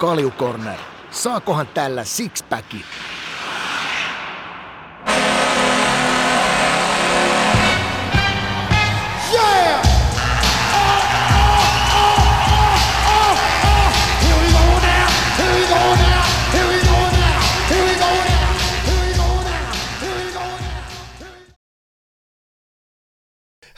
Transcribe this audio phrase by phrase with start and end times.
[0.00, 0.78] Kaljukorner.
[1.10, 2.84] Saakohan tällä sixpackin?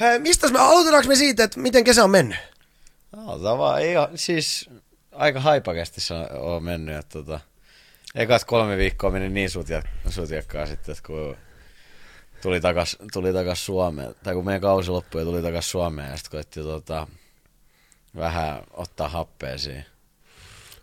[0.01, 2.37] Hei, mistä me aloitetaanko me siitä, että miten kesä on mennyt?
[3.17, 4.71] No, vaan, ei, ole- siis
[5.13, 6.01] aika haipakasti
[6.39, 6.97] on, mennyt.
[6.97, 7.41] Että, tota,
[8.15, 11.37] ekat kolme viikkoa meni niin sutja, sutjakkaa sitten, että kun
[12.43, 16.17] tuli takas, tuli takas Suomeen, tai kun meidän kausi loppui ja tuli takas Suomeen, ja
[16.17, 17.07] sitten koitti tota,
[18.17, 19.87] vähän ottaa happea siihen,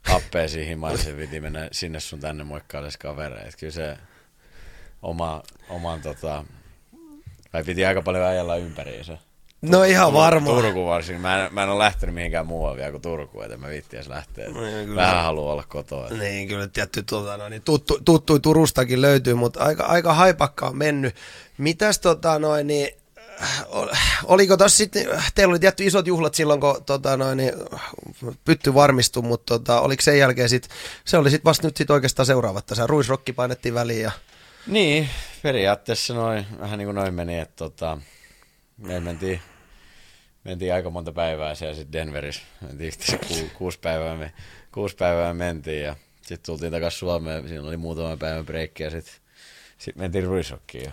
[0.03, 3.57] happea siihen se piti mennä sinne sun tänne moikkaille kavereita.
[3.57, 3.97] Kyllä se
[5.01, 6.45] oma, oman tota,
[7.53, 9.17] vai piti aika paljon ajella ympäriinsä.
[9.61, 10.61] No ihan varmaan.
[10.63, 11.21] Turku varsinkin.
[11.21, 14.07] Mä en, mä en ole lähtenyt mihinkään muualle vielä kuin Turkuun, että mä viitti edes
[14.07, 14.49] lähteä.
[14.49, 15.01] No niin, kyllä.
[15.01, 16.09] Vähän haluan olla kotoa.
[16.09, 20.77] Niin, kyllä tietty tuota, no, niin tuttu, tuttu Turustakin löytyy, mutta aika, aika haipakka on
[20.77, 21.15] mennyt.
[21.57, 22.89] Mitäs tota noin, niin,
[23.41, 23.87] äh, ol-
[24.23, 27.53] oliko tossa sitten, teillä oli tietty isot juhlat silloin, kun tota noin, niin,
[28.45, 30.69] pytty varmistui, mutta tota, oliko sen jälkeen sit,
[31.05, 34.11] se oli sitten vasta nyt sit oikeastaan seuraavat tässä, ruisrokki painettiin väliin ja
[34.67, 35.09] Niin,
[35.43, 37.97] periaatteessa noin, vähän niin kuin noin meni, että tota,
[38.77, 39.41] me mentiin,
[40.43, 42.41] mentiin aika monta päivää siellä sitten Denverissä.
[42.67, 42.91] Mentiin
[43.27, 44.31] ku, kuusi, päivää, me,
[44.71, 47.47] kuusi päivää mentiin ja sitten tultiin takaisin Suomeen.
[47.47, 49.13] Siinä oli muutama päivän breikki ja sitten
[49.77, 50.83] sit mentiin Ruisokkiin.
[50.85, 50.91] jo.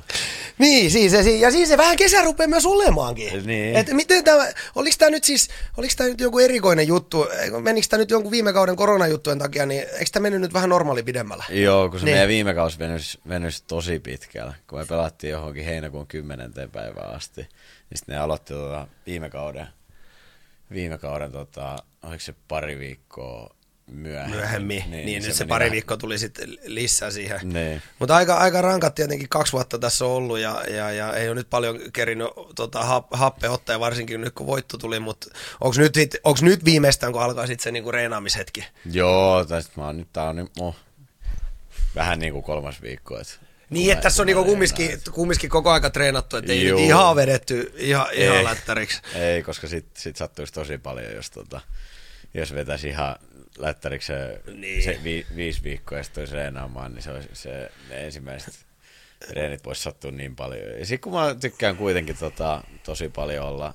[0.59, 3.47] Niin, siis, ja, si- ja siis se vähän kesä rupeaa myös olemaankin.
[3.47, 3.77] Niin.
[3.77, 7.27] Et miten tämä, oliko tämä nyt siis, oliko tämä nyt joku erikoinen juttu,
[7.61, 11.03] menikö tämä nyt jonkun viime kauden koronajuttujen takia, niin eikö tämä mennyt nyt vähän normaali
[11.03, 11.45] pidemmällä?
[11.51, 12.15] Joo, kun se Niin.
[12.15, 16.53] meidän viime kausi venys, venys tosi pitkällä, kun me pelattiin johonkin heinäkuun 10.
[16.73, 17.49] päivään asti,
[17.91, 19.67] niin sitten ne aloitti tota viime kauden,
[20.73, 23.57] viime kauden tota, oliko se pari viikkoa
[23.91, 24.37] myöhemmin.
[24.37, 27.41] Myöhemmin, niin, niin nyt se, pari vähän- viikkoa tuli sitten lisää siihen.
[27.43, 27.83] Niin.
[27.99, 31.35] Mutta aika, aika rankat tietenkin kaksi vuotta tässä on ollut ja, ja, ja ei ole
[31.35, 35.27] nyt paljon kerinyt tota, hap, happe ottaa, ja varsinkin nyt kun voitto tuli, mutta
[35.61, 38.65] onko nyt, sit- onks nyt viimeistään, kun alkaa sitten se niinku reenaamishetki?
[38.93, 40.77] Joo, sit mä oon nyt, tää on nyt oh,
[41.95, 43.19] vähän niin kuin kolmas viikko.
[43.21, 43.41] Et,
[43.71, 48.07] Niin, että tässä on niinku kumminkin, kumminkin koko aika treenattu, että ei ihan vedetty ihan,
[48.13, 48.45] ihan Ei.
[48.45, 49.01] lättäriksi.
[49.15, 51.61] Ei, koska sit, sit sattuisi tosi paljon, jos, tota,
[52.35, 53.17] jos vetäisi ihan
[53.59, 54.83] lättäriksi se, Niin.
[54.85, 58.55] se vi, viisi viikkoa ja sitten tulisi reenaamaan, niin se, olisi, se ne ensimmäiset
[59.29, 60.79] treenit voisi sattua niin paljon.
[60.79, 63.75] Ja sitten kun mä tykkään kuitenkin tota, tosi paljon olla,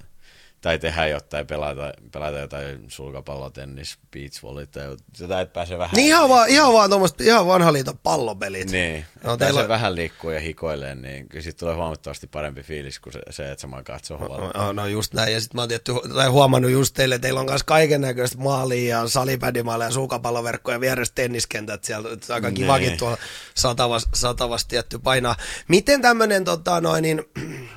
[0.62, 5.96] tai tehdä jotain, pelata, pelata jotain sulkapallo, tennis, beach volley, tai jotain, että pääsee vähän...
[5.96, 8.72] Niin ihan vaan, ihan vaan tuommoista, ihan vanha liiton pallopelit.
[8.72, 12.64] Niin, No, no, teillä pääsee vähän liikkuu ja hikoilee, niin kyllä siitä tulee huomattavasti parempi
[12.64, 14.52] fiilis kuin se, se että sä makaat sohvalla.
[14.56, 17.40] No, no just näin, ja sitten mä oon tietty, tai huomannut just teille, että teillä
[17.40, 22.52] on myös kaiken näköistä maalia ja salipädimaaleja ja sulkapalloverkkoja ja vieressä tenniskentät, siellä on aika
[22.52, 23.00] kivakin Niin.
[23.00, 23.18] tuolla
[23.56, 25.36] satavasti, satavasti tietty painaa.
[25.68, 27.24] Miten tämmöinen tota noin, niin,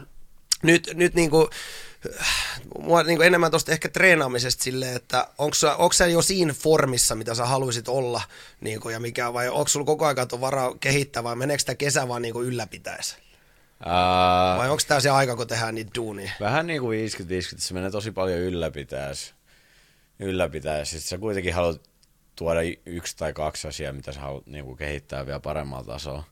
[0.63, 1.51] nyt, nyt niinku,
[2.79, 7.35] mua niinku enemmän tuosta ehkä treenaamisesta silleen, että onko sä, sä jo siinä formissa, mitä
[7.35, 8.23] sä haluaisit olla,
[8.61, 12.09] niinku, ja mikä, vai onko sulla koko ajan tuon varaa kehittää, vai meneekö tämä kesä
[12.09, 13.17] vaan niinku ylläpitäessä?
[13.87, 16.33] Ää, Vai onko tämä se aika, kun tehdään niitä duunia?
[16.41, 17.11] Vähän niin kuin 50-50,
[17.57, 19.35] se menee tosi paljon ylläpitäis.
[20.19, 20.91] Ylläpitäis.
[20.91, 21.81] Sitten sä kuitenkin haluat
[22.37, 26.25] tuoda yksi tai kaksi asiaa, mitä sä haluat niin kuin kehittää vielä paremmalla tasolla.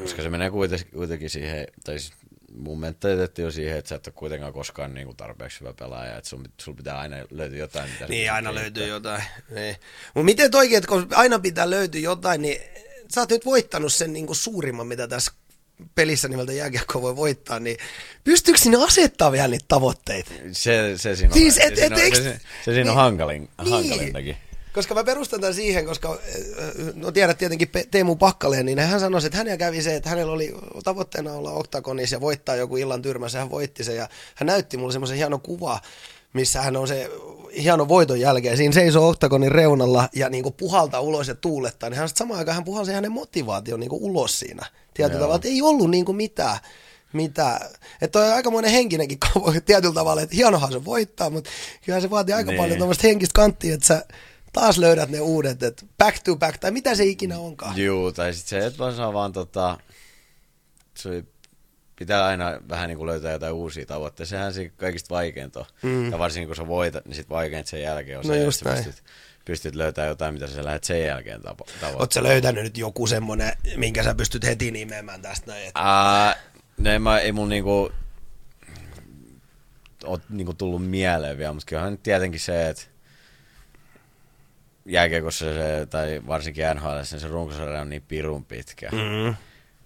[0.00, 0.50] Koska se menee
[0.92, 2.12] kuitenkin siihen, tai siis
[2.58, 6.16] mun mentaliteetti on siihen, että sä et ole kuitenkaan koskaan niin kuin tarpeeksi hyvä pelaaja,
[6.16, 8.54] että sun, sun pitää aina löytyä jotain, mitä Niin, aina kehittämään.
[8.54, 9.22] löytyy jotain.
[9.50, 9.76] Niin.
[10.14, 12.60] Mutta miten toikin, että kun aina pitää löytyä jotain, niin
[13.14, 15.32] sä oot nyt voittanut sen niinku suurimman, mitä tässä
[15.94, 17.76] pelissä nimeltä jääkiekko voi voittaa, niin
[18.24, 20.30] pystyykö sinne asettaa vielä niitä tavoitteita?
[20.52, 22.74] Se, se siinä on, Siis, se, et- siinä et on, eiks- se, se, se siinä
[22.80, 23.70] niin- on hankalin, niin.
[23.72, 24.36] hankalintakin.
[24.74, 29.20] Koska mä perustan tämän siihen, koska äh, no tiedät tietenkin Teemu Pakkaleen, niin hän sanoi,
[29.26, 30.54] että hänellä kävi se, että hänellä oli
[30.84, 34.92] tavoitteena olla oktagonissa ja voittaa joku illan tyrmässä, hän voitti sen ja hän näytti mulle
[34.92, 35.80] semmoisen hieno kuva,
[36.32, 37.10] missä hän on se
[37.62, 42.08] hieno voiton jälkeen, siinä seisoo oktagonin reunalla ja niinku puhaltaa ulos ja tuulettaa, niin hän
[42.08, 44.66] samaan aikaan hän puhalsi hänen motivaation niinku ulos siinä.
[44.94, 45.20] Tietyllä Joo.
[45.20, 46.58] tavalla, että ei ollut niinku mitään.
[47.12, 47.60] Mitä?
[48.02, 49.18] Että on aikamoinen henkinenkin
[49.66, 51.50] tietyllä tavalla, että hienohan se voittaa, mutta
[51.84, 52.60] kyllähän se vaatii aika Niin.
[52.60, 54.04] paljon tuommoista henkistä kanttia, että sä
[54.54, 57.78] taas löydät ne uudet, että back to back, tai mitä se ikinä onkaan.
[57.78, 59.78] Juu, tai sitten se, että vaan saa vaan tota,
[60.94, 61.24] se
[61.96, 64.30] pitää aina vähän niin kuin löytää jotain uusia tavoitteita.
[64.30, 65.66] Sehän se kaikista vaikeinta on.
[65.82, 66.12] Mm.
[66.12, 68.74] Ja varsinkin kun sä voitat, niin sit vaikeinta sen jälkeen on No se, just että
[68.74, 69.04] pystyt,
[69.44, 72.08] pystyt löytämään jotain, mitä sä lähdet sen jälkeen tavoittamaan.
[72.12, 75.66] sä löytänyt nyt joku semmonen, minkä sä pystyt heti nimeämään tästä näin?
[75.66, 75.80] Että...
[75.80, 76.36] Ää,
[76.78, 77.92] no en mä, ei mun niinku
[80.04, 82.82] ole niinku tullut mieleen vielä, mutta kyllähän nyt tietenkin se, että
[84.86, 89.34] jääkiekossa se, tai varsinkin NHL, niin se runkosarja on niin pirun pitkä, mm.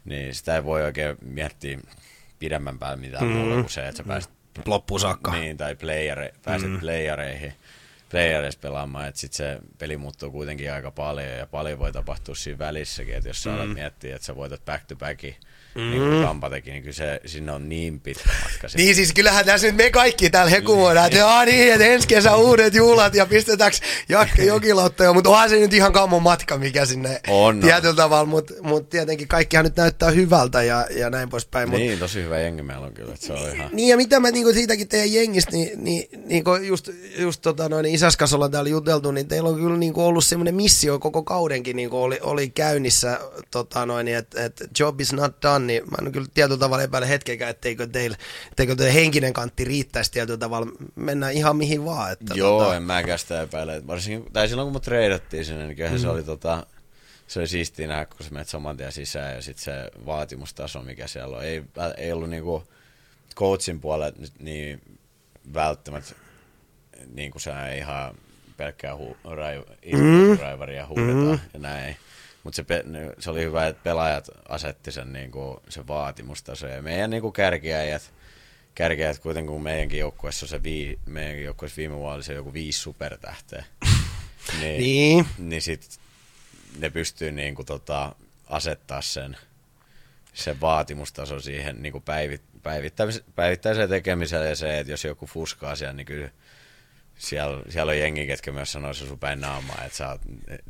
[0.05, 1.79] niin sitä ei voi oikein miettiä
[2.39, 3.31] pidemmän päälle mitään mm.
[3.31, 4.31] muuta kuin se, että sä pääset
[4.67, 5.33] Loppuun saakka.
[5.33, 6.81] niin, tai playere, pääset mm.
[6.81, 7.55] playereihin,
[8.11, 12.59] playereissa pelaamaan, että sitten se peli muuttuu kuitenkin aika paljon ja paljon voi tapahtua siinä
[12.59, 13.57] välissäkin, että jos sä mm.
[13.57, 15.37] alat miettiä, että sä voitat back to backin,
[15.75, 15.91] mm.
[15.91, 18.69] niin kuin Tampa teki, niin kyllä se, sinne on niin pitkä matka.
[18.77, 22.37] Niin siis kyllähän tässä nyt me kaikki täällä hekuvoidaan, että jaa niin, että ensi kesä
[22.37, 23.77] uudet juhlat ja pistetäänkö
[24.09, 27.61] Jakke jokilauttoja, mutta onhan se nyt ihan kammon matka, mikä sinne On.
[27.61, 31.69] tietyllä tavalla, mutta mut tietenkin kaikkihan nyt näyttää hyvältä ja, ja näin poispäin.
[31.69, 33.71] Mut, Niin, tosi hyvä jengi meillä on kyllä, että se on ihan...
[33.73, 37.69] Niin ja mitä mä niinku siitäkin teidän jengistä, niin, niin, niin kuin just, just tota
[37.69, 41.77] noin, isäskas ollaan täällä juteltu, niin teillä on kyllä niinku ollut semmoinen missio koko kaudenkin
[41.77, 43.21] niinku oli, oli käynnissä,
[43.51, 47.09] tota noin, että et job is not done, niin mä en kyllä tietyllä tavalla epäile
[47.09, 48.17] hetkeäkään, etteikö teillä,
[48.51, 52.13] etteikö teidän henkinen kantti riittäisi tietyllä tavalla, mennään ihan mihin vaan.
[52.13, 53.87] Että, Joo, tota, en mäkään sitä epäile.
[53.87, 56.03] Varsinkin, tai silloin kun mut treidattiin sinne, niin kyllähän mm.
[56.03, 56.67] se oli tota,
[57.27, 61.07] se oli siistiä nähdä, kun sä menet saman tien sisään ja sitten se vaatimustaso, mikä
[61.07, 61.45] siellä on.
[61.45, 61.63] Ei,
[61.97, 62.69] ei ollut niinku
[63.35, 64.99] coachin puolella nyt niin
[65.55, 66.15] välttämättä
[67.15, 68.15] niin kuin se ihan
[68.57, 69.63] pelkkää hu, rai,
[69.93, 70.39] mm.
[70.39, 71.41] raivaria huudetaan mm.
[71.53, 71.97] ja näin.
[72.49, 72.85] Mutta se, pe-
[73.19, 76.67] se oli hyvä, että pelaajat asetti sen, niin kuin, se vaatimustaso.
[76.67, 78.13] Ja meidän niin kuin kärkiäjät,
[78.75, 82.53] kärkiäjät kuitenkin, kun meidänkin joukkueessa on se vii, meidänkin joukkueessa viime vuonna oli se joku
[82.53, 83.65] viisi supertähteä.
[84.61, 85.27] niin, Niin.
[85.39, 86.01] niin sit
[86.79, 88.15] ne pystyy niin kuin, tota,
[88.47, 89.37] asettaa sen,
[90.35, 95.77] sen vaatimustaso siihen niin kuin päivit, päivittäis, päivittäiseen tekemiseen ja se, että jos joku fuskaa
[95.77, 96.31] siellä, niin kyllä
[97.19, 100.65] siellä, siellä on jengi, ketkä myös sanoo se sun päin naamaa, että sä oot, et,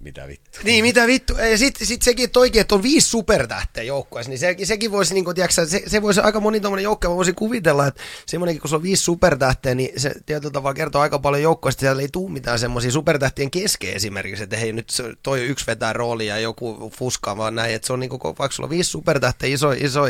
[0.00, 0.58] mitä vittu.
[0.64, 1.32] Niin, mitä vittu.
[1.50, 5.24] Ja sitten sit sekin toikin, että on viisi supertähteä joukkueessa, niin se, sekin voisi, niin
[5.24, 8.68] kuin, tiiäksä, se, se voisi aika moni tommonen joukkue, mä voisin kuvitella, että semmoinenkin, kun
[8.68, 12.32] se on viisi supertähteä, niin se tietyllä tavalla kertoo aika paljon joukkueesta, siellä ei tule
[12.32, 14.92] mitään semmoisia supertähtien kesken esimerkiksi, että hei nyt
[15.22, 18.50] toi yksi vetää roolia ja joku fuskaa vaan näin, että se on niin kuin, vaikka
[18.50, 20.02] sulla on viisi supertähteä, iso, iso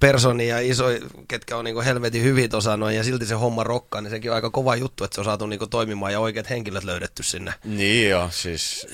[0.00, 0.84] personi ja iso,
[1.28, 4.30] ketkä on niin kuin helvetin hyvin tuossa noin, ja silti se homma rokkaa, niin sekin
[4.30, 7.22] on aika kova juttu, että se on saatu niin kuin toimimaan ja oikeat henkilöt löydetty
[7.22, 7.54] sinne.
[7.64, 8.86] Niin joo, siis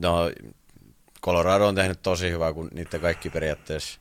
[0.00, 0.30] no
[1.22, 4.00] Colorado on tehnyt tosi hyvää, kun niiden kaikki periaatteessa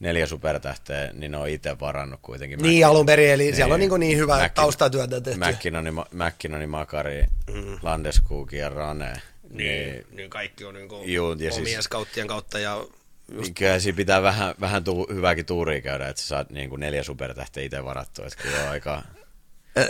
[0.00, 2.58] neljä supertähteä, niin ne on itse varannut kuitenkin.
[2.62, 3.90] Niin alun perin, eli siellä on Niin.
[3.90, 5.40] niin, niin hyvää Mäkin- taustatyötä tehty.
[5.40, 7.78] McKinnoni, McKinnoni Makari, mm.
[7.82, 9.12] Landeskog ja Rane.
[9.50, 12.76] Niin, niin kaikki on niin kuin Juu, ja omien siis- scouttien kautta ja
[13.32, 16.70] just, niin kyllä siinä pitää vähän, vähän tu, hyvääkin tuuria käydä, että sä saat niin
[16.70, 18.26] kuin neljä supertähteä itse varattua.
[18.26, 19.02] Että kyllä on aika...
[19.78, 19.86] Ä,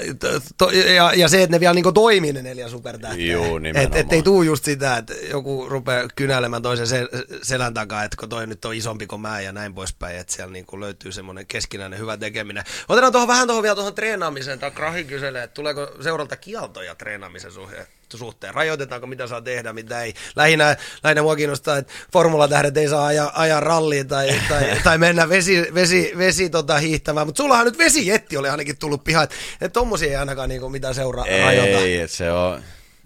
[0.58, 3.32] to, ja, ja se, että ne vielä niin toimii ne neljä supertähteä.
[3.32, 4.00] Juu, nimenomaan.
[4.00, 7.08] et ei tuu just sitä, että joku rupeaa kynäilemään toisen sel,
[7.43, 10.52] selän takaa, että kun toi nyt on isompi kuin mä ja näin poispäin, että siellä
[10.52, 12.64] niin löytyy semmoinen keskinäinen hyvä tekeminen.
[12.88, 14.58] Otetaan tuohon vähän tuohon vielä tuohon treenaamiseen.
[14.58, 17.87] Tämä Krahi kyselee, että tuleeko seuralta kieltoja treenaamisen suhteen?
[18.19, 18.55] Suhteen.
[18.55, 20.14] Rajoitetaanko, mitä saa tehdä, mitä ei.
[20.37, 25.29] Lähinnä, lähinnä mua kiinnostaa, että formulatähdet ei saa ajaa, ajaa ralliin tai, tai, tai mennä
[25.29, 27.26] vesi, vesi, vesi tota, hiihtämään.
[27.26, 29.25] Mutta sullahan nyt vesijetti oli ainakin tullut pihaan.
[29.25, 31.79] Että et tommosia ei ainakaan niinku, mitään seuraa rajoita.
[31.79, 32.62] Ei, se on...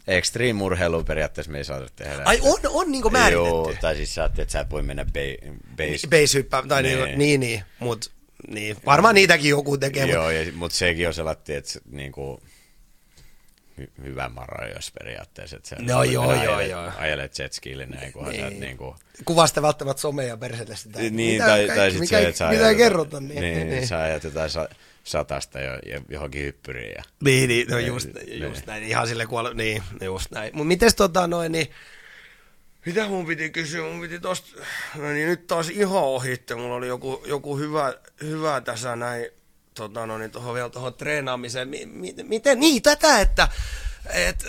[0.06, 2.22] Extreme urheilu periaatteessa me ei saada tehdä.
[2.24, 3.48] Ai on, on niinku määritetty.
[3.48, 6.06] Joo, tai siis sä että sä et voi mennä ba- base...
[6.08, 7.18] Base hyppää, tai niin, Niin.
[7.18, 8.10] niin, niin mutta
[8.48, 8.76] niin.
[8.86, 10.06] varmaan niitäkin joku tekee.
[10.06, 12.40] Joo, mutta sekin on sellainen, että niinku,
[13.78, 15.56] hy, hyvä mara, jos periaatteessa.
[15.56, 16.90] Että No joo, ajelet, joo, joo.
[16.98, 18.40] Ajelet jetskille näin, kunhan niin.
[18.42, 18.60] sä et Niin.
[18.60, 18.96] niinku...
[19.24, 20.98] Kuvasta välttämättä somea ja perseelle sitä.
[20.98, 23.20] Niin, mitä, tai, kaikki, tai sit mikä, se, että sä mitä ajat- kerrota.
[23.20, 23.86] Niin, niin, niin, niin.
[23.86, 24.68] sä ajat jotain sa,
[25.04, 26.92] satasta jo, jo, johonkin hyppyriin.
[26.96, 28.42] Ja, Niin, niin, no just, Niin.
[28.42, 30.50] just näin, ihan sille kuolla, niin, just näin.
[30.54, 31.66] Mutta mites tota noin, niin,
[32.86, 34.60] mitä mun piti kysyä, mun piti tosta,
[34.94, 39.26] no niin nyt taas ihan ohitte, mulla oli joku, joku hyvä, hyvä tässä näin,
[39.76, 43.48] tota no niin, tohon vielä tuohon treenaamiseen, mi, mi, miten, niin tätä, että,
[44.14, 44.44] et,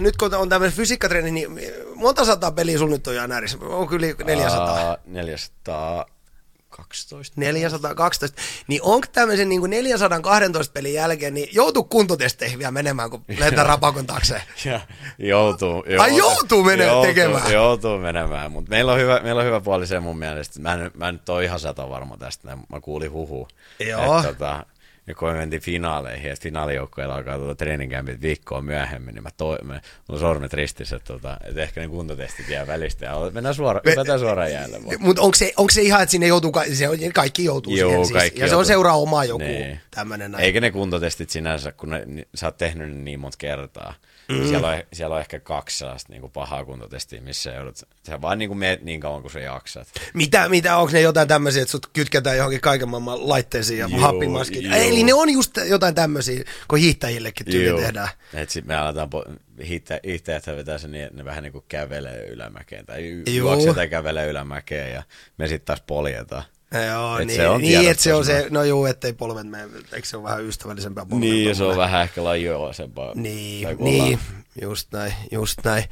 [0.00, 1.50] nyt kun on tämmöinen fysiikkatreeni, niin
[1.94, 3.58] monta sataa peliä sun nyt on jäänyt äärissä?
[3.60, 4.88] On kyllä yli 400.
[4.88, 7.40] Aa, 412.
[7.40, 8.42] 412.
[8.66, 14.06] Niin onko tämmöisen niin 412 pelin jälkeen, niin joutuu kuntotesteihin vielä menemään, kun lentää rapakon
[14.06, 14.42] taakse?
[14.64, 14.80] Ja
[15.18, 17.52] joutuu, Ai joutuu menemään joutuu, tekemään?
[17.52, 20.60] Joutuu menemään, mutta meillä on hyvä, meillä on hyvä puoli se mun mielestä.
[20.60, 23.48] Mä en, mä en nyt ole ihan sata varma tästä, mä kuulin huhu.
[23.88, 24.18] Joo.
[24.18, 24.66] Että, tota,
[25.06, 29.58] ja kun me mentiin finaaleihin, ja finaalijoukkoilla alkaa tuota treeninkämpit viikkoa myöhemmin, niin mä toi,
[29.62, 33.80] mä, mulla sormet ristissä, että, tota, että ehkä ne kuntotestit jää välistä, ja mennään suora,
[33.90, 34.96] hypätään suoraan jäälle vaan.
[35.00, 38.18] Mutta onko se, onko se ihan, että sinne joutuu, se kaikki joutuu Joo, siihen siis,
[38.18, 38.64] kaikki ja se on joutuu.
[38.68, 39.80] seuraa oma joku Niin.
[39.90, 40.34] tämmöinen.
[40.34, 42.04] Eikä ne kuntotestit sinänsä, kun ne,
[42.34, 43.94] sä oot tehnyt ne niin monta kertaa,
[44.40, 44.48] Mm.
[44.48, 48.38] Siellä, on, siellä on ehkä kaksi sellaista niin kuin pahaa kuntotestiä, missä joudut, sä vaan
[48.38, 49.88] niin kuin meet niin kauan kuin sä jaksat.
[50.14, 54.00] Mitä, mitä onko ne jotain tämmöisiä, että sut kytketään johonkin kaiken maailman laitteisiin ja Juu,
[54.00, 54.64] happimaskiin?
[54.64, 54.74] juu.
[54.74, 57.80] Eli ne on just jotain tämmöisiä, kun hiihtäjillekin tyyli Joo.
[57.80, 58.08] tehdään.
[58.34, 59.32] Et sit me aletaan, po-
[59.66, 63.88] hiihtä, hiihtäjät vetää sen niin, että ne vähän niin kuin kävelee ylämäkeen tai juoksee tai
[63.88, 65.02] kävelee ylämäkeen ja
[65.38, 66.44] me sitten taas poljetaan.
[66.92, 69.68] Joo, Et niin, se on niin että se on se, no juu, ettei polvet mene,
[69.92, 71.20] eikö se ole vähän ystävällisempää polvet?
[71.20, 73.12] Niin, ja se on vähän ehkä lajioisempaa.
[73.14, 74.18] Niin, niin,
[74.62, 75.84] just näin, just näin.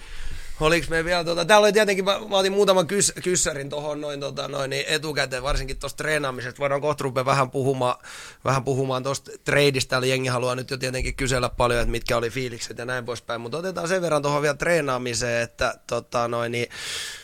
[0.60, 4.20] Oliko me vielä, tota, täällä oli tietenkin, mä, mä otin muutaman kys, kyssärin tuohon noin,
[4.20, 6.58] tota, noin niin etukäteen, varsinkin tuosta treenaamisesta.
[6.58, 7.96] Voidaan kohta rupea vähän puhumaan,
[8.44, 9.90] vähän puhumaan tuosta treidistä.
[9.90, 13.40] Täällä jengi haluaa nyt jo tietenkin kysellä paljon, että mitkä oli fiilikset ja näin poispäin.
[13.40, 16.68] Mutta otetaan sen verran tuohon vielä treenaamiseen, että tota, noin, niin,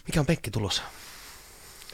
[0.07, 0.83] mikä on penkki tulossa?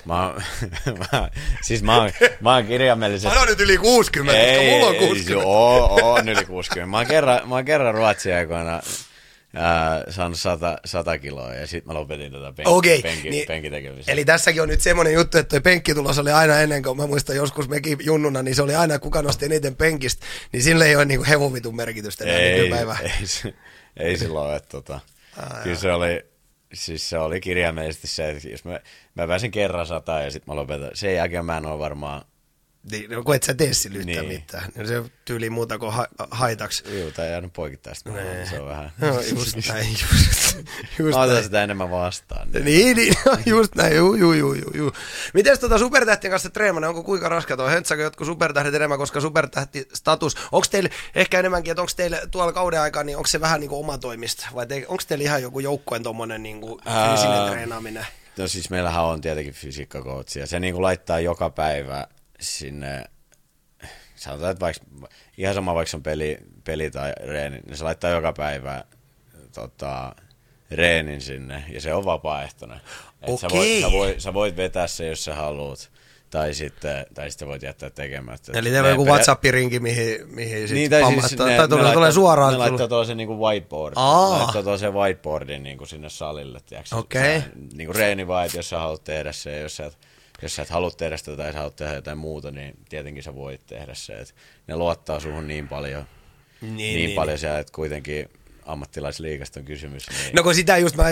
[0.04, 0.42] Mä, oon-
[1.12, 1.28] mä,
[1.62, 3.34] siis mä oon, mä oon kirjaimellisesti...
[3.34, 5.32] Sano nyt yli 60, koska mulla on 60.
[5.32, 6.90] Joo, on yli 60.
[6.90, 8.80] Mä oon kerran, mä oon kerran Ruotsin aikoina
[9.56, 14.12] ää, saanut 100, 100 kiloa ja sitten mä lopetin tätä penki, Okei, penki, niin- penkitekemistä.
[14.12, 17.36] Eli tässäkin on nyt semmoinen juttu, että toi penkkitulos oli aina ennen kuin mä muistan
[17.36, 21.04] joskus mekin junnuna, niin se oli aina kuka nosti eniten penkistä, niin sillä ei ole
[21.04, 22.98] niinku hevovitun merkitystä ei, nykypäivään.
[23.04, 23.54] ei, se-
[23.96, 25.00] ei silloin, että tota,
[25.62, 26.24] kyllä se oli,
[26.72, 28.80] siis se oli kirjaimellisesti se, että jos mä,
[29.14, 32.24] mä pääsin kerran sataan ja sitten mä lopetan, sen jälkeen mä en ole varmaan,
[32.90, 34.40] Niin, no, kun et sä tee sillä yhtään Niin.
[34.40, 34.64] mitään.
[34.74, 36.84] Niin se tyyli muuta kuin ha- haitaksi.
[37.00, 38.10] juu, tai jäänyt poikittaista,
[38.50, 40.56] se on vähän, No, just näin, just,
[40.98, 42.50] just mä otan sitä enemmän vastaan.
[42.52, 42.64] Niin.
[42.64, 43.14] Niin, niin,
[43.46, 44.92] just näin, juu, juu, juu, juu, juu.
[45.34, 47.70] Mites tota supertähtien kanssa treenaminen, onko kuinka raskat on?
[47.70, 52.80] Höntsäkö jotkut supertähdet enemmän, koska supertähtistatus, onko teillä ehkä enemmänkin, että onko teillä tuolla kauden
[52.80, 56.02] aikaa, niin onko se vähän niin kuin omatoimista, vai te, onko teillä ihan joku joukkueen
[56.02, 58.06] tommonen niin kuin fyysinen treenaaminen?
[58.38, 62.06] No siis meillähän on tietenkin fysiikkakoutsi ja se niinku laittaa joka päivä
[62.42, 63.04] sinne,
[64.16, 64.84] sanotaan, että vaikka,
[65.38, 68.84] ihan sama vaikka se on peli, peli tai reeni, niin se laittaa joka päivä
[69.54, 70.14] tota,
[70.70, 72.80] reenin sinne ja se on vapaaehtoinen.
[73.22, 75.90] Et sä, voit, sä, voit, sä voit vetää se, jos sä haluat,
[76.30, 78.52] tai sitten, tai sitten voit jättää tekemättä.
[78.58, 82.12] Eli teillä on joku WhatsApp-rinki, mihin, mihin niin, tai siis ne, tai tulee, laittaa, tulee
[82.12, 82.52] suoraan.
[82.52, 83.94] Ne laittaa tuollaisen niinku whiteboard.
[83.96, 84.32] Aa.
[84.32, 86.60] Ne laittaa tuollaisen whiteboardin niinku sinne salille.
[86.92, 87.40] Okei.
[87.40, 89.98] Sä- Niinku reeni vaan, että jos sä haluat tehdä se, jos sä et,
[90.42, 93.34] jos sä et halua tehdä sitä tai sä haluat tehdä jotain muuta, niin tietenkin sä
[93.34, 94.12] voit tehdä se.
[94.12, 94.34] Et
[94.66, 96.04] ne luottaa suhun niin paljon,
[96.60, 98.30] niin, niin, niin paljon siellä, että kuitenkin
[98.72, 100.10] ammattilaisliigasta on kysymys.
[100.10, 101.04] Niin No kun sitä just mä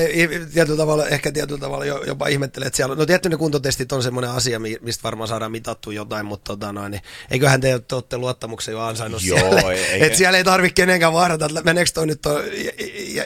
[0.54, 3.92] tietyllä tavalla, ehkä tietyllä tavalla jo- jopa ihmettelen, että siellä on, no tietty ne kuntotestit
[3.92, 7.78] on semmoinen asia, mi- mistä varmaan saadaan mitattua jotain, mutta tota noin, niin eiköhän te
[7.88, 11.62] te olette luottamuksen jo ansainnut Joo, siellä, ei- että siellä ei tarvitse kenenkään vaarata, että
[11.62, 12.50] meneekö toi nyt toi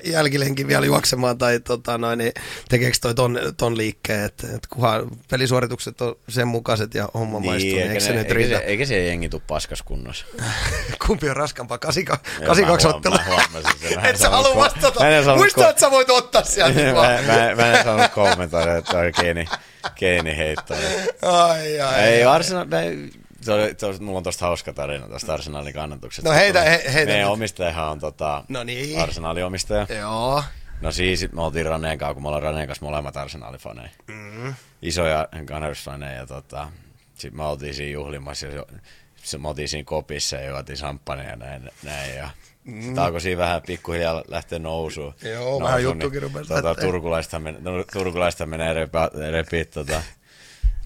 [0.04, 2.32] jälkilenkin vielä juoksemaan tai tota noin, niin
[2.68, 7.70] tekeekö toi ton, ton liikkeen, että et kunhan pelisuoritukset on sen mukaiset ja homma maistuu,
[7.70, 8.56] niin eikä, eikö se ne, nyt eikä, riitä?
[8.58, 10.26] se, eikä se jengi tuu paskas kunnossa.
[11.06, 13.14] Kumpi on raskampaa, 82 Joo, mä huom- ottelu?
[13.14, 14.04] mä huomasin sen.
[14.04, 15.00] Et sä halua vastata.
[15.00, 16.92] mä en saanut Muista, ko- että sä voit ottaa sieltä mä,
[17.26, 19.44] mä, mä, en saanut kommentoida, että toi geeni,
[19.96, 20.76] geeni heittää.
[21.22, 22.34] Ai, ai, Ei, ai.
[22.34, 22.84] Arsenal, me,
[23.44, 23.52] to,
[23.92, 26.30] to, mulla on tosta hauska tarina tosta Arsenalin kannatuksesta.
[26.30, 27.32] No heitä- he- heitä Meidän nyt.
[27.32, 29.00] omistajahan on tota, No niin.
[29.00, 29.86] Arsenalin omistaja.
[30.00, 30.42] Joo.
[30.80, 33.88] No siis me oltiin Raneen kanssa, kun me ollaan Raneen kanssa molemmat Arsenalifaneja.
[34.06, 34.54] Mm.
[34.82, 36.68] Isoja Gunners-faneja ja tota,
[37.14, 38.64] sit me oltiin siinä juhlimassa ja
[39.22, 41.70] se, me oltiin siinä kopissa ja juotiin champagne ja näin.
[41.82, 42.28] näin ja
[42.64, 42.82] mm.
[42.82, 45.14] Sitten alkoi siinä vähän pikkuhiljaa lähteä nousuun.
[45.22, 50.02] Joo, vähän juttukin rupesi tota, turkulaista, men, no, turkulaista menee repiä, repiä tota,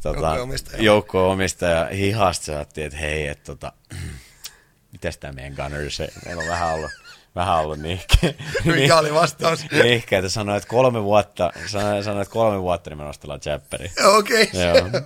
[0.03, 0.83] tota, Joukkueen-omistaja.
[0.83, 3.73] joukko-omistaja hihasta sanottiin, että hei, että tota,
[4.93, 6.91] mitäs tää meidän Gunners, meillä on vähän ollut,
[7.35, 8.35] vähän ollut niihkeä.
[8.65, 9.65] Mikä oli vastaus?
[9.83, 13.91] Niihkeä, että sanoi, että kolme vuotta, sanoi, sanoi että kolme vuotta, niin me nostellaan chäppäriin.
[14.19, 14.51] Okei.
[14.53, 15.03] Joo.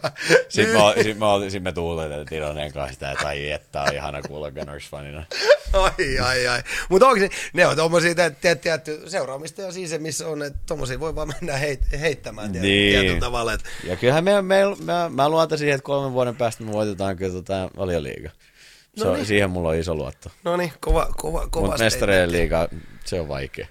[0.48, 4.22] Sitten me, sit me, sit me tuuletettiin Ironeen kanssa sitä, että ai että on ihana
[4.22, 5.24] kuulla Gunners-fanina.
[5.72, 6.62] Ai, ai, ai.
[6.88, 8.14] Mutta onko se, ne on tommosia,
[8.60, 12.72] tietty seuraamista ja siis se, missä on, että tommosia voi vaan mennä heit, heittämään tietyllä,
[12.74, 12.92] Niin.
[12.92, 13.52] tietyllä tavalla.
[13.52, 17.16] Että, Ja kyllähän me, me, me, mä luotan siihen, että kolmen vuoden päästä me voitetaan
[17.16, 18.30] kyllä tota valioliiga.
[18.96, 20.30] Se on, siihen mulla on iso luotto.
[20.44, 22.68] no niin, kova, kova, kova Mutta mestareen liiga,
[23.04, 23.66] se on vaikea.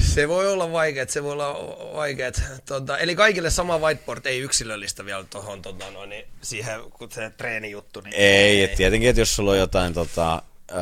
[0.00, 1.54] Se voi olla vaikeet, se voi olla
[1.94, 2.42] vaikeet.
[2.66, 7.30] Tota, eli kaikille sama whiteboard, ei yksilöllistä vielä tuohon tota, noin, niin siihen, kun se
[7.30, 8.00] treenijuttu.
[8.00, 10.78] Niin Ei, et tietenkin, että jos sulla on jotain, tota, öö,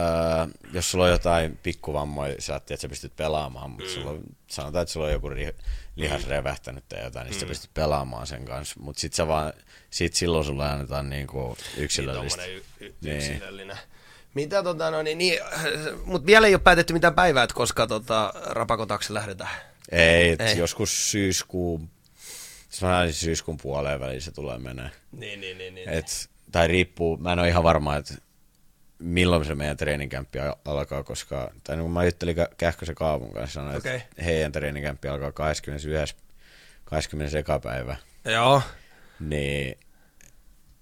[0.73, 4.83] jos sulla on jotain pikkuvammoja, sä ajattelet, että sä pystyt pelaamaan, mutta sulla on, sanotaan,
[4.83, 5.55] että sulla on joku ri,
[5.97, 7.41] lihas revähtänyt tai jotain, niin mm.
[7.41, 8.81] sä pystyt pelaamaan sen kanssa.
[8.81, 9.53] Mutta sit, sä vaan,
[9.91, 12.43] sit silloin sulle annetaan niinku yksilöllistä.
[12.43, 13.17] Tommonen y- y- Niin.
[13.17, 13.79] yksilöllinen.
[14.35, 15.38] Mitä tota, no niin, niin
[16.05, 19.50] mutta vielä ei ole päätetty mitään päivää, että koska tota, rapakotaksi lähdetään.
[19.93, 20.59] Ei, Ei.
[20.59, 21.91] joskus syyskuun,
[22.71, 24.91] sanotaan syyskuun puoleen väliin se tulee menee.
[25.12, 25.75] Niin, niin, niin.
[25.75, 25.88] niin.
[25.88, 28.14] Et, tai riippuu, mä en ole ihan varma, että
[28.99, 33.33] milloin se meidän treenikämppi al- alkaa, koska, tai niin kun mä juttelin Kä- Kähkösen Kaavun
[33.33, 33.97] kanssa, sanoin, Okei.
[33.97, 36.17] että heidän treenikämppi alkaa 21.
[36.85, 37.61] 20.
[37.63, 38.63] päivä, Joo.
[39.21, 39.79] niin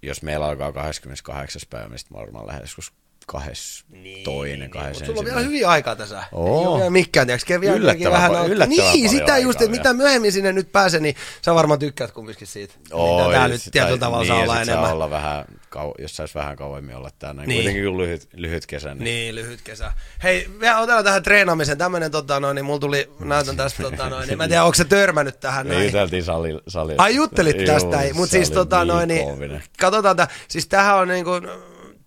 [0.01, 1.61] jos meillä alkaa 28.
[1.69, 2.93] päivä, niin sitten varmaan lähes joskus
[3.27, 3.83] kahdes
[4.23, 6.23] toinen, kahdes Mutta sulla on vielä hyvin aikaa tässä.
[6.31, 6.59] Oo.
[6.61, 9.71] Ei ole vielä mikään, tiiäks, Kevi Yllättävän vähän pa- yllättävän Niin, paljon sitä just, että
[9.71, 11.15] mitä myöhemmin sinne nyt pääsee, niin
[11.45, 12.73] sä varmaan tykkäät kumminkin siitä.
[12.91, 14.93] Oi, mitä tää nyt tietyllä tavalla niin, saa olla sit saa enemmän.
[14.93, 17.41] olla vähän, kau- jos sais vähän kauemmin olla täällä.
[17.41, 17.47] Niin.
[17.49, 17.57] Niin.
[17.63, 18.93] Kuitenkin lyhyt, lyhyt kesä.
[18.93, 19.03] Niin.
[19.03, 19.91] Niin, lyhyt kesä.
[20.23, 21.77] Hei, vielä otetaan tähän treenaamiseen.
[21.77, 24.75] Tämmönen, tota, noin, niin mulla tuli, näytän tästä, tota, noin, niin mä en tiedä, onko
[24.75, 25.85] se törmännyt tähän Me näin.
[25.85, 26.95] juteltiin sali, sali.
[26.97, 31.31] Ai juttelit tästä, mutta siis tota noin, niin, katsotaan, siis tämähän on niinku,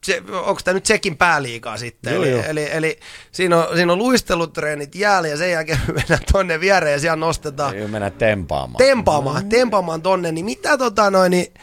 [0.05, 2.15] se, onko tämä nyt Tsekin pääliigaa sitten?
[2.15, 2.43] Joo, eli, joo.
[2.43, 2.99] eli, eli,
[3.33, 7.17] siinä, on, siinä on luistelutreenit jäällä ja sen jälkeen me mennään tonne viereen ja siellä
[7.17, 8.79] nostetaan Ei mennä tempaamaan.
[8.79, 11.55] tempaamaan, tempaamaan tonne, niin mitä tota noin, niin,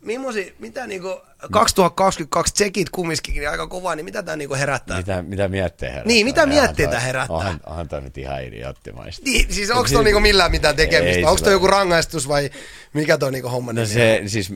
[0.00, 1.20] Mimmosi, mitä niinku
[1.52, 4.96] 2022 tsekit kumminkin niin aika kovaa, niin mitä tää niinku herättää?
[4.96, 6.12] Mitä, mitä mietteitä herättää?
[6.12, 7.36] Niin, mitä mietteitä herättää?
[7.36, 9.24] Onhan, onhan toi nyt ihan idioottimaista.
[9.24, 11.30] Niin, siis onko tuolla niinku millään mitään tekemistä?
[11.30, 12.50] Onko toi joku rangaistus vai
[12.92, 14.52] mikä toi niinku homma No se, siis,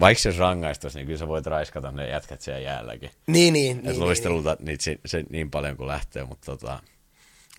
[0.00, 3.10] vaikka se olisi rangaistus, niin kyllä sä voit raiskata ne jätkät siellä jäälläkin.
[3.26, 3.76] Niin, niin.
[3.76, 6.80] Niin, niin, Et luisteluta niitä se, se, niin paljon kuin lähtee, mutta tota,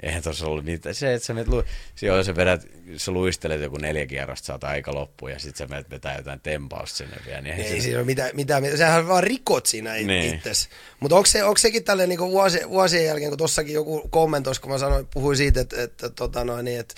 [0.04, 0.94] eihän tuossa ollut niitä.
[0.94, 1.64] Se, että sä menet, lu,
[1.96, 5.72] se, joo, sä, vedät, sä luistelet joku neljä kierrosta, saat aika loppuun ja sitten sä
[5.72, 7.42] menet vetää jotain tempausta sinne vielä.
[7.42, 10.36] Niin Ei se, siinä ole mitään, mitään, mitään, sähän vaan rikot siinä Niin.
[10.36, 10.70] itses.
[11.00, 14.72] Mutta onko, se, onko sekin tälle niinku vuosi, vuosien jälkeen, kun tossakin joku kommentoisi, kun
[14.72, 16.96] mä sanoin, puhuin siitä, että, että, tota noin, niin, että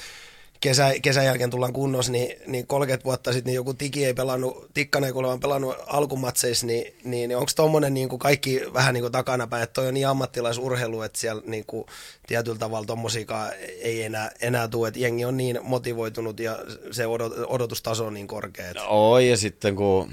[0.61, 4.67] kesä, kesän jälkeen tullaan kunnossa, niin, niin 30 vuotta sitten niin joku tiki ei pelannut,
[4.73, 9.11] tikkana ei kuulemma pelannut alkumatseissa, niin, niin, niin onko tommonen niin kaikki vähän niin kuin
[9.11, 11.85] takanapäin, että toi on niin ammattilaisurheilu, että siellä niin kuin
[12.27, 16.59] tietyllä tavalla tommosikaan ei enää, enää tule, että jengi on niin motivoitunut ja
[16.91, 18.67] se odot, odotustaso on niin korkea.
[18.67, 18.83] Että...
[18.83, 20.11] Oi, ja sitten kun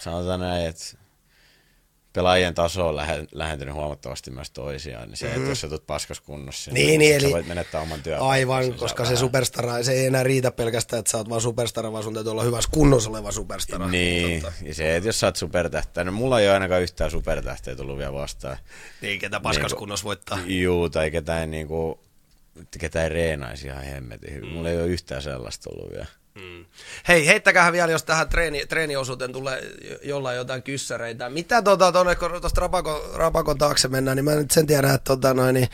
[0.00, 1.01] sanotaan näin, että
[2.12, 6.20] pelaajien taso on lähe, lähentynyt huomattavasti myös toisiaan, niin se, että jos sä tulet paskas
[6.20, 6.74] kunnossa, Mhm.
[6.74, 8.20] Niin, niin, sä eli- voit menettää oman työn.
[8.20, 12.04] Aivan, koska se superstara, se ei enää riitä pelkästään, että sä oot vaan superstara, vaan
[12.04, 13.88] sun täytyy olla hyvässä kunnossa oleva superstara.
[13.88, 14.56] Niin, Totta.
[14.64, 17.98] ja se, että jos sä oot supertähtä, no mulla ei ole ainakaan yhtään supertähteä tullut
[17.98, 18.56] vielä vastaan.
[19.00, 20.38] Niin, ketä paskas Niinku- kunnossa voittaa.
[20.46, 22.00] Juu, tai ketään niinku,
[22.78, 24.48] ketään reenaisi ihan hemmetin hyvin.
[24.52, 26.06] Mulla ei ole yhtään sellaista ollut vielä.
[26.34, 26.64] Mm.
[27.08, 31.30] Hei, heittäkää vielä, jos tähän treeni, treeniosuuteen tulee jo- jollain jotain kyssäreitä.
[31.30, 35.04] Mitä tuota, tuonne, kun tuosta rapakon, rapakon taakse mennään, niin mä nyt sen tiedän, että
[35.04, 35.68] tota, noin, niin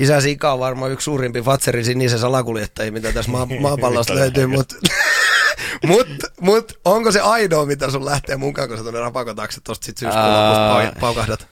[0.00, 4.74] isä Sika on varmaan yksi suurimpi Fatserin sinisen salakuljettajia, mitä tässä maa, maapallosta löytyy, mutta
[5.86, 6.08] mut,
[6.40, 9.98] mut, onko se ainoa, mitä sun lähtee mukaan, kun sä tuonne rapakon taakse tuosta sit
[9.98, 11.48] syyskuun lopusta pau- paukahdat?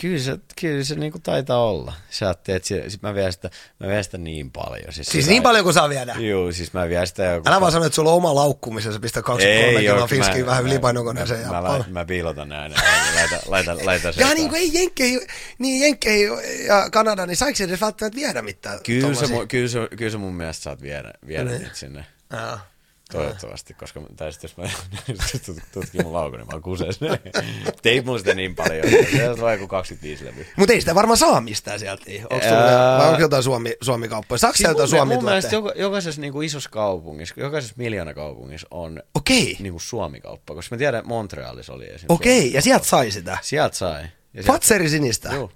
[0.00, 1.92] Kyllä se, kyllä se niinku taitaa olla.
[2.10, 4.92] Sä ajattelet, että se- sit mä vien sitä, mä vien sitä niin paljon.
[4.92, 6.14] Siis, Siis sitä- niin paljon kuin saa viedä.
[6.18, 7.48] Juu, siis mä vien sitä joku...
[7.48, 10.08] Älä vaan sano, että sulla on oma laukku, missä sä pistät 23 kiloa
[10.40, 11.46] mä- vähän ylipainokoneeseen.
[11.48, 12.76] Mä, mä, mä, mä piilotan ne aina.
[13.16, 14.20] Laita, laita, laita se.
[14.20, 15.20] ja niin kuin ei Jenkkeihin,
[15.58, 16.28] niin Jenkkeihin
[16.66, 18.78] ja Kanada, niin saiko se edes välttämättä viedä mitään?
[18.82, 22.06] Kyllä se, kyllä, se, kyllä se mun mielestä saat viedä, viedä niitä sinne.
[22.32, 22.68] Jaa.
[23.12, 24.64] Toivottavasti, koska tai jos mä
[25.46, 27.08] tut- tutkin mun laukun, niin mä kusen sen.
[27.82, 30.44] Teit mun sitä niin paljon, se on vain joku 25 levyä.
[30.56, 32.02] Mutta ei sitä varmaan saa mistään sieltä.
[32.30, 34.38] Onko Ää- vai onko jotain Suomi, Suomi-kauppoja?
[34.38, 39.56] Saako siis jotain Suomi mun mielestä joka, jokaisessa niinku isossa kaupungissa, jokaisessa miljoonakaupungissa on Okei,
[39.60, 42.06] niinku Suomi-kauppa, koska mä tiedän, että Montrealissa oli esimerkiksi.
[42.08, 43.38] okei, ja sieltä sai sitä.
[43.42, 44.02] Sieltä sai.
[44.02, 45.28] Ja sieltä- Fatseri sinistä.
[45.32, 45.50] Joo.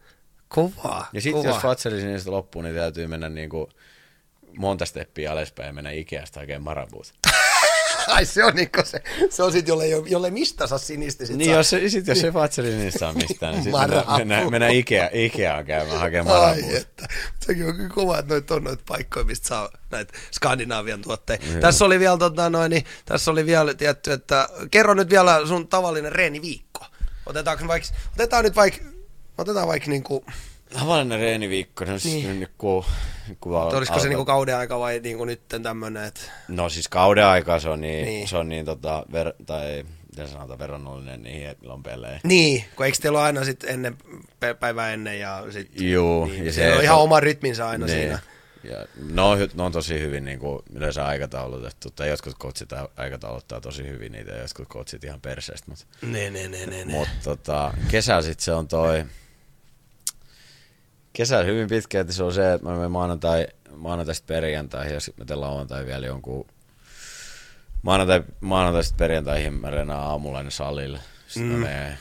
[0.49, 3.69] Kovaa, Ja sitten jos Fatseri sinistä loppuu, niin täytyy mennä niinku
[4.59, 7.13] monta steppiä alaspäin ja mennä Ikeasta hakemaan marabuut.
[8.07, 11.27] Ai se on niinku se, se on sit, jolle, jolle mistä saa sinistä.
[11.27, 11.57] Sit Niin, saa.
[11.57, 13.81] jos, se, sit, jos se Fatseri sinistä saa mistään, niin sitten
[14.19, 16.77] mennään, mennään Ikea, Ikeaan käymään hakemaan Ai marabuut.
[16.77, 17.09] että,
[17.47, 21.45] sekin on kyllä kova, että noita on noita paikkoja, mistä saa näitä Skandinaavian tuotteita.
[21.61, 25.69] Tässä oli vielä, tota, noin, niin, tässä oli vielä tietty, että kerro nyt vielä sun
[25.69, 26.87] tavallinen reeniviikko.
[27.27, 28.85] Otetaanko vaikka, otetaan nyt vaikka,
[29.39, 30.25] otetaan vaikka niinku,
[30.79, 32.27] Tavallinen reeniviikko, siis Niin.
[32.41, 32.49] niin.
[32.59, 32.85] kun,
[33.41, 36.89] kun al- olisiko se alkaa- niinku kauden aika vai niinku nyt tämmönen, että No siis
[36.89, 38.29] kauden aikaa se on niin, Niin.
[38.29, 42.21] Se on niin tota, ver, tai miten sanotaan, verrannollinen niihin, että milloin pelejä.
[42.25, 43.97] niin, kun eikö teillä ole aina sitten ennen,
[44.61, 47.99] päivää ennen ja sitten, Juu, niin, ja se, on se- ihan oma rytminsä aina Niin.
[47.99, 48.19] siinä.
[48.65, 52.89] Ja ne, on, ne on tosi hyvin niin kuin, yleensä aikataulutettu, tai jotkut coachit a-
[52.97, 56.85] aikatauluttaa tosi hyvin niitä, ja jotkut coachit ihan perseestä, mutta Ne, ne, ne, ne, ne.
[56.85, 59.05] mut, tota, kesällä sitten se on toi,
[61.13, 63.47] kesällä hyvin pitkälti se on se, että mä menen maanantai,
[63.77, 66.47] maanantaista perjantaihin, ja sitten mä teen lauantai vielä jonkun,
[67.83, 70.99] maanantai, maanantaista perjantaihin mä reenaan aamulla aina salille,
[71.29, 71.59] sitten mm.
[71.59, 71.99] mä menen,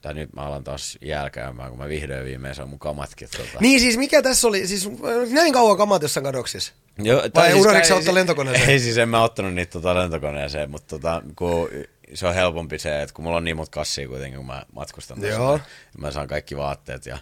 [0.00, 3.28] tai nyt mä alan taas jälkäämään, kun mä vihdoin viimein saan mun kamatkin.
[3.36, 3.60] Tota.
[3.60, 4.90] Niin siis mikä tässä oli, siis
[5.30, 6.72] näin kauan kamat jossain kadoksissa?
[6.98, 8.70] Joo, Vai siis unohditko sä ottaa lentokoneeseen?
[8.70, 11.70] Ei siis en mä ottanut niitä tota lentokoneeseen, mutta tota, kun
[12.14, 15.20] se on helpompi se, että kun mulla on niin monta kassia kuitenkin, kun mä matkustan
[15.20, 15.56] tässä, Joo.
[15.56, 17.18] niin mä saan kaikki vaatteet ja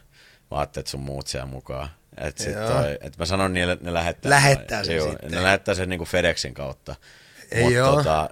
[0.52, 1.88] vaatteet sun muut siellä mukaan.
[2.16, 2.68] Et sit Joo.
[2.70, 4.30] toi, et mä sanon niille, että ne lähettää.
[4.30, 5.30] Lähettää sen Joo, sitten.
[5.30, 6.94] Ne lähettää sen niinku FedExin kautta.
[7.50, 7.96] Ei Mut joo.
[7.96, 8.30] tota,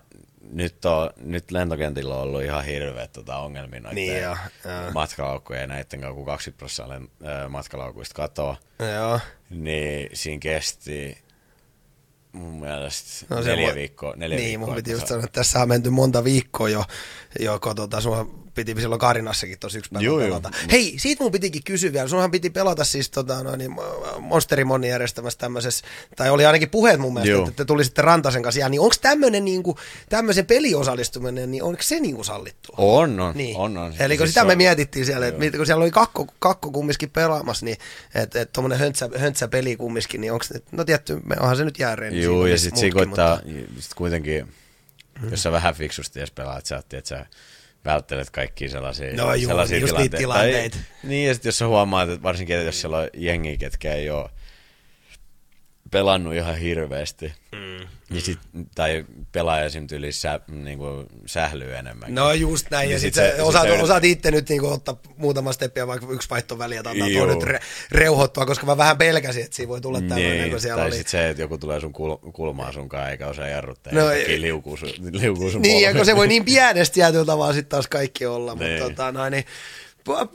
[0.53, 4.37] nyt, on, nyt lentokentillä on ollut ihan hirveät tota, ongelmia noiden Niin joo,
[4.95, 8.57] matkalaukkujen ja näiden kanssa, kun 20 prosenttia matkalaukuista katoaa.
[8.95, 9.21] Joo.
[9.51, 11.19] Niin siinä kesti
[12.33, 14.15] mun mielestä No neljä voi- viikkoa.
[14.17, 16.85] Neljä niin, viikkoa, mun piti just sa- sanoa, että tässä on menty monta viikkoa jo,
[17.41, 20.19] joko tota, sun piti silloin Karinassakin tossa yksi päivä juu.
[20.19, 20.51] pelata.
[20.73, 23.71] Hei, siitä mun pitikin kysyä vielä, sunhan piti pelata siis tota, no, niin,
[24.21, 25.85] Monsterimonin järjestämässä tämmöisessä,
[26.17, 27.43] tai oli ainakin puheet mun mielestä, Juu.
[27.49, 32.01] että te tulisitte Rantasen kanssa, ja niin onko tämmöinen niinku, tämmöisen peliosallistuminen, niin onko se
[32.01, 32.75] niinku sallittua?
[32.79, 33.57] On, on, Niin.
[33.57, 33.95] on, on.
[33.99, 35.53] Eli kun Siis sitä se me on- mietittiin siellä, että Joo.
[35.57, 37.77] kun siellä oli kakko, kakko kumminkin pelaamassa, niin
[38.15, 41.79] että et tuommoinen höntsä, höntsä peli kumminkin, niin onko no tietty, me- onhan se nyt
[41.79, 42.23] jääreeni.
[42.23, 43.51] Joo, ja sitten koittaa, Mutta...
[43.81, 44.49] sit kuitenkin,
[45.31, 47.27] jos sä vähän fiksusti edes pelaat, sä oot, että sä
[47.85, 50.77] välttelet kaikkia sellaisia, No juu, sellaisia niitä tilanteita.
[50.77, 53.95] Tai, niin, ja sitten jos sä huomaat, että varsinkin, että jos siellä on jengi, ketkä
[53.95, 54.31] ei ole
[55.91, 57.87] pelannut ihan hirveästi, mm.
[58.11, 58.39] Niin sit,
[58.75, 59.87] tai pelaaja esim.
[59.87, 62.15] tyyli sä, niinku, sählyy enemmän.
[62.15, 64.49] No just näin, Niin ja sit sitten se- sit sit osaat, se- osaat itse nyt
[64.49, 68.77] niinku ottaa muutama steppiä, vaikka yksi vaihto väliä, että antaa nyt re, reuhottua, koska mä
[68.77, 70.97] vähän pelkäsin, että siinä voi tulla tämmöinen, Niin, kun siellä tai oli.
[70.97, 74.35] sitten se, että joku tulee sun kul- kulmaan sunkaan eikä osaa jarruttaa, No no, ei-
[74.35, 77.71] ja liukuu sun, liukuu sun Niin, ja kun se voi niin pienestä tietyllä tavalla sitten
[77.71, 78.83] taas kaikki olla, mutta Niin.
[78.83, 79.45] tota, noin, niin,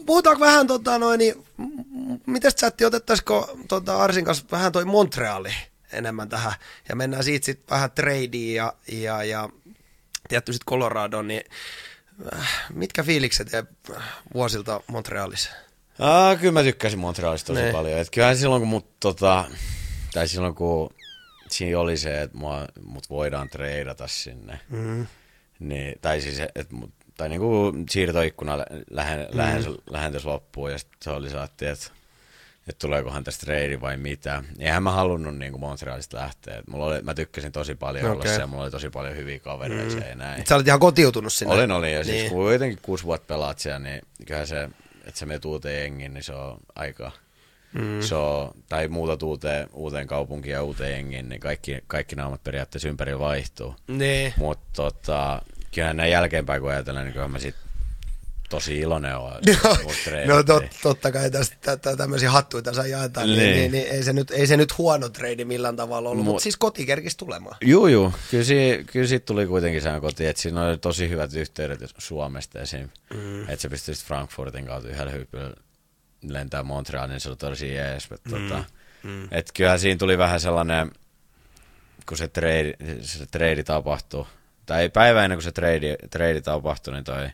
[0.05, 5.53] puhutaanko vähän, tota, noin, niin, m- mites chatti, otettaisiko tota, Arsin kanssa vähän toi Montreali
[5.93, 6.53] enemmän tähän,
[6.89, 9.49] ja mennään siitä sitten vähän tradeen ja, ja, ja
[10.29, 11.43] tietty sitten Colorado, niin
[12.33, 13.67] äh, mitkä fiilikset teidän
[14.33, 15.49] vuosilta Montrealissa?
[15.99, 17.71] Ah, kyllä mä tykkäsin Montrealista tosi Ne.
[17.71, 17.99] paljon.
[17.99, 19.45] Et kyllähän silloin kun mut tota,
[20.13, 20.89] tai silloin kun
[21.49, 25.07] siinä oli se, että mua, mut voidaan treidata sinne, Mm.
[25.59, 29.37] niin, tai siis, et, mut, tai niinku siirtoikkuna lä- lähen, Mm.
[29.37, 31.87] lähen, lähentös loppuun ja sitten se oli saatti, että
[32.67, 34.43] että tuleekohan tästä treidi vai mitä.
[34.59, 36.57] Eihän mä halunnut niin Montrealista lähteä.
[36.57, 38.29] Et mulla oli, mä tykkäsin tosi paljon olla Okei.
[38.29, 40.01] siellä, mulla oli tosi paljon hyviä kavereita mm.
[40.09, 40.43] ja näin.
[40.47, 41.53] Sä olit ihan kotiutunut sinne.
[41.53, 41.93] Olin, olin.
[41.93, 42.29] Ja siis Niin.
[42.31, 44.63] kun kuitenkin kuusi vuotta pelaat siellä, niin kyllähän se,
[45.05, 47.11] että sä menet uuteen jengiin, niin se on aika...
[47.73, 48.01] Mm.
[48.01, 52.87] Se on, tai muuta uuteen, uuteen kaupunkiin ja uuteen jengiin, niin kaikki, kaikki naamat periaatteessa
[52.89, 53.75] ympäri vaihtuu.
[53.87, 54.33] Niin.
[54.37, 55.41] Mutta tota,
[55.75, 57.55] kyllähän näin jälkeenpäin kun ajatellaan, niin kyllä mä sit
[58.49, 59.41] tosi iloinen olen.
[60.27, 63.55] No, no tot, totta kai tästä tä, tä, tämmöisiä hattuja saa jaetaan, niin, niin.
[63.55, 63.71] Niin.
[63.71, 66.57] Niin, ei, se nyt, ei se nyt huono trade millään tavalla ollut, Mut- mutta siis
[66.57, 67.57] koti kerkisi tulemaan.
[67.61, 68.13] Juu, juu.
[68.31, 72.59] Kyllä, si, kyllä siitä tuli kuitenkin sään kotiin, että siinä oli tosi hyvät yhteydet Suomesta
[72.59, 72.89] esim.
[73.13, 73.41] Mm.
[73.41, 75.53] Että se pystyi sit Frankfurtin kautta yhdellä hyppyllä
[76.21, 78.09] lentää Montrealiin, niin se oli tosi jees.
[78.09, 78.17] Mm.
[78.31, 78.63] Tota,
[79.03, 79.27] mm.
[79.31, 80.91] Et kyllähän siinä tuli vähän sellainen,
[82.09, 84.25] kun se trade, se trade tapahtui,
[84.65, 87.29] tai päivä ennen kuin se trade, trade tapahtui, niin toi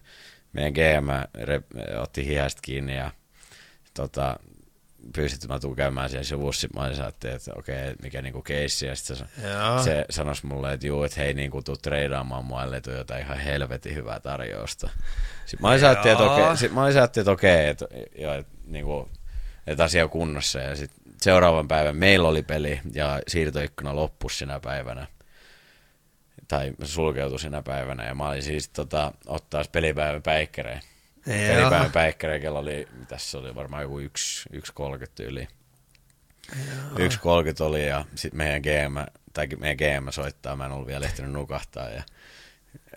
[0.54, 1.10] meidän GM
[1.44, 1.62] re,
[1.98, 3.12] otti hihasta kiinni ja
[3.94, 4.40] tota,
[5.14, 6.68] pyysi, että mä tuun käymään siellä sivussa.
[6.76, 8.86] Mä olin ajattelin, että okei, mikä niinku keissi.
[8.86, 9.84] Ja sitten se, Joo.
[9.84, 13.40] se sanoisi mulle, että juu, että hei, niinku tuu treidaamaan mua, ellei tuu jotain ihan
[13.40, 14.90] helvetin hyvää tarjousta.
[15.46, 17.86] Sitten mä olin ajattelin, että okei, sit mä ajattelin, että okei, että,
[18.18, 19.10] joo, että, niinku,
[19.68, 20.60] että asia on kunnossa.
[20.60, 25.08] Ja sitten seuraavan päivän meillä oli peli ja siirtoikkuna loppui sinä päivänä
[26.52, 30.82] tai sulkeutui sinä päivänä ja mä olin siis tota, ottaa pelipäivän päikkäreen.
[31.26, 31.36] Joo.
[31.36, 34.06] Pelipäivän päikkäreen, kello oli, mitäs se oli, varmaan joku 1.30
[35.24, 35.48] yli.
[36.52, 36.58] 1.30
[37.60, 38.98] oli ja sitten meidän GM,
[39.34, 42.04] tai meidän GM soittaa, mä en ollut vielä ehtinyt nukahtaa ja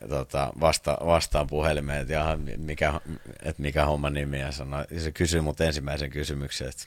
[0.00, 3.00] ja tota, vasta, vastaan puhelimeen, että, jaha, mikä,
[3.42, 6.84] että mikä homma nimi ja, sanoi, ja se kysyi mut ensimmäisen kysymyksen, että,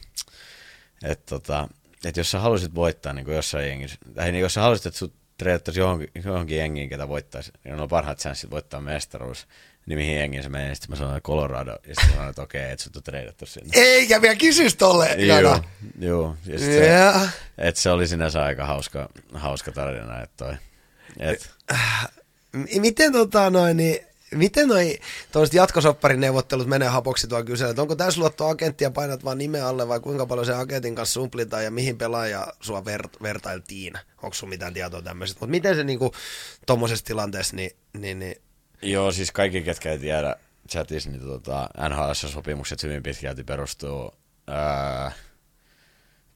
[1.03, 1.69] että, tota,
[2.06, 5.27] että jos sä haluaisit voittaa niin jossain jengissä, tai niin jos sä haluaisit, että sut
[5.38, 9.47] treidattaisiin johonkin, johonkin jengiin, ketä voittaisi, niin on parhaat chanssit voittaa mestaruus,
[9.86, 12.71] niin mihin jengiin se menee, sitten mä sanoin, että Colorado, ja sitten sanoin, että okei,
[12.71, 13.69] että sut on treidattu sinne.
[13.73, 15.10] Eikä vielä kysys tolle.
[15.17, 15.63] Joo,
[16.00, 16.36] joo.
[16.45, 17.30] Ja sit se, Yeah.
[17.58, 20.54] et se oli sinänsä aika hauska, hauska tarina, että toi,
[21.19, 21.50] et,
[22.80, 24.00] Miten tota noin, niin,
[24.36, 25.00] miten noi
[25.32, 29.88] tuollaiset jatkosopparin neuvottelut menee hapoksi tuolla kysellä, että onko luottu agenttia painat vaan nimeä alle
[29.88, 33.94] vai kuinka paljon se agentin kanssa sumplitaan ja mihin pelaaja sua ver- vertailtiin?
[34.24, 35.40] Onko sun mitään tietoa tämmöisestä?
[35.40, 36.12] Mutta miten se niinku
[36.66, 38.36] tuommoisessa tilanteessa, niin, niin, niin
[38.82, 40.36] Joo, siis kaikki, ketkä ei tiedä
[40.70, 44.13] chatissa, niin tota, NHL-sopimukset hyvin pitkälti perustuu
[44.48, 45.12] ää,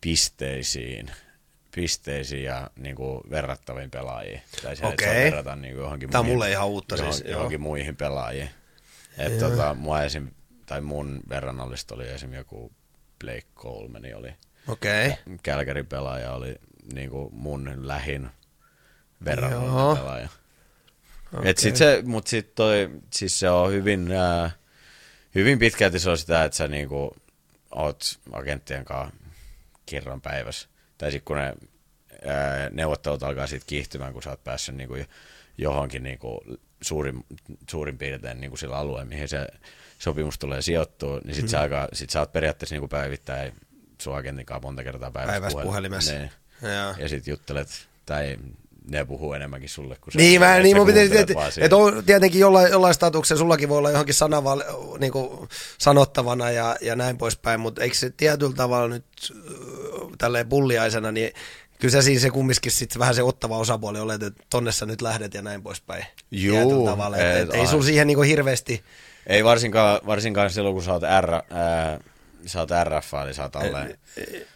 [0.02, 1.12] pisteisiin,
[1.76, 4.42] pisteisiin ja niin kuin, verrattaviin pelaajiin.
[4.64, 5.24] Tai se, että se Okei.
[5.24, 7.38] verrataan niin kuin, johonkin, on muihin, mulle ihan uutta siis, johonkin, joo.
[7.40, 8.50] johonkin muihin pelaajiin.
[9.18, 10.28] Et, tota, mua esim,
[10.66, 12.34] tai mun verrannollista oli esim.
[12.34, 12.72] joku
[13.20, 14.34] Blake Coleman oli.
[14.68, 15.08] okei.
[15.08, 15.38] Okay.
[15.44, 16.56] Kälkärin pelaaja oli
[16.94, 18.32] niin kuin mun lähin Joo.
[19.26, 20.30] verrannollinen pelaaja.
[21.34, 21.50] Okay.
[21.50, 24.56] Et sit se, mut sit toi, siis se on hyvin, äh,
[25.36, 27.16] hyvin pitkälti se on sitä, että sä niinku
[27.72, 29.16] oot agenttien kanssa
[29.86, 30.71] kerran päivässä.
[31.02, 31.54] Tai sit kun ne
[32.26, 34.98] ää, neuvottelut alkaa siitä kiihtymään, kun sä oot päässyt niinku
[35.58, 36.42] johonkin niinku
[36.82, 37.26] suurin,
[37.70, 39.48] suurin piirtein niinku sillä alueella, mihin se
[40.00, 41.50] sopimus tulee sijoittua, niin sit, mm.
[41.50, 43.54] sä, sit sä oot periaatteessa niinku päivittäin
[44.02, 46.14] sun agentin kanssa monta kertaa päivässä, Päivässä puhelimessa.
[46.14, 46.32] Niin.
[46.62, 46.96] Joo.
[46.98, 48.38] Ja sit juttelet, tai
[48.90, 52.72] ne puhuu enemmänkin sulle kuin Niin, mä, niin mun pitäisi, että, että on tietenkin jollain,
[52.72, 54.64] jollain statuksella, sullakin voi olla johonkin sanaval,
[55.00, 59.06] niin kuin sanottavana ja, ja näin poispäin, mutta eikö se tietyllä tavalla nyt
[60.22, 61.32] tälleen pulliaisena, niin
[61.80, 65.02] kyllä se siis se kumminkin sit vähän se ottava osapuoli ole, että tonne sä nyt
[65.02, 66.06] lähdet ja näin poispäin.
[66.32, 68.84] Juu, tavalla, et, et et, ei sulla siihen niin kuin hirveästi,
[69.28, 72.00] Ei varsinkaan, varsinkaan silloin, kun sä oot, R, ää,
[72.46, 74.00] sä oot RF, eli sä oot alle,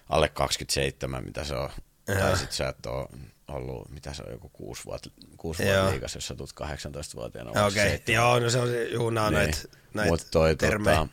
[0.09, 1.69] alle 27, mitä se on.
[2.05, 3.09] Tai sit sä et oo
[3.47, 7.53] ollut, mitä se on, joku kuusi vuotta, kuusi vuotta liikas, jos sä tulet 18-vuotiaana.
[7.53, 7.97] vai okei, okay.
[7.97, 8.15] 7.
[8.15, 9.53] joo, no se on se, juu, nää on Niin.
[9.93, 10.97] näitä, Mut toi, termejä.
[10.97, 11.09] tota,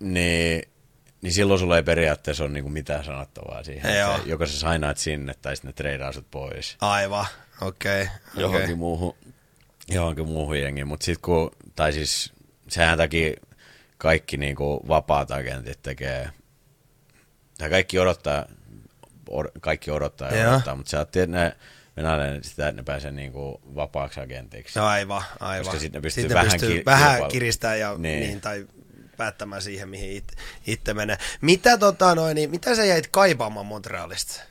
[0.00, 0.62] niin,
[1.22, 3.96] niin silloin sulla ei periaatteessa ole niinku mitään sanottavaa siihen.
[3.98, 4.16] Joo.
[4.16, 7.26] Sä- Joko sä sainaat sinne tai sitten ne treidaa sut pois Aivan,
[7.60, 8.02] okei.
[8.02, 8.74] Okay, johonkin okay.
[8.74, 9.16] muuhun,
[9.88, 10.86] johonkin muuhun jengiin.
[10.88, 12.32] Mutta sitten kun, tai siis
[12.68, 13.32] sehän takia
[13.98, 16.30] kaikki niinku vapaat agentit tekee,
[17.58, 18.46] tai kaikki odottaa,
[19.28, 20.52] or, kaikki odottaa ja Joo.
[20.52, 21.56] odottaa, mutta sä oot ne
[21.96, 24.78] venäläinen sitä, että ne pääsee niinku vapaaksi agentiksi.
[24.78, 25.64] No aivan, aivan.
[25.64, 28.02] Koska sit ne pystyy Sitten vähän pystyy ki- vähän kiristämään ja Niin.
[28.02, 28.20] niin.
[28.20, 28.66] Niin, tai
[29.16, 30.32] päättämään siihen, mihin it,
[30.66, 31.18] itse menee.
[31.40, 34.42] Mitä, tota, noin, niin, mitä sä jäit kaipaamaan Montrealista?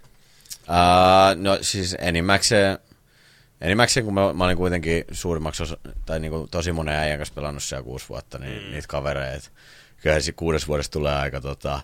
[0.69, 2.80] Uh, no siis enimmäkseen,
[3.62, 7.63] enimmäkseen kun mä, mä olin kuitenkin suurimmaksi osa, tai niinku tosi monen äijän kanssa pelannut
[7.63, 8.71] siellä kuusi vuotta, niin mm.
[8.71, 9.49] niitä kavereita.
[10.01, 11.80] Kyllähän siinä kuudes vuodessa tulee aika tota,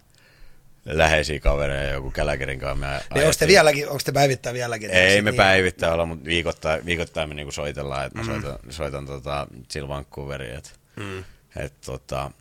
[0.86, 2.76] läheisiä kavereja, joku Käläkerin kanssa.
[2.76, 4.90] Me Niin onko te vieläkin, onko te päivittäin vieläkin?
[4.90, 9.48] Ei me niin, olla, mutta viikoittain, viikoittain me niinku soitellaan, että mä soitan, soitan tota,
[9.70, 11.24] sillä Vancouveriin, että Mm.
[11.56, 12.32] et, tota,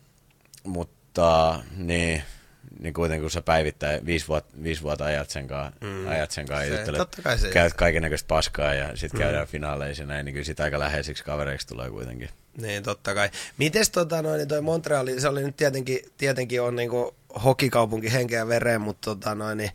[0.65, 2.23] mutta niin,
[2.81, 6.09] niin kuitenkin kun sä päivittäin viisi vuotta, viisi vuotta ajat sen kanssa, mm.
[6.09, 9.25] ajat sen kanssa Se- totta kai se- käyt kaiken näköistä paskaa ja sitten mm.
[9.25, 12.29] käydään finaaleissa ja näin, niin kyllä sit aika läheisiksi kavereiksi tulee kuitenkin.
[12.57, 13.31] Niin, totta kai.
[13.59, 18.49] Mites tota, noin, niin toi Montreali, se oli nyt tietenkin, tietenkin on niinku hokikaupunki henkeä
[18.49, 19.71] vereen, mutta tota, noin, niin,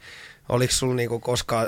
[0.49, 1.67] oliko sulla niinku koskaan,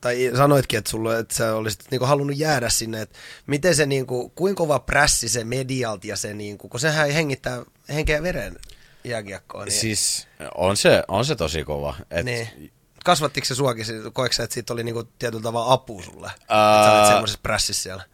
[0.00, 4.28] tai sanoitkin, että, sulla, että sä olisit niinku halunnut jäädä sinne, että miten se, niinku,
[4.28, 8.56] kuinka kova prässi se medialti ja se, niinku, kun sehän hengittää henkeä veren
[9.04, 11.94] jääkiekkoa, niin, Siis on se, on se tosi kova.
[12.10, 12.72] Et, niin.
[13.04, 16.26] Kasvattiko se suakin, koetko että siitä oli niinku tietyllä tavalla apu sulle?
[16.26, 18.04] että sä Ää, olit semmoisessa prässissä siellä?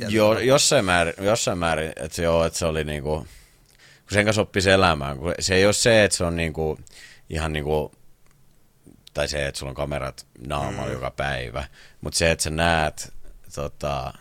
[0.00, 0.40] Tavalla.
[0.40, 3.26] jossain määrin, jossain määrin että joo, että se oli niinku,
[3.78, 6.78] kun sen kanssa oppisi elämään, kun se ei ole se, että se on niinku,
[7.30, 7.92] ihan niinku,
[9.14, 10.92] tai se, että sulla on kamerat naamalla mm.
[10.92, 11.64] joka päivä,
[12.00, 13.12] mutta se, että sä näet,
[13.54, 14.12] tota,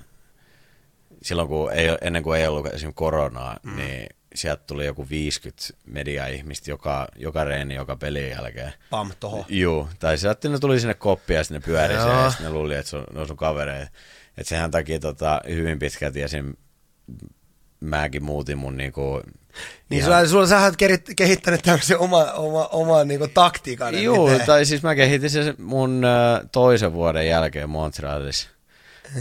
[1.21, 3.75] silloin kun ei, ennen kuin ei ollut esimerkiksi koronaa, mm.
[3.75, 8.73] niin sieltä tuli joku 50 media-ihmistä joka, joka reeni, joka pelin jälkeen.
[8.89, 9.45] Pam, toho.
[9.49, 12.45] Joo, tai se että ne tuli sinne koppiin ja sitten ne pyöri siellä ja sitten
[12.47, 13.91] ne luuli, että se on, ne on sun kavereita.
[14.37, 16.53] Että sehän takia tota, hyvin pitkälti esim.
[17.79, 19.21] mäkin muutin mun niinku...
[19.89, 20.75] Niin ihan- sulla, sulla, sä oot
[21.15, 24.03] kehittänyt tämmöisen oma, oma, oma niinku taktiikan.
[24.03, 26.01] Joo, tai siis mä kehitin sen mun
[26.51, 28.54] toisen vuoden jälkeen Montrealissa.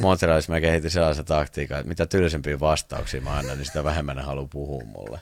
[0.00, 4.22] Montrealissa mä kehitin sellaisen taktiikan, että mitä tylsempiä vastauksia mä annan, niin sitä vähemmän ne
[4.22, 5.20] haluaa puhua mulle.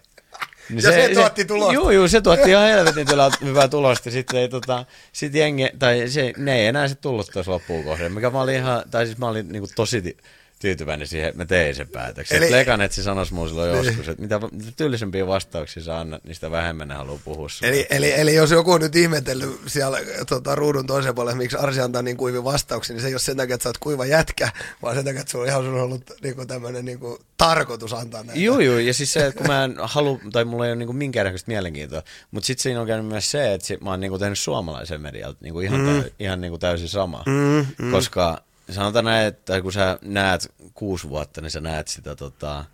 [0.68, 1.74] Niin Ja se tuotti tulosta.
[1.74, 4.10] Joo, joo, se tuotti ihan helvetin tyllä, hyvää tulosta.
[4.10, 8.12] Sitten ei, tota, sit jengi, tai se, ne ei enää sitten tullut tuossa loppuun kohden,
[8.12, 10.16] mikä mä olin ihan, tai siis mä olin niinku tosi
[10.62, 12.38] tyytyväinen siihen, että mä tein sen päätöksen.
[12.38, 12.52] Eli-.
[12.52, 14.40] Lekanetsi sanoisi mulle silloin joskus, että mitä,
[14.76, 17.72] tylsempiä vastauksia sä annat, niin sitä vähemmän ne haluaa puhua sulle.
[17.72, 19.98] Eli, eli, eli, jos joku on nyt ihmetellyt siellä
[20.28, 23.36] tota, ruudun toisen puolella, miksi Arsi antaa niin kuivin vastauksia, niin se ei ole sen
[23.36, 24.48] takia, että sä oot kuiva jätkä,
[24.82, 26.98] vaan sen takia, että sulla on ihan on ollut niin tämmöinen niin
[27.36, 28.40] tarkoitus antaa näitä.
[28.40, 30.92] Joo, joo, ja siis se, että kun mä en halua, tai mulla ei ole niinku
[30.92, 34.38] minkäännäköistä mielenkiintoa, mutta sitten siinä on käynyt myös se, että sit mä oon niinku tehnyt
[34.38, 35.86] suomalaisen medialta niinku ihan, mm.
[35.86, 37.22] täy, ihan niinku täysin sama.
[37.26, 37.90] Mm, mm.
[37.90, 42.64] Koska sanotaan näin, että kun sä näet kuusi vuotta, niin sä näet sitä, tota,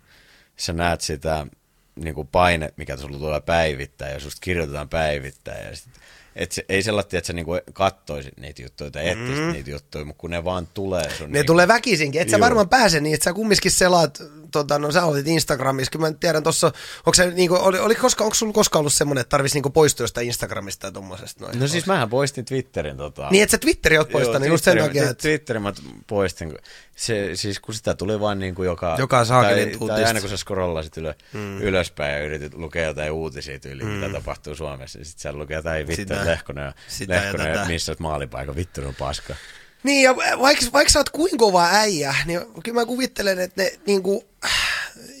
[0.57, 1.47] sä näet sitä
[1.95, 5.93] niinku paine, mikä sulla tulee päivittäin, ja susta kirjoitetaan päivittäin, ja sit,
[6.39, 9.51] et se, ei sellaista, että sä niinku kattoisit niitä juttuja tai etsisit mm.
[9.51, 12.41] niitä juttuja, mutta kun ne vaan tulee sun Ne niinku, tulee väkisinkin, et sä Juu.
[12.41, 16.43] varmaan pääse niin, että sä kumminkin selaat, tota, no sä olit Instagramissa, kyllä mä tiedän
[16.43, 19.69] tossa, onko se niinku, oli, oli koska, onko sulla koskaan ollut semmoinen, että tarvitsisi niinku
[19.69, 21.59] poistua jostain Instagramista tai tommosesta noin?
[21.59, 23.27] No siis mähän poistin Twitterin tota...
[23.31, 25.21] Niin, että sä Twitteri oot poistanut Joo, just sen Twitterin- takia, että...
[25.21, 25.73] Twitterin mä
[26.07, 26.57] poistin.
[26.95, 28.95] Se, siis kun sitä tuli vaan niin kuin joka...
[28.99, 31.61] Joka saakelin tai, tai aina kun sä scrollasit ylö, mm.
[31.61, 33.93] ylöspäin ja yritit lukea jotain uutisia tyyliin, mm.
[33.93, 37.21] mitä tapahtuu Suomessa, niin sit siellä lukee jotain vittu, Sitä- että Lehkonen, ja- sitä ja
[37.21, 37.67] Lehkonen tätä.
[37.67, 39.35] missä maalipaikan, vittu on paska.
[39.83, 43.71] Niin, ja vaikka, vaikka sä oot kuin kova äijä, niin kyllä mä kuvittelen, että ne
[43.87, 44.21] niin kuin,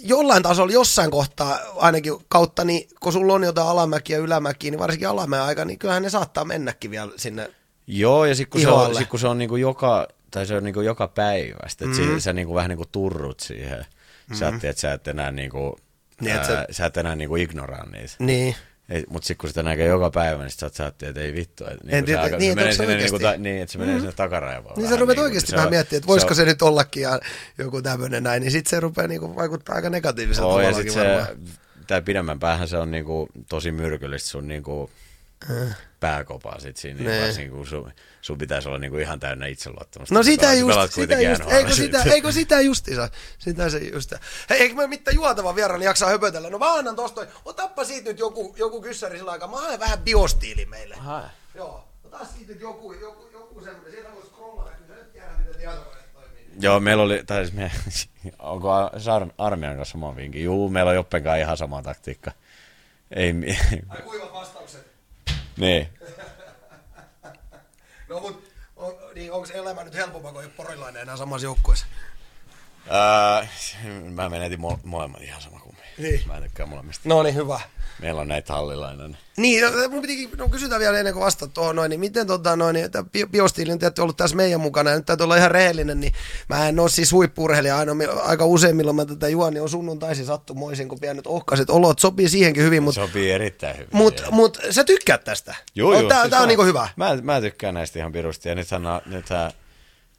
[0.03, 4.79] jollain tasolla jossain kohtaa ainakin kautta, niin kun sulla on jotain alamäkiä ja ylämäkiä, niin
[4.79, 7.49] varsinkin alamäen aika, niin kyllähän ne saattaa mennäkin vielä sinne.
[7.87, 10.63] Joo, ja sitten kun, se on, sit, kun se on niinku joka, tai se on
[10.63, 12.03] niinku joka päivä, sit, Mhm.
[12.03, 12.19] et mm.
[12.19, 13.85] sä niinku vähän niinku turrut siihen.
[14.33, 15.79] Sä, et, et, sä et enää niinku,
[16.21, 18.13] Niin, et ää, sä- sä et enää niinku ignoraa niitä.
[18.19, 18.55] Niin.
[18.89, 21.63] Ei, mut sit kun sitä näkee joka päivä, niin sit sä oot- että ei vittu.
[21.65, 23.37] Et, En niinku tiedä, se, alkaa- niin, se että menee se sinne, niinku, oikeesti?
[23.37, 24.75] ta, niin, että se menee sinne takaraivoon.
[24.77, 27.19] Niin sä rupeat niinku, oikeasti se vähän miettimään, että voisiko se, on- nyt ollakin ja
[27.57, 31.01] joku tämmöinen näin, niin sitten se rupeaa niinku vaikuttaa aika negatiivisella Oo, ja tavallakin sit
[31.01, 31.35] se,
[31.87, 34.47] tää pidemmän päähän se on niinku tosi myrkyllistä sun
[35.47, 40.15] niinku pääkopaa sit siinä, niin varsinkin kun sun, sun pitäisi olla niinku ihan täynnä itseluottamusta.
[40.15, 41.85] No sitä just, sitä just, eikö sit.
[41.85, 44.13] sitä, eikö sitä justiinsa, sitä se just.
[44.49, 46.49] Hei, eikö me mitään juotava vieraan jaksaa höpötellä?
[46.49, 49.99] No mä annan tosta, otappa siitä nyt joku, joku kyssäri sillä aikaa, mä haen vähän
[49.99, 50.95] biostiili meille.
[50.95, 51.25] Hae.
[51.55, 55.55] Joo, ota siitä nyt joku, joku, joku semmoinen, sieltä voi scrollata, kyllä nyt tiedät, miten
[55.55, 56.47] tietokone toimii.
[56.59, 57.71] Joo, meillä oli, tai siis me,
[58.39, 58.91] onko Ar-
[59.37, 60.43] Armian kanssa sama vinkki?
[60.43, 62.31] Juu, meillä on Joppen kanssa ihan sama taktiikka.
[63.11, 63.33] Ei,
[63.89, 64.88] Ai kuivat vastaukset.
[65.59, 65.89] Niin.
[68.09, 68.43] No mut,
[68.75, 71.85] on, niin onko elämä nyt helpompaa, kun ei ole porilainen enää samassa joukkueessa?
[72.89, 73.47] Ää,
[74.09, 76.27] mä menetin mo- molemmat ihan sama kuin Niin.
[76.27, 77.09] Mä en tykkää molemmista.
[77.09, 77.59] No niin, hyvä.
[78.01, 79.17] Meillä on näitä hallilainen.
[79.37, 82.55] Niin, no, mun pitikin, no kysytään vielä ennen kuin vastaat tuohon noin, niin miten tota
[82.55, 85.51] noin, niin, että bi- biostiili on ollut tässä meidän mukana, ja nyt täytyy olla ihan
[85.51, 86.13] rehellinen, niin
[86.49, 87.91] mä en ole siis huippuurheilija aina,
[88.23, 92.29] aika usein milloin mä tätä juon, niin on sunnuntaisin sattumoisin, kun pienet ohkaiset olot, sopii
[92.29, 93.89] siihenkin hyvin, mutta Sopii erittäin hyvin.
[93.91, 94.33] mut, siihen.
[94.33, 95.55] mut, sä tykkäät tästä?
[95.75, 96.89] Joo, joo, tää, siis tää on mä- niinku hyvä.
[96.95, 98.49] Mä, mä tykkään näistä ihan pirusti.
[98.49, 99.51] Ja nythän, nythän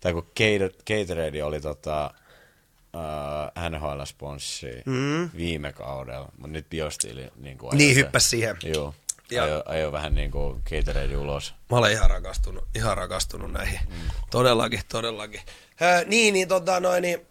[0.00, 2.10] tai kun Gator- Gatorade oli tota,
[2.94, 5.30] uh, NHL-sponssi mm.
[5.36, 8.56] viime kaudella, mutta nyt Biostiili niin kuin Niin, hyppäs siihen.
[8.62, 8.94] Joo.
[9.30, 11.54] Ja- Ajo, ajo, vähän niin kuin Gatorade ulos.
[11.70, 13.80] Mä olen ihan rakastunut, ihan rakastunut näihin.
[13.88, 13.96] Mm.
[14.30, 15.40] Todellakin, todellakin.
[15.82, 17.26] Äh, niin, niin tota noin, niin,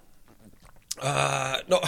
[1.05, 1.81] äh, no,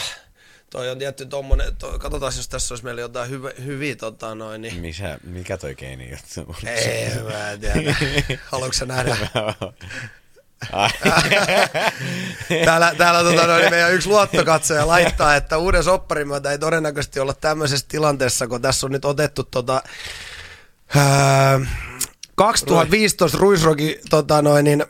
[0.70, 4.62] toi on tietty tommonen, to, katsotaan jos tässä olisi meillä jotain hyvä, hyviä tota noin,
[4.62, 4.76] niin.
[4.82, 6.56] Mikä, mikä toi keini juttu?
[6.66, 7.96] Ei, mä en tiedä.
[8.52, 9.18] Haluatko sä nähdä?
[12.66, 17.34] Täällä, täällä tota, noin, meidän yksi luottokatsoja laittaa, että uuden sopparin myötä ei todennäköisesti olla
[17.34, 19.84] tämmöisessä tilanteessa, kun tässä on nyt otettu tota,
[20.96, 21.60] ää,
[22.36, 24.86] 2015 Ruisrokin tota, noin, niin,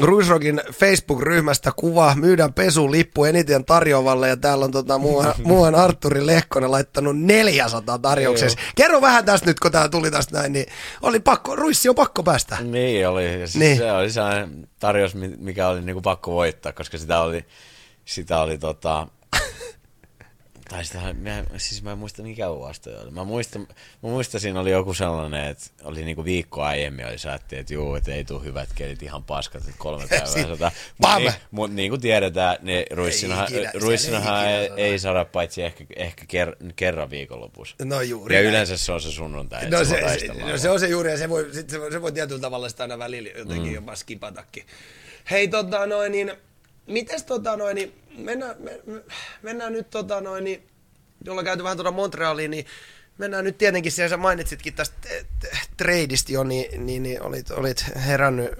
[0.00, 6.70] Ruisrokin Facebook-ryhmästä kuva, myydään pesulippu eniten tarjoavalle ja täällä on tota, muuan, muuan Arturi Lehkonen
[6.70, 8.58] laittanut 400 tarjouksessa.
[8.76, 10.66] Kerro vähän tästä nyt, kun tää tuli tästä näin, niin
[11.02, 12.56] oli pakko, Ruissi on pakko päästä.
[12.60, 13.28] Niin oli.
[13.28, 13.76] Siis Niin.
[13.76, 17.44] Se oli sellainen tarjous, mi- mikä oli niinku pakko voittaa, koska sitä oli,
[18.04, 19.06] sitä oli tota...
[20.68, 23.10] Tai sitä, mä, siis mä en muista mikä vuosi oli.
[23.10, 23.66] Mä muistan,
[24.02, 27.94] mä muistan siinä oli joku sellainen, että oli niinku viikko aiemmin oli säätti, että juu,
[27.94, 30.72] että ei tule hyvät kelit ihan paskat, että kolme päivää Sit- sata.
[30.98, 34.98] Mutta niin, mut niin kuin tiedetään, niin ruissinahan, ikinä, siellä ruissinahan ei ei, ikinä ei
[34.98, 37.76] saada paitsi ehkä, ehkä ker, kerran viikonlopussa.
[37.84, 38.50] No juuri Ja näin.
[38.50, 41.28] yleensä se on se sunnuntai, No se, se, no se on se juuri, ja se
[41.28, 43.74] voi, sit se, voi, se voi tietyllä tavalla sitä aina välillä jotenkin mm.
[43.74, 44.66] jopa skipatakin.
[45.30, 46.32] Hei, tota noin, niin,
[46.86, 49.02] mites tota noin, niin, mennään, me, me-
[49.42, 50.68] mennään nyt tota noin, niin,
[51.24, 52.66] jolla käyty vähän tuota Montrealiin, niin
[53.18, 55.08] mennään nyt tietenkin siellä, sä mainitsitkin tästä
[55.76, 58.50] tradeista jo, niin, niin, niin olit, olit herännyt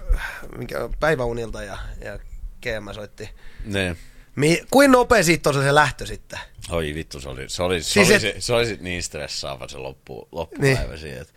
[0.57, 2.19] mikä, päiväunilta ja, ja
[2.63, 3.31] GM soitti.
[3.65, 3.99] Niin.
[4.37, 6.39] Mi, kuin nopea siitä on se lähtö sitten?
[6.71, 9.69] Oi vittu, se oli, se oli, se Siis oli, et- se, se oli niin stressaava
[9.69, 10.99] se loppu, loppupäivä niin.
[10.99, 11.33] siitä.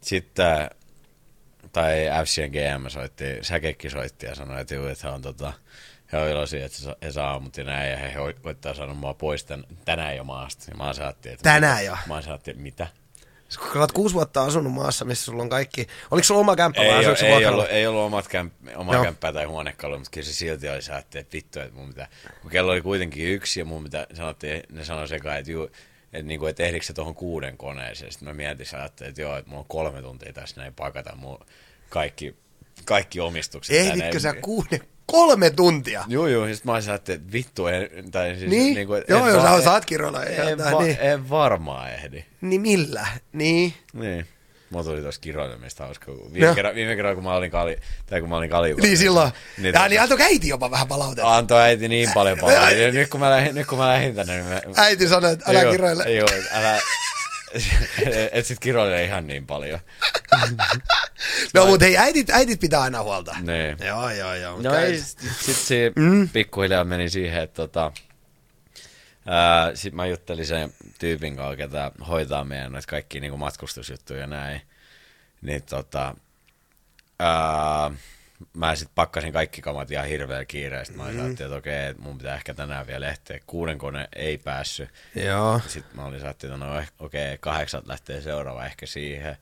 [0.00, 0.70] Sitten,
[1.72, 5.52] tai FCN GM soitti, Säkekki soitti ja sanoi, että, juu, että on tota,
[6.12, 8.12] he on iloisia, että he saa aamut ja näin, ja he
[8.42, 10.64] koittaa saada mua pois tän, tänään jo maasta.
[10.70, 11.90] Ja mä saattiin, että Tänään mitä?
[11.90, 11.96] jo?
[12.06, 12.86] Mä saattiin, että mitä?
[13.72, 15.86] Kun oot kuusi vuotta asunut maassa, missä sulla on kaikki...
[16.10, 19.04] Oliko sulla oma kämppä vai Ei, ei, ollut, ei ollut omat kämp, oma Joo.
[19.04, 22.08] kämppää tai huonekaluja, mutta kyllä se silti oli säätti, että vittu, että mun pitää,
[22.42, 25.64] kun kello oli kuitenkin yksi ja mun pitää, sanottiin, ne sanoi sekaan, että juu,
[26.12, 28.12] että, niinku, että ehdikö se tuohon kuuden koneeseen.
[28.12, 31.38] Sitten mä mietin, ajattelin, että joo, että mulla on kolme tuntia tässä näin pakata mun
[31.88, 32.36] kaikki,
[32.84, 33.76] kaikki omistukset.
[33.76, 34.20] Ehditkö tänne.
[34.20, 36.04] sä kuuden, kolme tuntia?
[36.08, 38.74] Joo, joo, sitten mä ajattelin, että vittu, en, tai siis Niin?
[38.74, 40.24] niinku, et- Joo, joo, va- sä saat kiroilla.
[40.24, 40.96] En, En, va- niin.
[41.00, 42.24] en varmaan ehdi.
[42.40, 43.06] niin millä?
[43.32, 43.74] Niin.
[43.92, 44.26] Niin.
[44.70, 46.12] Mulla tuli tuossa kiroilemista hauska.
[46.32, 46.54] Viime, No.
[46.54, 48.74] kerran, viime kerran, kun mä olin kali, tai kun mä olin kali.
[48.74, 49.30] Niin silloin.
[49.58, 51.36] Niin, ja, tota- niin antoi äiti jopa vähän palautetta.
[51.36, 52.38] Antoi äiti niin paljon.
[52.82, 54.60] Ja nyt kun mä lähdin, nyt kun mä lähdin tänne, niin mä...
[54.76, 56.10] Äiti sanoi, että älä Joo, kiroile.
[56.12, 56.78] Joo, älä...
[58.32, 59.80] et sit kiroile ihan niin paljon.
[61.54, 63.36] No mutta hei, äitit, äitit pitää aina huolta.
[63.40, 63.86] Niin.
[63.86, 64.62] Joo, joo, joo.
[64.62, 66.28] No ei, sit, sit se Mm.
[66.28, 67.92] pikkuhiljaa meni siihen, että tota,
[69.26, 74.26] ää, sit mä juttelin sen tyypin kanssa, ketä hoitaa meidän noita kaikki niinku matkustusjuttuja ja
[74.26, 74.60] näin.
[75.42, 76.14] Niin tota,
[77.18, 77.90] ää,
[78.52, 80.86] mä sitten pakkasin kaikki kamat ihan hirveän kiireen.
[80.86, 81.30] Sitten mä mm.
[81.30, 83.40] että okei, että mun pitää ehkä tänään vielä lähteä.
[83.46, 84.88] Kuuden kone ei päässyt.
[85.14, 85.60] Joo.
[85.66, 89.36] Sitten mä olin saatti, että no okei, kahdeksan lähtee seuraava ehkä siihen.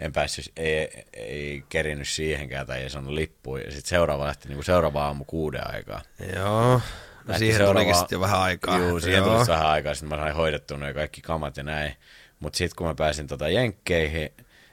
[0.00, 3.58] En päässyt, ei, ei kerinyt siihenkään tai ei saanut lippua.
[3.58, 6.02] Ja sitten seuraava lähti niin kuin seuraava aamu kuuden aikaa.
[6.36, 6.80] Joo.
[7.26, 7.80] No siihen seuraava...
[7.80, 8.78] tulikin sitten jo vähän aikaa.
[8.78, 9.36] Joo, siihen Joo.
[9.36, 9.94] tuli vähän aikaa.
[9.94, 11.94] Sitten mä sain hoidettua noin kaikki kamat ja näin.
[12.40, 14.30] Mutta sitten kun mä pääsin tota jenkkeihin,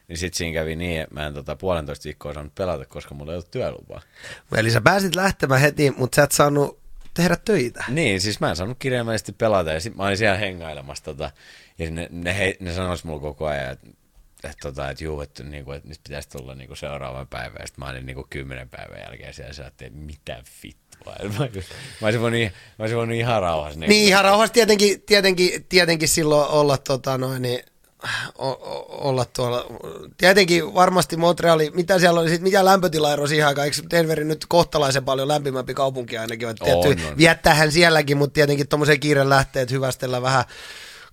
[0.07, 3.31] niin sitten siinä kävi niin, että mä en tota puolentoista viikkoa saanut pelata, koska mulla
[3.31, 4.01] ei ollut työlupaa.
[4.57, 6.79] Eli sä pääsit lähtemään heti, mutta sä et saanut
[7.13, 7.83] tehdä töitä.
[7.87, 11.31] Niin, siis mä en saanut kirjaimellisesti pelata ja sitten mä olin siellä hengailemassa tota,
[11.77, 13.87] ja ne, ne, he, ne sanois mulle koko ajan, että
[14.43, 17.57] että, tota, että juu, että, niinku, että nyt pitäisi tulla niinku seuraavan päivän.
[17.59, 21.15] Ja sitten mä olin niinku kymmenen päivän jälkeen siellä että mitä vittua.
[21.23, 21.39] Mä,
[22.01, 23.79] mä, olisin voinut, mä olisin voinut ihan rauhassa.
[23.79, 27.59] Niin, niin ihan rauhassa tietenkin, tietenkin, tietenkin silloin olla tota, noin, niin,
[28.39, 29.65] o- olla tuolla.
[30.17, 35.27] Tietenkin varmasti Montreali, mitä siellä oli, mitä lämpötilaero siihen aikaan, eikö Denveri nyt kohtalaisen paljon
[35.27, 37.17] lämpimämpi kaupunki ainakin, että on, on.
[37.17, 40.45] viettäähän sielläkin, mutta tietenkin tuommoisen kiireen lähteet hyvästellä vähän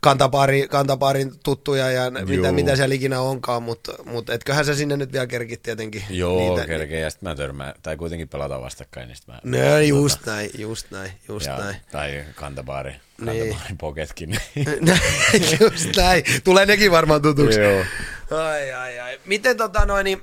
[0.05, 5.13] kantapaari, kantapaarin tuttuja ja mitä, mitä siellä ikinä onkaan, mutta, mutta etköhän se sinne nyt
[5.13, 6.03] vielä kerkit tietenkin.
[6.11, 9.41] Joo, niitä, kerkee, ja sitten mä törmään, tai kuitenkin pelataan vastakkain, niin mä...
[9.45, 11.77] No, just tota, näin, just näin, just ja, näin.
[11.93, 13.79] Tai kantapaari, kantapaarin niin.
[13.79, 14.37] poketkin.
[15.61, 17.61] just näin, tulee nekin varmaan tutuksi.
[17.61, 17.85] Joo.
[18.31, 19.21] Ai, ai, ai.
[19.27, 20.23] Miten tota noin, niin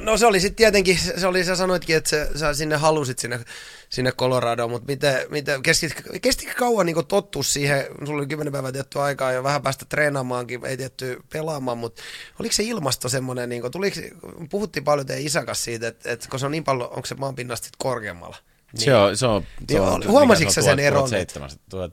[0.00, 3.40] No se oli sitten tietenkin, se oli, sä sanoitkin, että se, sä sinne halusit sinne,
[3.88, 8.72] sinne Coloradoon, mutta miten, miten kestikö, kestikö kauan niin tottua siihen, sulla oli kymmenen päivää
[8.72, 12.02] tietty aikaa ja vähän päästä treenaamaankin, ei tietty pelaamaan, mutta
[12.40, 14.00] oliko se ilmasto semmoinen, niin kuin, tuliko,
[14.50, 17.68] puhuttiin paljon teidän isäkas siitä, että, että kun se on niin paljon, onko se maanpinnasta
[17.78, 18.36] korkeammalla?
[18.72, 18.84] Niin.
[18.84, 21.10] Se on, se on, se on, Huomasitko sä sen eron?
[21.10, 21.90] 1700,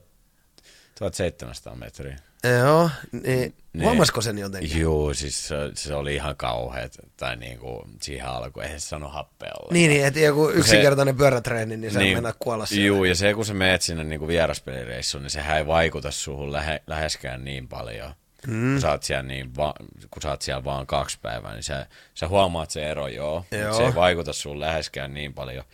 [0.98, 2.16] 1700 metriä.
[2.58, 4.80] Joo, niin, niin huomasiko sen jotenkin?
[4.80, 9.52] Joo, siis se, se oli ihan kauheat, tai niinku siihen alkuun, eihän se sano happea
[9.60, 9.72] olla.
[9.72, 12.86] Niin, niin että joku yksinkertainen se, pyörätreeni, niin se niin, mennä kuolla siellä.
[12.86, 16.82] Joo, ja se kun sä meet sinne niinku vieraspelireissuun, niin sehän ei vaikuta suhun lähe,
[16.86, 18.14] läheskään niin paljon.
[18.46, 18.72] Mm.
[18.72, 19.74] Kun, sä oot siellä niin va,
[20.10, 23.44] kun sä oot siellä vaan kaksi päivää, niin sä, sä huomaat se ero, joo.
[23.50, 23.76] joo.
[23.76, 25.64] Se ei vaikuta sun läheskään niin paljon.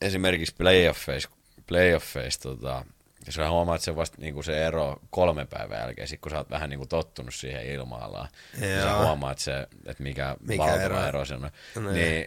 [0.00, 1.28] Esimerkiksi playoffeissa,
[1.66, 2.84] playoffeissa tota,
[3.26, 6.38] ja sä huomaat se vasta niin kuin se ero kolme päivän jälkeen, sit kun sä
[6.38, 8.28] oot vähän niin kuin tottunut siihen ilmaalaan.
[8.60, 11.50] Ja sä huomaat se, että mikä, mikä valtava ero, ero se on.
[11.74, 12.26] No, niin,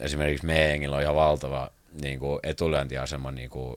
[0.00, 1.70] esimerkiksi meidän on ihan valtava
[2.02, 3.76] niin kuin etulyöntiasema, niin kuin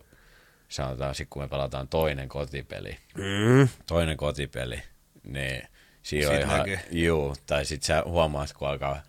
[0.70, 2.98] sanotaan, sit kun me pelataan toinen kotipeli.
[3.16, 3.68] Mm.
[3.88, 4.82] Toinen kotipeli,
[5.24, 5.68] niin
[6.04, 9.02] siinä on ihan, juu, tai sit sä huomaat, kun alkaa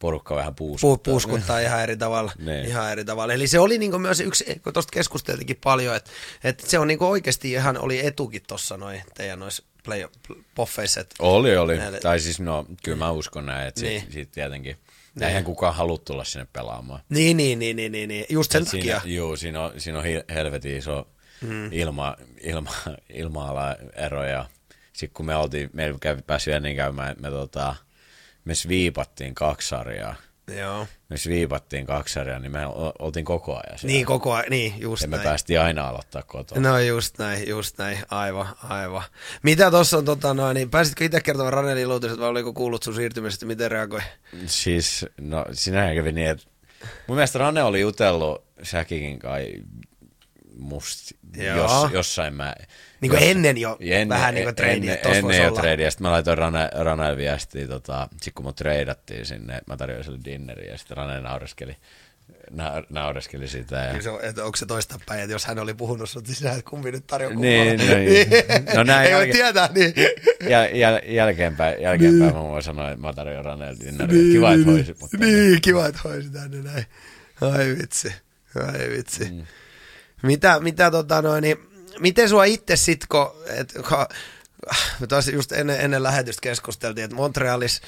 [0.00, 1.12] porukka vähän puuskuttaa.
[1.12, 2.32] puuskuttaa ihan eri tavalla.
[2.38, 2.64] niin.
[2.64, 3.34] ihan eri tavalla.
[3.34, 6.10] Eli se oli niinku myös yksi, kun tuosta keskusteltikin paljon, että,
[6.44, 10.08] että se on niinku oikeasti ihan oli etukin tuossa noin teidän noissa play
[10.54, 11.04] poffeissa.
[11.18, 11.76] Oli, oli.
[11.76, 12.00] Näille...
[12.00, 14.00] Tai siis no, kyllä mä uskon näin, että niin.
[14.00, 14.76] siitä, siitä tietenkin.
[15.14, 15.28] Niin.
[15.28, 17.00] Eihän kukaan halua tulla sinne pelaamaan.
[17.08, 18.26] Niin, niin, niin, niin, niin, niin.
[18.28, 19.00] just sen takia.
[19.00, 21.08] Siinä, juu, siinä on, siinä on helvetin iso
[21.40, 21.72] mm.
[21.72, 22.70] ilma, ilma,
[23.14, 24.46] ilma eroja.
[24.92, 27.76] Sitten kun me oltiin, me kävi päässyt ennen käymään, me tota,
[28.44, 30.14] me sviipattiin kaksi sarjaa.
[30.58, 30.86] Joo.
[31.08, 32.60] Me sviipattiin kaksi sarjaa, niin me
[32.98, 33.92] oltiin koko ajan siellä.
[33.92, 35.20] Niin, koko ajan, niin, just ja näin.
[35.20, 36.70] me päästiin aina aloittaa kotona.
[36.70, 39.02] No just näin, just näin, aivan, aivan.
[39.42, 42.94] Mitä tuossa on, tota, noin, niin pääsitkö itse kertomaan Ranelin uutiset vai oliko kuullut sun
[42.94, 44.00] siirtymisestä, miten reagoi?
[44.46, 46.44] Siis, no sinähän kävi niin, että
[47.06, 49.54] mun mielestä Rane oli jutellut Säkikin kai
[50.60, 51.12] must,
[51.56, 52.54] jos, jossain mä...
[53.00, 54.94] Niin kuin jos, ennen jo ennen, vähän niin kuin treidiä.
[54.94, 55.90] Ennen, ennen jo treidiä.
[55.90, 60.18] Sitten mä laitoin Rane, Rane viestiä, tota, sit kun mut treidattiin sinne, mä tarjoin sille
[60.24, 61.76] dinneriä ja sitten Rane naureskeli
[62.50, 63.76] na- naureskeli sitä.
[63.76, 64.02] Ja...
[64.02, 66.70] se on, että onko se toista päin, että jos hän oli puhunut sut sisään, että
[66.70, 68.28] kumpi nyt tarjoaa niin, niin.
[68.74, 69.94] No näin Ei jälke- voi tietää, niin.
[70.48, 72.34] Jäl, jäl, jälkeenpäin, jälkeenpäin niin.
[72.34, 74.16] mä voin sanoa, että mä tarjoan Ranelle dinneriä.
[74.16, 75.00] Niin, kiva, että hoisit.
[75.00, 76.86] Mutta niin, kiva, että hoisit tänne näin.
[77.40, 78.14] Ai vitsi,
[78.56, 79.24] ai vitsi.
[79.24, 79.46] Mm.
[80.22, 81.56] Mitä, mitä tota noin, niin,
[81.98, 83.72] miten sua itse sit, kun, et,
[84.98, 87.80] kun taas just ennen, ennen lähetystä keskusteltiin, että Montrealis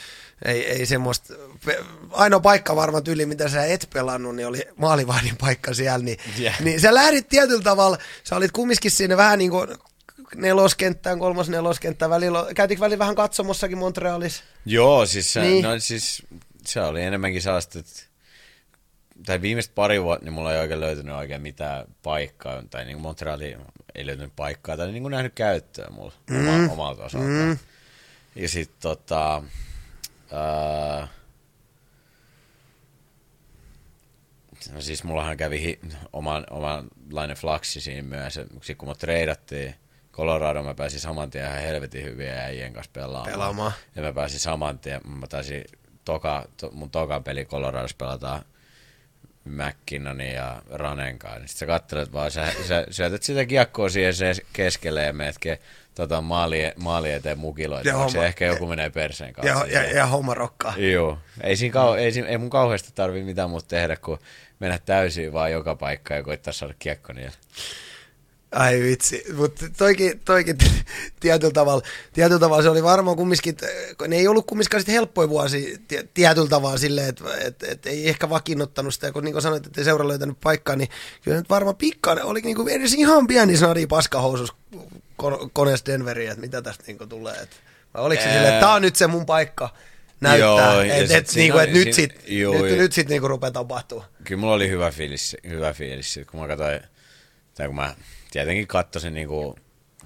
[0.44, 1.34] ei, ei semmoista,
[2.10, 6.60] ainoa paikka varmaan tyyli, mitä sä et pelannut, niin oli maalivahdin paikka siellä, niin, yeah.
[6.60, 9.68] niin sä lähdit tietyllä tavalla, sä olit kumminkin siinä vähän niin kuin
[10.34, 14.44] neloskenttään, kolmos neloskenttään välillä, käytitkö välillä vähän katsomossakin Montrealissa?
[14.66, 15.64] Joo, siis, niin.
[15.64, 16.22] no, siis
[16.66, 18.02] se oli enemmänkin sellaista, että
[19.26, 23.56] tai viimeiset pari vuotta, niin mulla ei oikein löytynyt oikein mitään paikkaa, tai niin Montreali
[23.94, 26.48] ei löytynyt paikkaa, tai niin kuin nähnyt käyttöä mulla mm.
[26.48, 27.32] oma, omalta osaltaan.
[27.32, 27.58] Mm.
[28.34, 29.42] Ja sitten tota,
[30.32, 31.08] ää,
[34.72, 35.80] no siis mullahan kävi hi,
[36.12, 39.74] oman, omanlainen flaksi siinä myös, sitten kun me treidattiin
[40.12, 43.32] Colorado, mä pääsin saman tien ihan helvetin hyviä äijien kanssa pelaamaan.
[43.32, 43.72] pelaamaan.
[43.96, 45.64] Ja mä pääsin saman tien, mä taisin
[46.04, 48.44] toka, to, mun toka peli Coloradossa pelataan
[49.44, 54.32] McKinnonin ja Ranenkaan, niin sit sä katselet vaan, sä, sä syötät sitä kiekkoa siihen se
[54.52, 55.58] keskelle ja meet ke,
[55.94, 57.88] tota, maali, maali eteen mukiloita.
[57.88, 59.66] Ja se homma- ehkä joku menee perseen kanssa.
[59.66, 60.74] Ja, ja, ja homma rokkaa.
[60.76, 61.18] Joo.
[61.40, 64.20] Ei, siinä kau- ei, siinä- ei mun kauheasti tarvi mitään muuta tehdä, kuin
[64.58, 67.12] mennä täysin vaan joka paikkaan ja koittaa saada kiekko.
[67.12, 67.32] Niin
[68.52, 70.56] Ai vitsi, mutta toikin, toikin
[71.20, 71.82] tietyllä tavalla,
[72.12, 73.56] tietyllä tavalla se oli varmaan kumminkin,
[74.08, 78.08] ne ei ollut kumminkaan sitten helppoja vuosi tie- tietyllä tavalla silleen, että et, et ei
[78.08, 80.88] ehkä vakiinnuttanut sitä, kun niin kuin sanoit, että ei seura löytänyt paikkaa, niin
[81.24, 84.52] kyllä nyt varmaan pikkaan, oli niin kuin edes ihan pieni snadi paskahousus
[85.22, 87.56] kon- koneessa Denveriin, että mitä tästä niin kuin tulee, että
[87.94, 88.34] vai oliko se Ää.
[88.34, 89.74] silleen, että tämä on nyt se mun paikka
[90.20, 93.08] näyttää, Joo, että et, siinä niin oli- et nyt siinä- sit, joo, nyt, nyt sit
[93.08, 94.04] niin kuin rupeaa tapahtua.
[94.24, 96.80] kyllä mulla oli hyvä fiilis, hyvä fiilis sit, kun mä katsoin,
[97.54, 97.94] tai kun mä
[98.32, 99.56] tietenkin katsoin niinku,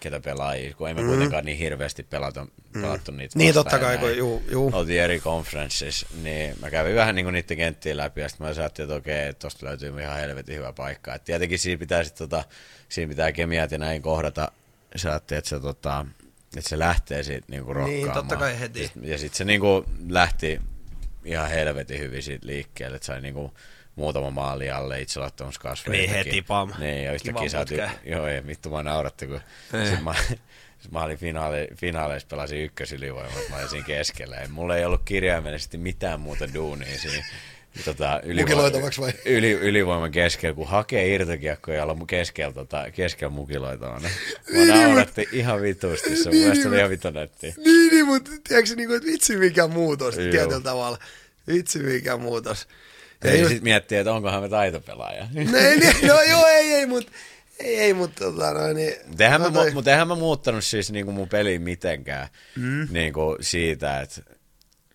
[0.01, 3.39] ketä pelaajia, kun ei me kuitenkaan niin hirveästi pelata, pelattu niitä Mm.
[3.39, 4.71] Niin, vastaan totta kai, kun juu, juu.
[4.75, 8.91] Oltiin eri konferenssissa, niin mä kävin vähän niinku niiden kenttiä läpi, ja sitten mä ajattelin,
[8.91, 11.15] että okei, tosta löytyy ihan helvetin hyvä paikka.
[11.15, 12.45] Et tietenkin siinä pitää, sit, tota,
[12.89, 14.53] siinä pitää kemiat ja näin kohdata,
[14.97, 16.07] sä ajattelin, että se, tota,
[16.57, 18.15] että se lähtee siitä niinku Niin, rokkaamaan.
[18.15, 18.81] totta kai heti.
[18.83, 20.61] Ja, sit- sitten se niinku lähti
[21.25, 23.53] ihan helvetin hyvin siitä liikkeelle, että sai niinku
[23.97, 25.93] muutama maali alle itseluottamus kasvoi.
[25.97, 26.73] Niin, yhtäkkiä- heti, pam.
[26.79, 27.91] Niin, ja yhtäkkiä putkea.
[28.05, 29.41] joo, ja vittu mä nauratti, kun
[29.91, 30.15] sit mä,
[30.79, 35.03] sit mä olin finaali, finaaleissa, pelasin ykkösylivoimat, mä olin siinä keskellä, ja mulla ei ollut
[35.05, 37.25] kirjaimellisesti mitään muuta duunia siinä.
[37.85, 39.13] Tota, Mukiloitavaksi vai?
[39.25, 44.09] Yli, ylivoiman keskellä, kun hakee irtokiekkoja ja olla keskellä, tota, keskellä mukiloitavana.
[44.53, 47.55] Mä nauratti ihan vitusti, se mun mielestä oli ihan vitu nättiä.
[47.65, 50.31] Niin, niin mutta tiedätkö, niin kuin, että vitsi mikä muutos Joo.
[50.31, 50.99] tietyllä tavalla.
[51.49, 52.69] Vitsi mikä muutos.
[53.25, 55.23] Ja Ja just, sitten miettii, että onkohan me taitopelaaja.
[55.53, 57.13] no, ei, niin, no joo, ei, ei, mutta
[57.59, 60.65] ei, ei, mutta tota, no, niin, Mutta eihän, mä, toi- mu- mut eihän mä muuttanut
[60.65, 62.89] siis niinku mun peliin mitenkään mm.
[62.91, 64.21] niinku siitä, että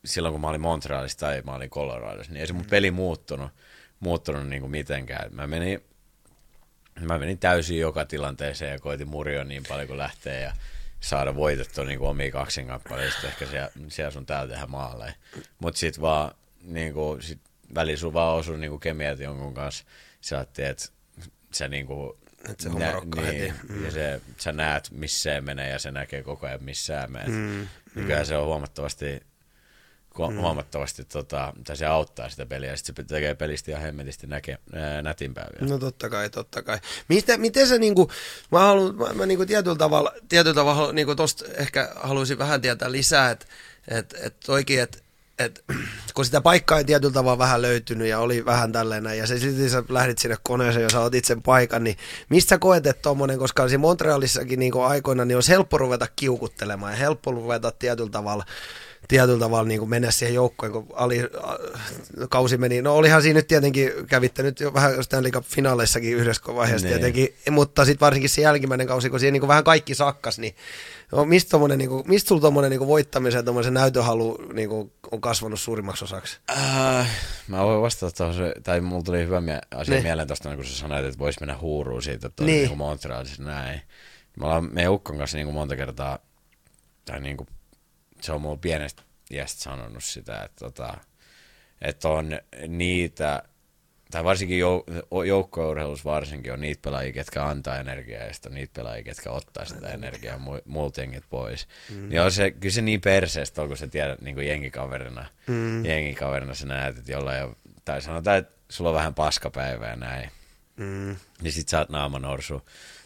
[0.06, 3.52] silloin kun mä olin Montrealissa tai mä olin Coloradossa, niin ei se mun peli muuttunut,
[4.00, 5.36] muuttunut niinku mitenkään.
[5.36, 5.84] Mä menin,
[7.00, 10.54] mä menin täysin joka tilanteeseen ja koitin murjoa niin paljon kuin lähtee ja
[11.00, 15.14] saada voitettua niinku omia kaksinkappaleja, sitten ehkä siellä, siellä sun täällä tehdä maaleja.
[15.60, 16.32] Mutta sit vaan
[16.64, 17.40] niinku, sit
[17.76, 19.84] välillä sun vaan osui niinku kemiat jonkun kanssa,
[20.22, 20.86] sä ajattelin, että
[21.54, 22.18] se niinku,
[22.50, 23.54] Et se homma rokkaa heti.
[23.70, 27.08] niin, ja se, sä näet, missä se menee ja se näkee koko ajan, missä sä
[27.08, 27.28] menet.
[27.28, 29.22] Mm, niin kyllähän se on huomattavasti,
[30.30, 30.38] mm.
[30.38, 34.58] huomattavasti tota, tai se auttaa sitä peliä, ja sitten se tekee pelistä ihan hemmetisti näke,
[34.74, 35.74] ää, nätimpää vielä.
[35.74, 36.80] No totta kai, totta kai.
[37.08, 38.12] Mistä, miten sä niinku,
[38.52, 42.92] mä haluan, mä, mä niinku tietyllä tavalla, tietyllä tavalla niinku tosta ehkä haluaisin vähän tietää
[42.92, 43.46] lisää, että
[43.88, 44.98] et, et toikin, että
[45.46, 45.64] et,
[46.14, 49.70] kun sitä paikkaa ei tietyllä tavalla vähän löytynyt ja oli vähän tällainen, ja se silti
[49.70, 51.98] sä lähdit sinne koneeseen ja sä otit sen paikan, niin
[52.30, 56.92] mistä sä koet, että tommonen, koska siinä Montrealissakin niin aikoina, niin olisi helppo ruveta kiukuttelemaan
[56.92, 58.46] ja helppo ruveta tietyllä tavalla
[59.12, 61.28] tietyllä tavalla niin kuin mennä siihen joukkoon, kun ali, äh,
[62.30, 62.82] kausi meni.
[62.82, 66.98] No olihan siinä nyt tietenkin, kävitte nyt jo vähän Stanley Cup-finaaleissakin yhdessä vaiheessa Niin.
[67.00, 70.56] tietenkin, mutta sitten varsinkin se jälkimmäinen kausi, kun siihen niin kuin vähän kaikki sakkas, niin
[71.12, 74.92] no, mistä, tommonen, niin kuin, mistä sulla tuommoinen niin voittamisen ja tuommoisen näytöhalu niin kuin,
[75.12, 76.38] on kasvanut suurimmaksi osaksi?
[76.52, 77.08] Äh,
[77.48, 80.04] mä voin vastata tuohon, tai mulla tuli hyvä mie- asia Niin.
[80.04, 82.68] mieleen tuosta, kun sä sanoit, että vois mennä huuruun siitä, että on niin.
[82.68, 83.82] niin Montrealissa näin.
[84.40, 86.20] Me ollaan meidän Ukkon kanssa niin kuin monta kertaa,
[87.06, 87.48] tai niin kuin,
[88.26, 90.98] se on mulla pienestä iästä sanonut sitä, että, tota,
[91.82, 93.44] että on niitä,
[94.12, 98.74] tai varsinkin jou- joukkourheilussa varsinkin on niitä pelaajia, ketkä antaa energiaa, ja sitten on niitä
[98.74, 101.68] pelaajia, ketkä ottaa sitä energiaa mu- muilta jengit pois.
[101.90, 102.10] Mm.
[102.10, 105.86] Niin on se, kyllä se niin perseestä on, kun sä tiedät niin kuin jengikaverina, mm.
[105.86, 107.56] jengikaverina sä näet, että jollain on,
[107.86, 110.30] tai sanotaan, että sulla on vähän paskapäivä ja näin,
[110.78, 111.16] Mm.
[111.42, 112.62] niin sit sä oot naama norsu,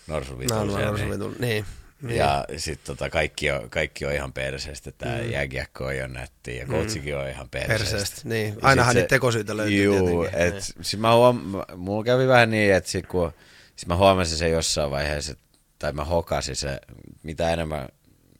[0.08, 1.36] norsu No, vitullisen, no, no, niin, niin.
[1.42, 1.66] niin.
[2.02, 2.18] Niin.
[2.18, 5.32] ja sitten tota, kaikki, on, kaikki on ihan perseestä, että mm.
[5.32, 7.84] jääkiekko on jo nätti ja coachikin on ihan perseestä.
[7.92, 8.58] Perseestä, niin.
[8.62, 10.64] Ainahan niitä tekosyitä löytyy Juu, et niin.
[10.82, 11.42] sit mä huom,
[11.76, 13.32] mulla kävi vähän niin, että sit kun
[13.76, 15.36] sit mä huomasin sen jossain vaiheessa,
[15.80, 16.80] tai mä hokasin se,
[17.24, 17.88] mitä enemmän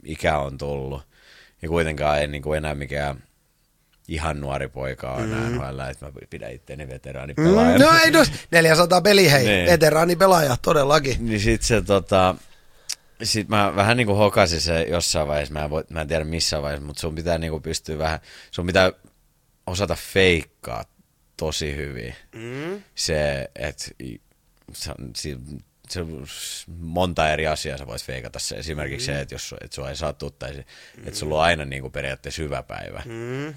[0.04, 1.02] ikä on tullut,
[1.62, 3.24] niin kuitenkaan ei niinku enää mikään
[4.08, 7.86] ihan nuori poika on enää NHL, että mä pidän itteeni Mm, veteraanipelaajana.
[7.86, 9.66] no ei no, 400 peli hei, Niin.
[9.66, 11.18] veteraanipelaaja todellakin.
[11.20, 12.36] Niin sit se tota,
[13.24, 16.62] sit mä vähän niinku hokasin se jossain vaiheessa, mä en, voi, mä en tiedä missä
[16.62, 18.20] vaiheessa, mutta sun pitää niinku pystyä vähän,
[18.52, 18.92] sun pitää
[19.68, 20.86] osata feikkaa
[21.38, 22.16] tosi hyvin.
[22.36, 22.84] Mm.
[22.96, 23.84] Se, että
[24.74, 25.38] se, se,
[25.90, 26.06] se,
[26.68, 28.56] monta eri asiaa sä vois feikata se.
[28.56, 29.14] Esimerkiksi mm.
[29.16, 30.66] se, että jos et sua ei satu tai se,
[31.06, 33.04] että sulla on aina niinku periaatteessa hyvä päivä.
[33.06, 33.48] Mm.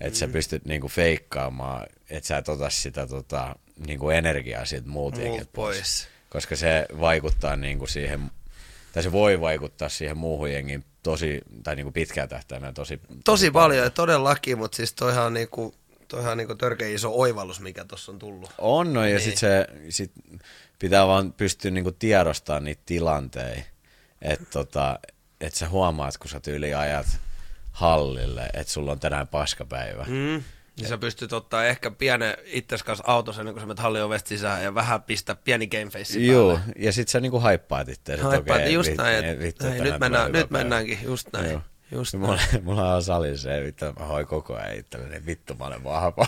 [0.00, 3.56] Että sä pystyt niinku feikkaamaan, että sä et ota sitä tota,
[3.86, 6.08] niinku energiaa siitä muut Muut pois.
[6.28, 8.30] koska se vaikuttaa niinku siihen,
[8.98, 13.84] tai se voi vaikuttaa siihen muuhun jengiin tosi, tai niinku pitkään tähtäimellä tosi, Tosi paljon,
[13.84, 15.74] ja todellakin, mutta siis toihan on niinku,
[16.08, 18.50] toihan on niinku törkeä iso oivallus, mikä tuossa on tullut.
[18.58, 19.20] On, no, ja niin.
[19.20, 20.12] sitten se sit
[20.78, 23.62] pitää vaan pystyä niinku tiedostamaan niitä tilanteita,
[24.22, 24.98] että tota,
[25.40, 27.06] et sä huomaat, kun sä tyyli ajat
[27.72, 30.04] hallille, että sulla on tänään paskapäivä.
[30.08, 30.42] Mm.
[30.82, 34.28] Ja sä pystyt ottaa ehkä pienen itses kanssa autossa ennen kuin sä menet hallin ovesta
[34.28, 38.16] sisään ja vähän pistää pieni gameface Joo, ja sit sä niinku haippaat itse.
[38.16, 41.50] Haippaat, okay, just näin, et, vittu, ei, nyt, mennään, nyt mennäänkin, just näin.
[41.50, 41.60] Joo.
[41.90, 45.84] Just mulla, mulla on salissa se, vittu, mä hoin koko ajan itselleni, vittu mä olen
[45.84, 46.26] vahva.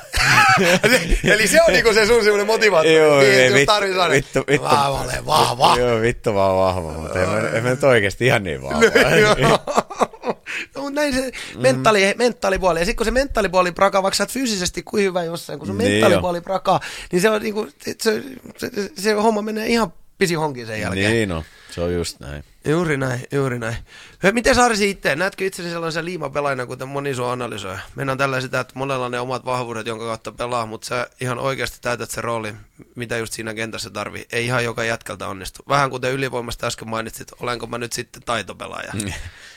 [1.33, 2.93] Eli se on niinku se sun semmoinen motivaatio.
[2.93, 5.77] Joo, niin, ei, vittu, vittu, vittu, vittu, mä olen vahva.
[5.79, 8.81] Joo, vittu mä oon vahva, mutta en mä, en mä nyt oikeesti ihan niin vahva.
[10.77, 12.19] no, näin se mentaali, mm.
[12.19, 12.79] mentaalipuoli.
[12.79, 15.75] Ja sitten kun se mentaalipuoli prakaa, vaikka sä oot fyysisesti kuin hyvä jossain, kun se
[15.75, 16.81] niin mentaalipuoli prakaa,
[17.13, 18.23] niin se on niinku, se, se,
[18.57, 21.13] se, se homma menee ihan pisi honkin sen jälkeen.
[21.13, 22.45] Niin no, se on just näin.
[22.65, 23.77] Juuri näin, juuri näin.
[24.33, 27.77] Miten Saarisi itse, näetkö itsesi sellaisen liimapelaajana, kuten moni sua analysoi?
[27.95, 31.39] Mennään tällä sitä, että monella on ne omat vahvuudet, jonka kautta pelaa, mutta sä ihan
[31.39, 32.55] oikeasti täytät se rooli,
[32.95, 34.27] mitä just siinä kentässä tarvii.
[34.33, 35.63] Ei ihan joka jätkältä onnistu.
[35.69, 38.93] Vähän kuten ylivoimasta äsken mainitsit, olenko mä nyt sitten taitopelaaja?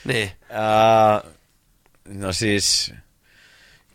[0.06, 0.32] niin.
[0.50, 1.32] Uh,
[2.06, 2.94] no siis,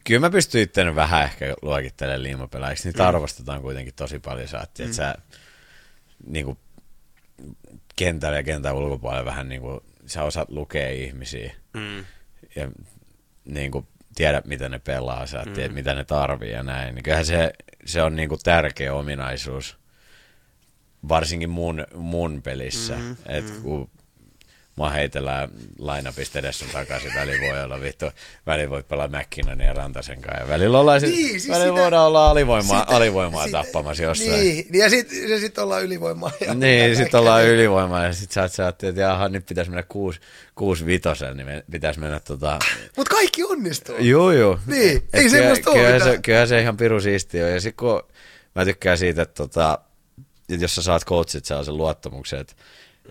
[0.05, 2.89] kyllä mä pystyn itse vähän ehkä luokittelemaan liimapelaajiksi.
[2.89, 3.09] Niitä mm.
[3.09, 4.49] arvostetaan kuitenkin tosi paljon.
[4.49, 4.93] Sä, että mm.
[4.93, 5.15] sä
[6.27, 6.59] niin kuin,
[7.99, 12.05] kentällä ja kentän ulkopuolella vähän niin kuin, sä osaat lukea ihmisiä mm.
[12.57, 12.71] ja
[13.45, 15.53] niin kuin, tiedät, mitä ne pelaa, sä mm.
[15.53, 16.95] tiedät, mitä ne tarvii ja näin.
[16.95, 17.53] Niin kyllähän se,
[17.85, 19.79] se on niin kuin, tärkeä ominaisuus,
[21.09, 23.63] varsinkin mun, mun pelissä, mm, että mm.
[23.63, 23.91] kun
[24.79, 25.49] mua heitellään
[25.79, 27.15] lainapiste edes sun takaisin.
[27.15, 28.07] Väli voi olla vittu,
[28.47, 30.43] väli voi pelaa McKinnon ja Rantasen kanssa.
[30.43, 34.03] Ja välillä, ollaan sit, niin, siis välillä sitä, voidaan olla alivoimaa, sitä, alivoimaa sitä, tappamassa
[34.03, 34.31] jossain.
[34.31, 36.31] Niin, ja sitten sit ollaan ylivoimaa.
[36.47, 39.83] Ja niin, sitten ollaan ylivoimaa ja sitten sä oot, sä että jaha, nyt pitäisi mennä
[39.89, 40.21] kuusi,
[40.55, 42.59] kuusi vitosen, niin me, pitäisi mennä tota...
[42.97, 43.97] Mutta kaikki onnistuu.
[43.99, 44.59] Joo, joo.
[44.67, 48.03] Niin, et, ei semmoista ole kyllä, se, kyllä se ihan piru siistiä Ja sitten kun
[48.55, 49.79] mä tykkään siitä, että tota,
[50.49, 52.55] että jos sä saat coachit sellaisen luottamuksen, että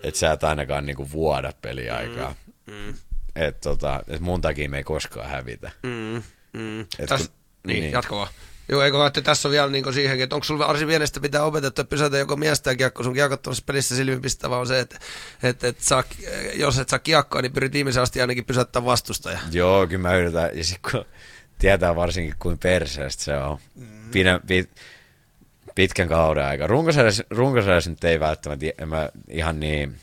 [0.02, 2.34] että sä et ainakaan niinku vuoda peliaikaa.
[2.66, 2.94] Mm, mm.
[3.36, 5.70] Että tota, et mun takia me ei koskaan hävitä.
[5.82, 6.22] Mm,
[6.52, 6.80] mm.
[6.80, 7.30] Et Täs, kun,
[7.66, 7.92] niin, niin.
[7.92, 8.28] jatko vaan.
[8.68, 11.82] Joo, eikö että tässä on vielä niin siihenkin, että onko sulla Arsi Vienestä pitää opetettua,
[11.82, 14.98] että pysäytä joko miestä ja kiekko, sun kiekottomassa pelissä silmipistävä on se, että,
[15.42, 16.04] että, että saa,
[16.54, 19.38] jos et saa kiekkoa, niin pyrit viimeisen asti ainakin pysäyttää vastustaja.
[19.52, 21.04] Joo, kyllä mä yritän, ja sitten kun
[21.58, 23.58] tietää varsinkin kuin perseestä se on.
[23.74, 24.10] Mm.
[24.10, 24.66] Pidä, pid,
[25.78, 26.66] pitkän kauden aika.
[26.66, 29.96] Runkosarjassa, nyt ei välttämättä en mä ihan niin,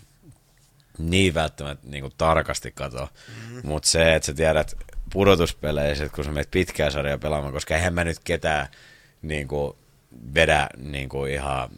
[0.98, 3.62] niin välttämättä niin kuin tarkasti kato, mm-hmm.
[3.64, 4.78] mutta se, että sä tiedät
[5.14, 8.68] pudotuspeleissä, kun sä menet pitkää sarjaa pelaamaan, koska eihän mä nyt ketään
[9.22, 9.74] niin kuin,
[10.36, 11.70] vedä niin kuin ihan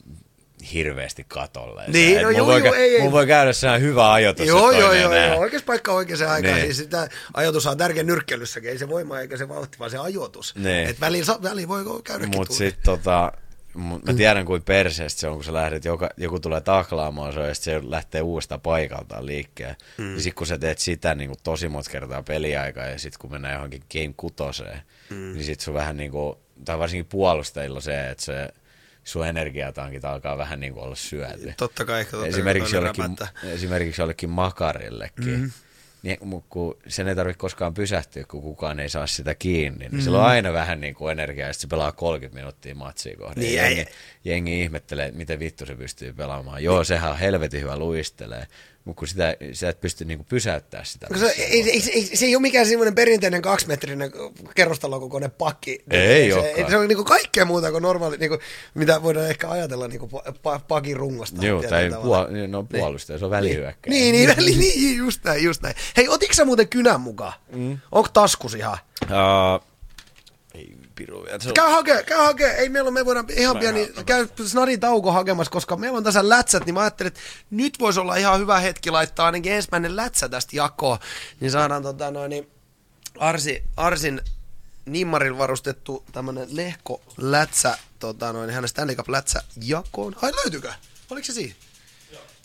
[0.73, 1.83] hirveästi katolle.
[1.87, 3.11] Niin, no joo, voi, joo, ei, ei.
[3.11, 4.47] voi käydä sehän hyvä ajoitus.
[4.47, 6.55] Joo, joo, joo, joo, oikeas paikka oikeaan aikaan.
[6.55, 6.65] Niin.
[6.65, 10.55] Siis sitä ajoitus on tärkeä nyrkkelyssäkin, ei se voima eikä se vauhti, vaan se ajoitus.
[10.55, 10.89] Niin.
[10.89, 13.31] Et väliin, väliin voi käydäkin Mutta sitten tota,
[13.77, 17.55] Mä tiedän, kuin perseestä se on, kun sä lähdet, joka, joku tulee taklaamaan se ja
[17.55, 19.75] se lähtee uudestaan paikaltaan liikkeelle.
[19.97, 20.13] Mm.
[20.13, 23.31] Ja sitten kun sä teet sitä niin kuin tosi monta kertaa peliaikaa ja sitten kun
[23.31, 25.33] mennään johonkin game kutoseen, mm.
[25.33, 28.49] niin sitten sun vähän niin kuin, tai varsinkin puolustajilla se, että se
[29.03, 31.53] sun energiatankit alkaa vähän niin kuin olla syöty.
[31.57, 32.05] Totta kai.
[32.05, 35.39] Totta esimerkiksi, jollekin, esimerkiksi jollekin makarillekin.
[35.39, 35.51] Mm
[36.03, 39.79] niin, kun sen ei tarvitse koskaan pysähtyä, kun kukaan ei saa sitä kiinni.
[39.79, 40.01] Niin mm.
[40.01, 43.43] Sillä on aina vähän niin kuin energiaa, ja se pelaa 30 minuuttia matsia kohden.
[43.43, 43.85] Niin, jengi,
[44.25, 46.63] jengi ihmettelee, miten vittu se pystyy pelaamaan.
[46.63, 48.47] Joo, sehän on helvetin hyvä luistelee,
[48.87, 51.07] mutta kun sitä, sä et pysty niinku pysäyttää sitä.
[51.19, 54.11] Se, ei, ei, ei, se ei ole mikään semmoinen perinteinen kaksimetrinen
[54.55, 55.83] kerrostalokokoinen pakki.
[55.89, 56.71] Ei se, olekaan.
[56.71, 58.39] Se on niinku kaikkea muuta kuin normaali, niinku,
[58.73, 60.07] mitä voidaan ehkä ajatella niinku
[60.43, 61.45] pa, pakin rungosta.
[61.45, 63.19] Joo, tai puol, no, puolustaja, niin.
[63.19, 63.91] se on välihyökkäjä.
[63.93, 65.75] Niin, niin, väli, niin, just näin, just näin.
[65.97, 67.33] Hei, otitko sä muuten kynän mukaan?
[67.51, 67.77] Mm.
[67.91, 68.77] Onko taskus ihan?
[69.03, 69.67] Uh,
[70.97, 71.39] piru vielä.
[71.47, 71.53] On...
[71.53, 72.51] Käy hakee, käy hakee.
[72.51, 76.03] Ei meillä on, me voidaan ihan pian, niin käy snadin tauko hakemassa, koska meillä on
[76.03, 77.19] tässä lätsät, niin mä ajattelin, että
[77.51, 80.97] nyt voisi olla ihan hyvä hetki laittaa ainakin ensimmäinen lätsä tästä jakoon,
[81.39, 82.47] niin saadaan tota noin, niin
[83.19, 84.21] Arsi, Arsin
[84.85, 90.15] nimmarilla varustettu tämmönen lehko lätsä, tota noin, hänen Stanley Cup lätsä jakoon.
[90.21, 90.73] Ai löytyykö?
[91.09, 91.53] Oliko se siinä?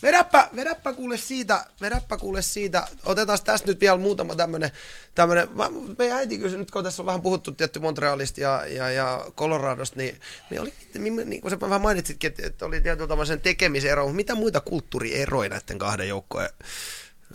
[0.03, 2.87] Vedäppä, vedäppä kuule siitä, vedäppä kuule siitä.
[3.05, 4.71] Otetaan tästä nyt vielä muutama tämmönen,
[5.15, 5.49] tämmönen
[5.97, 9.97] meidän äiti kysyi, nyt kun tässä on vähän puhuttu tietty Montrealista ja, ja, ja Coloradosta,
[9.97, 13.41] niin, niin, oli, niin, niin kuin sä vähän mainitsitkin, että, että oli tietyllä tavalla sen
[13.41, 16.49] tekemisen ero, mutta mitä muita kulttuurieroja näiden kahden joukkojen,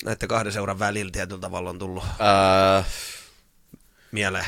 [0.04, 2.84] näiden kahden seuran välillä tietyllä tavalla on tullut uh,
[4.12, 4.46] mieleen?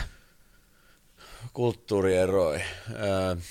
[1.52, 2.64] Kulttuurieroja.
[2.90, 3.42] Uh,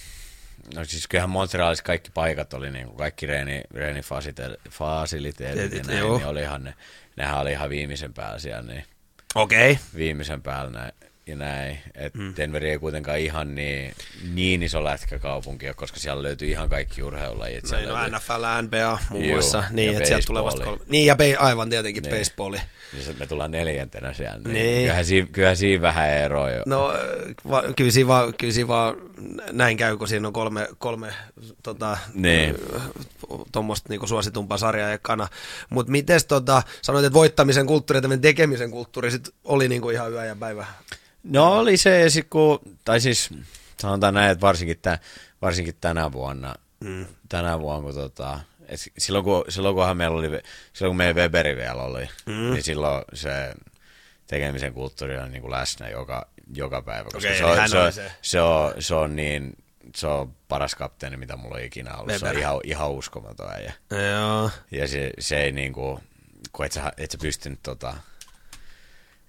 [0.76, 6.63] No siis kyllähän Montrealissa kaikki paikat oli, niin kuin kaikki reeni, reenifasiliteetit, niin, niin olihan
[6.63, 6.74] ne,
[7.15, 8.84] nehän oli ihan viimeisen päällä siellä, niin
[9.36, 9.72] Okei.
[9.72, 9.84] Okay.
[9.95, 10.91] viimeisen päällä näin.
[11.30, 11.80] Ja näin.
[11.96, 12.34] Et mm.
[12.38, 13.94] Denver ei kuitenkaan ihan niin,
[14.34, 17.66] niin iso lätkäkaupunki, ole, koska siellä löytyy ihan kaikki urheilulajit.
[17.66, 19.58] Siellä no löytyy- NFL, NBA muun muassa.
[19.58, 20.84] ja Niin, että sieltä tulee vasta kolme.
[20.90, 22.18] Niin, ja be, aivan tietenkin Niin.
[22.18, 22.58] baseballi.
[22.94, 24.38] Niin se- me tullaan neljäntenä siellä.
[24.38, 24.54] Niin.
[24.54, 24.82] Niin.
[24.82, 26.64] Kyllähän, siinä, kyllähän siinä vähän eroa jo.
[26.66, 26.94] No,
[27.50, 28.96] va, kyllä, siinä vaan, kyllä siinä vaan
[29.52, 31.14] näin käy, kun siinä on kolme, kolme
[31.64, 32.56] tota, Niin.
[33.52, 35.28] tuommoista niinku suositumpaa sarjaa ekana.
[35.70, 40.26] Mutta miten tota, sanoit, että voittamisen kulttuuri ja tekemisen kulttuuri sit oli niinku ihan yö
[40.26, 40.66] ja päivä?
[41.24, 43.30] No oli se, ja sit kun, tai siis
[43.78, 44.99] sanotaan näin, että varsinkin, tä,
[45.41, 47.05] varsinkin tänä vuonna, mm.
[47.30, 50.28] tänä vuonna, kun tota, et silloin, kun, silloin kunhan meillä oli,
[50.74, 52.34] silloin kun meidän Weberi vielä oli, mm.
[52.34, 53.53] niin silloin se
[54.28, 57.78] tekemisen kulttuuri on niin kuin läsnä joka, joka päivä, koska Okei, se, on, hän se,
[57.78, 58.11] on, se.
[58.22, 59.55] se, on, se on niin,
[59.95, 62.09] se on paras kapteeni, mitä mulla on ikinä ollut.
[62.09, 62.39] Se on Weber.
[62.39, 63.74] ihan, ihan uskomaton äijä.
[64.11, 64.49] Joo.
[64.72, 65.99] Ja se, se ei niinku,
[66.51, 67.93] kun et sä, et sä pystynyt tota,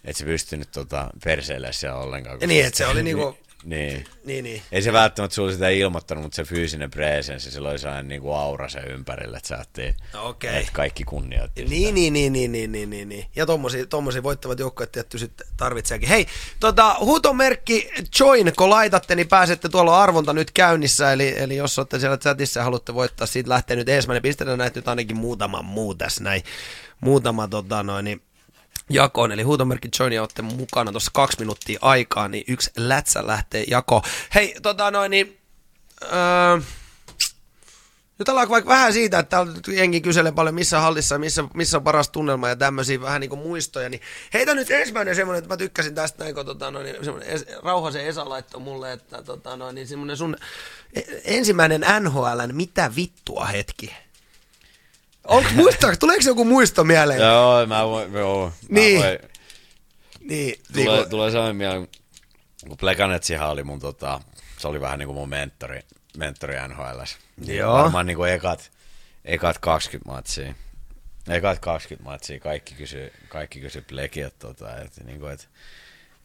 [0.04, 2.36] et sä pystynyt tota perseille siellä ollenkaan.
[2.36, 4.04] koska- niin, et se oli niinku- niin.
[4.24, 4.62] Niin, niin.
[4.72, 8.68] Ei se välttämättä sulle sitä ilmoittanut, mutta se fyysinen presenssi, sillä oli sellainen niinku aura
[8.68, 10.56] sen ympärillä, että sä ajattelin, No, okei.
[10.56, 11.70] että kaikki kunnioitti sitä.
[11.74, 13.26] Niin, niin, niin, niin, niin, niin, niin, niin.
[13.36, 16.08] Ja tommosia, tommosia voittavat joukkueet tietty sitten tarvitseekin.
[16.08, 16.26] Hei,
[16.60, 17.90] tota, huutomerkki
[18.20, 22.16] join, kun laitatte, niin pääsette, tuolla on arvonta nyt käynnissä, eli, eli jos olette siellä
[22.18, 24.22] chatissa ja haluatte voittaa, siitä lähtee nyt ensimmäinen.
[24.22, 26.42] Pistetään näitä nyt ainakin muutama muu tässä näin.
[27.00, 28.22] Muutama tota noin, niin
[28.90, 33.64] jakoon, eli huutomerkki join ja olette mukana tuossa kaksi minuuttia aikaa, niin yksi lätsä lähtee
[33.68, 34.02] jakoon.
[34.34, 35.38] Hei, tota noin, niin,
[36.02, 36.60] öö,
[38.20, 42.48] Jutellaanko vaikka vähän siitä, että jengi kyselee paljon missä hallissa, missä, missä on paras tunnelma
[42.48, 44.00] ja tämmöisiä vähän niin kuin muistoja, niin
[44.34, 47.46] heitä nyt ensimmäinen semmoinen, että mä tykkäsin tästä näin, kun tota, no, niin, semmoinen es,
[47.62, 50.36] Rauhasen Esa laittoi mulle, että tota, no, niin semmoinen sun
[50.94, 53.94] e- ensimmäinen NHLn mitä vittua hetki.
[55.24, 57.20] Onko, muistaaks, tuleeko joku muisto mieleen?
[57.20, 58.46] Joo, mä voin, joo.
[58.46, 59.00] Mä Niin.
[59.02, 59.18] voin,
[60.20, 61.88] Niin, tulee, niin kuin, tulee sellainen mieleen,
[62.68, 64.20] kun Plekanetsihan oli mun tota,
[64.58, 65.80] se oli vähän niin kuin mun mentori,
[66.16, 67.16] mentori NHLs.
[67.46, 67.78] Joo.
[67.78, 68.70] Varmaan niin kuin ekat,
[69.24, 70.54] ekat 20 matsia.
[71.28, 75.48] Ekat 20 matsia, kaikki kysy, kaikki kysy Plekiä tota, että niinku, et,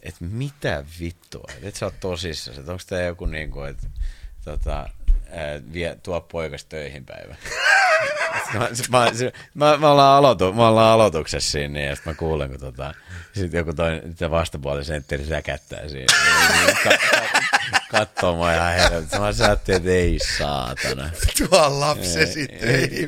[0.01, 3.87] et mitä vittua, et, et sä oot tosissaan, että onko tää joku niinku, että
[4.45, 4.89] tota,
[5.31, 7.35] ää, vie, tuo poikas töihin päivä.
[8.53, 9.11] mä, mä,
[9.53, 12.93] mä, mä, ollaan aloitu, mä ollaan aloituksessa siinä, niin, ja sitten mä kuulen, kun tota,
[13.33, 16.13] sit joku toinen se vastapuolinen sentteri säkättää siinä.
[16.65, 17.39] Niin, ka, ka,
[17.91, 19.19] kattoo mua ihan helvetti.
[19.19, 21.09] Mä ajattelin, että ei saatana.
[21.37, 22.69] tuo lapsi sitten.
[22.69, 23.07] Ei,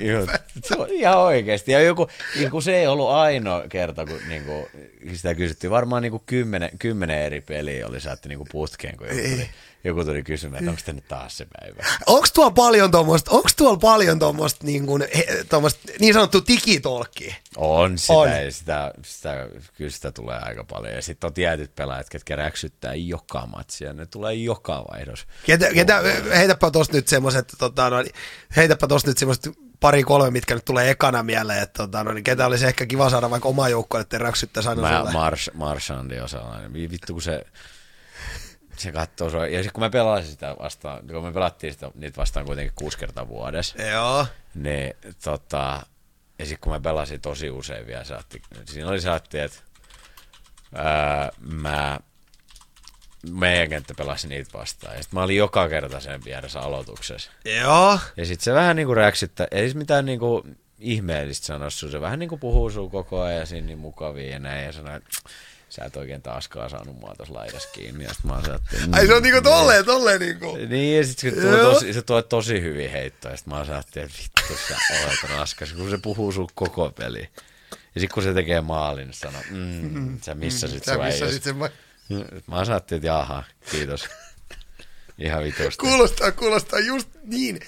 [0.89, 1.71] ihan oikeasti.
[1.71, 4.65] Ja joku, niin kuin se ei ollut ainoa kerta, kun niin kuin,
[5.13, 5.71] sitä kysyttiin.
[5.71, 9.49] Varmaan niin kuin kymmenen, kymmenen eri peliä oli saatti niin kuin putkeen, kun joku tuli,
[9.87, 11.83] joku tuli kysymään, että onko tämä nyt taas se päivä.
[12.05, 15.03] Onko tuolla paljon tuommoista, onko tuolla paljon tuommoista niin, kuin,
[15.49, 17.35] tommoista, niin sanottu digitolkkia?
[17.55, 18.29] On sitä, On.
[18.49, 20.93] sitä, sitä, kyllä sitä tulee aika paljon.
[20.95, 23.93] Ja sitten on tietyt pelaajat, ketkä räksyttää joka matsia.
[23.93, 25.27] Ne tulee joka vaihdos.
[25.45, 26.01] Ketä, ketä,
[26.37, 28.03] heitäpä tosta nyt semmoiset, tota, no,
[28.55, 32.23] heitäpä tosta nyt semmoiset pari kolme, mitkä nyt tulee ekana mieleen, että tota, no, niin
[32.23, 35.11] ketä olisi ehkä kiva saada vaikka oma joukko, että räksyttäisi aina Mä, sulle.
[35.11, 36.73] Mars, Marshandi on sellainen.
[36.73, 37.41] Vi- Vittu kun se,
[38.79, 39.47] se katsoo sua.
[39.47, 42.97] Ja sitten kun me pelasin sitä vastaan, kun me pelattiin sitä, niitä vastaan kuitenkin kuusi
[42.97, 44.25] kertaa vuodessa, Joo.
[44.55, 45.81] niin tota,
[46.39, 49.59] ja sitten kun mä pelasin tosi usein vielä, saatti, siinä oli saatti, että
[50.75, 51.99] ää, mä
[53.31, 54.95] meidän kenttä pelasi niitä vastaan.
[54.95, 57.31] Ja sitten mä olin joka kerta sen vieressä aloituksessa.
[57.59, 57.99] Joo.
[58.17, 60.43] Ja sitten se vähän niinku räksyttää, ei siis mitään niinku
[60.79, 64.65] ihmeellistä sanoa sun, se vähän niinku puhuu sun koko ajan siinä niin mukavia ja näin,
[64.65, 65.09] ja sanoo, että
[65.69, 68.59] sä et oikein taaskaan saanut mua tuossa laidassa kiinni, ja sit mä että,
[68.91, 70.55] Ai se on niinku tolleen, tolleen niinku.
[70.69, 73.77] Niin, ja sit se tuo tosi, se tuo tosi hyvin heittoja, ja sit mä se,
[73.77, 77.29] että vittu sä olet raskas, kun se puhuu sun koko peli.
[77.95, 81.33] Ja sit kun se tekee maalin, niin sanoo, mm, sä missasit Sä sun missä äijäs.
[81.33, 81.69] sit sen ma-
[82.47, 84.09] Mä saatti, että jaha, kiitos.
[85.19, 85.77] Ihan vitusti.
[85.77, 87.59] Kuulostaa, kuulostaa just niin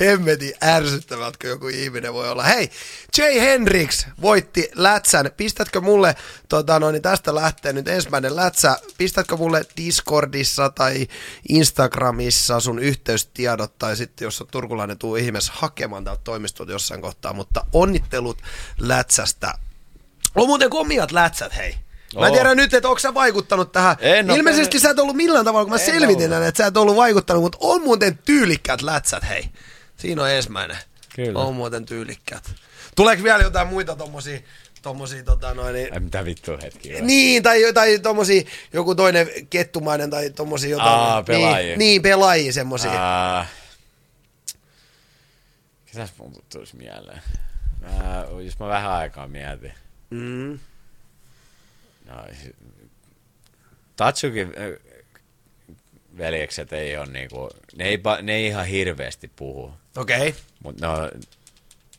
[0.00, 2.42] hemmetin ärsyttävältä, kun joku ihminen voi olla.
[2.42, 2.70] Hei,
[3.18, 5.30] Jay Hendrix voitti lätsän.
[5.36, 6.16] Pistätkö mulle,
[6.48, 11.08] tota, no, niin tästä lähtee nyt ensimmäinen lätsä, pistätkö mulle Discordissa tai
[11.48, 17.32] Instagramissa sun yhteystiedot, tai sitten jos on turkulainen, tuu ihmeessä hakemaan täältä toimistolta jossain kohtaa,
[17.32, 18.42] mutta onnittelut
[18.78, 19.54] lätsästä.
[20.34, 21.74] On muuten komiat lätsät, hei.
[22.14, 22.34] Mä en Oo.
[22.34, 23.96] tiedä nyt, että onko sä vaikuttanut tähän.
[24.00, 26.48] En oo Ilmeisesti tehnyt- sä et ollut millään tavalla, kun mä En selvitin ollut.
[26.48, 29.50] että sä et ollut vaikuttanut, mutta on muuten tyylikkäät lätsät, hei.
[29.96, 30.76] Siinä on ensimmäinen.
[31.16, 31.38] Kyllä.
[31.38, 32.54] On muuten tyylikkäät.
[32.96, 34.40] Tuleeko vielä jotain muita tommosia,
[34.82, 37.00] tommosia tota noin, niin, Ai mitä vittu hetki.
[37.00, 38.42] niin, tai, tai tommosia,
[38.72, 40.88] joku toinen kettumainen tai tommosia jotain.
[40.88, 41.68] Aa, pelaajia.
[41.68, 42.90] Niin, niin pelaajia semmosia.
[42.92, 43.46] Ää,
[45.86, 47.22] Ketäs mun tulisi mieleen?
[47.80, 49.72] Mä, jos mä vähän aikaa mietin.
[50.10, 50.58] Mm.
[52.06, 52.14] No,
[53.96, 54.85] Tatsukin äh,
[56.18, 60.16] veljekset ei ole niinku, ne ei, ne ei ihan hirveästi puhu, Okei.
[60.16, 60.32] Okay.
[60.62, 61.10] mutta ne on,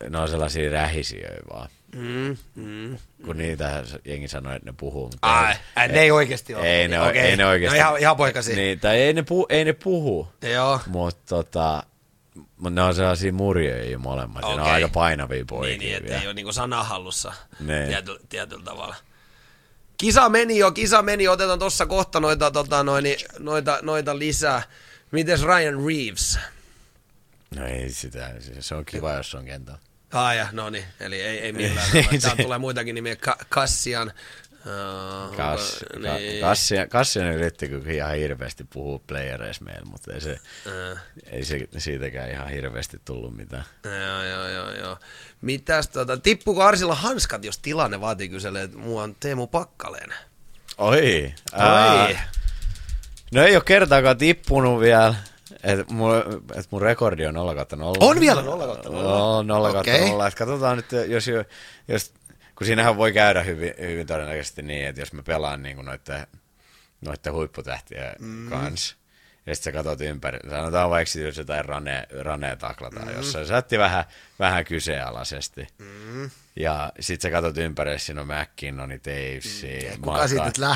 [0.10, 1.70] ne on sellaisia rähisiöitä vaan.
[1.96, 2.98] Mm, mm.
[3.26, 5.04] Kun niitä jengi sanoo, että ne puhuu.
[5.04, 6.80] Mutta Ai, ai, ne ei oikeasti ole.
[6.80, 7.22] Ei ne, Okei.
[7.22, 7.80] ei ne oikeasti.
[7.80, 8.56] No ihan, ihan poikasi.
[8.56, 10.80] Niin, tai ei ne, pu, ei ne puhu, Joo.
[10.88, 11.84] mutta tota,
[12.58, 14.44] mut ne on sellaisia murjeja molemmat.
[14.44, 14.56] Okay.
[14.56, 17.88] Ne on aika painavia poikia Niin, niin että ei ole niinku sanahallussa Niin.
[17.88, 18.96] tiety, tietyllä tavalla.
[19.98, 21.32] Kisa meni jo, kisa meni jo.
[21.32, 24.64] Otetaan tuossa kohta noita, tota, noini, noita, noita lisää.
[25.12, 26.40] Mites Ryan Reeves?
[27.56, 29.80] No ei sitä, se on kiva, jos on kentällä.
[30.12, 31.88] Ah ja, no niin, eli ei, ei millään.
[32.22, 33.16] Täällä tulee muitakin nimiä.
[33.16, 34.12] Ka- Kassian.
[34.68, 40.14] Uh, Kass, onko- ka, niin, Kassian, Kassian yritti kyllä ihan hirveästi puhua playereissa meillä, mutta
[40.14, 40.38] ei, se,
[40.92, 41.02] äh,
[41.32, 43.64] ei se siitäkään ihan hirveästi tullut mitään.
[43.84, 44.98] Joo, joo, joo, joo.
[45.42, 50.14] Mitäs tota, tippuuko Arsilla hanskat, jos tilanne vaatii kyselee, että mua on Teemu Pakkaleen?
[50.78, 51.34] Oi!
[51.54, 52.18] Oi.
[53.34, 55.16] No ei ole kertaakaan tippunut vielä.
[55.64, 56.12] Et mun,
[56.56, 57.94] et mun rekordi on 0 0.
[58.00, 59.44] On vielä 0 kautta nolla?
[59.44, 60.10] No, 0 Okei.
[60.10, 60.28] 0.
[60.28, 61.28] Et katsotaan nyt, jos,
[61.88, 62.12] jos,
[62.58, 66.28] kun siinähän voi käydä hyvin, hyvin todennäköisesti niin, että jos mä pelaan niin noiden,
[67.02, 68.50] noiden huipputähtien mm.
[68.50, 68.96] kanssa,
[69.46, 73.16] ja sitten sä katsot ympäri, sanotaan vaikka jos jotain rane, ranea taklataan mm.
[73.16, 74.06] jossain, sä vähän,
[74.40, 75.68] vähän kyseenalaisesti.
[75.78, 76.30] Mm.
[76.56, 80.02] Ja sit sä katsot ympäri, siinä on McKinnoni, Davesi, Mm.
[80.02, 80.28] kuka?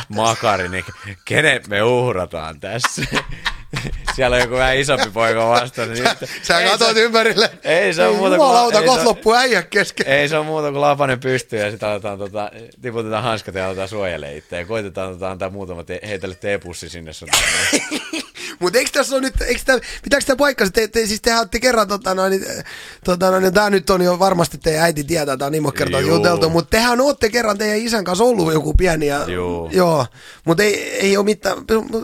[0.10, 0.86] Makari, niin
[1.26, 3.02] kenet me uhrataan tässä?
[4.16, 5.86] Siellä on joku vähän isompi poika vastassa.
[5.94, 6.06] Niin
[6.44, 7.50] Sä ei katsot se- ympärille.
[7.64, 10.08] Ei se on muuta kuin- Jumalauta, kohta loppuu äijä kesken.
[10.08, 12.52] ei se on muuta kuin lapanen pystyy ja sitten aletaan tota,
[12.82, 17.14] tiputetaan hanskat ja aletaan suojelemaan itse ja koitetaan tota, antaa muutama te- heitellä teepussi sinne
[17.14, 17.28] sun.
[18.60, 21.60] Mutta eikö tässä ole nyt, eikö tää, pitääkö tämä paikkansa, te, te, siis tehän olette
[21.60, 22.64] kerran, tota noin, eh,
[23.06, 26.02] tota noin, tämä nyt on jo varmasti teidän äiti tietää, tämä on niin monta kertaa
[26.02, 29.70] juteltu, mutta tehän olette kerran teidän isän kanssa ollut joku pieni ja, Juu.
[29.74, 30.06] joo,
[30.46, 31.58] mutta ei, ei ole mitään,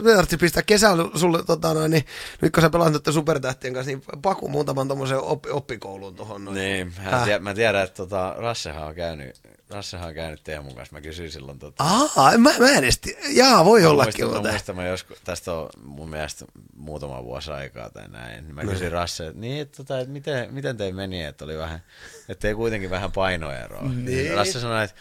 [0.04, 2.06] me tarvitsisi pistää kesällä sulle, tota noin, niin,
[2.42, 6.56] nyt kun sä pelaat nyt supertähtien kanssa, niin paku muutaman tommosen oppi, oppikouluun tuohon noin.
[6.56, 9.36] niin, hän tie, mä tiedän, että tota, Rassehan on käynyt,
[9.70, 10.96] Rassehan on käynyt Teemun kanssa.
[10.96, 14.52] Mä kysyin silloin tota, Aa, mä, mä en edes, jaa, voi Mä ollakin muistan, mä
[14.52, 16.37] muistan, mä joskus, tästä on mun mielestä
[16.76, 18.56] muutama vuosi aikaa tai näin.
[18.56, 18.72] Mä Niin.
[18.72, 21.80] kysyin Rasse, että, niin, että, tota, että miten, miten teillä meni, että oli vähän,
[22.30, 23.90] että ei kuitenkin vähän painoeroa.
[23.90, 24.34] Niin.
[24.34, 24.96] Rasse sanoi, että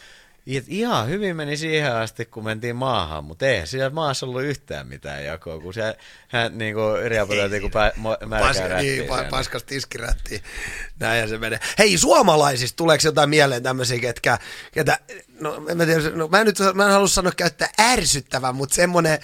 [0.57, 4.87] että ihan hyvin meni siihen asti, kun mentiin maahan, mutta ei siellä maassa ollut yhtään
[4.87, 5.97] mitään jakoa, kun se,
[6.29, 10.41] hän niin kuin riapoteltiin kuin pä, mo- märkää Pas, niin, pa, paskas tiskirättiin.
[10.99, 11.61] Näinhän se menee.
[11.79, 14.39] Hei, suomalaisista tuleeko jotain mieleen tämmöisiä, ketkä,
[14.73, 14.99] ketä,
[15.41, 18.75] no, en mä, tiedä, no, mä, en nyt, mä en halua sanoa käyttää ärsyttävän, mutta
[18.75, 19.19] semmoinen,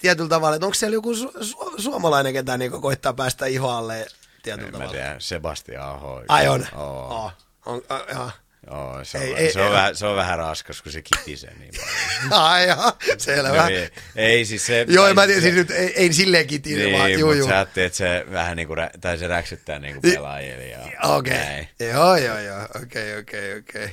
[0.00, 4.06] tietyllä tavalla, että onko siellä joku su, su, suomalainen, ketä niin koittaa päästä ihoalle
[4.42, 4.92] tietyllä En mä tavalla?
[4.92, 6.22] tiedä, Sebastian Aho.
[6.28, 6.66] Ai on?
[6.76, 7.24] Oo.
[7.24, 7.32] Oh.
[7.66, 8.32] On, oh, oh.
[8.70, 9.72] Oo, se, on, Ei, ei, se, on ei.
[9.72, 12.42] vähän, se on vähän raskas, kun se kitisee niin paljon.
[12.44, 13.48] Ai jaa, selvä.
[13.62, 14.84] No, ei, ei siis se...
[14.88, 17.48] Joo, mä tiedän, se- siis nyt ei, ei silleen kitine, Niin, vaan juu, mutta juu.
[17.48, 20.14] sä ajattelet, että se vähän niinku, rä- tai se räksyttää niinku Niin.
[20.14, 21.34] pelaajille ja Okei.
[21.38, 21.68] näin.
[21.80, 22.68] Joo, joo, joo.
[22.82, 23.90] Okei, okei, okei.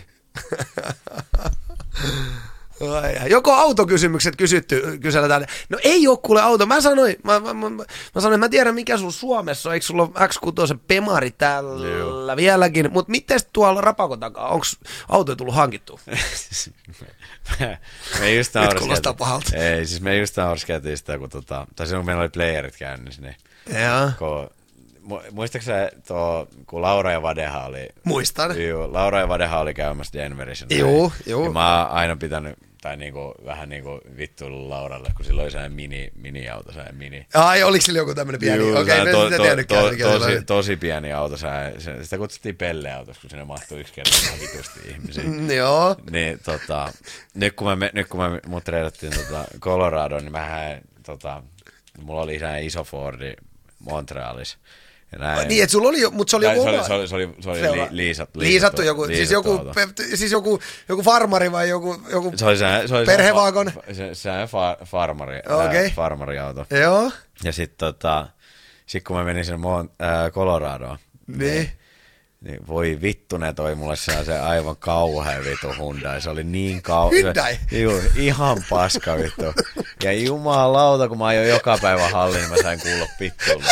[1.16, 1.52] Ai, ai.
[3.30, 5.46] Joko autokysymykset kysytty, kysellään.
[5.70, 6.66] No ei ole kuule auto.
[6.66, 7.70] Mä sanoin, mä, mä, mä,
[8.16, 9.74] mä sanoin, mä tiedän mikä sulla Suomessa on.
[9.74, 12.36] Eikö sulla ole X6 Pemari täällä Joo.
[12.36, 12.92] vieläkin?
[12.92, 14.48] Mutta miten tuolla Rapakon takaa?
[14.48, 14.66] Onko
[15.10, 16.00] auto tullut hankittua?
[18.20, 19.58] me just Nyt kuulostaa pahalta.
[19.58, 23.22] Ei, siis me just naureskeltiin sitä, kun tota, tai silloin kun meillä oli playerit käynnissä,
[23.22, 23.36] niin
[23.70, 24.12] Joo.
[24.20, 24.50] kun,
[25.32, 28.62] muistatko sä tuo, kun Laura ja Vadeha oli, Muistan.
[28.68, 30.66] Joo, Laura ja Vadeha oli käymässä Denverissä.
[30.70, 30.80] näin.
[30.80, 31.46] Juu, juu.
[31.46, 35.76] Ja mä oon aina pitänyt, tai niinku, vähän niinku vittuillut Lauralle, kun sillä oli sellainen
[35.76, 37.28] mini, mini-auto, sellainen mini.
[37.34, 38.72] Ai, oliko sillä joku tämmöinen pieni?
[38.72, 39.84] Okei, okay, mä tiennytkään.
[39.84, 41.48] to, mikä sillä tosi, tosi pieni auto, se,
[41.78, 45.24] se, sitä kutsuttiin pelleautoksi, kun sinne mahtui yksi kerta ihan vitusti ihmisiä.
[45.24, 45.96] Mm, Joo.
[46.12, 46.94] Niin, tota,
[47.34, 51.44] nyt kun, me, nyt kun me mut reidattiin tota Coloradoon, niin mähän, tota,
[52.02, 53.34] mulla oli sellainen iso Fordi
[53.80, 54.58] Montrealissa.
[55.20, 55.48] Näin.
[55.48, 57.30] Niin, että sulla oli mutta se oli joku se oli, oma- se oli, se oli,
[57.42, 59.72] se oli Se li, on- liisat, Liisattu joku, siis liisattu joku, auto.
[59.96, 60.60] pe- siis joku,
[60.90, 63.72] joku farmari vai joku, joku Se oli se, se oli Perhevaagon?
[63.88, 65.36] Se, se, se fa, farmari,
[65.86, 66.66] äh, farmariauto.
[66.82, 67.12] Joo,
[67.44, 68.28] Ja sitten tota,
[68.86, 70.98] sit kun mä menin sinne Mon, äh, Coloradoon,
[71.28, 71.72] niin.
[72.42, 76.22] niin voi vittu, ne toi mulle se aivan kauhean vitu Hyundai.
[76.22, 77.24] Se oli niin kauhean.
[77.24, 77.58] Hyundai?
[77.72, 79.44] Joo, ihan paska vittu.
[80.04, 83.72] Ja jumalauta, kun mä ajoin joka päivä halliin, niin mä sain kuulla vittuilla.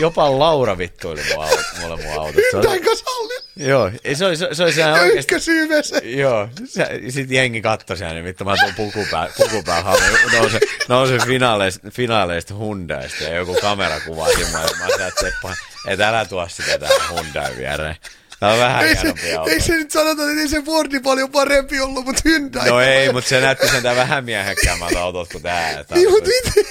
[0.00, 2.42] Jopa Laura vittuili mua, au- mulle mun autot.
[2.50, 3.68] Se oli, sallin?
[3.68, 5.18] joo, ei, se oli, se, se oli sehän oikeesti.
[5.18, 5.96] Ykkösyymeessä.
[6.04, 9.84] Joo, se, sit jengi kattoi siellä, niin vittu mä tuun pukupää, pukupää.
[10.32, 14.50] Nouse, nouse finaaleista, finaaleista Hyundaista ja joku kamera kuvaa siinä.
[14.50, 15.54] Ja mä sanoin, että Seppa,
[15.88, 17.96] et älä tuo sitä tähän Hyundai viereen.
[18.40, 19.50] Tää on vähän Ei se, auto.
[19.50, 22.68] ei se nyt sanota, että ei se Fordi paljon parempi ollut, mutta Hyundai.
[22.68, 25.84] No ei, mutta se näytti sentään vähän miehekkäämmältä autot kuin tää.
[25.94, 26.64] Niin, oli- mutta miten?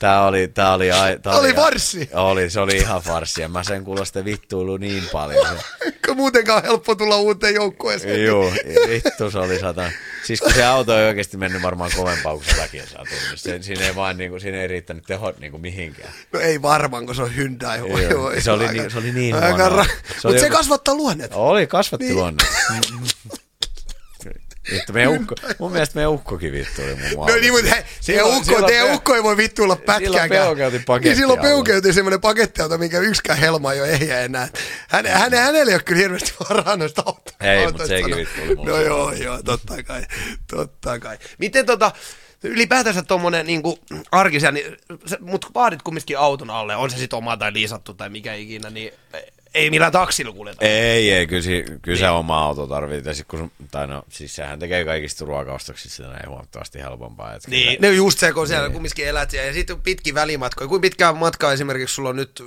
[0.00, 2.08] Tää oli, tää oli, ai, tää Oli farssi.
[2.12, 3.40] Oli, se oli ihan farssi.
[3.40, 5.46] Ja mä sen kuulosti vittuilu niin paljon.
[6.06, 8.24] Kun muutenkaan helppo tulla uuteen joukkueeseen.
[8.24, 8.52] Juu,
[8.88, 9.90] vittu se oli sata.
[10.24, 13.38] Siis kun se auto ei oikeasti mennyt varmaan kovempaa kuin se väkiä saa tullut.
[13.40, 16.12] Se, siinä ei vaan niinku, siinä ei riittänyt tehot niinku mihinkään.
[16.32, 17.78] No ei varmaan, kun se on Hyundai.
[17.78, 19.82] Joo, oi, se oli aika- niin- se oli niin aika huonoa.
[19.82, 21.30] ra- Se Mutta oli se kasvattaa luonnet.
[21.34, 22.36] Oli, kasvatti Niin.
[22.70, 22.82] niin.
[24.72, 28.28] Vittu, meidän ukko, mun mielestä meidän ukkokin vittu oli mun No niin, mutta teidän Silloin-
[28.36, 30.28] ukko, silloin teidän pe- ukko ei voi vittuilla pätkääkään.
[30.28, 31.00] peukeutin pakettiauto.
[31.08, 34.48] Niin silloin peukeutin semmoinen pakettiauto, minkä yksikään helma ei ole ehjä enää.
[34.88, 38.16] Häne, häne, hänellä ei ole kyllä hirveästi varaa noista auto- Ei, autoista mut sekin sanoa.
[38.18, 40.02] vittu oli mulla No se joo, joo, totta kai,
[40.50, 41.18] totta kai.
[41.38, 41.92] Miten tota,
[42.42, 43.78] ylipäätänsä tuommoinen niinku
[44.12, 48.08] arkisia, niin, sä- mut vaadit kumminkin auton alle, on se sitten oma tai liisattu tai
[48.08, 48.92] mikä ikinä, niin
[49.56, 50.64] ei millään taksilla kuljeta.
[50.64, 53.14] Ei, ei, kyllä, kyllä se oma auto tarvitsee.
[53.14, 57.34] Sit kun, tai no, siis sehän tekee kaikista ruokaostoksista näin huomattavasti helpompaa.
[57.34, 59.46] Et kyllä Niin, se- no just se, kun siellä kumminkin elät siellä.
[59.46, 60.68] Ja sitten pitki välimatkoja.
[60.68, 62.42] Kuinka pitkä matka esimerkiksi sulla on nyt,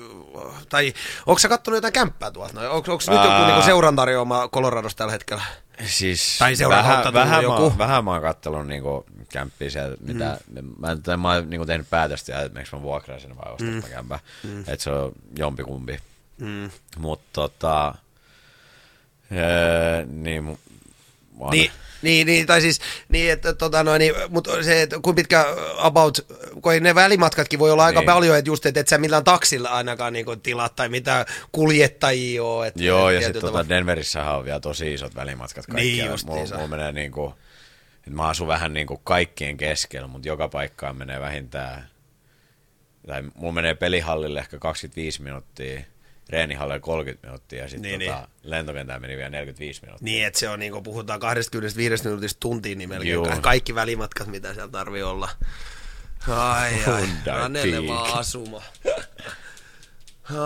[0.69, 0.93] tai
[1.25, 2.61] onko sä kattonut jotain kämppää tuolta?
[2.61, 3.47] No, onko, nyt joku Ää.
[3.47, 5.43] niinku seuran tarjoama Coloradossa tällä hetkellä?
[5.85, 7.69] Siis Tai seuran kautta vähän, vähän, joku.
[7.69, 10.69] Mä, vähän mä oon kattellut niinku kämppiä sieltä, mitä, mm.
[10.79, 13.83] mä, tai mä oon niinku tehnyt päätöstä, että miksi mä vuokraan sen vai ostan mm.
[13.83, 14.19] kämpää.
[14.43, 14.59] Mm.
[14.59, 15.99] Että se on jompikumpi.
[16.39, 16.69] Mm.
[16.97, 17.95] Mutta tota,
[19.31, 20.57] öö, niin,
[21.39, 21.71] on, Niin,
[22.01, 22.79] niin, niin, tai siis,
[23.09, 25.45] niin, että tota noin, niin, mutta se, että kuinka pitkä
[25.77, 26.17] about,
[26.61, 28.05] kun ne välimatkatkin voi olla aika Niin.
[28.05, 32.67] paljon, että just, että et sä millään taksilla ainakaan niin tilaat tai mitä kuljettajia ole.
[32.67, 36.11] Että, Joo, et ja sitten tota Denverissähän on vielä tosi isot välimatkat Niin kaikkialla.
[36.11, 36.55] justiinsa.
[36.55, 37.33] mulla, mulla menee niinku,
[37.97, 41.89] että mä asun vähän niinku kaikkien keskellä, mutta joka paikkaan menee vähintään,
[43.07, 45.81] tai mulla menee pelihallille ehkä 25 minuuttia,
[46.29, 50.05] reenihallille 30 minuuttia, ja sitten Niin, tota, lentokentään meni vielä 45 minuuttia.
[50.05, 53.25] Niin, että se on niin kuin puhutaan 25 minuutista tuntiin, niin melkein Juu.
[53.25, 55.29] ka- kaikki välimatkat, mitä siellä tarvii olla.
[56.27, 57.07] Ai, ai,
[57.87, 58.61] vaan asuma.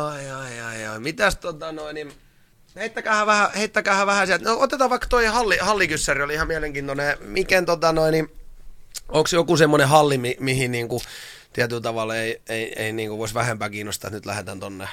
[0.07, 0.99] Ai, ai, ai, ai.
[0.99, 2.13] Mitäs tota noin, niin
[2.75, 4.45] heittäkäähän vähän, heittäkäähän vähän sieltä.
[4.45, 7.17] No otetaan vaikka toi halli, hallikyssäri, oli ihan mielenkiintoinen.
[7.21, 8.31] Miken tota noin, niin,
[9.09, 11.01] onko joku semmoinen halli, mi- mihin niinku
[11.53, 14.87] tietyllä tavalla ei, ei, ei niinku voisi vähempää kiinnostaa, että nyt lähdetään tonne.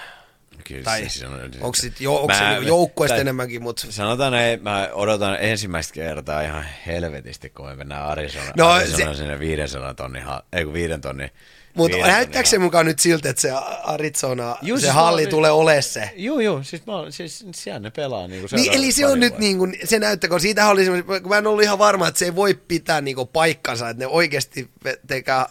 [0.68, 3.86] Kyllä Tai siis on- onko sit jo, onko se Mä- niinku joukkueesta enemmänkin, mutta...
[3.90, 9.18] Sanotaan, että mä odotan ensimmäistä kertaa ihan helvetisti, kun me mennään Arizona, No, Arizona se-
[9.18, 11.30] sinne 500 tonnin, ei kun 5 tonnin.
[11.74, 13.50] Mutta näyttääkö se mukaan nyt siltä, että se
[13.82, 16.10] Arizona, Juu, se siis halli mä- tulee ole se?
[16.16, 18.28] Joo, joo, siis, mä, siis siellä ne pelaa.
[18.28, 21.22] Niin, kuin Niin, eli se on nyt niin kuin, se näyttää, kun siitä oli semmoinen,
[21.22, 24.02] kun mä en ollut ihan varma, että se ei voi pitää niin kuin paikkansa, että
[24.02, 24.70] ne oikeasti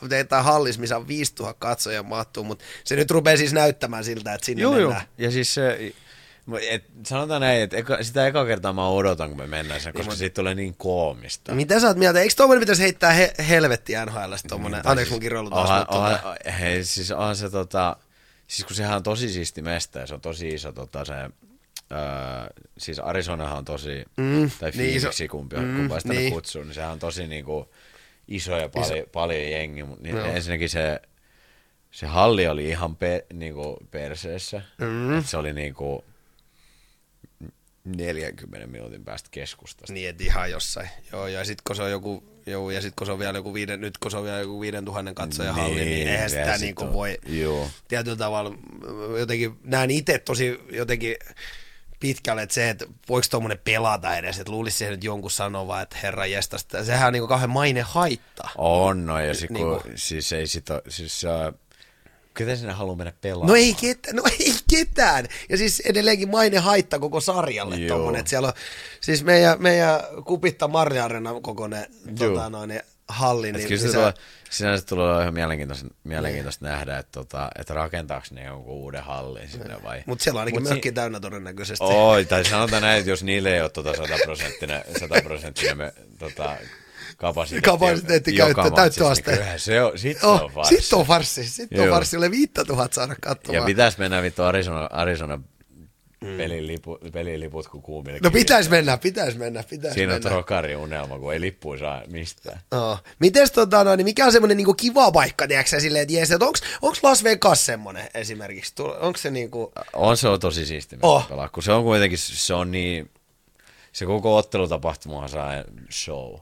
[0.09, 4.45] teetään hallis, missä on 5000 katsoja mahtuu, mutta se nyt rupeaa siis näyttämään siltä, että
[4.45, 4.89] sinne Joo, joo.
[4.89, 5.07] mennään.
[5.17, 5.93] Ja siis se,
[6.70, 10.16] et, sanotaan näin, että eka, sitä eka kertaa mä odotan, kun me mennään sen, koska
[10.16, 11.52] siitä tulee niin koomista.
[11.56, 12.20] Mitä sä oot mieltä?
[12.20, 14.82] Eikö tuommoinen pitäisi heittää he, helvetti NHL tuommoinen?
[14.84, 15.88] Tai Anteeksi mun siis kirjoilu taas.
[15.88, 17.95] tota- onhan- Hei, siis onhan se tota,
[18.47, 21.30] siis kun sehän on tosi siisti mesta ja se on tosi iso tota se, öö,
[22.78, 26.20] siis Arizonahan on tosi, Mm, tai niin iso- Phoenixi kumpi, mm, kumpaa sitä niin.
[26.20, 26.34] niin.
[26.34, 27.70] kutsuu, niin sehän on tosi niinku
[28.28, 30.26] iso ja paljon, paljon jengi, mutta niin Joo.
[30.26, 31.02] ensinnäkin se,
[31.91, 35.18] se halli oli ihan pe, niinku perseessä, Mm.
[35.18, 36.04] että se oli niinku
[37.86, 39.93] 40 minuutin päästä keskustasta.
[39.93, 40.89] Niin, et ihan jossain.
[41.11, 43.53] Joo, ja sit kun se on joku, joo, ja sit kun se on vielä joku
[43.53, 46.51] viiden, nyt kun se on vielä joku viiden tuhannen katsoja halli, niin eihän ja sitä
[46.53, 47.69] sit niinku on- voi Joo.
[47.88, 48.55] tietyllä tavalla,
[49.19, 51.15] jotenkin näen itse tosi jotenkin
[51.99, 55.97] pitkälle, että se, että voiko tuommoinen pelata edes, että luulisi siihen nyt jonkun sanova, että
[56.03, 58.49] herra jestasta, sehän on niinku kauhean maine haitta.
[58.57, 59.80] On, no, ja sit, Niinku.
[59.84, 61.59] kun, siis ei sit oo, siis uh,
[62.40, 63.48] ketä sinne haluaa mennä pelaamaan?
[63.50, 65.26] No ei, ketään, no ei ketään.
[65.50, 67.98] Ja siis edelleenkin maine haitta koko sarjalle Joo.
[67.98, 68.54] tommonen, että siellä on,
[69.02, 71.86] siis meidän, meidän Kupitta Marja-arena kokoinen
[72.20, 74.14] tota, noin, halli, Et niin, kyllä se niin tulee,
[74.50, 79.84] sinänsä tulee ihan mielenkiintoista, mielenkiintoista nähdä, että, tota, että rakentaako ne jonkun uuden hallin sinne
[79.84, 80.04] vai...
[80.06, 81.86] Mutta siellä on ainakin Mut mökki täynnä todennäköisesti.
[81.86, 86.58] Oi, tai sanotaan näin, että jos niille ei ole tota sataprosenttinen, sataprosenttinen me, tota,
[87.20, 89.32] kapasiteetti, Kapasiteetti matsissa, täyttöaste.
[89.36, 90.76] Niin se on, sit Oh, on farssi.
[90.76, 91.95] sitten on farssi, sitten on Joo.
[91.95, 93.65] farssi, ole 5000 saada Ja katsomaan.
[93.65, 95.39] pitäis mennä vittu Arizona, Arizona
[96.38, 98.20] pelilipu, peliliput kuin kuumille.
[98.24, 100.30] No pitäis mennä, pitäis mennä, pitäis Siinä on mennä.
[100.30, 102.59] trokari unelma, kun ei lippuja saa mistään.
[102.72, 102.97] No.
[103.20, 106.45] Mites tota, no, niin mikä on semmoinen niinku kiva paikka, tiedätkö silleen, että jees, että
[106.45, 108.74] onks, onks Las Vegas semmoinen esimerkiksi?
[108.99, 111.15] Onks se niinku, On se on tosi siisti Oh.
[111.15, 111.28] oh.
[111.30, 113.09] pelaa, kun se on kuitenkin, se on niin,
[113.93, 115.51] se koko ottelutapahtumahan saa
[115.91, 116.36] show.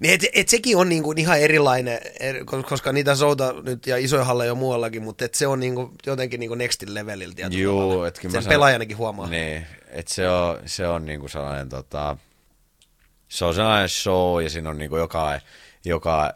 [0.00, 4.24] Niin et, et sekin on niinku ihan erilainen, eri- koska niitä souta nyt ja isoja
[4.24, 8.08] halleja on muuallakin, mutta et se on niinku jotenkin niinku nextin levelillä tietyllä Juu, tavalla.
[8.08, 9.28] et kyllä mä Sen sanon- pelaajanakin huomaa.
[9.28, 12.16] Niin, että se on, se on niinku sellainen tota,
[13.28, 15.40] se on sellainen show ja siinä on niinku joka,
[15.84, 16.34] joka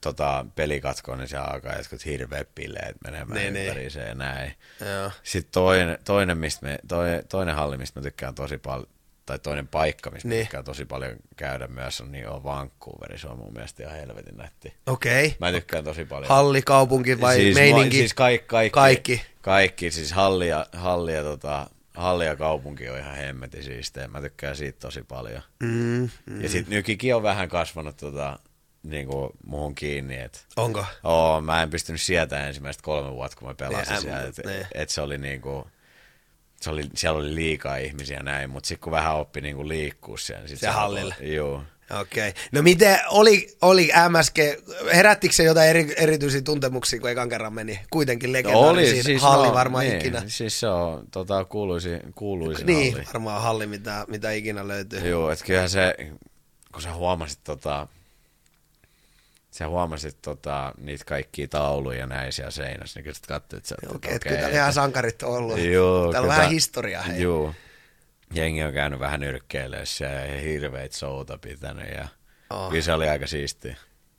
[0.00, 3.66] tota, pelikatko, niin se alkaa jotkut hirveät bileet menemään Niin, niin.
[3.68, 4.52] ympäri ja näin.
[4.80, 5.10] Joo.
[5.22, 8.88] Sitten toinen, toinen, mistä me, toinen, toinen halli, mistä mä tykkään tosi paljon,
[9.26, 10.36] tai toinen paikka, mistä Niin.
[10.36, 10.46] niin.
[10.46, 13.18] tykkään tosi paljon käydä myös, on, niin on Vancouver.
[13.18, 14.74] Se on mun mielestä ihan helvetin nätti.
[14.86, 15.26] Okei.
[15.26, 15.36] Okay.
[15.40, 16.28] Mä tykkään tosi paljon.
[16.28, 17.96] Halli, kaupunki vai siis, meininki?
[17.96, 19.22] Siis kaikki, kaikki, Kaikki.
[19.40, 24.08] Kaikki, siis halli ja, halli ja, tota, halli ja kaupunki on ihan hemmetin siistejä.
[24.08, 25.42] Mä tykkään siitä tosi paljon.
[25.62, 26.42] Mm, mm.
[26.42, 28.38] Ja sit nykikin on vähän kasvanut tota,
[28.82, 30.84] niinku, muhun kiinni, että Onko?
[31.04, 34.22] Oo, mä en pystynyt sietämään ensimmäiset kolme vuotta, kun mä pelasin Niin, siellä.
[34.22, 34.66] Et, niin.
[34.74, 35.66] et se oli niinku,
[36.66, 40.40] se oli, siellä oli liikaa ihmisiä näin, mutta sitten kun vähän oppi niinku liikkua siellä,
[40.40, 41.14] niin sit Se hallilla.
[41.20, 41.62] Joo.
[42.00, 42.28] Okei.
[42.28, 42.42] Okay.
[42.52, 44.36] No miten oli, oli MSG,
[44.94, 47.80] herättikö se jotain eri, erityisiä tuntemuksia, kun ekan kerran meni?
[47.90, 50.22] Kuitenkin legendaarisin siis halli no, varmaan niin, ikinä.
[50.26, 53.06] Siis se on tota, kuuluisi, kuuluisin Niin, halli.
[53.06, 55.08] varmaan halli, mitä, mitä ikinä löytyy.
[55.08, 55.94] Joo, että kyllähän se,
[56.72, 57.88] kun sä huomasit tota,
[59.56, 63.68] sä huomasit tota, niitä kaikkia tauluja ja näin siellä seinässä, niin kyllä sä katsoit, että
[63.68, 65.58] sä Okei, okay, okei, kyllä täällä ihan sankarit on ollut.
[65.58, 67.02] Joo, täällä on kyllä vähän historiaa.
[67.02, 67.22] Hei.
[67.22, 67.54] Joo.
[68.34, 72.08] Jengi on käynyt vähän nyrkkeilemään siellä ja hirveitä souta pitänyt ja
[72.50, 72.68] Oh.
[72.70, 73.76] kyllä se oli aika siistiä.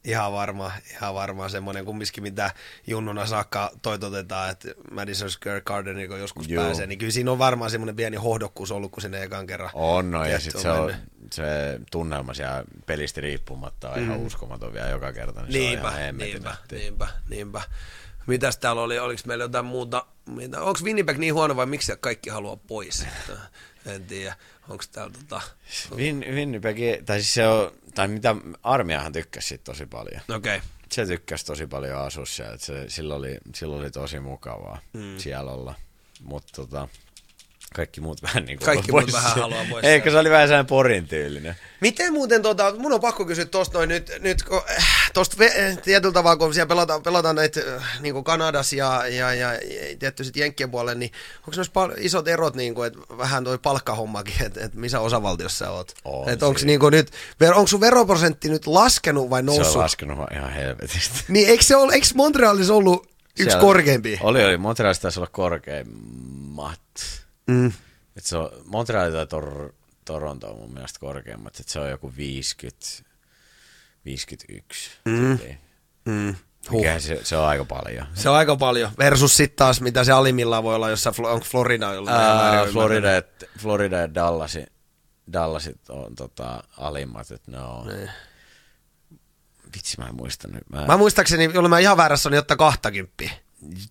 [0.07, 2.51] Ihan varma, ihan varma semmoinen kumminkin, mitä
[2.87, 6.63] junnuna saakka toitotetaan, että Madison Square Garden, kun joskus Joo.
[6.63, 9.69] pääsee, niin kyllä siinä on varmaan semmoinen pieni hohdokkuus ollut, kun sinne ekan kerran.
[9.73, 10.93] On, no, ja sitten se, on,
[11.33, 11.43] se
[11.91, 15.41] tunnelma siellä pelistä riippumatta on ihan uskomaton vielä joka kerta.
[15.41, 17.61] Niin Niinpä, se on niinpä, niinpä, niinpä.
[18.27, 20.05] Mitäs täällä oli, oliko meillä jotain muuta,
[20.57, 23.05] onko Winnipeg niin huono vai miksi kaikki haluaa pois?
[23.85, 24.35] en tiedä,
[24.69, 25.41] onko täällä tota,
[25.95, 30.21] Win, Winnipeg, tai siis se on, tai mitä, Armiahan tykkäsi tosi paljon.
[30.35, 30.67] okei, okay.
[30.91, 35.17] Se tykkäsi tosi paljon asua siellä, että se, sillä, oli, sillä oli tosi mukavaa mm.
[35.17, 35.75] siellä olla.
[36.21, 36.87] Mutta tota,
[37.73, 40.65] kaikki muut vähän niin kuin Kaikki muut vähän haluaa pois Eikö se oli vähän sellainen
[40.65, 41.55] porin tyylinen?
[41.81, 45.77] Miten muuten, tota, mun on pakko kysyä tosta noin nyt, nyt kun, äh, tosta ve,
[45.83, 49.49] tietyllä tavalla, kun siellä pelataan, pelataan näitä äh, niin kuin Kanadas ja, ja, ja,
[49.99, 53.57] tietty sitten Jenkkien puolelle, niin onko noissa pal- isot erot, niin kuin, että vähän toi
[53.57, 55.93] palkkahommakin, että, että missä osavaltiossa sä oot?
[56.05, 57.11] On että onko niin kuin nyt,
[57.55, 59.75] onko sun veroprosentti nyt laskenut vai Se noussut?
[59.75, 61.15] on laskenut ihan helvetistä.
[61.27, 64.19] Niin eikö, se ole, eikö Montrealissa ollut yksi Siellä- korkeampi?
[64.21, 64.57] Oli, oli.
[64.57, 66.79] Montrealissa taisi olla korkeimmat.
[67.47, 67.71] Mm.
[68.17, 69.73] Et se on, Montreal tai Tor,
[70.05, 71.59] Toronto on mun mielestä korkeimmat.
[71.59, 72.77] Et se on joku 50,
[74.07, 74.91] 51.
[75.05, 75.39] Mm.
[76.05, 76.35] Mm.
[76.71, 76.77] Huh.
[76.81, 78.07] Mikä se, se on aika paljon.
[78.13, 78.91] Se on aika paljon.
[78.97, 82.09] Versus sitten taas, mitä se alimmillaan voi olla, jossa onko Florida ollut?
[82.09, 83.21] Ää, Florida, ja-
[83.59, 84.65] Florida ja Dallasi,
[85.33, 87.87] Dallasit on tota, alimmat, että ne on...
[87.87, 88.09] Niin.
[89.75, 90.69] Vitsi, mä en muista nyt.
[90.69, 93.23] Mä, Mä muistaakseni, jolle mä ihan väärässä, niin ottaa 20.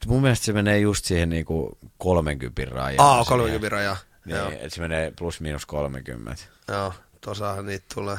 [0.06, 3.08] mun mielestä se menee just siihen niinku 30 rajaan.
[3.08, 3.26] Aa, siihen.
[3.26, 3.96] 30 rajaa.
[4.24, 6.42] Niin, että se menee plus miinus 30.
[6.68, 8.18] Joo, tosahan niitä tulee.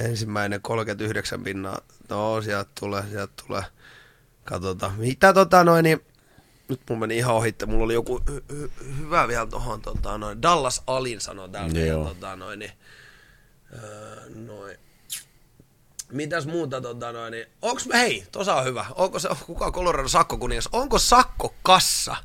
[0.00, 1.80] Ensimmäinen 39 pinnaa.
[2.08, 3.62] No, sieltä tulee, sieltä tulee.
[4.44, 4.94] Katsotaan.
[4.94, 6.00] Mitä tota noin, niin
[6.68, 7.66] nyt mun meni ihan ohitte.
[7.66, 10.42] Mulla oli joku hy- hy- hyvä vielä tohon, tota noin.
[10.42, 11.80] Dallas Alin sanoi täällä.
[11.80, 12.04] Joo.
[12.04, 12.72] Tota noin, niin,
[13.82, 14.76] öö, noin.
[16.12, 18.86] Mitäs muuta tota noin, niin, onks, hei, tosa on hyvä.
[18.94, 20.68] Onko se, kuka on Colorado sakkokuningas?
[20.72, 22.16] Onko sakkokassa?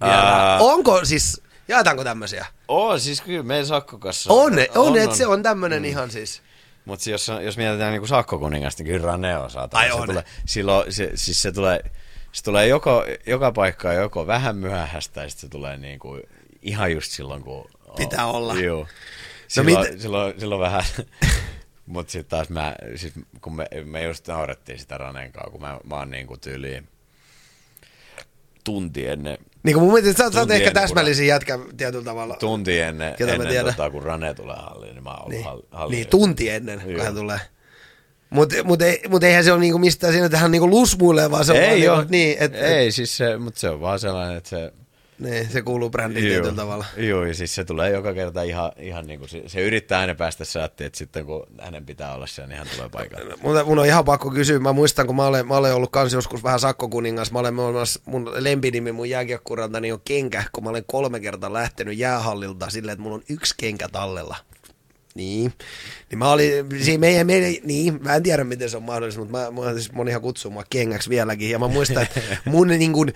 [0.00, 0.14] Vielä?
[0.14, 0.58] Ää.
[0.58, 2.46] Onko siis, jaetaanko tämmöisiä?
[2.68, 5.88] Oo, siis kyllä meidän sakkokassa On, on, on, että se on tämmönen mm.
[5.88, 6.42] ihan siis.
[6.86, 9.80] Mutta jos, jos mietitään niinku sakkokuningasta, niin kyllä Rane on saatana.
[9.80, 10.06] Ai se on.
[10.06, 11.80] Tulee, silloin, se, siis se tulee,
[12.32, 16.20] se tulee joko, joka paikkaan joko vähän myöhäistä, ja sitten se tulee niinku
[16.62, 17.70] ihan just silloin, kun...
[17.96, 18.54] Pitää olla.
[18.54, 18.86] No Joo.
[19.48, 20.84] Silloin, mit- silloin, silloin vähän...
[21.86, 25.78] Mutta sitten taas mä, sit kun me, me just naurettiin sitä Ranen kanssa, kun mä,
[25.84, 26.88] mä oon niinku tyyliin
[28.64, 32.36] tunti ennen, Niin kuin mun mielestä sä, sä oot ehkä täsmällisin jätkä tietyllä tavalla.
[32.36, 33.74] tunti ennen, Ketä ennen tiedän.
[33.74, 35.96] tota, kun Rane tulee halliin, niin mä oon ollut niin, hall, halliin.
[35.96, 37.04] niin, tunti ennen, kun Joo.
[37.04, 37.40] hän tulee.
[38.30, 41.44] Mutta mut ei, mut eihän se ole niinku mistään siinä, että hän niinku lusmuilee, vaan
[41.44, 44.36] se on vaan ei niinku, niin, et, ei siis se, mutta se on vaan sellainen,
[44.36, 44.72] että se,
[45.18, 46.84] niin, se kuuluu brändiin tietyllä tavalla.
[46.96, 50.14] Joo, ja siis se tulee joka kerta ihan, ihan niin kuin, se, se yrittää aina
[50.14, 53.34] päästä sättiin, että sitten kun hänen pitää olla siellä, niin hän tulee paikalle.
[53.42, 54.58] Mun, mun on ihan pakko kysyä.
[54.58, 57.32] Mä muistan, kun mä olen, mä olen ollut kans joskus vähän sakkokuningas.
[57.32, 61.52] Mä olen myös, mun lempinimi mun jääkiekkuralta niin on kenkä, kun mä olen kolme kertaa
[61.52, 64.36] lähtenyt jäähallilta silleen, että mulla on yksi kenkä tallella.
[65.14, 65.52] Niin.
[66.10, 69.38] Niin mä olin, siinä meidän, meidän, niin, mä en tiedä miten se on mahdollista, mutta
[69.38, 71.50] mä, mä siis monihan kutsuu mua kengäksi vieläkin.
[71.50, 73.12] Ja mä muistan, että mun niin kuin,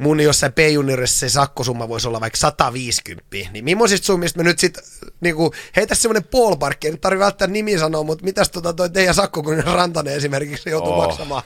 [0.00, 4.84] mun jossain P-juniorissa se sakkosumma voisi olla vaikka 150, niin millaisista summista me nyt sitten
[5.20, 9.14] niinku, heitä semmoinen ballpark, ei nyt tarvitse välttämättä nimi sanoa, mutta mitäs tota toi teidän
[9.14, 11.06] sakko, kun Rantanen esimerkiksi joutuu Oh.
[11.06, 11.42] maksamaan?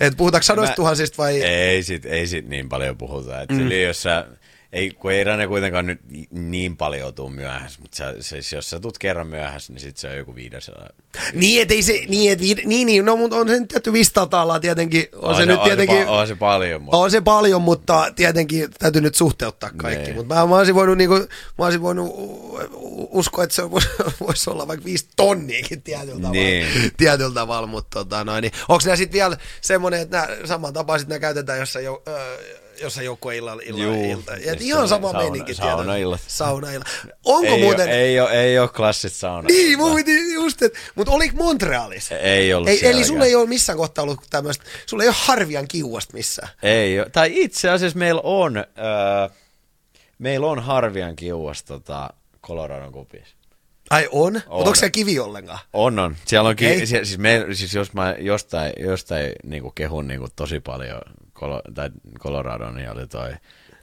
[0.00, 1.42] Et puhutaanko sadoista tuhansista vai?
[1.42, 3.42] Ei sit, ei sit niin paljon puhuta.
[3.42, 3.70] Et mm.
[3.70, 4.26] jos sä,
[4.72, 6.00] ei, kun ei Rane kuitenkaan nyt
[6.30, 10.08] niin paljon tuu myöhässä, mutta sä, siis jos sä tulet kerran myöhässä, niin sit se
[10.08, 10.88] on joku 500.
[11.34, 14.26] Niin, et ei se, niin, et, niin, niin, no mutta on se nyt tietty 500
[14.26, 17.62] taalaa tietenkin, on, se, nyt on tietenkin, Se, on se paljon, mutta on se paljon,
[17.62, 20.04] mutta tietenkin täytyy nyt suhteuttaa kaikki.
[20.04, 20.16] Niin.
[20.16, 21.14] Mutta mä, mä, olisin voinut, niinku,
[21.58, 22.12] mä olisin voinut
[23.10, 23.88] uskoa, että se voisi,
[24.26, 26.32] voisi olla vaikka viisi tonniakin tietyllä tavalla.
[26.32, 26.92] Niin.
[26.96, 31.18] Tietyllä tavalla, mutta tota, noin, niin, onko nämä sitten vielä semmoinen, että nämä samantapaiset nämä
[31.18, 34.10] käytetään jossain, jo, ö, jossain joukkueen illalla, illalla, Juu.
[34.10, 34.32] ilta.
[34.36, 35.54] Ja Et ihan sama sauna- meininki.
[35.54, 36.20] saunaillat.
[36.26, 36.88] Saunaillat.
[37.24, 37.86] Onko ei, muuten...
[37.88, 39.46] ole, ei, ole, ei ole klassit sauna.
[39.46, 42.18] Niin, mun piti just, että, mutta oliko Montrealissa?
[42.18, 45.68] Ei ollut ei, Eli sulla ei ole missään kohtaa ollut tämmöistä, sulla ei ole harvian
[45.68, 46.48] kiuasta missään.
[46.62, 47.10] Ei ole.
[47.10, 48.64] Tai itse asiassa meillä on, öö,
[50.18, 52.10] meillä on Harvian kiuas tota,
[52.42, 53.36] Coloradon kupissa.
[53.90, 54.32] Ai on?
[54.32, 54.58] Mutta On.
[54.58, 55.58] onko siellä kivi ollenkaan?
[55.72, 56.16] On, on.
[56.26, 56.80] Siellä on, Okei.
[56.80, 61.00] ki- sie- siis, me, siis jos mä jostain, jostain niinku kehun niinku tosi paljon
[61.42, 63.30] Kolo, tai Coloradon, niin oli toi,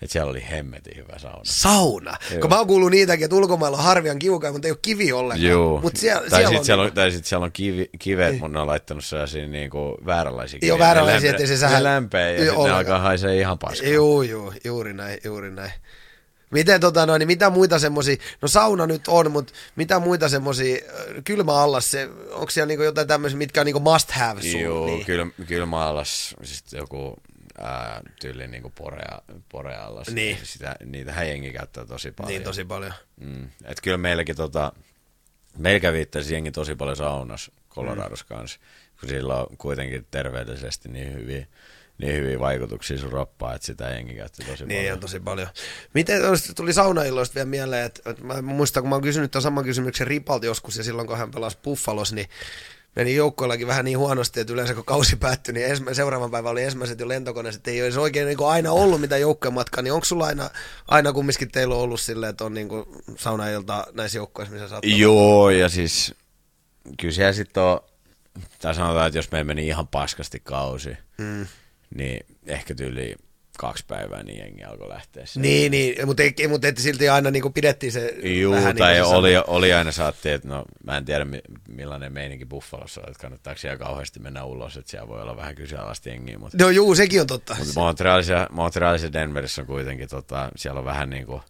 [0.02, 1.41] että siellä oli hemmetin hyvä sauna.
[1.44, 2.18] Sauna.
[2.31, 2.41] Joo.
[2.41, 5.49] Kun mä oon kuullut niitäkin, että ulkomailla on harvian kiukaa, mutta ei ole kivi ollenkaan.
[5.49, 5.81] Joo.
[5.81, 8.31] Mutta siellä, tai siellä sitten on, siellä, on, niinku- tai sit siellä on kivi, kivet,
[8.34, 10.86] mutta ne on laittanut sellaisia niinku vääränlaisia Joo, kiviä.
[10.88, 13.90] vääränlaisia, Ne ettei se sähä- Ne lämpee ja Joo, sitten ne alkaa haisee ihan paskaa.
[13.90, 15.72] Joo, joo, juuri näin, juuri näin.
[16.52, 20.76] Miten tota noin, niin mitä muita semmosia, no sauna nyt on, mutta mitä muita semmosia,
[20.76, 24.60] äh, kylmä allas, se, onko siellä niinku jotain tämmöisiä, mitkä on niinku must have sun?
[24.61, 25.06] Joo, niin.
[25.48, 27.14] kyllä maalas siis joku
[27.60, 29.22] ää, tyyli niinku porea,
[29.52, 30.07] poreallas.
[30.07, 30.38] Niin.
[30.44, 32.30] Sitä, niitä jengi käyttää tosi paljon.
[32.30, 32.94] Niin tosi paljon.
[33.22, 33.49] Mm.
[33.65, 34.72] Et kyllä meilläkin tota,
[35.57, 38.36] meillä kävi jengi tosi paljon saunassa Coloradossa mm.
[38.36, 38.60] kanssa,
[38.99, 41.48] kun sillä on kuitenkin terveellisesti niin hyviä,
[41.98, 44.94] niin hyviä vaikutuksia sun roppaan, että sitä jengi käytti tosi Niin paljon.
[44.94, 45.48] on tosi paljon.
[45.94, 46.22] Miten
[46.56, 50.07] tuli saunailloista vielä mieleen, että, että mä muistan, kun mä oon kysynyt tämän saman kysymyksen
[50.07, 52.27] Ripalta joskus, ja silloin kun hän pelasi Buffalos, niin
[52.95, 56.63] meni joukkoillakin vähän niin huonosti, että yleensä kun kausi päättyi, niin ensimmäisen, seuraavan päivän oli
[56.63, 60.05] ensimmäiset jo lentokoneessa, että ei olisi oikein niin aina ollut mitään joukkojen matkaa, niin onko
[60.05, 60.49] sulla aina,
[60.87, 62.85] aina kumminkin teillä on ollut silleen, että on niin kuin
[63.17, 66.15] saunailta näissä joukkoissa, missä saattaa Joo, ja siis
[66.99, 67.79] kyllä siellä sitten on,
[68.61, 71.47] tai sanotaan, että jos meillä meni ihan paskasti kausi, Mm.
[71.95, 73.15] niin ehkä tyyli
[73.60, 75.48] kaksi päivää niin jengi alkoi lähteä sieltä.
[75.49, 78.94] Niin, niin, mutta, ei, mutta että silti aina niin kuin pidettiin se Juu, vähän tai
[78.94, 83.10] niin oli, oli aina saattiin, että no mä en tiedä mi- millainen meininki Buffalossa on,
[83.10, 86.69] että kannattaako siellä kauheasti mennä ulos, että siellä voi olla vähän kyseenalaista jengiä, mutta No
[86.69, 87.56] juu, sekin on totta.
[87.60, 91.41] mutta Montrealissa, Montrealissa Denverissä on kuitenkin, tota, siellä on vähän niin kuin,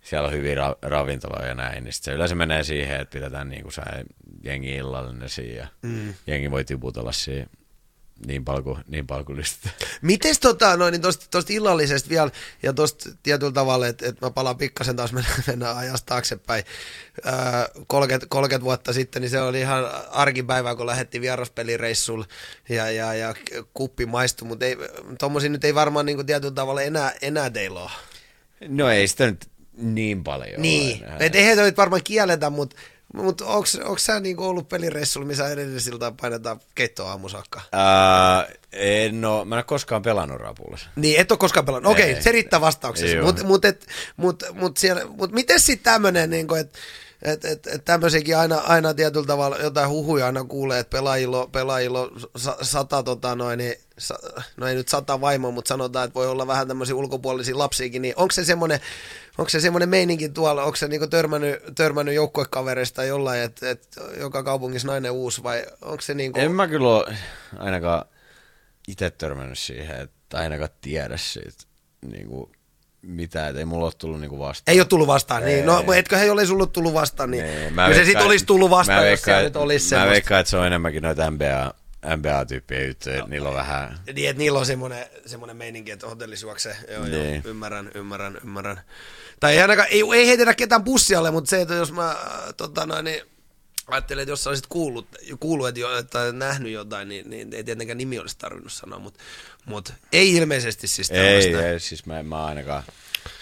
[0.00, 3.62] siellä on hyviä ra- ravintoloja ja näin, niin se yleensä menee siihen, että pidetään niin
[3.62, 3.72] kuin
[4.44, 6.14] jengi illallinen siinä ja mm.
[6.26, 7.46] jengi voi tiputella siinä
[8.26, 9.72] niin paljon kuin, niin lystää.
[10.02, 12.30] Mites tota, noin, niin tosta, tosta illallisesta vielä,
[12.62, 16.64] ja tosta tietyllä tavalla, että et mä palaan pikkasen taas mennä, mennä ajasta taaksepäin.
[17.26, 17.32] Öö,
[17.86, 22.26] 30, 30, vuotta sitten, niin se oli ihan arkipäivää, kun lähdettiin vieraspelireissulle
[22.68, 23.34] ja, ja, ja
[23.74, 24.76] kuppi maistui, mutta ei,
[25.18, 27.90] tommosia nyt ei varmaan niin kuin tietyllä tavalla enää, enää teillä ole.
[28.68, 29.46] No ei sitä nyt
[29.76, 32.76] niin paljon Niin, et eihän varmaan kielletä, mutta
[33.12, 37.60] mut onks, onks sä niinku ollut pelireissulla, missä edellisiltä painetaan keittoa aamu saakka?
[37.72, 40.88] Ää, en oo, mä en ole koskaan pelannut rapulassa.
[40.96, 41.92] Niin, et ole koskaan pelannut.
[41.92, 42.22] Okei, Ei.
[42.22, 43.22] se riittää vastauksessa.
[43.22, 43.86] Mutta mut, et-
[44.16, 46.78] mut, mut, siellä- mut miten sitten tämmöinen, niin että
[47.22, 52.10] et, et, et tämmöisiäkin aina, aina tietyllä tavalla jotain huhuja aina kuulee, että pelaajilla, pelaajilla
[52.62, 53.74] sata, tota noin, niin,
[54.56, 58.14] no ei nyt sata vaimoa, mutta sanotaan, että voi olla vähän tämmöisiä ulkopuolisia lapsiakin, niin
[58.16, 58.80] onko se semmoinen,
[59.38, 64.42] onko se semmoinen meininki tuolla, onko se niinku törmännyt, törmännyt joukkuekavereista jollain, että et joka
[64.42, 66.38] kaupungissa nainen uusi, vai onko se niinku...
[66.40, 67.16] En mä kyllä ole
[67.58, 68.04] ainakaan
[68.88, 71.64] itse törmännyt siihen, että ainakaan tiedä siitä
[72.06, 72.52] niin kuin
[73.02, 74.72] mitään, että ei mulla ole tullut niin kuin vastaan.
[74.72, 75.66] Ei ole tullut vastaan, niin.
[75.66, 75.98] No, Ei.
[75.98, 79.04] etkö he ole sulle tullut vastaan, niin, Niin, kyllä se sitten olisi tullut vastaan, mä
[79.04, 80.10] jos veikkaan, siellä nyt olisi Mä semmoista.
[80.12, 81.74] veikkaan, että se on enemmänkin noita NBA,
[82.16, 83.98] NBA-tyyppiä juttuja, että niillä on vähän...
[84.14, 86.76] Niin, että niillä on semmoinen, semmoinen meininki, että hotellisuokse.
[86.88, 87.42] Joo, joo, Niin.
[87.44, 88.80] ymmärrän, ymmärrän, ymmärrän.
[89.40, 92.16] Tai ei ainakaan, ei, ei heitetä ketään bussialle, mutta se, että jos mä
[92.56, 93.22] tota, noin, niin,
[93.86, 95.08] ajattelin, että jos sä olisit kuullut,
[95.40, 99.20] kuullut että, jo, että nähnyt jotain, niin, niin ei tietenkään nimi olisi tarvinnut sanoa, mutta,
[99.64, 101.68] mutta ei ilmeisesti siis Ei, tällaista.
[101.68, 102.82] ei, siis mä, mä ainakaan...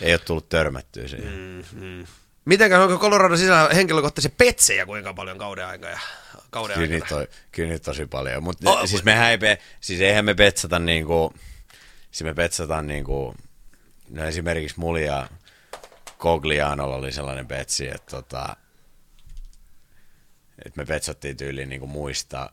[0.01, 1.65] Ei ole tullut törmättyä siihen.
[1.73, 2.07] Mm.
[2.51, 5.99] Mitenkään onko Colorado sisällä henkilökohtaisia petsejä kuinka paljon kauden aikaa
[6.51, 7.05] kauden Kyllä aikana?
[7.05, 8.43] niitä, on, kyllä niitä tosi paljon.
[8.43, 9.39] Mutta Oh, siis mehän ei,
[9.81, 11.35] siis eihän me petsata niinku,
[12.11, 13.35] siis me petsataan niinku,
[14.09, 15.29] no esimerkiksi mulla ja
[16.19, 18.57] Coglianolla oli sellainen petsi, että tota,
[20.65, 22.53] että me petsattiin tyyliin niinku muista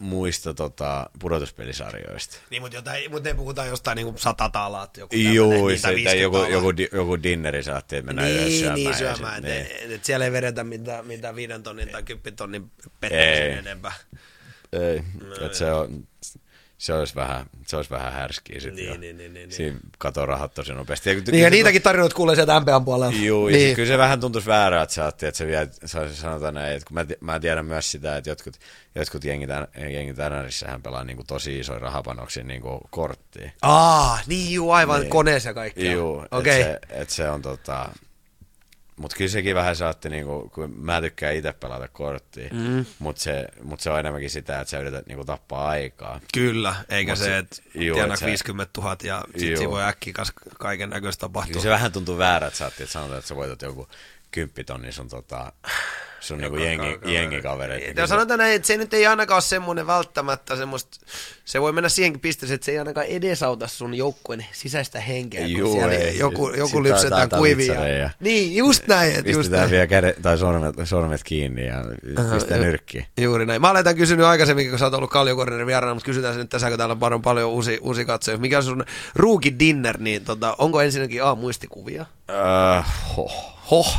[0.00, 2.36] muista tota, pudotuspelisarjoista.
[2.50, 4.96] Niin, mutta, jotain, mutta ne puhutaan jostain niin sata taalaat.
[4.96, 8.74] Joku tämmönen, se, tai joku, joku, joku dinneri saatti, että mennään yhdessä Niin, syömään.
[8.74, 9.42] niin syömään.
[9.42, 9.84] sit- Et, niin.
[9.84, 12.70] et, et siellä ei vedetä mitään, mitään viiden tonnin tai kymppi tonnin
[13.00, 13.52] pettämisen Ei.
[13.52, 13.92] enempää.
[14.72, 15.02] Ei,
[15.44, 16.08] että se on,
[16.80, 18.84] se olisi vähän, se olisi vähän härskiä sitten.
[18.84, 21.10] Niin, niin, niin, niin, Siinä katoo rahat tosi nopeasti.
[21.10, 23.14] Ja, Niin, ja niitäkin tarinoita kuulee sieltä MPAn puolella.
[23.16, 23.64] Juu, ja niin.
[23.64, 23.76] niin.
[23.76, 26.86] kyllä se vähän tuntuisi väärää, että sä ajattelet, että se vie, sa- sanotaan näin, että
[26.86, 28.54] kun mä, mä tiedän myös sitä, että jotkut,
[28.94, 29.50] jotkut jengit,
[29.92, 33.52] jengit NRissähän pelaa niin kuin tosi isoja rahapanoksia niin kuin korttiin.
[33.62, 35.10] Aa, niin juu, aivan Niin.
[35.10, 35.92] koneessa kaikkea.
[35.92, 36.60] Juu, Okei.
[36.60, 37.88] että se, et se on tota...
[39.00, 42.84] Mutta kyllä sekin vähän saatti, niinku, kun mä tykkään itse pelata korttia, mm.
[42.98, 46.20] mutta se, mut se on enemmänkin sitä, että sä yrität niinku, tappaa aikaa.
[46.34, 49.56] Kyllä, eikä Mut se, että tienaa et se- 50 000 ja sit Juu.
[49.56, 50.12] siinä voi äkkiä
[50.58, 51.62] kaiken näköistä Kyllä tapahtua.
[51.62, 53.88] se vähän tuntuu väärä, että sä että sanotaan, että sä voitat joku
[54.30, 55.52] kymppitonni sun, tota,
[56.20, 57.86] sun niinku jengi, jengikavereita.
[57.86, 60.98] Niin, Ja sanotaan näin, että se nyt ei ainakaan ole semmoinen välttämättä semmoista,
[61.44, 65.50] se voi mennä siihenkin pisteeseen, että se ei ainakaan edesauta sun joukkueen sisäistä henkeä, kun
[65.50, 66.18] Juu, siellä ei.
[66.18, 67.56] joku, joku lypsetään kuivia.
[67.72, 68.10] vitsareja.
[68.20, 69.14] Niin, just näin.
[69.18, 69.70] että Just näin.
[69.70, 71.84] vielä kädet, tai sormet, sormet kiinni ja
[72.32, 73.06] pistetään nyrkkiin.
[73.20, 73.60] Juuri näin.
[73.60, 76.68] Mä olen kysynyt aikaisemmin, kun sä oot ollut Kalliokornerin vieraana, mutta kysytään se nyt tässä,
[76.68, 78.38] kun täällä on paljon, paljon uusi, uusi katsoja.
[78.38, 78.84] Mikä on sun
[79.14, 82.06] rookie dinner, niin tota, onko ensinnäkin A, muistikuvia?
[82.30, 82.84] Uh,
[83.16, 83.32] hoh.
[83.70, 83.96] Hoh.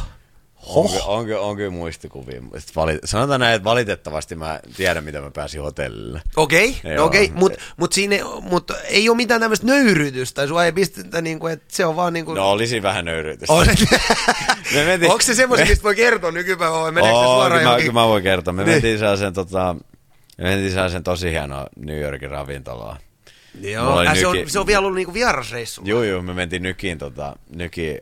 [0.66, 2.42] On, ky- on, ky- on kyllä muistikuvia.
[2.58, 6.22] Sit Vali- Sanotaan näin, että valitettavasti mä tiedän, mitä mä pääsin hotellille.
[6.36, 6.96] Okei, Joo.
[6.96, 11.48] no okei, mutta mut siinä mut ei ole mitään tämmöistä nöyrytystä, sua ei pistetä niinku,
[11.48, 12.34] että se on vaan niinku...
[12.34, 13.54] No olisi vähän nöyryytystä.
[13.54, 13.68] On,
[14.76, 17.94] Me mentiin- Onko se semmoista, mistä voi kertoa nykypäivänä vai meneekö Oo, suoraan kyllä, kyllä
[17.94, 18.54] mä voin kertoa.
[18.54, 18.72] Me Niin.
[18.74, 19.76] mentiin sellaisen, tota,
[20.38, 22.98] me mentiin sellaisen tosi hienoa New Yorkin ravintolaan.
[23.54, 25.90] Mulla Joo, äh, se, on, nyki- se on vielä ollut niinku vierasreissulla.
[25.90, 27.98] Joo, joo, me mentiin Nykiin, tota, Nyki,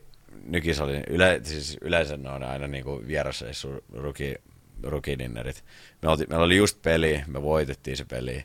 [0.50, 4.36] Nykis oli, yle, siis yleensä ne on aina niinku vierasreissu ruki,
[4.84, 5.64] rukidinnerit.
[6.02, 8.44] Me olti, meillä oli just peli, me voitettiin se peli.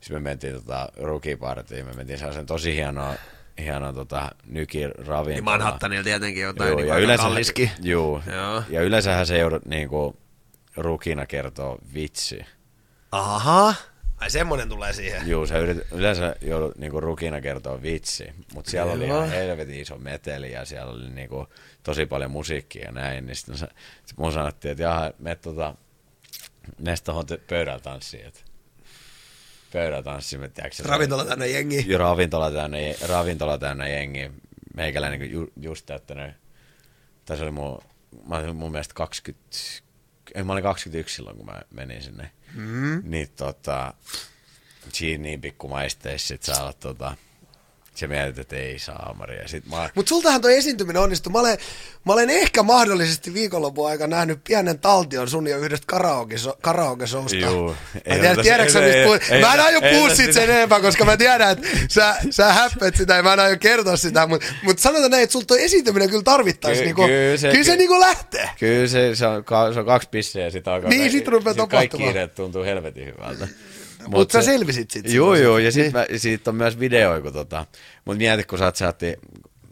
[0.00, 3.14] Sitten me mentiin tota, rukipartiin, me mentiin sellaisen tosi hienoa,
[3.58, 5.26] hienoa tota, Nyki ravintolaan.
[5.26, 7.70] Niin Manhattanilla tietenkin jotain Joo, niinku ja yleensä, kalliskin.
[7.82, 8.62] juu, Joo.
[8.68, 10.16] ja yleensähän se joudut niinku,
[10.76, 12.40] rukina kertoo vitsi.
[13.12, 13.74] Aha,
[14.22, 15.28] ai semmonen tulee siihen.
[15.28, 19.16] Juu, sä yrit, yleensä joudut niinku rukina kertoa vitsi, mutta siellä oli Joo.
[19.18, 21.46] ihan helvetin iso meteli ja siellä oli niinku
[21.82, 25.74] tosi paljon musiikkia ja näin, niin sitten sit mun sanottiin, että jaha, me tota,
[26.78, 28.40] me tohon te- pöydällä tanssiin, että
[29.72, 31.84] pöydällä tanssiin, että tiedätkö, Ravintola tänne jengi.
[31.88, 32.78] Joo, ravintola täynnä,
[33.08, 34.30] ravintola täynnä jengi.
[34.74, 36.34] Meikäläinen niin ju, just täyttänyt,
[37.24, 37.82] tai se oli mun,
[38.28, 39.56] mä olin mun mielestä 20,
[40.34, 42.30] ei, mä olin 21 silloin, kun mä menin sinne.
[42.54, 43.02] Mm.
[43.04, 43.94] Niin tota,
[44.92, 47.16] siinä niin pikku maisteissa sit sä alat tota,
[47.94, 49.48] se mietit, että ei saa Maria.
[49.48, 51.32] Sit mä, Mutta sultahan tuo esiintyminen onnistui.
[51.32, 51.58] Mä olen,
[52.06, 57.36] mä olen ehkä mahdollisesti viikonlopun aikana nähnyt pienen taltion sun ja yhdestä karaoke- karaoke-showsta.
[57.50, 57.68] Juu.
[57.70, 59.20] Mä Ei en tiedä, ota- tiedätkö mistä ei- puhut?
[59.40, 60.46] Mä en aio puhua siitä sitä.
[60.46, 63.96] sen enempää, koska mä tiedän, että sä, sä häppet sitä ja mä en aio kertoa
[63.96, 66.78] sitä, mutta mut sanotaan näin, että sulta tuo esiintyminen kyllä tarvittaisi.
[66.80, 68.50] Ky- niinku, kyllä se- kyllä se niinku lähtee.
[68.58, 70.90] Kyllä se, se, on, ka- se on kaksi pisseä ja sitten alkaa...
[70.90, 72.08] Niin, sit rupeaa Kaikki tapahtumaan.
[72.12, 73.48] kiireet tuntuu helvetin hyvältä.
[74.08, 77.66] Mut sä selvisit sit Joo, joo, ja sit mä, siitä on myös videoja, kun tota...
[78.04, 79.16] Mut mieti, kun sä oot saatti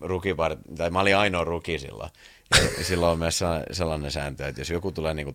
[0.01, 0.59] rukipart...
[0.77, 2.11] Tai mä olin ainoa ruki silloin.
[2.51, 5.35] Ja silloin on myös sella- sellainen sääntö, että jos joku tulee, niinku,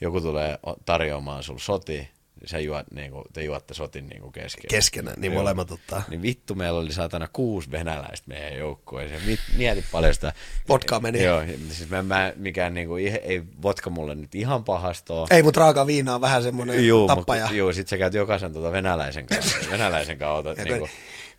[0.00, 2.08] joku tulee tarjoamaan sul soti,
[2.44, 4.68] sä juot, niinku, te juotte sotin niinku kesken.
[4.70, 5.42] Keskenään, niin Joo.
[5.42, 6.02] molemmat ottaa.
[6.08, 9.38] Niin vittu, meillä oli saatana kuusi venäläistä meidän joukkueeseen.
[9.56, 10.32] Mieti paljon sitä.
[10.68, 11.22] Vodkaa meni.
[11.22, 11.42] Joo,
[11.72, 15.28] siis mä, mä mikään niinku, ihe- ei vodka mulle nyt ihan pahasta ole.
[15.30, 17.46] Ei, mutta raaka viina on vähän semmoinen Juu, tappaja.
[17.46, 19.56] mut- Juu, sit sä käyt jokaisen tota venäläisen kanssa.
[19.70, 20.88] venäläisen kanssa otat Ja niinku, kun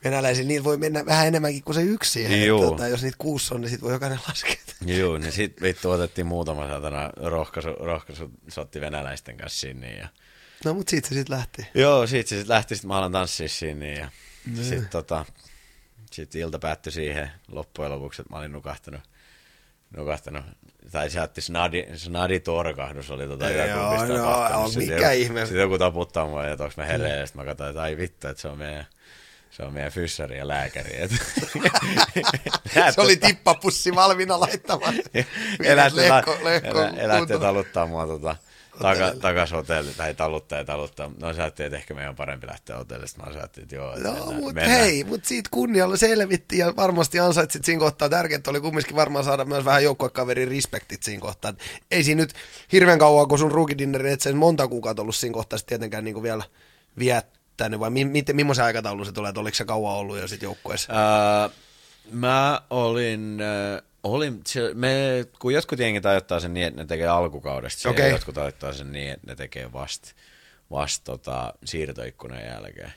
[0.04, 2.28] venäläisiä, niillä voi mennä vähän enemmänkin kuin se yksi.
[2.62, 4.56] Tota, jos niitä kuusi on, niin sit voi jokainen laskea.
[4.86, 9.94] Juu, niin sit vittu otettiin muutama satana rohkaisu, rohkaisu sotti venäläisten kanssa sinne.
[9.94, 10.08] Ja...
[10.66, 11.68] No mut siitä se sit lähti.
[11.74, 14.10] Joo, sit se sit lähti, sit mä alan tanssia sinne ja
[14.62, 15.26] sit tota,
[16.12, 19.02] sit ilta päättyi siihen loppujen lopuksi, että mä olin nukahtanut,
[19.98, 20.46] nukahtanut
[20.92, 25.46] tai se otti snadi, snadi torkahdus oli tota Joo, no, on, Sit mikä joku- ihme.
[25.46, 28.28] Sit joku taputtaa mua, että onks mä hereillä, ja sit mä katsoin, että ai vittu,
[28.28, 28.86] että se on meidän,
[29.52, 30.90] se on meidän fyssari ja lääkäri.
[32.96, 34.94] Se oli tippapussi valmiina laittamaan.
[35.64, 38.36] Elätte, lehko, lehko, elä, mua tota,
[38.82, 41.12] taka, takas hotelli, tai taluttaa ja taluttaa.
[41.20, 43.22] No sä ajattelin, että ehkä meidän on parempi lähteä hotellista.
[43.22, 44.80] Mä ajattelin, että joo, että No, mennään- mutta mennään.
[44.80, 48.10] hei, mutta siitä kunnialla selvitti ja varmasti ansaitsit siinä kohtaa.
[48.10, 51.54] Tärkeintä oli kumminkin varmaan saada myös vähän joukkuekaverin respektit siinä kohtaa.
[51.92, 52.34] Ei siinä nyt
[52.72, 56.24] hirveän kauan, kun sun ruukidinneri, et sen monta kuukautta ollut siinä kohtaa sit tietenkään niin
[56.24, 56.44] vielä
[57.00, 60.42] viettänyt, vai mi- miten, millaisen aikataulun se tulee, että oliko se kauan ollut jo sit
[60.42, 60.94] joukkueessa?
[61.44, 61.50] Öö,
[62.12, 64.90] mä olin, äh, olin se, me,
[65.40, 68.10] kun jotkut jengit ajoittaa sen niin, että ne tekee alkukaudesta, okay.
[68.10, 70.12] jotkut ajoittaa sen niin, että ne tekee vasta
[70.72, 72.94] vasta tota, siirtoikkunan jälkeen.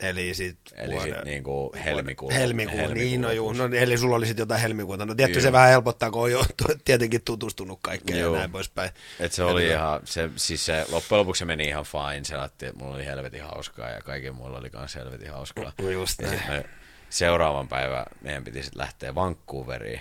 [0.00, 2.32] Eli sit, Eli vuoden- sit niinku helmikuun.
[2.32, 5.06] Helmikuun, helmikuun niin no juu, no, eli sulla oli sitten jotain helmikuuta.
[5.06, 6.44] No tietty se vähän helpottaa, kun on jo
[6.84, 8.34] tietenkin tutustunut kaikkeen Joo.
[8.34, 8.90] ja näin poispäin.
[9.20, 12.66] Et se oli ihan, se, siis se, loppujen lopuksi se meni ihan fine, se latti,
[12.74, 15.72] mulla oli helvetin hauskaa ja kaiken mulla oli kans helvetin hauskaa.
[15.82, 16.64] No just ja näin.
[17.10, 20.00] seuraavan päivän meidän piti sitten lähteä Vancouveriin,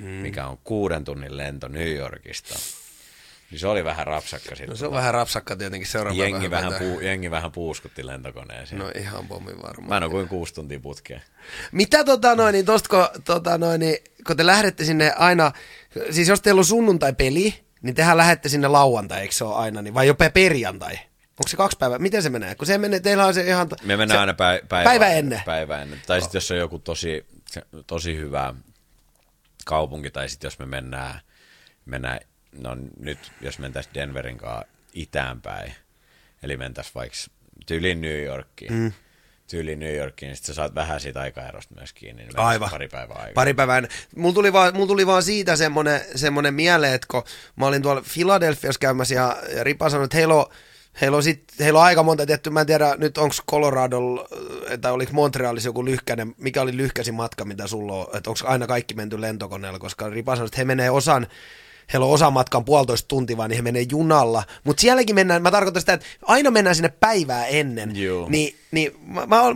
[0.00, 0.08] hmm.
[0.08, 2.58] mikä on kuuden tunnin lento New Yorkista.
[3.50, 4.68] Niin se oli vähän rapsakka sitten.
[4.68, 6.88] No se on vähän rapsakka tietenkin seuraava jengi, vähän vetää.
[6.88, 8.78] puu, jengi vähän puuskutti lentokoneeseen.
[8.78, 9.88] No ihan pommin varmaan.
[9.88, 11.22] Mä en ole kuin kuusi tuntia putkeen.
[11.72, 13.96] Mitä tota noin, niin tosta kun, tota noin, niin,
[14.26, 15.52] kun te lähdette sinne aina,
[16.10, 19.94] siis jos teillä on sunnuntai-peli, niin tehän lähette sinne lauantai, eikö se ole aina, niin,
[19.94, 20.92] vai jopa perjantai?
[21.30, 21.98] Onko se kaksi päivää?
[21.98, 22.54] Miten se menee?
[22.54, 23.68] Kun se menee, teillä on se ihan...
[23.84, 25.42] Me mennään se, aina päivä, päivä, päivä ennen.
[25.46, 26.02] Päivä ennen.
[26.06, 27.26] Tai sitten jos on joku tosi,
[27.86, 28.54] tosi hyvä
[29.64, 31.20] kaupunki, tai sitten jos me mennään,
[31.84, 32.20] mennään,
[32.52, 35.74] no nyt jos mentäisiin Denverin kanssa itäänpäin,
[36.42, 37.16] eli mentäisiin vaikka
[37.66, 38.92] tyyliin New Yorkiin, mm.
[39.50, 42.70] tyyliin New Yorkiin, niin sit sä saat vähän siitä aikaerosta myös kiinni, niin Aivan.
[42.70, 43.34] pari päivää aikaa.
[43.34, 43.82] Pari päivää.
[44.16, 47.22] Mulla tuli vaan, mulla tuli vaan siitä semmonen, semmonen mieleen, että kun
[47.56, 50.46] mä olin tuolla Philadelphiassa käymässä ja, ja Ripa sanoi, että heillä on,
[51.00, 54.00] heillä on, sit, heillä on aika monta tietty, mä en tiedä nyt onko Colorado
[54.80, 58.66] tai oliko Montrealissa joku lyhkäinen, mikä oli lyhkäisin matka, mitä sulla on, että onko aina
[58.66, 61.26] kaikki menty lentokoneella, koska Ripa sanoi, että he menee osan,
[61.92, 64.42] heillä on osa matkan puolitoista tuntia vaan, niin he menee junalla.
[64.64, 67.96] Mutta sielläkin mennään, mä tarkoitan sitä, että aina mennään sinne päivää ennen.
[67.96, 68.28] Juu.
[68.28, 69.54] Niin, niin mä, mä,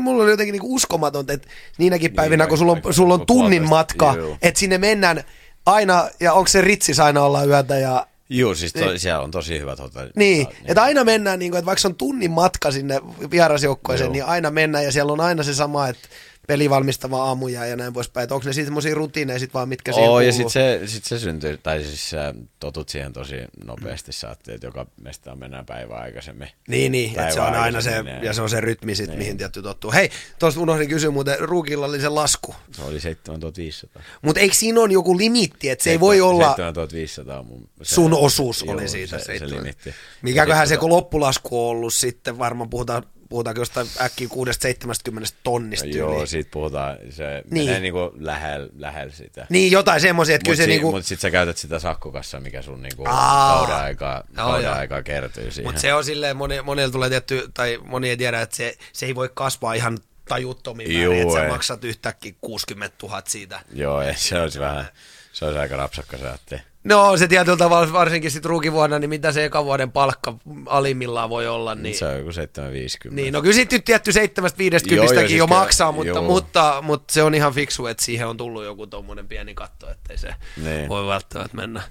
[0.00, 1.48] mulla, oli jotenkin niinku uskomatonta, että
[1.78, 5.24] niinäkin päivinä, Niin, kun sulla on, sulla on tunnin matka, että sinne mennään
[5.66, 8.06] aina, ja onko se ritsis aina olla yötä ja...
[8.28, 10.16] Joo, siis to, siellä on tosi hyvät hotellit.
[10.16, 13.00] Niin, että aina mennään, niin kuin, että vaikka on tunnin matka sinne
[13.30, 16.08] vierasjoukkoeseen, niin aina mennään ja siellä on aina se sama, että
[16.46, 18.22] pelivalmistava aamuja ja näin poispäin.
[18.22, 21.04] Että onko ne sitten semmoisia rutiineja sit vaan, mitkä siihen Oo, ja sitten se, sit
[21.04, 25.98] se syntyy, tai siis sä totut siihen tosi nopeasti, sä että joka mestaan mennään päivää
[25.98, 26.48] aikaisemmin.
[26.68, 29.18] Niin, niin, että se on aina se, aikaisemmin, ja se on se rytmi sit, niin.
[29.18, 29.92] mihin tietty tottuu.
[29.92, 32.54] Hei, tuosta unohdin kysyä muuten, Ruukilla oli se lasku.
[32.72, 34.02] Se oli 7500.
[34.22, 37.94] Mutta eikö siinä ole joku limitti, että se ei voi olla 7500 on mun, se,
[37.94, 39.18] sun osuus joo, oli siitä.
[39.18, 39.56] Se, se, seitsemän.
[39.56, 39.94] limitti.
[40.22, 45.34] Mikäköhän Sit se tota- kun loppulasku on ollut sitten, varmaan puhutaan, puhutaanko jostain äkkiä 6-70
[45.42, 46.26] tonnista Joo, yli.
[46.26, 47.66] siitä puhutaan, se Niin.
[47.66, 49.46] menee niinku lähellä lähel sitä.
[49.50, 50.92] Niin, jotain semmoisia, että kyllä Mutta se si, niinku...
[50.92, 54.74] mut sit sä käytät sitä sakkokassa, mikä sun niinku kauden aikaa, Joo, kauden joo.
[54.74, 55.68] aikaa kertyy siihen.
[55.68, 59.06] Mutta se on silleen, moni, monilla tulee tietty, tai moni ei tiedä, että se, se
[59.06, 59.98] ei voi kasvaa ihan
[60.28, 63.60] tajuttomiin määrin, että sä maksat yhtäkkiä 60 000 siitä.
[63.74, 64.86] Joo, ei, se olisi vähän,
[65.32, 66.54] se olisi aika rapsakka saatti.
[66.86, 70.34] No se tietyllä tavalla, varsinkin sitten ruukivuonna, niin mitä se eka vuoden palkka
[70.66, 71.82] alimmillaan voi olla, niin...
[71.82, 71.98] Niin.
[71.98, 73.22] Se on joku 750.
[73.22, 76.22] Niin, no kyllä sitten tietty 750 Joo, joo, jo, siis jo maksaa, mutta, joo.
[76.22, 80.18] mutta, mutta, se on ihan fiksu, että siihen on tullut joku tommonen pieni katto, ettei
[80.18, 80.88] se Niin.
[80.88, 81.82] voi välttämättä mennä.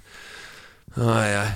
[1.06, 1.46] Ai, ai.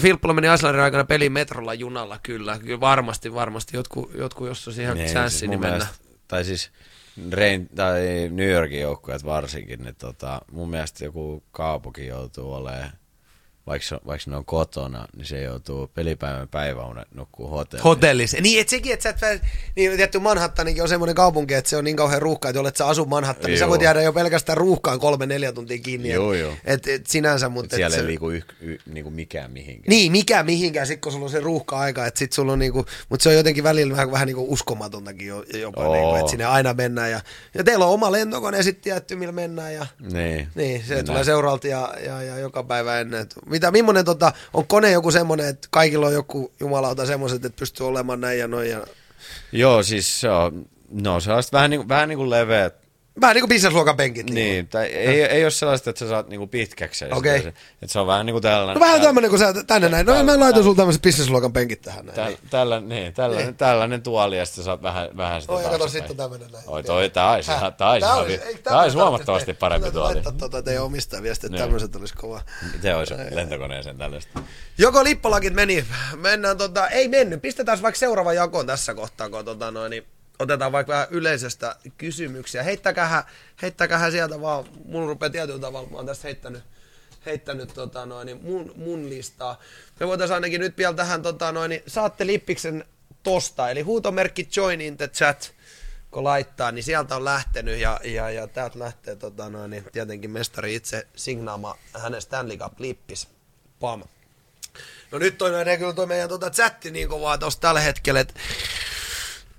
[0.00, 2.58] Filppulla meni Aislarin aikana peli metrolla junalla, kyllä.
[2.58, 3.76] Kyllä varmasti, varmasti.
[3.76, 5.76] Jotkut, jotkut jos olisi ihan Niin, chanssi, siis niin mennä.
[5.78, 6.70] mielestä- Tai siis
[7.32, 12.92] Rein, tai New Yorkin joukkueet varsinkin, niin tota, mun mielestä joku kaupunki joutuu olemaan,
[13.70, 17.88] vaikka, vaikka ne on kotona, niin se joutuu pelipäivän päiväunet nukkuu hotellissa.
[17.88, 18.36] Hotellissa.
[18.40, 21.76] Niin, että sekin, että sä et vä- niin tietty Manhattanikin on semmoinen kaupunki, että se
[21.76, 24.56] on niin kauhean ruuhka, että olet sä asu Manhattan, niin sä voit jäädä jo pelkästään
[24.58, 26.10] ruuhkaan kolme, neljä tuntia kiinni.
[26.10, 26.52] Joo, et, joo.
[26.64, 27.76] Et, et sinänsä, Et mutta...
[27.76, 29.84] siellä et ei se, liiku yh, y, niinku mikään mihinkään.
[29.88, 33.22] Niin, mikä mihinkään, sit kun sulla on se ruuhka-aika, että sit sulla on niinku, mutta
[33.22, 35.92] se on jotenkin välillä vähän, vähän niinku uskomatontakin jo, jopa, Oo.
[35.94, 37.20] niinku, että sinne aina mennään ja,
[37.54, 40.48] ja teillä on oma lentokone sitten tietty, millä mennään ja Niin.
[40.54, 41.04] niin, se Mennään.
[41.06, 43.20] tulee seuraalta ja, ja, ja, joka päivä ennen.
[43.20, 47.58] Et mitä, millainen tota, on kone joku semmoinen, että kaikilla on joku jumalauta semmoiset, että
[47.58, 48.86] pystyy olemaan näin ja noin ja
[49.52, 52.70] Joo, siis se on, no se on vähän niin vähän niin kuin leveä.
[53.20, 54.30] Vähän niin kuin businessluokan penkit.
[54.30, 57.04] Niin, tai ei, ei ole sellaista, että sä saat niinku pitkäksi.
[57.10, 57.42] Okei.
[57.42, 58.74] se- Että se on vähän niin kuin tällainen.
[58.80, 60.06] No vähän tämmöinen, kun sä tänne näin.
[60.06, 62.16] No mä laitan sulla tämmöisen businessluokan penkit tähän näin.
[62.16, 66.10] Tällä, tällä, niin, tällainen, tällainen tuoli ja sitten saat vähän, vähän sitä Oi, kato, sitten
[66.10, 66.64] on tämmönen näin.
[66.66, 68.06] Oi, toi, tää olisi, tää olisi,
[68.62, 70.14] Tää olisi- huomattavasti parempi tuoli.
[70.14, 71.62] Laittaa tuota teidän omistaa viestiä, että Niin.
[71.62, 72.40] tämmöiset olisi kova.
[72.72, 74.42] Miten olisi lentokoneeseen tällaista?
[74.78, 75.84] Joko lippalakit meni,
[76.16, 80.04] mennään tota, ei mennyt, pistetään vaikka seuraava jakoon tässä kohtaa, kun tota noin, niin
[80.40, 82.62] otetaan vaikka vähän yleisestä kysymyksiä.
[82.62, 83.22] Heittäkähän,
[83.62, 86.62] heittäkähän sieltä vaan, mulla rupeaa tietyllä tavalla, mä oon tästä heittänyt,
[87.26, 89.60] heittänyt tota noin, niin mun, mun listaa.
[90.00, 92.84] Me voitaisiin ainakin nyt vielä tähän, tota noin, niin saatte lippiksen
[93.22, 95.54] tosta, eli huutomerkki join in the chat,
[96.10, 100.30] kun laittaa, niin sieltä on lähtenyt ja, ja, ja täältä lähtee tota noin, niin tietenkin
[100.30, 103.28] mestari itse signaama hänen Stanley Cup-lippis.
[103.80, 104.02] Pam.
[105.10, 108.34] No nyt toi menee kyllä toi meidän tota chatti niin kovaa tossa tällä hetkellä, että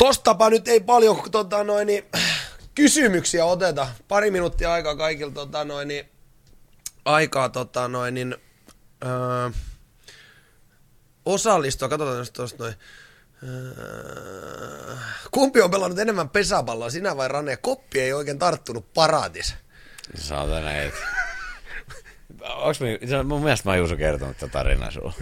[0.02, 2.06] tostapa nyt ei paljon tota noin, niin,
[2.76, 3.88] kysymyksiä oteta.
[4.08, 6.10] Pari minuuttia aikaa kaikilla tota noin, niin,
[7.06, 8.36] aikaa tota noin, niin,
[9.06, 9.50] öö,
[11.26, 12.76] osallistua, katsotaan tuosta noin.
[13.44, 14.96] Öö,
[15.32, 17.58] kumpi on pelannut enemmän pesäpalloa, sinä vai Rane?
[17.58, 19.56] Koppi ei oikein tarttunut paraatis.
[20.16, 20.94] Saatana, et.
[22.56, 25.14] Onks me, mun mielestä mä oon Juuso kertonut tätä tarinaa sulla.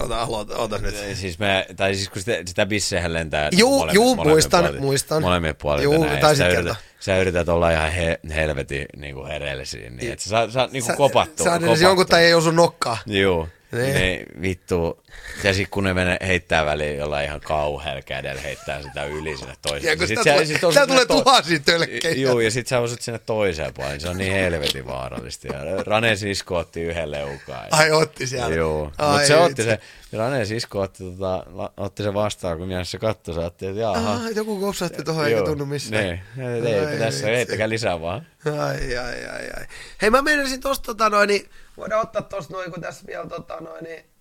[0.00, 0.94] Ota, aloita, ota nyt.
[1.14, 4.80] Siis me, tai siis kun sitä, sitä bissehän lentää Juu, molemmin- juu, molemmin muistan, puolin-
[4.80, 5.22] muistan.
[5.22, 6.20] Molemmin puolin Juu, tänään.
[6.20, 6.60] taisit sä, kertoa.
[6.70, 10.72] yrität, sä yrität olla ihan he, helvetin niin kuin hereellisiä, niin että sä saat, saat
[10.72, 11.44] niin kuin kopattua.
[11.44, 11.88] Sä edes kopattua.
[11.88, 12.98] jonkun tai ei osu nokkaa.
[13.06, 13.48] Juu.
[13.72, 13.94] Niin.
[13.94, 14.26] Niin.
[14.42, 15.02] vittu.
[15.44, 19.52] Ja sit kun ne menee heittää väliin jollain ihan kauhealla kädellä heittää sitä yli sinne
[19.52, 19.98] Ja toiseen.
[19.98, 22.14] kun Sit tulee- sit tää tulee sinne tuhansia tölkkejä.
[22.14, 24.00] Juu, ja sit sä osut sinne toiseen puoleen.
[24.00, 25.46] Se on niin helvetin vaarallista.
[25.46, 27.68] Ja Rane sisko otti yhden leukaan.
[27.70, 28.54] Ai otti siellä.
[28.56, 29.78] Joo, mutta se otti se,
[30.12, 31.44] Rane sisko otti, tota,
[31.76, 34.12] otti se vastaan, kun mies se katsoi, se otti, että jaha.
[34.12, 36.04] Ah, joku kopsahti tuohon eikä tunnu missään.
[36.04, 38.26] Niin, eipä Ai tässä, heittäkää lisää vaan.
[38.46, 39.66] Ai, ai, ai, ai.
[40.02, 43.60] Hei, mä menisin tosta tota noin, niin voidaan ottaa tosta noin, kun tässä vielä tota
[43.60, 44.12] noin, niin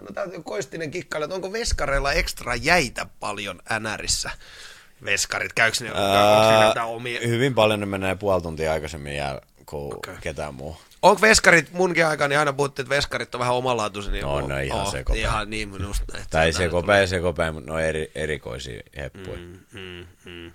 [0.00, 4.30] No täytyy Koistinen kikkailla, että onko veskareilla ekstra jäitä paljon NRissä?
[5.04, 7.20] Veskarit, käykö ne, jotain omia?
[7.26, 10.16] hyvin paljon ne menee puoli tuntia aikaisemmin jää kuin okay.
[10.20, 10.76] ketään muu.
[11.02, 14.12] Onko veskarit, munkin aikaan, niin aina puhuttiin, että veskarit on vähän omanlaatuisia.
[14.12, 15.20] Niin On, ne on ihan sekopää.
[15.20, 15.70] Ihan niin,
[16.12, 16.24] näin.
[16.30, 19.38] Tai Se se on kopea ja se kopea, mutta ne on eri, erikoisia heppuja.
[19.38, 19.58] Mm.
[19.72, 20.52] Mm, mm.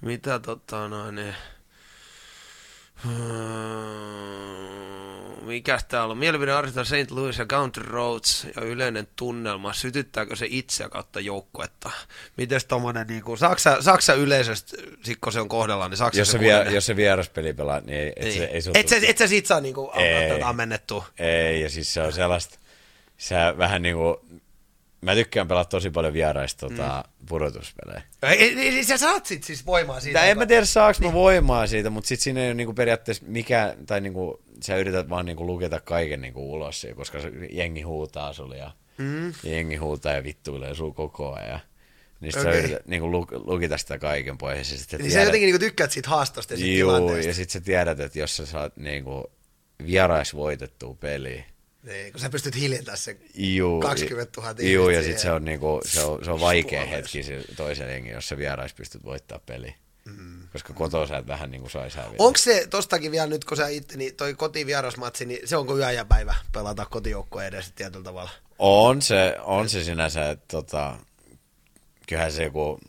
[0.00, 1.34] Mitä tota noin, niin...
[3.04, 3.80] Hmm,
[5.42, 6.18] Mikäs täällä on?
[6.18, 7.10] Mielipidearvista St.
[7.10, 9.72] Louis ja Country Roads ja yleinen tunnelma.
[9.72, 11.90] Sytyttääkö se itseä kautta joukkuetta?
[12.36, 16.32] Mites tommonen niinku, Saksa, Saksa yleisöstä, sit kun se on kohdallaan, niin Saksa Jos, se
[16.32, 18.38] se vie, jos se vieraspeli pelaa, niin et niin.
[18.38, 20.30] se, ei se et, sä, et sä siitä saa niinku Ei.
[20.30, 21.06] tätä ammennettua.
[21.18, 22.58] Ei, ja siis se on sellaista,
[23.18, 24.24] sä vähän niinku,
[25.00, 27.26] mä tykkään pelata tosi paljon vieraista tota, mm.
[27.26, 28.02] pudotuspelejä.
[28.22, 30.18] Ei, ei, sä saat sit siis voimaa siitä.
[30.18, 33.24] Tai en mä tiedä saaks mä voimaa siitä, mutta sit siinä ei ole niinku periaatteessa
[33.26, 38.32] mikä, tai niinku, sä yrität vaan niinku luketa kaiken niinku ulos koska se jengi huutaa
[38.32, 39.32] sulle ja, mm.
[39.42, 41.60] jengi huutaa ja vittuilee sun koko ajan.
[42.20, 42.52] Niin sit Okei.
[42.52, 44.72] sä yrität niinku lu, lukita sitä kaiken pois.
[44.72, 47.30] Ja sit sä Niin sä tiedät- jotenkin niinku tykkäät siitä haastosta ja siitä Juu, tilanteesta.
[47.30, 49.32] ja sit sä tiedät, että jos sä saat niinku
[49.86, 51.44] vierais voitettua peliä,
[51.82, 55.18] Niin, kun sä pystyt hiljentämään sen Juu, 20 000 Juu, ihmistä ja siihen.
[55.18, 56.96] sit se on, niinku, se on, se on vaikea Suomessa.
[56.96, 59.74] hetki sille toisen jengin, jos sä vierais pystyt voittaa peli.
[60.04, 60.48] Mm.
[60.52, 62.16] Koska kotoa sä et vähän niinku sais häviä.
[62.18, 65.92] Onko se tostakin vielä nyt, kun sä itse, niin toi kotivierasmatsi, niin se onko yö
[65.92, 68.30] ja päivä pelata kotijoukkojen edessä tietyllä tavalla?
[68.58, 70.96] On se, on se sinänsä, että tota,
[72.08, 72.80] kyllähän se joku,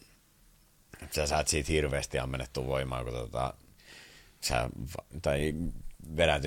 [1.11, 3.53] sä saat siitä hirveästi ammennettua voimaa, kun tota,
[4.41, 4.69] sä,
[5.21, 5.53] tai
[6.17, 6.43] vedät,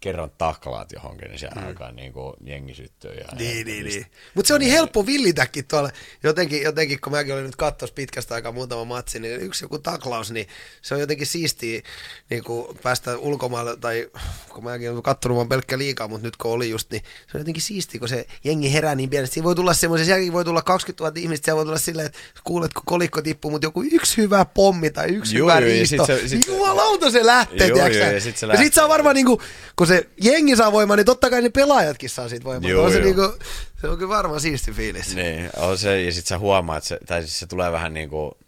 [0.00, 1.66] kerran taklaat johonkin, niin se mm.
[1.66, 3.12] alkaa niinku jengi syttyä.
[3.12, 4.06] Ja Niin, niin, niin.
[4.34, 5.90] Mutta se on niin helppo villitäkin tuolla.
[6.22, 10.30] Jotenkin, jotenkin, kun mäkin olin nyt kattos pitkästä aikaa muutama matsi, niin yksi joku taklaus,
[10.30, 10.46] niin
[10.82, 11.82] se on jotenkin siistiä
[12.30, 14.10] niin kuin päästä ulkomaille, tai
[14.48, 17.40] kun mäkin olen kattonut vaan pelkkä liikaa, mutta nyt kun oli just, niin se on
[17.40, 19.34] jotenkin siistiä, kun se jengi herää niin pienesti.
[19.34, 22.18] Siinä voi tulla semmoisen, sielläkin voi tulla 20 000 ihmistä, siellä voi tulla silleen, että
[22.44, 26.06] kuulet, kun kolikko tippuu, mutta joku yksi hyvä pommi tai yksi Juu, hyvä ja riisto.
[26.06, 27.84] sit se- sit se- Jumalauta se lähtee, juu, sä?
[27.88, 28.70] ja sit se ja sit lähtee.
[28.72, 29.42] saa varmaan niinku,
[29.76, 32.70] kun se jengi saa voimaa, niin totta kai ne pelaajatkin saa siitä voimaa.
[32.70, 33.34] Juu, on se, niinku,
[33.80, 35.14] se on kyllä varmaan siisti fiilis.
[35.14, 38.38] Niin, on se, ja sit sä huomaat, se, tai siis se tulee vähän niinku,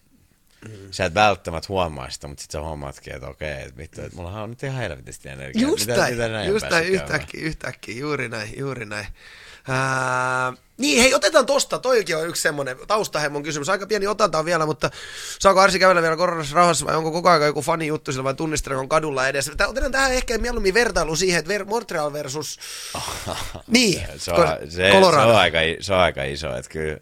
[0.69, 0.75] mm.
[0.91, 4.43] sä et välttämättä huomaa sitä, mutta sit sä huomaatkin, että okei, että vittu, että mullahan
[4.43, 5.71] on nyt ihan helvetisti energiaa.
[5.71, 9.07] Just mitä, näin, mitä näin just näin, yhtäkkiä, yhtäkkiä, juuri näin, juuri näin.
[9.69, 14.67] Ää, niin, hei, otetaan tosta, toikin on yksi semmoinen taustahemmon kysymys, aika pieni otantaan vielä,
[14.67, 14.91] mutta
[15.39, 18.35] saako Arsi kävellä vielä koronassa rauhassa vai onko koko ajan joku fani juttu sillä vai
[18.35, 19.53] tunnisteleeko kadulla edessä?
[19.57, 22.59] Tää- Otetaan tähän ehkä mieluummin vertailu siihen, että ver- Montreal versus,
[23.67, 25.29] niin, se, on, se, se, Colorado.
[25.29, 26.99] on aika, se on aika iso, että kyllä,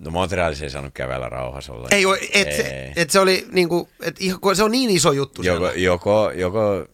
[0.00, 1.88] no Montrealissa ei saanut kävellä rauhassa olla.
[1.90, 4.16] Ei, et, se, et se oli niinku, et,
[4.54, 5.80] se on niin iso juttu joko, siellä.
[5.82, 6.86] joko, joko,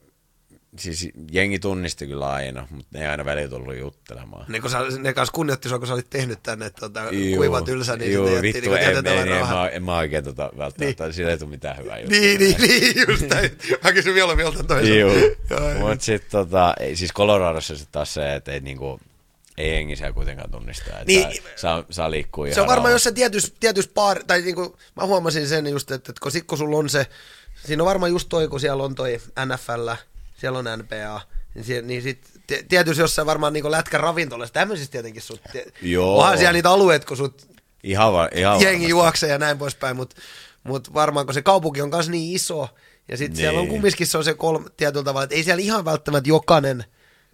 [0.79, 4.45] siis jengi tunnisti kyllä aina, mutta ne ei aina välillä tullut juttelemaan.
[4.49, 7.63] Ne, kun sä, ne kanssa kunnioitti sua, kun sä olit tehnyt tänne tota, Juu, kuiva
[7.63, 10.51] tylsä, niin juu, sitten vittu, niin en, en, en, en, mä, en mä oikein tota
[10.59, 11.15] välttämättä, niin.
[11.15, 12.19] sillä ei tule mitään hyvää juttua.
[12.19, 13.59] Niin, niin, niin, just näin.
[13.85, 14.81] Mä kysyn vielä vielä.
[14.99, 15.13] Joo,
[15.67, 15.75] Ai.
[15.75, 19.01] mutta sitten tota, siis Coloradossa sitten taas se, että ei niinku,
[19.59, 21.23] ei jengi siellä kuitenkaan tunnista, että Niin.
[21.23, 25.49] saa, saa, saa liikkua Se on varmaan jossain tietyssä, tietyssä paar, tai niinku, mä huomasin
[25.49, 27.07] sen just, että, että kun, sit, kun sulla on se,
[27.67, 29.91] siinä on varmaan just toi, kun siellä on toi NFL,
[30.37, 31.21] siellä on NBA,
[31.55, 35.67] niin, sie, niin sit tie- tietysti jossain varmaan niinku lätkän ravintolassa, tämmöisissä tietenkin sut, tie-
[35.83, 36.19] Joo.
[36.19, 37.47] onhan siellä niitä alueet, kun sut
[37.85, 38.91] Ihan, va, ihan jengi varmasti.
[38.91, 40.17] juoksee ja näin poispäin, mutta
[40.63, 42.69] mut varmaan kun se kaupunki on myös niin iso,
[43.09, 43.71] ja sitten siellä on Niin.
[43.73, 46.85] kumminkin se on se kolme tietyllä tavalla, että ei siellä ihan välttämättä jokainen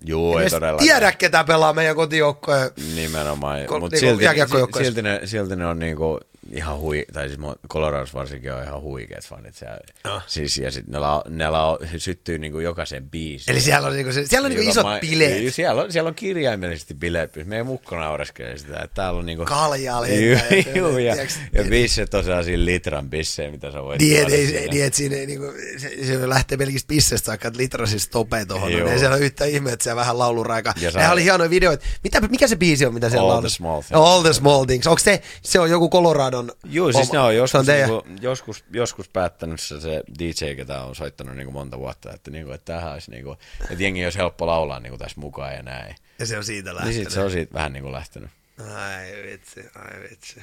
[0.04, 0.78] Juu, ei todella.
[0.78, 2.70] tiedä, ketä pelaa meidän kotijoukkoja.
[2.94, 6.20] Nimenomaan, mutta niinku silti, silti, ne, silti ne on niinku,
[6.50, 9.54] ihan hui, tai siis Coloradossa varsinkin on ihan huikeat fanit.
[9.54, 9.78] Siellä.
[10.04, 10.24] Ah.
[10.26, 13.52] Siis, ja sit ne, la, ne la, syttyy niinku jokaisen biisin.
[13.52, 15.54] Eli siellä on, niinku, se- siellä on niinku Joka isot ma- bileet.
[15.54, 17.36] Siellä on, siellä on kirjaimellisesti bileet.
[17.44, 19.44] Meidän mukko naureskelee sitä, että täällä on niinku...
[19.44, 20.48] Kaljaa lentää.
[20.74, 21.16] juu, ja,
[21.52, 25.26] ja bisset on sellaisia litran bissejä, mitä sä voit Niin, ei, niin, että siinä ei,
[25.26, 25.46] niinku,
[25.76, 28.72] se, se, lähtee pelkistä pissestä saakka, että litrasista topee tuohon.
[28.72, 30.74] Ei siellä ole yhtä ihme, että siellä vähän lauluraika.
[30.80, 31.84] Ja Nehän oli hienoja videoita.
[32.04, 33.92] Mitä, mikä se biisi on, mitä siellä All the small things.
[33.92, 34.86] All the small things.
[34.86, 35.88] Onko se, se on joku
[36.32, 40.54] Coloradon Joo, siis ne on se joskus, teidän- niinku, joskus, joskus päättänyt se, se DJ,
[40.56, 43.36] ketä on soittanut niinku monta vuotta, että, niinku, että tähän olisi, niinku,
[43.70, 45.94] että jengi olisi helppo laulaa niinku tässä mukaan ja näin.
[46.18, 47.02] Ja se on siitä Niin lähtenyt.
[47.04, 48.30] sit se on siitä vähän niinku lähtenyt.
[48.74, 50.40] Ai vitsi, ai vitsi.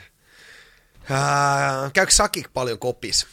[1.09, 3.27] Uh, käykö Sakik paljon kopis?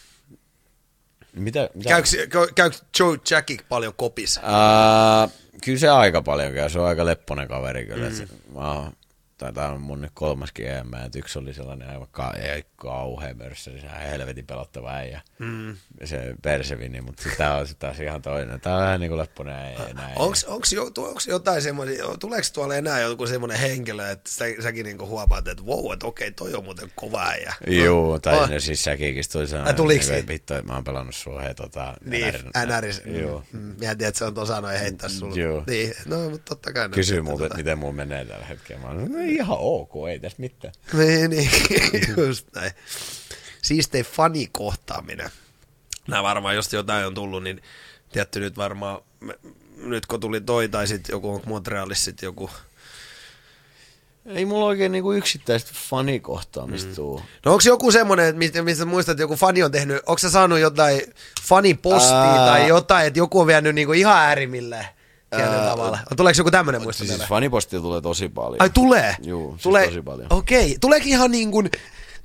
[1.33, 1.71] Mitä?
[1.75, 1.89] mitä?
[1.89, 4.37] Käykö, käy- käykö Joe Jackik paljon kopis?
[4.37, 5.33] Uh,
[5.65, 8.09] kyllä se aika paljon käy, se on aika lepponen kaveri kyllä.
[8.11, 8.55] Mm.
[8.55, 8.93] Mä oon,
[9.39, 13.37] tai tää on mun nyt kolmaskin EM, että yksi oli sellainen aivan ka- ei, kauhean
[13.37, 15.21] mörsseli, se on helvetin pelottava äijä.
[15.39, 15.77] Mm.
[16.05, 18.61] Se Persevini, mutta tää on taas ihan toinen.
[18.61, 19.79] Tää on vähän niinku lepponen äijä.
[19.95, 20.19] Näin.
[20.19, 20.91] Onks, onks, jo,
[21.29, 25.93] jotain semmoisia, tuleeko tuolla enää joku semmoinen henkilö, että sä, säkin niinku huomaat, että wow,
[25.93, 27.55] että okei, toi on muuten kova äijä.
[27.67, 28.51] Joo, tai Oh.
[28.51, 29.25] no, siis säkikin
[29.77, 30.17] tuli niinku, se?
[30.19, 31.95] että vittu, mä oon pelannut sua he tota...
[32.05, 32.35] Niin,
[32.67, 33.03] NRis.
[33.05, 33.43] Joo.
[33.53, 35.41] Mm, Mä en tiedä, että se on tuossa noin heittää sulle.
[35.41, 35.65] Joo.
[35.67, 36.89] Niin, no, mutta totta kai.
[37.05, 38.83] sitten multa, tota- että miten mulla menee tällä hetkellä.
[38.83, 40.75] Mä oon, no ihan ok, ei tässä mitään.
[40.93, 41.51] Niin, niin,
[42.29, 42.66] just näin.
[43.63, 45.31] Siistei fanikohtaaminen.
[46.09, 47.63] Nämä varmaan, jos jotain on tullut, niin
[48.13, 48.99] tietty nyt varmaan,
[49.77, 52.51] nyt kun tuli toi, tai sitten joku, onko Montrealissa sitten joku,
[54.27, 56.95] Ei mulla oikein niinku yksittäistä fanikohtaamista mm.
[56.95, 57.23] tuu.
[57.45, 60.31] No onko joku semmoinen, että mistä, mistä muistat, että joku fani on tehnyt, onko sä
[60.31, 61.03] saanut jotain
[61.43, 62.47] fanipostia Ää.
[62.47, 64.89] tai jotain, että joku on vienyt niinku ihan äärimmille
[65.33, 65.99] Ää, tavalla?
[66.17, 68.63] Tuleeko joku tämmöinen muisto Siis fanipostia tulee tosi paljon.
[68.63, 69.17] Ai tulee?
[69.23, 70.27] Juu, siis tulee, tosi paljon.
[70.31, 71.71] Okei, tuleeko ihan niin kuin,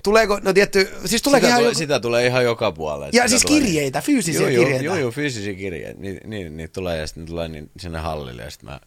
[0.04, 3.10] tuleeko, no tietty, siis tuleeko sitä, ihan tulee, joku, sitä tulee ihan joka puolelle.
[3.14, 4.86] ja siis tulee- kirjeitä, fyysisiä joo, kirjeitä.
[4.86, 6.00] Joo, joo, fyysisiä kirjeitä.
[6.02, 8.80] Niitä ni, ni tulee ja sitten tulee niin, sinne hallille ja sitten mä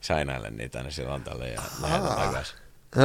[0.00, 2.56] säinäilen niitä aina silloin tälle ja lähetän takaisin.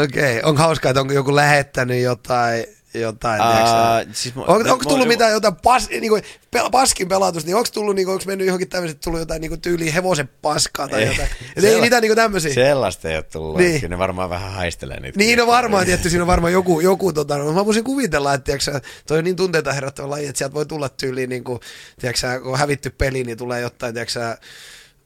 [0.03, 2.65] Okei, onko hauskaa, että onko joku lähettänyt jotain,
[3.01, 4.05] jotain, sä?
[4.13, 7.47] siis mä- onko, mä- onko tullut mä- mitään jotain pas, niin kuin, pel, paskin pelatusta,
[7.47, 10.29] niin onko tullut, niin kuin, onko mennyt johonkin tämmöiset, tullut jotain niin kuin tyyliin hevosen
[10.41, 11.07] paskaa tai Ei.
[11.07, 11.29] jotain?
[11.55, 12.53] Et ei Sella- niitä niin kuin tämmöisiä.
[12.53, 13.57] Sellaista ei ole tullut.
[13.57, 13.81] Niin.
[13.81, 15.17] Kyllä ne varmaan vähän haistelee niitä.
[15.17, 18.45] Niin, no varmaan, tietty, siinä on varmaan joku, joku tota, no, mä voisin kuvitella, että
[18.45, 21.59] tiiäksä, toi on niin tunteita herättävä laji, että sieltä voi tulla tyyliin, niin kuin,
[21.99, 24.37] tiiäksä, kun on hävitty peli, niin tulee jotain, tiiäksä,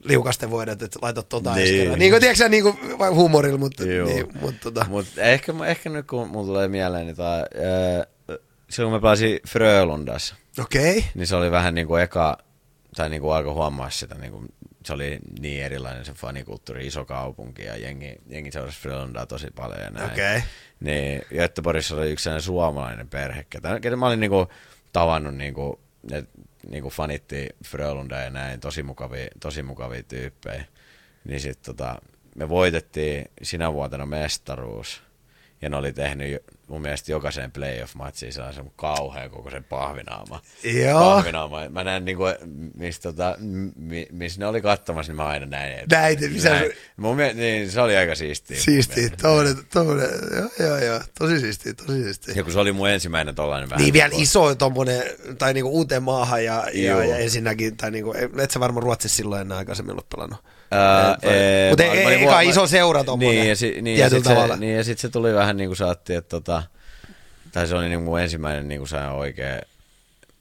[0.03, 1.99] liukasten voidat, että laitat tota Niin.
[1.99, 2.11] niin.
[2.11, 6.29] kuin, tiiäksä, niin kuin, vai huumorilla, mutta, niin, mutta tota, Mut ehkä, ehkä nyt kun
[6.29, 8.37] mulla tulee mieleen, niin tää, ää,
[8.69, 10.97] silloin kun mä pelasin Frölundassa, okei.
[10.97, 11.09] Okay.
[11.15, 12.37] niin se oli vähän niin kuin eka,
[12.95, 14.45] tai niin kuin alkoi huomaa sitä, niin kuin,
[14.85, 19.79] se oli niin erilainen se fanikulttuuri, iso kaupunki ja jengi, jengi seurasi Frölundaa tosi paljon
[19.79, 20.11] ja näin.
[20.11, 20.43] Okei.
[20.79, 24.47] Niin Göteborgissa oli yksi sellainen suomalainen perhe, ketä, ketä mä olin niin kuin
[24.93, 25.79] tavannut, niin kuin,
[26.11, 26.23] ne
[26.71, 30.65] niin kuin fanitti Frölundaa ja näin, tosi mukavia, tosi mukavia tyyppejä.
[31.23, 32.01] Niin sitten tota,
[32.35, 35.03] me voitettiin sinä vuotena mestaruus.
[35.61, 40.41] Ja ne oli tehnyt mun mielestä jokaiseen playoff-matsiin sellaisen kauhean koko sen pahvinaama.
[40.83, 40.99] Joo.
[40.99, 41.69] Pahvinaama.
[41.69, 42.23] Mä näen niinku,
[42.75, 43.35] missä tota,
[43.75, 45.79] mi, miss ne oli katsomassa, niin mä aina näin.
[45.79, 46.65] että- Näit, missä näin.
[46.71, 48.57] se- Mun mielestä, niin, se oli aika siistiä.
[48.61, 52.33] Siistiä, tommonen, tommonen, joo, joo, joo, tosi siistiä, tosi siistiä.
[52.37, 53.81] Ja kun se oli mun ensimmäinen tollainen vähän.
[53.83, 55.03] Niin vielä niinku- iso tommonen,
[55.37, 57.01] tai niinku uuteen maahan ja, ja, Joo.
[57.01, 58.13] ja ensinnäkin, tai niinku,
[58.43, 60.39] et sä varmaan Ruotsissa silloin enää aikaisemmin ollut pelannut.
[60.71, 64.23] Ää, ee, Mutta ei, eka vuo- iso seura tommonen, niin, ja, si, niin, ja tietyllä
[64.29, 64.53] sit tavalla.
[64.53, 66.63] se, niin, ja sit se tuli vähän niin kuin saatti, että tota,
[67.51, 69.61] tai se oli niin mun ensimmäinen niin kuin oikea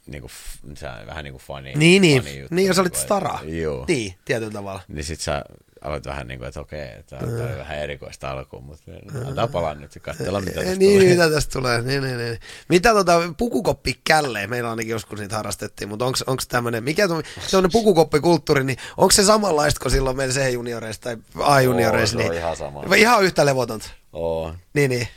[0.07, 0.31] niin kuin,
[0.77, 1.73] sä, vähän niin kuin fani.
[1.75, 3.39] Niin, niin, fani juttu, niin ja sä olit niinku, stara.
[3.45, 3.85] Joo.
[3.89, 4.81] Niin, tietyllä tavalla.
[4.89, 5.45] Niin sit sä
[5.85, 8.93] aloit vähän niin kuin, että okei, tää, tää oli vähän erikoista alkuun, mutta
[9.27, 11.11] antaa palaa nyt ja katsella mitä tästä niin, tulee.
[11.11, 11.83] mitä tästä tulee.
[11.83, 12.39] Niin, niin, niin.
[12.69, 17.73] Mitä tota, pukukoppi källeen, meillä ainakin joskus niitä harrastettiin, mutta onko tämmöinen, mikä tuo, tämmöinen
[17.73, 22.17] pukukoppikulttuuri, niin onko se samanlaista kuin silloin meillä C-junioreissa tai A-junioreissa?
[22.17, 22.97] Oo, se on niin, ihan sama.
[22.97, 23.89] Ihan yhtä levotonta.
[24.13, 24.55] Oo.
[24.75, 25.09] Niin, niin.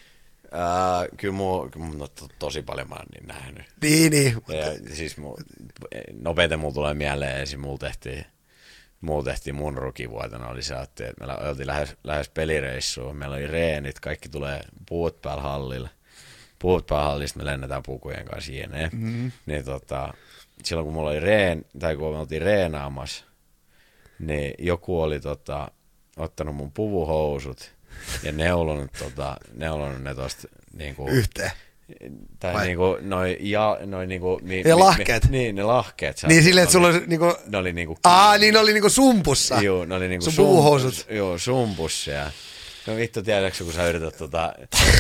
[0.52, 3.66] Ää, kyllä mua, on to, tosi paljon mä oon niin nähnyt.
[3.82, 4.38] Niin, niin.
[4.48, 5.36] Ja siis mu,
[6.22, 7.60] nopeiten mulla tulee mieleen, esim.
[7.60, 8.26] mulla tehtiin,
[9.02, 14.00] mulla tehtiin mun rukivuotena, oli se, että me oltiin lähes, lähes pelireissuun, meillä oli reenit,
[14.00, 15.90] kaikki tulee puut päällä hallille.
[16.60, 18.90] Puut päällä hallista me lennetään pukujen kanssa jne.
[18.94, 19.32] Mm-hmm.
[19.46, 20.14] Niin tota,
[20.64, 23.26] silloin kun mulla oli reen, tai kun me oltiin reenaamassa,
[24.20, 25.72] niin joku oli tota,
[26.18, 27.76] ottanut mun puvuhousut
[28.24, 31.52] ja neulonut, tota, neulonut ne tosta niinku, Yhteen.
[32.40, 32.66] Tai Vai?
[32.68, 35.30] niinku noi, ja, noi niinku, mi, Ne lahkeet.
[35.30, 36.18] Mi, niin, ne lahkeet.
[36.18, 37.34] sä- Niin silleen, että sulla oli- niinku...
[37.48, 37.98] Ne oli niinku...
[38.04, 39.56] Aa, niin ne oli niinku sumpussa.
[39.62, 41.06] Joo, ne oli niinku Sun sum- puvuhousut.
[41.10, 42.32] Joo, sumpus ja
[42.88, 44.54] No vittu, tiedätkö, kun sä yrität tota,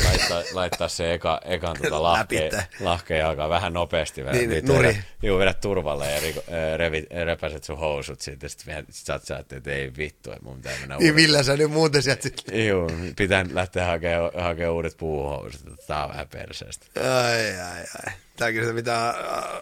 [0.05, 4.25] laittaa, laittaa se eka, ekan tota lahkeen, lahkeen alkaa vähän nopeasti.
[4.25, 4.97] Vähän, Niin, niin, nuri.
[5.23, 6.43] Juu, vedät turvalle ja riko,
[6.77, 10.55] revi, repäset sun housut siitä, ja sit, sit sä oot että ei vittu, että mun
[10.55, 12.67] pitää mennä Niin millä sä nyt muuten sieltä sitten...
[12.67, 16.85] Juu, pitää lähteä hakemaan hakea uudet puuhousut, tää on vähän perseestä.
[16.95, 18.13] Ai, ai, ai.
[18.35, 19.09] Tääkin se, mitä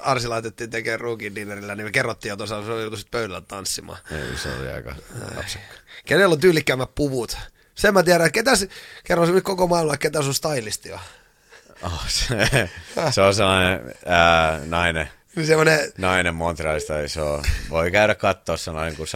[0.02, 4.00] Arsi laitettiin tekemään rookie dinnerillä, niin me kerrottiin jo tuossa, se joutui sitten pöydällä tanssimaan.
[4.12, 4.96] Ei, se oli aika
[5.36, 5.74] lapsekka.
[6.06, 7.38] Kenellä on tyylikkäämmät puvut?
[7.80, 8.52] Sen mä tiedän, ketä,
[9.04, 11.00] kerro se nyt koko maailma, ketä sun stylisti on.
[11.84, 12.70] Oh, se,
[13.12, 16.94] se on sellainen ää, nainen, Niin semmonen, nainen Montrealista,
[17.24, 19.08] on, voi käydä katsoa sellainen kuin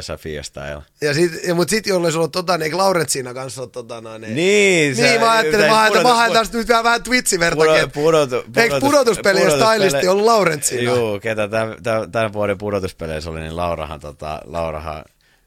[0.00, 0.82] Safia, Style.
[1.00, 4.00] ja sit, ja, mut sit jolle sulla on tota, niin eikö Laurentsiina kanssa on tota
[4.00, 4.22] noin.
[4.22, 7.90] Niin, Niin, niin mä ajattelin, mä haen, mä haen tästä nyt vähän, vähän Twitch-vertakin.
[7.94, 10.82] Pudotu, että- Eikö pudotuspelien stylisti ollut Laurentsiina?
[10.82, 15.04] Joo, ketä tämän, tämän, tämän vuoden pudotuspeleissä oli, niin Laurahan, tota, Laurahan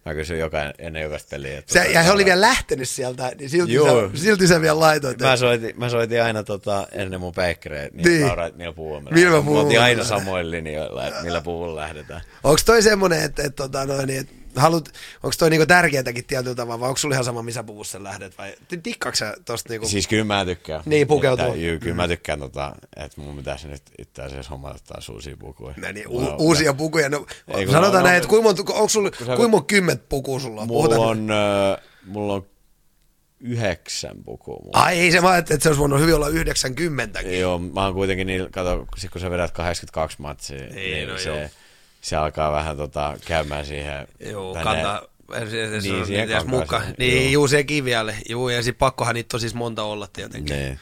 [0.10, 1.58] mä kysyin joka, ennen jokaista peliä.
[1.60, 4.10] Että, Se, tota, ja he oli Laura- vielä lähtenyt sieltä, niin silti, Joo.
[4.14, 5.20] sä, silti sä vielä laitoit.
[5.20, 8.28] Mä soitin, mä soitin aina tota, ennen mun päikkäreitä, niin, Niin.
[8.28, 12.22] Laura, että millä puvulla me Millä puvulla oltiin aina samoilla linjoilla, että millä puvulla lähdetään.
[12.44, 14.92] Onko toi semmonen, että, että, tota, noin, niin, että haluat,
[15.24, 18.56] onko toi niinku tärkeätäkin tietyllä tavalla, vai onko sulla ihan sama, missä puvussa lähdet, vai
[18.84, 19.88] tikkaatko sä tosta niinku...
[19.88, 20.82] Siis kyllä mä tykkään.
[20.86, 21.46] Niin, pukeutua.
[21.46, 25.38] Että, juu, kyllä mä tykkään, tota, että mun pitäisi nyt itse asiassa hommata taas uusia
[25.38, 25.74] pukuja.
[25.78, 27.10] Nää niin, Mulla u- on- uusia pukuja.
[27.10, 30.40] No, Ei, sanotaan no, näin, no, että kuinka monta, onko sulla, kuinka monta kymmentä pukua
[30.40, 30.68] sulla on?
[30.68, 32.46] Mulla Puhutaan- on, äh, mulla on
[33.40, 34.56] yhdeksän pukua.
[34.64, 34.84] Mulla.
[34.84, 38.28] Ai ei se vaan, että, se olisi voinut hyvin olla 90 Joo, mä oon kuitenkin
[38.28, 41.50] niin, kato, kun sä vedät 82 matsia, Niin, niin, no se, joo.
[42.02, 44.08] Se alkaa vähän tota, käymään siihen.
[44.20, 45.02] Joo, tänne- kantaa.
[45.34, 46.30] Se, se, se, Niin, niin, siihen
[46.98, 47.32] Niin, joo.
[47.32, 48.16] juu, se kiviälle.
[48.30, 50.56] Juu, ja sit pakkohan niitä on siis monta olla tietenkin.
[50.56, 50.80] Niin.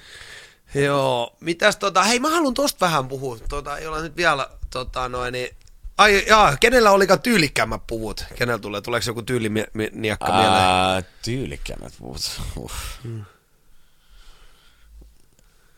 [0.76, 5.10] Joo, mitäs tota, hei mä haluan tosta vähän puhua, tota, ei olla nyt vielä, tota
[5.10, 5.49] noin, niin,
[5.98, 8.26] ai jaa, kenellä olikaan tyylikkäämmät puvut?
[8.35, 10.53] Kenellä tulee, tuleeko joku tyyliniakka mieleen?
[10.64, 12.41] Ää, tyylikkäämmät puut.
[12.57, 12.76] Uff.
[13.03, 13.26] Hmm.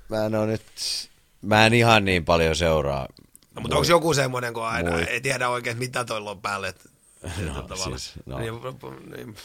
[0.09, 0.61] Mä en oo nyt,
[1.41, 3.07] mä en ihan niin paljon seuraa.
[3.59, 6.67] No, mutta onko joku semmoinen, kun aina Mui- ei tiedä oikein, mitä toilla on päälle?
[6.67, 6.89] että-
[7.69, 8.37] No, siis, no.
[8.39, 8.75] Niin, niin.
[9.15, 9.35] Niin,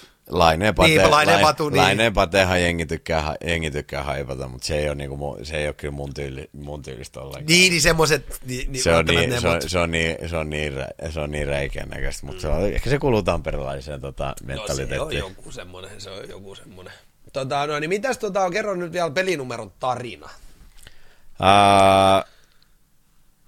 [2.53, 2.63] niin.
[2.63, 6.15] Jengi tykkää, jengi tykkää haipata, mutta se ei ole, niinku, se ei ole kyllä mun,
[6.15, 7.47] tyyli, mun tyylistä ollenkaan.
[7.47, 10.37] Niin, niin semmoiset, niin, niin se, on niin, ne se, on, se, on niin, se,
[10.37, 10.73] on niin,
[11.11, 14.43] se on niin räikeän näköistä, mutta se on, ehkä se kuuluu tamperilaiseen tota, No se
[14.43, 15.19] on mentaliteettiin.
[15.19, 16.93] joku semmoinen, se on joku semmoinen.
[17.33, 20.31] Tota, no niin mitäs tota, kerro nyt vielä pelinumeron tarina.
[21.41, 22.25] Ää,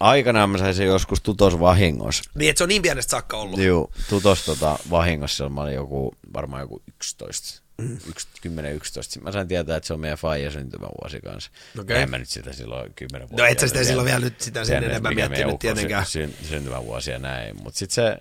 [0.00, 2.30] aikanaan mä sain sen joskus tutos vahingossa.
[2.34, 3.60] Niin, että se on niin pienestä saakka ollut.
[3.60, 7.98] Joo, tutos tota, vahingossa, mä olin joku, varmaan joku 11, Mm.
[8.48, 9.20] 10-11.
[9.22, 11.50] Mä sain tietää, että se on meidän faija syntymävuosi kanssa.
[11.80, 12.02] Okei.
[12.02, 13.42] En mä nyt sitä silloin 10 vuotta.
[13.42, 16.06] No et sä sitä silloin vielä nyt sitä sen enempää miettinyt tietenkään.
[16.06, 18.18] Sy, syntymävuosi ja näin, mutta sitten se,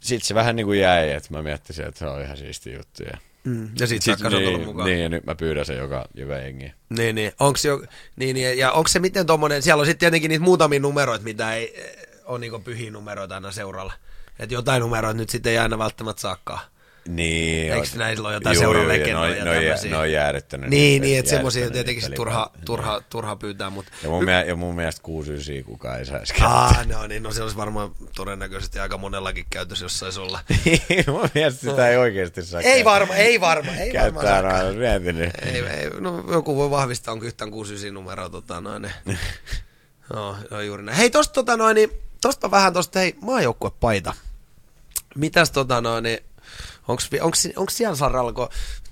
[0.00, 3.02] sit se vähän niin kuin jäi, että mä miettisin, että se on ihan siisti juttu.
[3.02, 3.18] Ja
[3.48, 3.70] Mm.
[3.80, 4.86] Ja sit, sit niin, niin, mukaan.
[4.86, 6.72] niin, ja nyt mä pyydän sen joka, joka jengi.
[6.88, 7.32] Niin, niin.
[7.40, 7.82] Onks jo,
[8.16, 11.54] niin, niin, ja onko se miten tommonen, siellä on sitten tietenkin niitä muutamia numeroita, mitä
[11.54, 13.92] ei eh, ole niinku pyhiä numeroita aina seuralla.
[14.38, 16.60] Että jotain numeroita nyt sitten ei aina välttämättä saakaan.
[17.08, 19.90] Niin, Eikö on- näillä ole jotain Juu, seuran juu, ja legendoja noi jää- tämmöisiä?
[19.90, 20.70] Ne on jäädyttänyt.
[20.70, 22.66] Niin, niitä- niin, että semmoisia jäädyttänyt tietenkin sit niitä turha, pelipaikkoja.
[22.66, 23.92] turha, turha pyytää, mutta...
[24.02, 27.42] Ja mun, mie- ja mun mielestä 69 kukaan ei saisi Ah, no niin, no se
[27.42, 30.40] olisi varmaan todennäköisesti aika monellakin käytössä, jos saisi olla.
[31.12, 34.66] mun mielestä sitä ei oikeasti saa Ei varma, ei varma, ei varmaan Käyttää saakaan.
[34.66, 35.30] aina mietinyt.
[35.42, 38.82] Ei, ei, no joku voi vahvistaa, onko yhtään 69 numeroa, tota noin.
[38.82, 38.92] ne.
[40.14, 40.96] no, no, juuri näin.
[40.98, 41.90] Hei, tosta, tota noin, niin,
[42.20, 44.14] tosta vähän tosta, hei, maajoukkuepaita.
[45.14, 46.18] Mitäs tota noin, niin,
[46.88, 48.48] onks siellä saralla, kun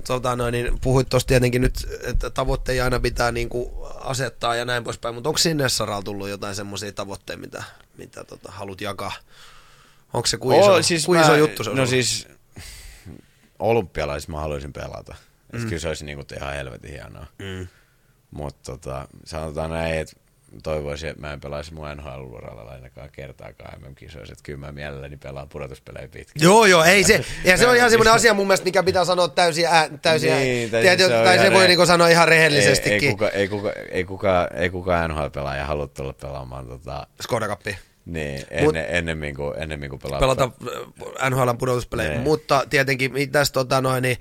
[0.06, 4.84] tota noin, niin, puhuit tosta tietenkin nyt, että tavoitteja aina pitää niinku asettaa ja näin
[4.84, 7.62] poispäin, mutta onko sinne saralla tullut jotain semmoisia tavoitteita, mitä,
[7.98, 9.12] mitä tota, haluat jakaa?
[10.14, 11.90] Onko se kuin iso, Oo, siis kuin mä- iso juttu se on No ollut?
[11.90, 12.28] siis
[13.58, 15.14] olympialaisissa mä haluaisin pelata.
[15.52, 15.64] Mm.
[15.64, 17.26] Kyllä se olisi niinku ihan helvetin hienoa.
[17.38, 17.66] Mm.
[18.30, 20.16] Mutta tota, sanotaan näin, että
[20.62, 24.32] toivoisin, että mä en pelaisi mun NHL-uralla ainakaan kertaakaan MM-kisoissa.
[24.32, 26.44] Että kyllä mä mielelläni pelaan pudotuspelejä pitkään.
[26.44, 27.24] Joo, joo, ei se.
[27.44, 30.70] Ja se on ihan semmoinen asia mun mielestä, mikä pitää sanoa täysin, ää, täysin Niin,
[30.70, 33.08] tai tai, siis se tai se voi re- niinku sanoa ihan rehellisestikin.
[33.08, 37.78] ei, kuka, ei, kuka, ei, kuka, ei kuka NHL-pelaaja halua tulla pelaamaan tota, Skoda Cupi.
[38.06, 40.20] Niin, Mut- ennen, ennemmin, kuin, ennemmin kuin pelata.
[40.20, 40.50] Pelata
[41.22, 42.10] äh, NHLn pudotuspelejä.
[42.10, 42.20] Niin.
[42.20, 44.16] Mutta tietenkin, mitäs tota noin, niin,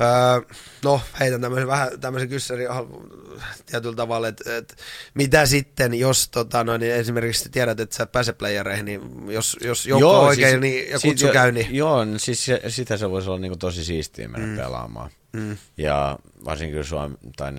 [0.00, 2.68] öö, no heitän tämmöisen vähän tämmöisen kyssärin
[3.66, 4.76] tietyllä tavalla, että et,
[5.14, 9.56] mitä sitten, jos tota noin, niin esimerkiksi tiedät, että sä et pääse playereihin, niin jos,
[9.64, 12.96] jos joukko on oikein niin, ja kutsu jo- käy, niin Joo, no siis se, sitä
[12.96, 14.56] se voisi olla niinku tosi siistiä mennä mm.
[14.56, 15.10] pelaamaan.
[15.32, 15.56] Mm.
[15.76, 17.52] Ja varsinkin Suom, tai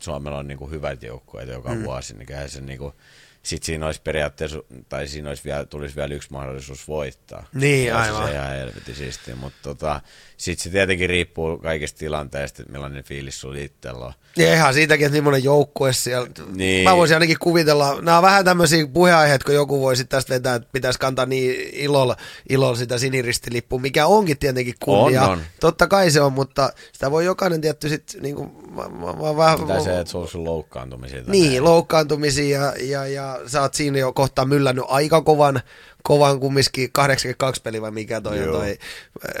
[0.00, 1.84] Suomella on niinku hyvät joukkueet joka mm.
[1.84, 2.94] vuosi, niin se niinku,
[3.42, 4.58] sitten siinä olisi periaatteessa,
[4.88, 7.46] tai siinä olisi vielä, tulisi vielä yksi mahdollisuus voittaa.
[7.54, 8.28] Niin, Ja olisi aivan.
[8.28, 10.00] Se ihan helvetin siistiä, mutta tota,
[10.36, 14.12] sitten se tietenkin riippuu kaikista tilanteista, että millainen fiilis sulla itsellä on.
[14.36, 16.28] Ja ihan siitäkin, että millainen joukkue siellä.
[16.54, 16.84] Niin.
[16.84, 20.54] Mä voisin ainakin kuvitella, nämä on vähän tämmöisiä puheenaiheita, kun joku voi sitten tästä vetää,
[20.54, 22.16] että pitäisi kantaa niin ilolla,
[22.48, 25.22] ilolla sitä siniristilippua, mikä onkin tietenkin kunnia.
[25.22, 25.42] On, on.
[25.60, 29.36] Totta kai se on, mutta sitä voi jokainen tietty sitten niin kuin, mä, mä, mä,
[29.36, 31.22] vähän, Tai se, että sulla on sun loukkaantumisia.
[31.26, 31.64] niin, näin.
[31.64, 35.60] loukkaantumisia ja, ja, ja sä oot siinä jo kohta myllännyt aika kovan,
[36.02, 38.56] kovan kumminkin 82 peli vai mikä toi on Joo.
[38.56, 38.78] toi,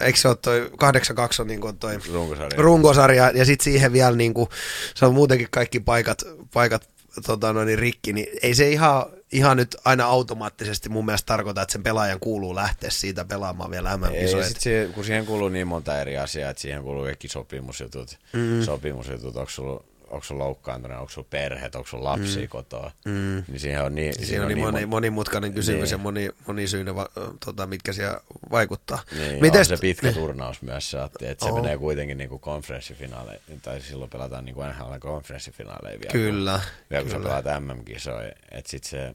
[0.00, 2.62] eikö se ole toi 82 on niin kuin toi Runkosarja.
[2.62, 4.48] runkosarja ja sitten siihen vielä niin kuin,
[4.94, 6.22] se on muutenkin kaikki paikat,
[6.54, 6.88] paikat
[7.26, 11.62] tota, noin, niin rikki, niin ei se ihan, ihan nyt aina automaattisesti mun mielestä tarkoita,
[11.62, 14.48] että sen pelaajan kuuluu lähteä siitä pelaamaan vielä Ei, MM-kisoja.
[14.48, 18.62] sit siihen, kun siihen kuuluu niin monta eri asiaa, että siihen kuuluu kaikki sopimusjutut, mm.
[18.62, 22.48] sopimusjutut, onko sulla, onko sulla loukkaantunut, onko sulla perhe, onko sulla lapsia mm.
[22.48, 23.44] kotoa, mm.
[23.48, 25.90] niin siihen on niin, Siinä on niin moni, mon- monimutkainen kysymys Niin.
[25.90, 27.08] ja moni, monisyinen, va,
[27.44, 28.20] tota, mitkä siellä
[28.50, 28.98] vaikuttaa.
[29.18, 33.80] Niin, on se pitkä turnaus myös, että, että se menee kuitenkin niin kuin konferenssifinaaleja, tai
[33.80, 36.12] silloin pelataan niin kuin NHL konferenssifinaaleja vielä.
[36.12, 37.42] Kyllä, kun, vielä kun sä kyllä.
[37.42, 39.14] pelaat MM-kisoja, että sit se,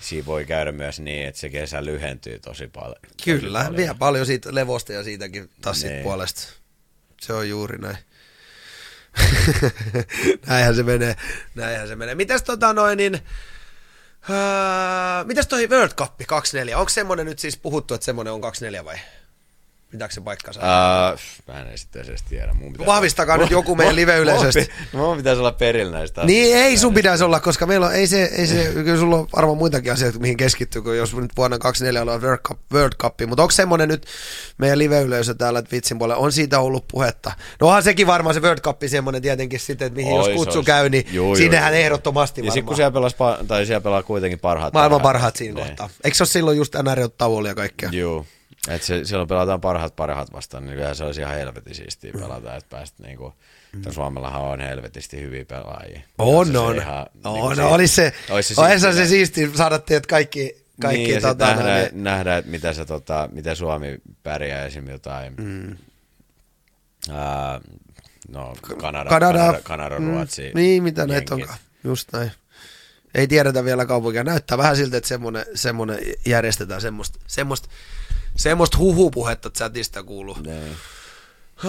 [0.00, 2.96] siinä voi käydä myös niin, että se kesä lyhentyy tosi paljon.
[3.16, 3.76] tosi Kyllä, paljon.
[3.76, 6.02] vielä paljon siitä levosta ja siitäkin taas sit Niin.
[6.02, 6.42] puolesta.
[7.20, 7.96] Se on juuri näin.
[10.46, 11.16] näinhän se menee,
[11.54, 12.14] näinhän se menee.
[12.14, 13.14] Mitäs tota noin, niin,
[14.30, 18.84] öö, mitäs toi World Cup 24, onko semmonen nyt siis puhuttu, että semmonen on 24
[18.84, 18.96] vai?
[19.92, 20.60] Pitääkö se paikkansa?
[20.60, 21.18] Uh,
[21.54, 22.52] mä en sitten edes tiedä.
[22.52, 24.60] Mun pitäisi Vahvistakaa nyt joku meidän liveyleisöstä.
[24.92, 28.06] Mun, mun pitäisi olla perillä näistä Niin ei sun pitäisi olla, koska meillä on, ei
[28.06, 31.58] se, ei se, kyllä sulla on varmaan muitakin asioita, mihin keskittyy, kun jos nyt vuonna
[31.58, 34.06] 24 on World Cup, World Cup mutta onko semmoinen nyt
[34.58, 37.32] meidän live-yleisö täällä että vitsin puolella, on siitä ollut puhetta?
[37.60, 40.58] No onhan sekin varmaan se World Cup semmoinen tietenkin sitten, että mihin Ois, jos kutsu
[40.58, 40.66] ois.
[40.66, 41.82] käy, niin Juu, juu, sinnehän juu.
[41.82, 42.52] ehdottomasti Ja varmaan.
[42.54, 43.16] sitten kun siellä, pelas,
[43.48, 44.72] tai siellä pelaa kuitenkin parhaat.
[44.74, 45.66] Maailman parhaat siinä Niin.
[45.66, 45.88] kohtaa.
[46.04, 47.88] Eikö se ole silloin just NR-tauolla ja kaikkea?
[47.92, 48.26] Joo.
[48.68, 52.56] Et se, silloin pelataan parhaat parhaat vastaan, niin kyllähän se olisi ihan helvetin siistiä pelata,
[52.56, 53.32] että pääst niinku,
[53.72, 53.92] mm.
[53.92, 56.00] Suomellahan on helvetisti hyviä pelaajia.
[56.18, 56.76] On, Se on.
[56.76, 58.92] ihan, on, niinku no, si- olisi se, olisi siistiä.
[58.92, 62.84] se siistiä saada teidät kaikki, kaikki niin, tota, tota, nähdään, noin, nähdään, että mitä, se,
[62.84, 64.88] tota, miten Suomi pärjää esim.
[64.88, 65.76] jotain, mm.
[67.10, 67.60] ää,
[68.28, 70.50] no, Kanada, Kanada, Kanada, Kanada mm, Ruotsi.
[70.54, 71.32] Niin, mitä näitä jenkit.
[71.32, 71.58] onkaan.
[71.84, 72.32] Just näin.
[73.14, 74.24] Ei tiedetä vielä kaupunkia.
[74.24, 77.68] Näyttää vähän siltä, että semmoinen, semmoinen järjestetään semmoista, semmoista,
[78.36, 80.36] semmoista huhupuhetta chatista kuuluu.
[80.46, 80.76] Niin.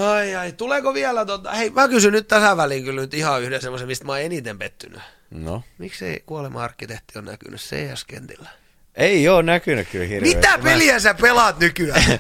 [0.02, 3.62] Ai ai, tuleeko vielä tota, hei mä kysyn nyt tässä väliin kyllä nyt ihan yhden
[3.62, 5.02] semmoisen, mistä mä oon eniten pettynyt.
[5.32, 5.64] No.
[5.78, 8.50] Miksei kuolema-arkkitehti on näkynyt CS-kentillä?
[8.96, 10.36] Ei oo näkynyt kyllä hirveästi.
[10.36, 12.04] Mitä Mä- peliä sä pelaat nykyään?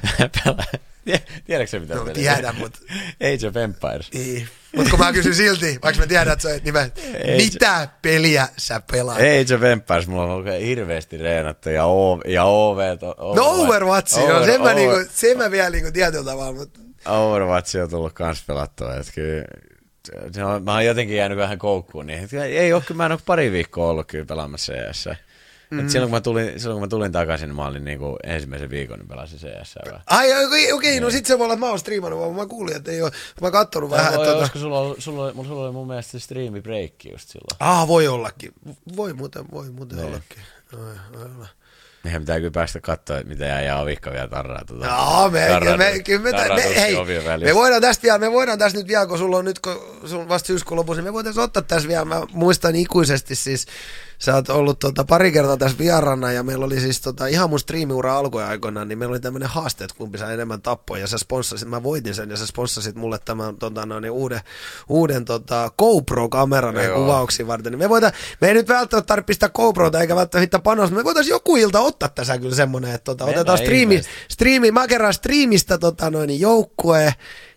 [1.45, 2.81] Tiedätkö mitä No, tiedän, mut-
[3.33, 4.11] Age of Empires.
[4.13, 4.47] niin.
[4.75, 6.91] Mutta kun mä kysyn silti, vaikka mä tiedän, että sä et nimen,
[7.37, 9.17] mitä peliä sä pelaat?
[9.17, 12.97] Age of Empires, mulla on hirveästi reenattu ja, o, ja OV.
[12.99, 16.79] to- No Overwatch, no, sen, mä over- niinku, sen mä vielä niinku tietyllä tavalla, mutta
[17.05, 22.73] Overwatch on tullut kans pelattua, että kyllä mä oon jotenkin jäänyt vähän koukkuun, niin ei
[22.73, 25.09] oo, kyllä mä en oo pari viikkoa ollut kyllä pelaamassa CS.
[25.73, 25.79] Mm.
[25.79, 28.69] Et silloin, kun mä tulin, silloin kun mä tulin takaisin, niin mä olin niinku ensimmäisen
[28.69, 29.75] viikon, niin pelasin CS.
[30.09, 32.75] Ai okei, okei no sit se voi olla, että mä oon striimannut, vaan mä kuulin,
[32.75, 33.09] että ei oo,
[33.41, 35.71] mä oon kattonut vähän, Vähän, että tota, Olisiko sulla, ollut- sulla, oli- mulla sulla oli
[35.73, 37.57] mun mielestä se striimi breakki just silloin.
[37.59, 38.51] ah, voi ollakin,
[38.95, 40.07] voi muuten, voi muuten Niin.
[40.07, 40.39] ollakin.
[40.73, 40.79] Ai,
[41.21, 41.47] ai, ai.
[42.03, 44.61] Meidän pitää kyllä päästä katsoa, että mitä jää Avikka vielä tarraa.
[44.67, 46.95] Tuota, Joo, me, tarraa- me, kyllä me, tarraa me, hei,
[47.43, 50.29] me voidaan tästä vielä, me voidaan tästä nyt vielä, kun sulla on nyt, kun sun
[50.29, 53.65] vasta syyskuun lopussa, niin me voitaisiin ottaa tässä vielä, mä muistan ikuisesti siis,
[54.19, 57.59] sä oot ollut tota, pari kertaa tässä vierana ja meillä oli siis tota, ihan mun
[57.59, 61.17] striimiura alkuja aikoinaan, niin meillä oli tämmöinen haaste, että kumpi saa enemmän tappoja ja sä
[61.17, 64.39] sponssasit, mä voitin sen ja sä sponssasit mulle tämän tota, noin, uuden,
[64.89, 70.01] uuden tota, GoPro-kameran kuvauksiin varten, niin me voidaan, me ei nyt välttämättä tarvitse pistää GoProta
[70.01, 73.57] eikä välttämättä panos, me voitaisiin joku ilta ottaa tässä kyllä semmoinen, että tota, Mennään otetaan
[73.57, 77.13] striimi, striimi, mä kerään striimistä tota, noin, joukkue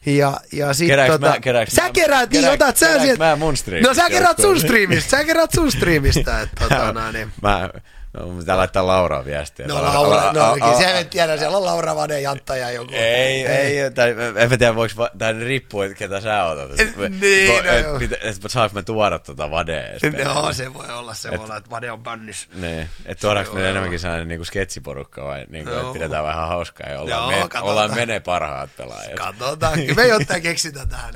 [0.07, 3.25] ja, ja sit Kerääks tota, mä- kerääks sä mä- keräät, niin otat sä sieltä.
[3.25, 7.13] mä mun striimistä No sä kerät sun striimistä, sä kerät sun striimistä, että tota, noin,
[7.15, 7.33] niin.
[7.43, 7.71] Mä,
[8.17, 9.67] no, pitää laittaa Lauraa viestiä.
[9.67, 12.57] No Laura- no a- a- oikein, se a- en tiedä, siellä on Laura Vade, Jantta
[12.57, 12.93] ja joku.
[12.95, 16.81] Ei, ei, tai en mä tiedä, voiko, tai riippuu, että ketä sä otat.
[16.81, 17.97] Eh, niin, no et, joo.
[17.97, 20.53] et, et, et saanko mä tuoda tota vadea perille?
[20.55, 22.49] se voi olla, se voi olla, että Vade on bännys.
[22.55, 25.81] Niin, että tuodaanko voi enemmänkin sellainen niinku sketsiporukka vai niinku, Joo.
[25.81, 29.13] että pidetään vähän hauskaa ja ollaan, Joo, me, ollaan mene parhaat pelaajat.
[29.15, 31.15] Katsotaan, me jotain keksitään tähän.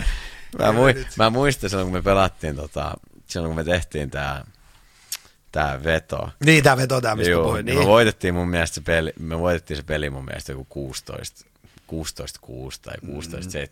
[0.58, 2.94] Mä, mui, mä muistan silloin, kun me pelattiin, tota,
[3.26, 4.44] silloin kun me tehtiin tää,
[5.52, 6.28] tää veto.
[6.44, 7.66] Niin, tää veto tää, mistä Joo, puhuin.
[7.66, 7.76] niin.
[7.76, 7.86] Niin.
[7.86, 11.46] me voitettiin mun mielestä se peli, me voitettiin se peli mun mielestä joku 16,
[11.90, 11.92] 16-6
[12.82, 13.08] tai 16-7.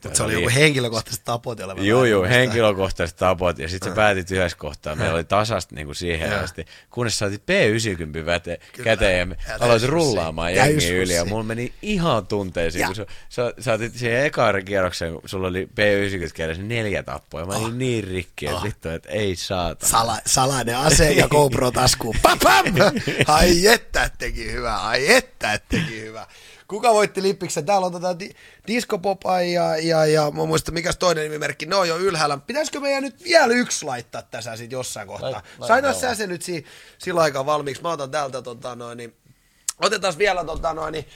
[0.04, 1.58] Mutta se oli joku henkilökohtaiset tapot.
[1.80, 4.94] Joo, joo, henkilökohtaiset tapot, ja sitten sä päätit yhdessä kohtaa.
[4.96, 6.40] Meillä oli tasasta niin kuin siihen Joo.
[6.40, 8.84] asti, kunnes saatiin P90 väte, Kyllä.
[8.84, 13.54] käteen ja me aloit rullaamaan jengiä yli, ja mulla meni ihan tunteisiin, kun sä, sä,
[13.60, 18.04] sä otit siihen ekaan kierrokseen, kun sulla oli P90 kädessä neljä tappoa, mä olin niin
[18.04, 18.64] rikki, että Oh.
[18.64, 19.86] vittu, että ei saata.
[19.88, 22.16] Sala, salainen ase ja GoPro taskuun.
[22.22, 22.64] Pam, pam!
[23.26, 26.26] Ai että et teki hyvä, ai että et teki hyvä.
[26.68, 27.66] Kuka voitti Lippiksen?
[27.66, 28.34] Täällä on tota di-
[28.66, 29.00] Disco
[29.52, 32.38] ja, ja, ja mä muistan, mikäs toinen nimimerkki, ne on jo ylhäällä.
[32.46, 35.42] Pitäisikö meidän nyt vielä yksi laittaa tässä sit jossain kohtaa?
[35.66, 36.64] Saina sä se nyt si,
[36.98, 37.82] sillä aikaa valmiiksi.
[37.82, 39.16] Mä otan täältä tota noin, niin,
[39.80, 41.06] otetaan vielä tota noin, niin,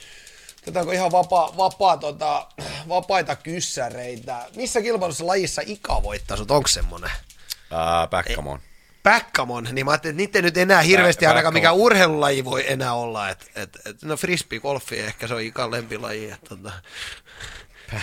[0.63, 2.47] Otetaanko ihan vapaa, vapaa, tota,
[2.89, 4.45] vapaita kyssäreitä?
[4.55, 6.51] Missä kilpailussa lajissa Ika voittaa sut?
[6.51, 7.11] Onko semmonen?
[7.71, 8.59] Uh, Päkkamon.
[9.03, 12.93] Päkkamon, niin mä ajattelin, että niitä ei nyt enää hirveästi ainakaan mikä urheilulaji voi enää
[12.93, 13.29] olla.
[13.29, 16.31] Et, et, et, no frisbee golfi ehkä se on Ikan lempilaji.
[16.31, 16.71] Et, tota,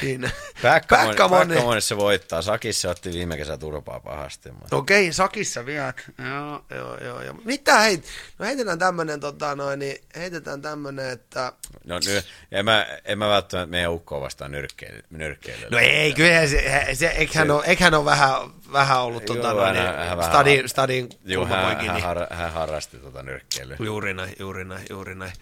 [0.00, 0.30] siinä.
[0.62, 2.42] Päkkamon, Päkkamon, niin- Päkkamonissa se voittaa.
[2.42, 4.48] Sakissa otti viime kesä turpaa pahasti.
[4.72, 5.94] Okei, sakissa vielä.
[6.30, 7.22] Joo, joo, joo.
[7.22, 7.34] joo.
[7.44, 8.04] Mitä heit?
[8.38, 11.52] No heitetään tämmönen, tota, noin, niin heitetään tämmönen, että...
[11.84, 15.02] No nyt, en mä, en mä välttämättä meidän ukkoa vastaan nyrkkeily.
[15.10, 15.66] nyrkkeily.
[15.70, 18.32] No ei, kyllä se, se eiköhän, ole, eiköhän ole vähän,
[18.72, 22.26] vähän ollut Joo, tota, noin, hän- hän vähän- stadin, stadin Joo, hän, hän, niin- har,
[22.30, 23.76] hän harrasti tota nyrkkeilyä.
[23.80, 25.32] Juuri näin, juuri näin, juuri näin.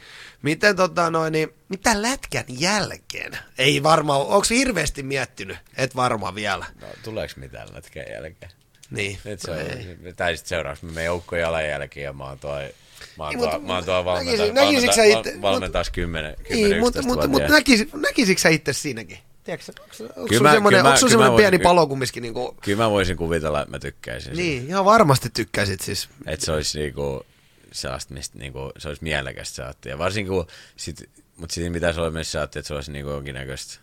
[0.43, 3.39] Miten tota noin, niin, mitä lätkän jälkeen?
[3.59, 5.57] Ei varmaan, onko hirveästi miettinyt?
[5.77, 6.67] Et varmaan vielä.
[6.81, 8.51] No, tuleeko mitään lätkän jälkeen?
[8.91, 9.19] Niin.
[9.25, 10.13] Nyt se no on, ei.
[10.17, 12.75] tai sitten seuraavaksi me meidän ukko jalanjälkeen ja mä oon toi,
[13.19, 16.37] mä oon tuo, mutta- mä oon tuo valmenta, näkisit- näkisitkö sä valmenta, itse- valmentaisi 10,
[16.49, 19.19] 10 Niin, mutta, 11 mutta, mutta näkis, näkisitkö sä itse siinäkin?
[19.45, 19.73] Tiedätkö,
[20.17, 22.23] onko, sulla semmoinen, onko sulla pieni palo kumminkin?
[22.23, 24.43] Niin, kuin, Kyllä mä voisin kuvitella, että mä tykkäisin siitä.
[24.51, 26.09] niin, ihan varmasti tykkäisit siis.
[26.27, 27.27] Että se olisi niinku
[27.73, 29.89] sellaista, mistä niinku, se olisi mielekästä saatti.
[29.89, 30.47] Ja varsinkin kun
[30.77, 33.81] sit, mutta sitten pitäisi olla myös saatti, että se olisi niinku jonkinnäköistä,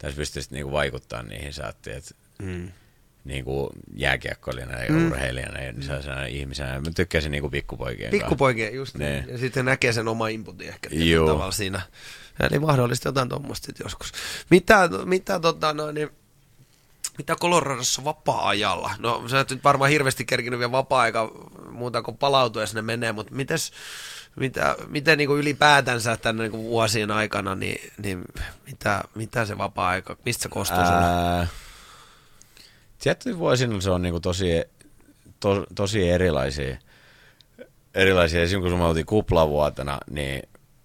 [0.00, 2.68] tai sä pystyisit niinku vaikuttaa niihin saattiin, että Mm.
[3.24, 5.06] niinku jääkiekkoilijana ja mm.
[5.06, 6.80] urheilijana ja sellaisena ihmisenä.
[6.80, 8.24] Mä tykkäsin niinku pikkupoikien kanssa.
[8.24, 9.10] Pikkupoikien just niin.
[9.12, 9.28] Niin.
[9.28, 10.90] Ja sitten näkee sen oma inputin ehkä
[11.26, 11.80] tavalla siinä.
[12.50, 14.12] Eli mahdollisesti jotain tuommoista joskus.
[14.50, 16.10] Mitä, mitä tota noin, niin,
[17.20, 18.90] mitä Coloradossa vapaa-ajalla?
[18.98, 21.32] No sä et nyt varmaan hirveästi kerkinyt vielä vapaa-aika
[21.70, 23.72] muuta kuin palautua, jos ne menee, mutta mites,
[24.36, 28.24] mitä, miten niin kuin ylipäätänsä tänne niin kuin vuosien aikana, niin, niin
[28.66, 30.78] mitä, mitä se vapaa-aika, mistä se koostuu?
[30.78, 31.46] Ää,
[32.98, 34.64] tiettyjä vuosina se on niinku tosi,
[35.40, 36.76] to, tosi erilaisia.
[37.94, 38.42] erilaisia.
[38.42, 40.42] Esimerkiksi kun me oltiin kuplavuotena, niin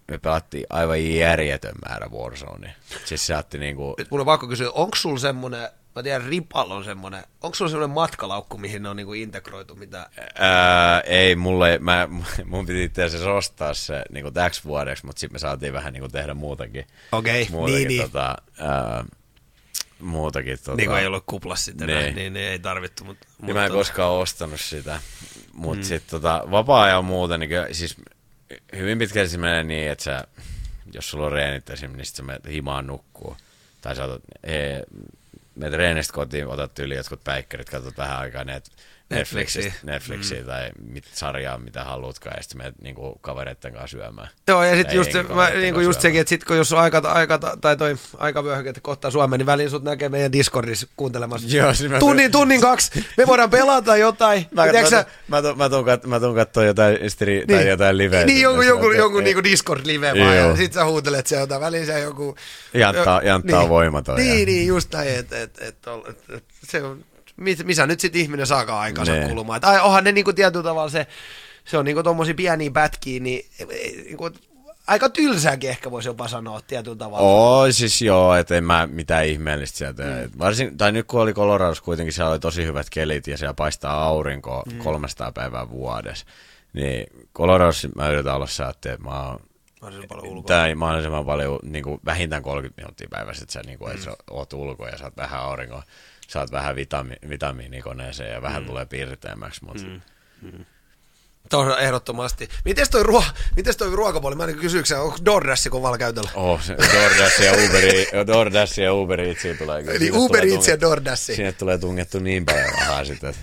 [0.07, 2.74] me pelattiin aivan järjetön määrä Warzonea.
[3.06, 3.95] Siis se otti niinku...
[3.98, 7.72] Nyt mulla on pakko kysyä, onko sulla semmonen, mä tiedän Ripal on semmonen, onko sulla
[7.72, 12.07] semmonen matkalaukku, mihin ne on niinku integroitu, mitä, Ää, ei, mulle, mä,
[12.45, 16.09] mun piti itse asiassa ostaa se niinku täksi vuodeksi, mutta sitten me saatiin vähän niinku
[16.09, 16.88] tehdä muutakin.
[17.11, 18.01] Okei, muutakin, niin, niin.
[18.01, 19.05] Tota, ää,
[19.99, 20.57] muutakin.
[20.57, 21.99] Tota, niin kuin ei ollut kuplas sitten, Niin.
[21.99, 23.03] niin, niin, niin ei tarvittu.
[23.03, 24.99] Mutta, Niin mä en koskaan ostanut sitä.
[25.53, 25.88] Mutta mm.
[25.88, 27.95] sitten tota, vapaa-ajan muuten, niin kyllä, siis
[28.76, 30.23] hyvin pitkälti se menee niin, että sä,
[30.93, 33.38] jos sulla on reenit esimerkiksi, niin sit sä menet himaan nukkuu.
[33.81, 34.84] Tai sä otat, he,
[35.56, 38.72] menet reenistä kotiin, otat yli jotkut päikkärit, katsot vähän aikaa net,
[39.10, 39.61] Netflixiä.
[39.64, 40.45] Netflixistä, Netflixiä mm.
[40.45, 44.27] tai mit, sarjaa, mitä haluatkaan, ja sitten menet niinku, kavereitten kanssa syömään.
[44.48, 46.98] Joo, ja sitten just, mä, niin kanssa just sekin, että sit kun jos on aika,
[46.98, 51.57] aika tai toi aikavyöhyke että kohtaa Suomeen, niin väliin sut näkee meidän Discordissa kuuntelemassa.
[51.57, 54.45] Joo, siis mä- tunnin, tunnin kaksi, me voidaan pelata jotain.
[54.52, 57.48] Mä, Tiedätkö mä, sä- mä, tuun, mä, tuun, mä tuun katsoa jotain, stri, niin.
[57.48, 58.26] tai jotain liveä.
[58.26, 61.86] Niin, jonkun, jonkun, Jotain- jonkun niinku Discord-live vaan, ja sit sä huutelet se jotain, väliin
[61.86, 62.36] se joku...
[62.73, 65.76] Jantta- Jantta on voimaton, Niin, niin, just näin, että et, et,
[66.30, 67.06] et, se on,
[67.38, 69.30] mis- missä nyt sit ihminen saakaan aikansa Nee.
[69.30, 69.57] kulumaan.
[69.57, 71.07] Et ai, onhan ne niinku tietyllä tavalla se,
[71.66, 74.30] se on niinku tommosia pieniä pätkiä, niin ei, niinku,
[74.88, 77.28] aika tylsääkin ehkä voisi jopa sanoa tietyllä tavalla.
[77.28, 80.03] Oo, siis joo, että en mä mitään ihmeellistä sieltä.
[80.03, 80.40] Mm.
[80.40, 84.03] Varsin, tai nyt kun oli Coloradossa kuitenkin, siellä oli tosi hyvät kelit ja siellä paistaa
[84.03, 84.78] aurinko mm.
[84.80, 86.26] 300 päivää vuodessa.
[86.74, 89.40] Niin Coloradossa mä yritän olla saatti, että mä oon
[89.82, 90.48] Mahdollisimman paljon ulkoa.
[90.48, 93.94] tai mahdollisimman paljon niin kuin vähintään 30 minuuttia päivässä, että sä, niin kuin, mm.
[93.94, 95.84] että sä oot ulkoa ja saat vähän aurinkoa,
[96.27, 98.68] saat vähän vitami, vitamiinikoneeseen ja vähän mm.
[98.68, 99.84] tulee piirteemmäksi, mutta
[100.41, 100.65] mm.
[101.49, 102.49] Tuossa ehdottomasti.
[102.65, 104.35] Mites toi, ruo- mites toi ruokapuoli?
[104.35, 106.30] Mä en kysyykö onko DoorDash kovalla käytöllä?
[106.34, 109.80] Oh, se DoorDash ja Uberi, DoorDash ja Uber Eatsia tulee.
[109.80, 111.22] Eli Sinne Uber Eats ja DoorDash.
[111.23, 113.30] Sinne tulee tungettu niin paljon rahaa sitten.
[113.30, 113.41] että-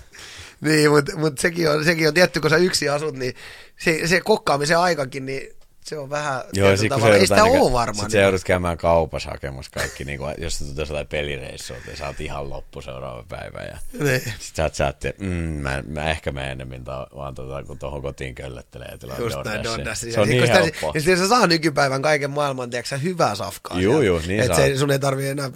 [0.61, 3.35] Niin, mutta mut sekin, on, sekin on tietty, kun sä yksin asut, niin
[3.79, 5.55] se, se kokkaamisen aikakin, niin
[5.85, 8.05] se on vähän, Joo, ja sit kun sä ei sitä kä- ole varmaan.
[8.05, 11.97] Sit sä joudut käymään kaupassa hakemassa kaikki, niin kuin, jos sä tulet jotain pelireissua, ja
[11.97, 13.59] sä oot ihan loppu seuraava päivä.
[13.61, 14.21] Ja Niin.
[14.39, 17.79] sit sä oot sä että mm, mä, mä, ehkä mä ennemmin ta, vaan tota, kun
[17.79, 19.63] tuohon kotiin köllöttelee ja tilaa Just näin.
[19.63, 20.87] Se on Sit niin kun sitä-.
[20.93, 23.77] Ja sitten se saa nykypäivän kaiken maailman, tiedätkö sä, hyvää safkaa.
[23.77, 24.03] Sieltä.
[24.05, 24.55] juu, niin Et saa.
[24.55, 25.51] se, sun ei tarvii enää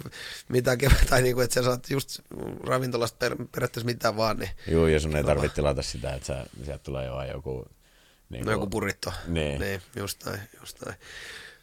[0.48, 2.20] mitään, ke- tai niinku, että sä saat just
[2.66, 6.44] ravintolasta per, periaatteessa mitään vaan, niin Joo, ja sun ei tarvitse tilata sitä, että sä,
[6.64, 7.66] sieltä tulee jo joku...
[8.30, 9.12] Niin no joku puritto.
[9.26, 9.60] Niin.
[9.60, 9.82] niin.
[9.96, 10.98] just näin, just näin.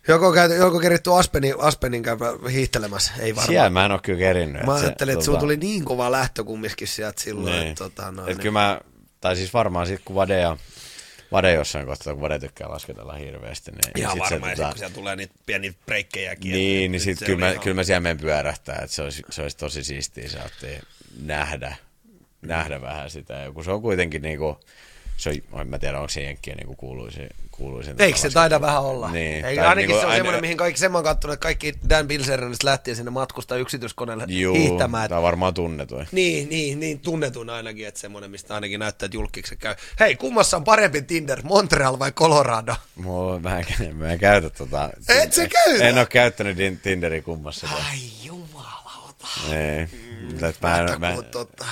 [0.08, 2.04] Joko, käyty, joko keritty Aspenin, Aspenin
[2.52, 3.12] hiihtelemässä?
[3.20, 3.48] Ei varmaan.
[3.48, 4.64] Siellä mä en oo kyllä kerinnyt.
[4.66, 7.68] Mä ajattelin, että sulla tuli niin kova lähtö kumminkin sieltä silloin, Niin.
[7.68, 8.82] että tota, noin, Et kyllä mä,
[9.22, 10.58] tai siis varmaan sit kun Vade ja
[11.32, 14.70] Vade jossain kohtaa, kun Vade tykkää lasketella hirveästi, niin Ihan sit varmaan, se, sit, tota,
[14.70, 16.52] kun siellä tulee niitä pieniä breikkejäkin.
[16.52, 19.02] niin, niin sit se kyllä oli mä, ihan- kyllä mä siellä menen pyörähtää, että se
[19.02, 20.82] olisi, se olisi tosi siistiä saattiin
[21.22, 21.76] nähdä,
[22.42, 24.60] nähdä vähän sitä, ja kun se on kuitenkin niinku,
[25.18, 28.82] se on, en mä tiedä, onko se jenkkien niinku kuuluisin, kuuluisin Eikö se taida vähän
[28.82, 29.12] olla?
[29.12, 29.46] Niin.
[29.46, 31.74] Ei, ainakin niinku se on aina- semmoinen, mihin kaikki, sen mä oon kattonut, että kaikki
[31.90, 35.10] Dan Bilzerianista lähtien sinne matkustaa yksityiskoneelle Juu, hiihtämään.
[35.10, 36.08] tää on varmaan tunnetuin.
[36.12, 39.76] Niin, niin, niin tunnetun ainakin, että semmoinen, mistä ainakin näyttää, että julkiksi käy.
[40.00, 42.76] Hei, kummassa on parempi Tinder, Montreal vai Colorado?
[42.96, 44.90] Mulla, mä, en, mä en käytä tota...
[45.10, 45.88] Et sä käytä?
[45.88, 47.68] En oo käyttänyt Tinderin kummassa.
[47.68, 49.28] Ai jumalauta.
[49.52, 49.88] Ei.
[50.50, 51.66] Et mä, en- mä, tota?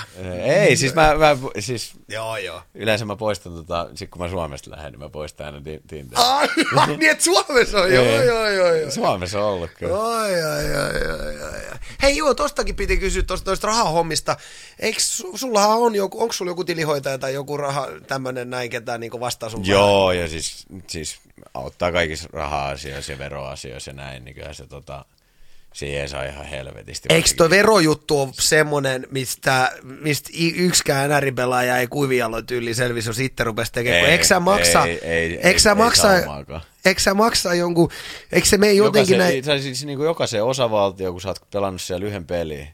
[0.44, 2.62] ei, siis mä, mä siis Joo, joo.
[2.74, 6.26] yleensä mä poistan tota, sit kun mä Suomesta lähden, niin mä poistan aina Ti- Tinderin.
[6.26, 6.48] Ai,
[6.98, 8.28] niin että Suomessa on, joo, Ei.
[8.28, 8.92] joo, joo, joo.
[8.92, 10.04] Suomessa on ollut kyllä.
[10.04, 11.80] Ai, ai, ai, ai, ai.
[12.02, 14.38] Hei joo, tostakin piti kysyä tosta noista rahahommista.
[14.80, 15.00] Eikö
[15.36, 19.50] sullahan on joku, onko sulla joku tilihoitaja tai joku raha, tämmönen näin, ketään niin vastaa
[19.50, 21.20] sun Joo, ja siis, siis
[21.54, 25.06] auttaa kaikissa raha-asioissa ja veroasioissa ja näin, niin kyllä se tota,
[25.74, 27.10] siihen saa ihan helvetisti.
[27.12, 33.44] Eikö tuo verojuttu ole semmoinen, mistä, mistä yksikään NR-pelaaja ei kuvialo tyyli selvisi, jos itse
[33.44, 34.06] rupesi tekemään?
[34.06, 36.08] Ei, eikö sä maksa, ei, ei, eikö ei, sä maksa,
[36.86, 37.92] eikö sä maksa jonkun,
[38.32, 41.82] eikö se mene jotenkin Jokaisen, näin, siis niin kuin jokaisen osavaltio, kun sä oot pelannut
[41.82, 42.68] siellä yhden peliin,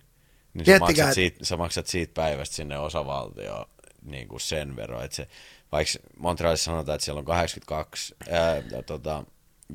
[0.54, 3.66] niin sä Miettikää, maksat, siitä, sä maksat siitä päivästä sinne osavaltioon
[4.02, 5.06] niin kuin sen verran.
[5.06, 5.28] Että se,
[5.72, 9.24] vaikka Montrealissa sanotaan, että siellä on 82, ää, tota,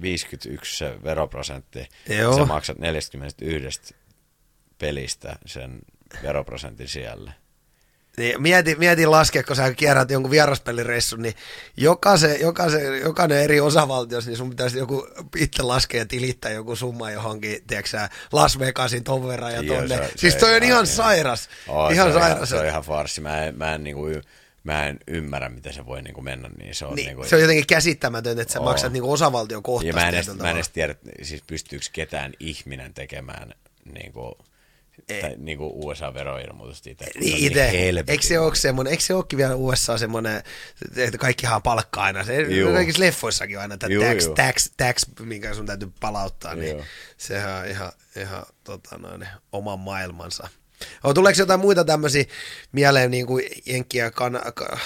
[0.02, 2.36] 51 se veroprosentti, Joo.
[2.36, 3.94] sä maksat 41
[4.78, 5.80] pelistä sen
[6.22, 7.32] veroprosentin siellä.
[8.16, 11.34] Niin, mieti, mieti laskea, kun sä kierrät jonkun vieraspelireissun, niin
[11.76, 15.06] jokaisen, jokaisen, jokainen eri osavaltiossa, niin sun pitäisi joku
[15.36, 17.98] itse laskea ja tilittää joku summa johonkin, tiedätkö
[18.32, 19.96] Las Vegasin ton verran ja Joo, tonne.
[19.96, 21.48] se- siis se toi on ihan- ihan ihan- sairas.
[21.92, 22.48] Ihan se, sairas.
[22.48, 23.20] se on ihan farsi.
[23.20, 24.22] Mä en, mä en, niinku, y-
[24.64, 26.74] mä en ymmärrä, miten se voi niinku mennä niin.
[26.74, 28.64] Se on, niin, niinku, se on jotenkin käsittämätöntä, että sä Oo.
[28.64, 30.00] maksat niinku osavaltion Ja kohtaisesti.
[30.00, 33.54] mä en, edes, mä en edes tiedä, siis pystyykö ketään ihminen tekemään
[33.94, 34.38] niinku,
[35.20, 37.04] tai, niinku USA-veroilmoitusta itse.
[37.04, 37.70] kun se on Niin itse,
[38.08, 40.42] eikö se ole semmoinen, eikö se olekin vielä USA semmoinen,
[40.96, 42.72] että kaikkihan palkkaa aina, se Juu.
[42.72, 44.34] kaikissa leffoissakin on aina tämä Juu, tax, juu.
[44.34, 46.84] tax, tax, minkä sun täytyy palauttaa, niin Joo.
[47.16, 50.48] sehän on ihan, ihan tota noin, oman maailmansa.
[51.04, 52.24] O, tuleeko jotain muita tämmöisiä
[52.72, 54.78] mieleen niin kuin Jenkki ja kan, ka,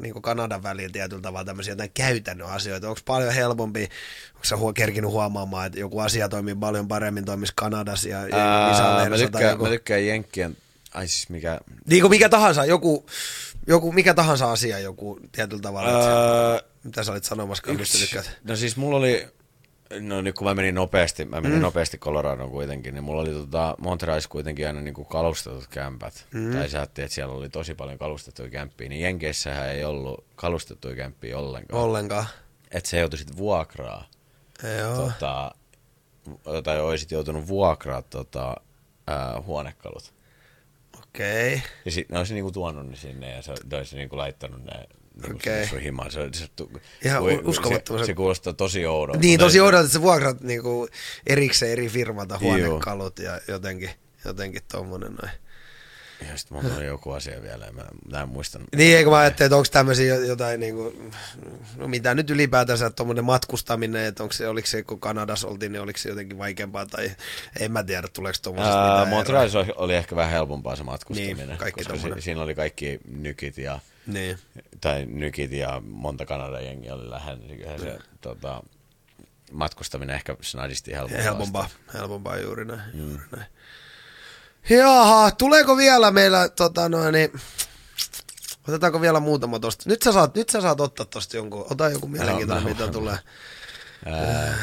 [0.00, 2.88] niin kuin Kanadan välillä tietyllä tavalla tämmöisiä jotain käytännön asioita?
[2.88, 3.82] Onko paljon helpompi,
[4.34, 8.36] onko sä huo, kerkinyt huomaamaan, että joku asia toimii paljon paremmin, toimisi Kanadassa ja, ja
[8.36, 9.64] Ää, mä, tykkään, joku...
[9.64, 10.56] mä tykkään Jenkkien,
[10.94, 11.60] ai siis mikä...
[11.86, 13.06] Niin kuin mikä tahansa, joku,
[13.66, 15.90] joku mikä tahansa asia joku tietyllä tavalla.
[15.90, 18.38] Ää, mitä sä olit sanomassa, mistä Yksi, tykkäät?
[18.44, 19.28] no siis mulla oli,
[20.00, 21.62] no nyt kun mä menin nopeasti, mä menin mm.
[21.62, 26.26] nopeasti Coloradoon kuitenkin, niin mulla oli tota Montrealissa kuitenkin aina niinku kalustetut kämpät.
[26.32, 26.52] Mm.
[26.52, 31.38] Tai sä että siellä oli tosi paljon kalustettuja kämppiä, niin Jenkeissähän ei ollut kalustettuja kämppiä
[31.38, 31.82] ollenkaan.
[31.82, 32.26] Ollenkaan.
[32.70, 34.04] Että sä joutuisit vuokraa,
[34.78, 34.96] Joo.
[34.96, 35.54] tota,
[36.64, 38.56] tai olisit joutunut vuokraa tota,
[39.06, 40.14] ää, huonekalut.
[40.98, 41.54] Okei.
[41.54, 41.68] Okay.
[41.84, 44.88] Ja sit ne olisi niinku tuonut ne sinne ja se olisi niinku laittanut ne
[45.22, 46.10] niinku sun himaan.
[46.10, 46.46] Se, se,
[47.04, 49.20] Ihan uskomattoman- Se, se kuulostaa tosi oudolta.
[49.20, 50.88] Niin, tosi odotat, että sä vuokrat niinku
[51.26, 53.90] erikseen eri firmalta huonekalut ja jotenkin,
[54.24, 55.32] jotenkin tommonen noin.
[56.30, 57.82] Ja sit mulla on joku asia vielä, mä,
[58.12, 58.58] mä en muista.
[58.76, 60.94] Niin, eikö mä ajattelin, että onko tämmöisiä jotain, niinku,
[61.76, 65.82] no mitä nyt ylipäätänsä tuommoinen matkustaminen, että onko se, oliko se, kun Kanadassa oltiin, niin
[65.82, 67.10] oliko se jotenkin vaikeampaa, tai
[67.60, 69.06] en mä tiedä, tuleeko tuommoisesta.
[69.10, 73.58] Montrealissa oli- ehkä vähän helpompaa se matkustaminen, Niin, kaikki koska si, siinä oli kaikki nykit
[73.58, 74.38] ja, Niin.
[74.80, 78.62] tai nykit ja monta Kanadan jengiä oli lähellä, niin se tota,
[79.52, 81.22] matkustaminen ehkä snadisti helpompaa.
[81.24, 82.80] Helpompaa, helpompaa juuri näin.
[82.94, 83.08] Mm.
[83.10, 83.46] Juuri näin.
[84.70, 87.30] Jaha, tuleeko vielä meillä, tota noin, niin,
[88.68, 89.84] otetaanko vielä muutama tosta?
[89.90, 92.92] Nyt sä saat, nyt sä saat ottaa tosta jonkun, ota joku mielenkiintoinen, mä- mitä mä-
[92.92, 93.18] tulee.
[94.06, 94.58] Ää,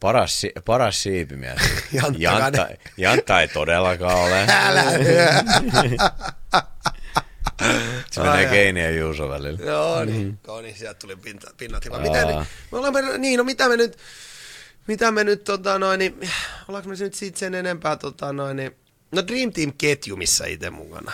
[0.00, 1.58] paras, si- paras siipimies.
[1.92, 4.46] Jantta Jantta, Jantta ei todellakaan ole.
[4.66, 4.84] Älä
[8.10, 9.64] Se menee Keini ja Juuso välillä.
[9.64, 10.38] Joo, niin.
[10.56, 10.62] Mm.
[10.62, 11.98] niin sieltä tuli pinta, pinnat hyvä.
[11.98, 13.96] Mitä, nyt- me olemme, niin, no mitä me nyt,
[14.86, 16.30] mitä me nyt, tota noin, niin,
[16.68, 18.76] ollaanko me nyt siitä sen enempää, tota noin, niin,
[19.12, 21.12] no Dream Team-ketju, missä itse mukana.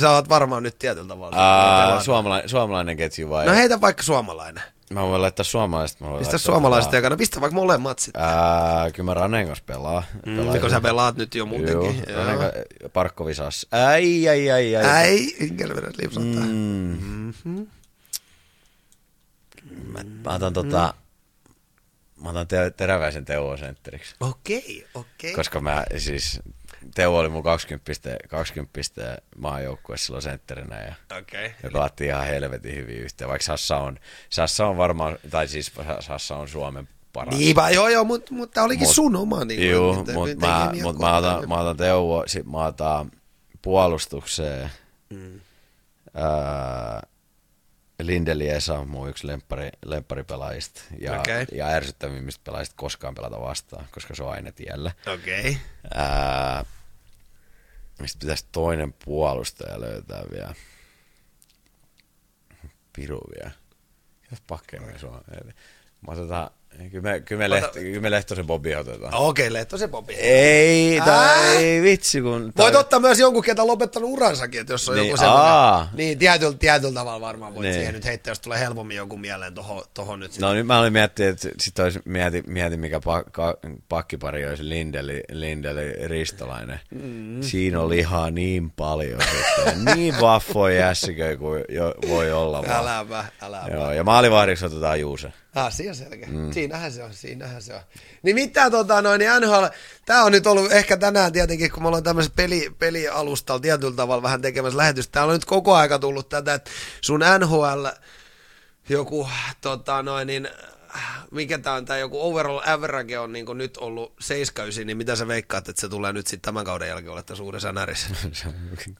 [0.00, 1.36] Sä oot varmaan nyt tietyllä tavalla.
[1.36, 3.46] Aa, suomalainen, suomalainen ketju vai?
[3.46, 4.62] No heitä vaikka suomalainen.
[4.94, 6.00] Mä voin laittaa suomalaiset.
[6.00, 8.22] Mä voin Pistä suomalaiset ekana, pistä vaikka molemmat sitten.
[8.22, 10.02] Ää, kyllä mä Ranen kanssa pelaa.
[10.26, 12.04] Mm, kun sä pelaat nyt jo muutenkin.
[12.08, 13.66] Joo, Ranen kanssa Parkkovisas.
[13.70, 14.84] Ai, ai, ai, ai.
[14.86, 16.44] Äi, Ingelveren lipsuttaa.
[16.44, 16.48] Mm.
[16.50, 17.32] Mm.
[17.44, 17.66] Mm-hmm.
[19.92, 20.94] Mä, mä otan tota...
[22.22, 24.14] Mä otan te- teräväisen Teuvo sentteriksi.
[24.20, 25.34] Okei, okei.
[25.34, 26.40] Koska mä siis...
[26.94, 31.54] Teuvo oli mun 20 piste, 20 piste maajoukkueessa silloin sentterinä ja Okei.
[31.62, 33.28] me pelattiin ihan helvetin hyvin yhteen.
[33.28, 33.98] Vaikka Sassa on,
[34.30, 37.34] Sassa on varmaan, tai siis Sassa on Suomen paras.
[37.34, 39.44] Niin, vaan joo, joo, mutta mut tää olikin Mut- sun oma.
[39.44, 43.10] Niin Joo, mutta mä, mut mä, otan, mä otan Teuvo, sit mä otan
[43.62, 44.70] puolustukseen.
[45.10, 45.40] Mm.
[46.14, 47.02] Ää,
[48.06, 51.46] Lindeli Esa on mun yksi lemppari, lempparipelaajista ja, Okei.
[51.52, 54.92] ja ärsyttävimmistä pelaajista koskaan pelata vastaan, koska se on aina tiellä.
[55.14, 55.58] Okei.
[55.94, 56.64] Ää,
[58.00, 60.54] mistä pitäisi toinen puolustaja löytää vielä?
[62.92, 63.50] Piru vielä.
[64.30, 65.20] Jos pakkeja se on.
[66.06, 66.50] Mä otetaan,
[66.90, 69.14] kyllä me, kyllä me, Ota- Lehto, kyllä me Lehtosen Bobi otetaan.
[69.14, 70.14] Okei, Lehtosen Bobi.
[70.14, 72.42] Ei, tai ei vitsi kun...
[72.42, 75.46] Voit tai- ottaa myös jonkun, ketä on lopettanut uransakin, että jos on Niin, joku semmoinen.
[75.46, 75.88] aa.
[75.94, 77.74] Niin, tietyllä, tietyllä tavalla varmaan voit Niin.
[77.74, 80.38] siihen nyt heittää, jos tulee helpommin joku mieleen tohon, tohon nyt.
[80.38, 85.22] No nyt mä olin miettinyt, että sit olisi mieti, mieti mikä pakka, pakkipari olisi Lindeli,
[85.32, 86.80] Lindeli Ristolainen.
[86.90, 87.42] Mm.
[87.42, 89.84] Siinä on lihaa niin paljon sitten.
[89.96, 92.80] niin vaffoja jässiköjä kuin jo, voi olla vaan.
[92.80, 93.70] Äläpä, äläpä.
[93.72, 95.32] Joo, ja maalivahdiksi otetaan Juuse.
[95.54, 96.28] Asia selkeä.
[96.28, 96.52] Mm.
[96.52, 97.80] Siinähän se on, siinähän se on.
[98.22, 99.64] Niin mitä tota noin, niin NHL,
[100.06, 104.22] tää on nyt ollut ehkä tänään tietenkin, kun me ollaan tämmöisessä peli, pelialustalla tietyllä tavalla
[104.22, 106.70] vähän tekemässä lähetystä, täällä on nyt koko aika tullut tätä, että
[107.00, 107.86] sun NHL
[108.88, 109.28] joku
[109.60, 110.48] tota noin, niin
[111.30, 115.28] mikä tää on, tää joku overall average on niin nyt ollut 79, niin mitä sä
[115.28, 118.08] veikkaat, että se tulee nyt sitten tämän kauden jälkeen olla tässä uudessa närissä?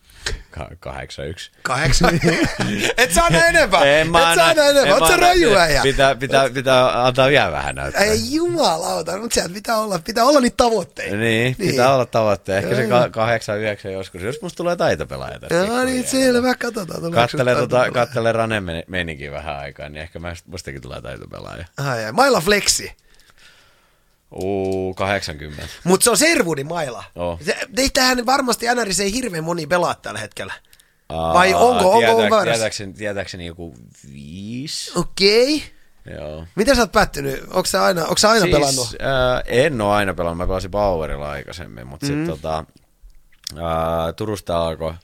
[0.51, 0.91] Ka- 8-1.
[1.63, 2.21] Kahdeksan.
[2.99, 3.85] Et saa enempää.
[3.85, 4.83] En mä Et anna- saa enempää.
[4.83, 5.83] en Oot sä raju äijä?
[5.83, 8.03] Pitää, pitää, pitää antaa vielä vähän näyttää.
[8.03, 11.17] Ei jumalauta, mutta sieltä pitää olla, pitää olla niitä tavoitteita.
[11.17, 12.63] Niin, pitää olla tavoitteena.
[12.63, 13.01] Ehkä se Joo.
[13.01, 15.55] ka- kahdeksan, yhdeksän joskus, jos musta tulee taitopelaaja tästä.
[15.55, 17.13] Joo, niin selvä, katsotaan.
[17.13, 21.65] Kattele, tota, kattele Rane meni, menikin vähän aikaa, niin ehkä mä- mustakin tulee taitopelaaja.
[21.89, 22.93] Ai, ai, Maila Flexi.
[24.31, 25.69] Uu, 80.
[25.85, 27.05] Mutta se on Servudin maila.
[27.15, 27.39] Oo.
[27.45, 30.53] Se, teitähän varmasti NRissä ei hirveän moni pelaa tällä hetkellä.
[31.09, 32.53] Aa, Vai onko- onko tietääks- väärässä?
[32.53, 33.75] tietääkseni, tietääkseni joku
[34.13, 34.93] viisi.
[34.99, 35.57] Okei.
[35.57, 35.81] Okay.
[36.19, 36.47] Joo.
[36.55, 37.43] Miten sä oot päättynyt?
[37.43, 38.97] Onko sä aina, onko sä aina siis, pelannut?
[38.99, 42.09] Ää, en ole aina pelannut, mä pelasin Bauerilla aikaisemmin, mutta mm.
[42.09, 42.65] sitten tota,
[43.57, 44.95] ää, Turusta alkoi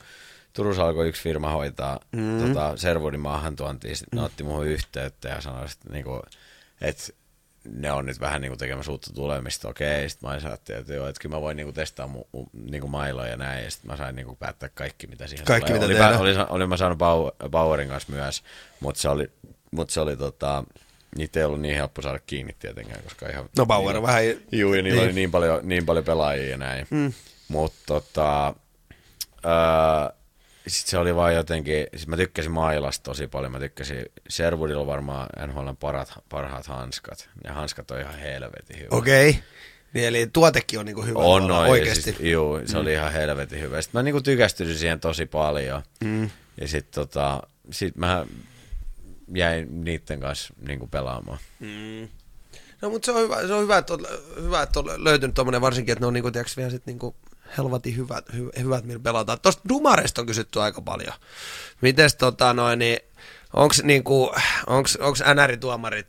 [0.53, 2.47] Turussa alkoi yksi firma hoitaa mm.
[2.47, 6.23] tota, Servudin maahantuontia, sitten ne otti muuhun yhteyttä ja sanoi, että niinku,
[6.81, 7.15] et
[7.65, 11.21] ne on nyt vähän niinku tekemässä uutta tulemista, okei, sitten mä ajattelin, että joo, että
[11.21, 14.17] kyllä mä voin niinku testaa mu, mu, niinku mailoja ja näin, ja sitten mä sain
[14.17, 15.89] niinku päättää kaikki, mitä siihen Kaikki, tulee.
[15.89, 18.43] mitä oli, oli, oli, mä saanut Bau- Bauerin kanssa myös,
[18.81, 19.31] mutta se oli,
[19.71, 20.65] mut se oli tota,
[21.17, 23.49] niitä ei ollut niin helppo saada kiinni tietenkään, koska ihan...
[23.59, 24.23] No Bauer on vähän...
[24.53, 26.87] Juu, ja niillä oli niin paljon, niin paljon pelaajia ja näin.
[26.91, 27.13] Mm.
[27.49, 28.55] Mutta tota,
[29.45, 30.16] öö,
[30.67, 34.87] sitten se oli vaan jotenkin, siis mä tykkäsin Mailasta tosi paljon, mä tykkäsin, Sherwoodilla on
[34.87, 38.89] varmaan NHLn parat, parhaat hanskat, ja hanskat on ihan helvetin hyvä.
[38.91, 39.31] Okei.
[39.31, 39.43] Okay.
[39.95, 42.03] Niin, eli tuotekin on niinku hyvä On noin, oikeasti.
[42.03, 42.81] Siis, juu, se mm.
[42.81, 43.83] oli ihan helvetin hyvä.
[43.83, 45.83] Sitten mä niinku tykästyin siihen tosi paljon.
[46.05, 46.31] Mm.
[46.61, 48.27] Ja sitten tota, sit mä
[49.35, 51.39] jäin niiden kanssa niinku pelaamaan.
[52.83, 54.07] No mutta se on hyvä, se on hyvä, että on,
[54.43, 57.17] hyvä, että on löytynyt tommonen varsinkin, että ne on niinku, tiiäks, vielä sit niinku
[57.59, 59.41] helvatin hyvät, hy, hyvät millä pelataan.
[59.41, 61.13] Tuosta Dumaresta on kysytty aika paljon.
[61.81, 62.99] Mites tota noin, niin
[63.53, 64.33] onks niinku,
[64.67, 66.07] onks, onks NR-tuomarit,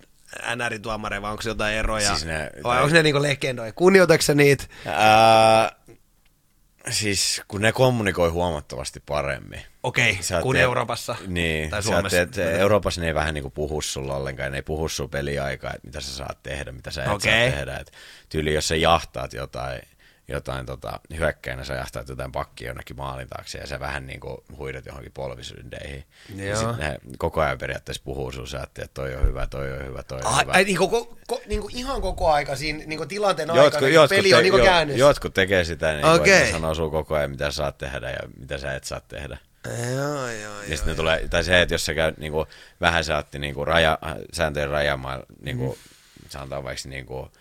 [0.55, 2.07] NR-tuomareja vai onko jotain eroja?
[2.09, 3.73] Siis ne- vai tai- onko ne niinku legendoja?
[3.73, 4.64] Kunnioitatko niitä?
[4.85, 5.72] Ää,
[6.89, 9.61] siis kun ne kommunikoi huomattavasti paremmin.
[9.84, 12.26] Okei, Sä kuin Euroopassa Niin, tai Suomessa.
[12.26, 15.88] Teet, Euroopassa ne ei vähän niinku puhu sulla ollenkaan, ne ei puhu sun peliaikaa, että
[15.88, 17.49] mitä sä saat tehdä, mitä sä et Okei.
[17.49, 17.77] saa tehdä.
[17.77, 17.91] Et
[18.30, 19.81] tyyli, jos sä jahtaat jotain,
[20.28, 24.86] jotain tota, hyökkäinä, sä jahtaat jotain pakkia jonnekin maalin taakse ja sä vähän niinku huidat
[24.86, 26.04] johonkin polvisyndeihin.
[26.36, 26.60] Ja Joo.
[26.60, 29.86] sit ne koko ajan periaatteessa puhuu sun, sä ajattelet, että toi on hyvä, toi on
[29.86, 30.52] hyvä, toi on Ai, hyvä.
[30.54, 34.18] ai niinku, ko, ko, niinku ihan koko aika siinä niinku tilanteen Jotkut, aikana, kun jotkut,
[34.18, 34.99] peli on te, niinku jo, käynnissä.
[34.99, 36.52] jotkut tekee sitä, niin okay.
[36.52, 39.38] sanoo sun koko ajan, mitä sä saat tehdä ja mitä sä et saa tehdä.
[39.95, 40.62] Joo, joo, Ja joo.
[40.68, 42.45] sitten ne tulee, tai se, että jos sä käyt niinku,
[42.82, 43.99] vähän sä otti niinku raja,
[44.34, 46.30] sääntöjen rajamailla, niinku, mm.
[46.30, 47.32] sanotaan vaikka niinku,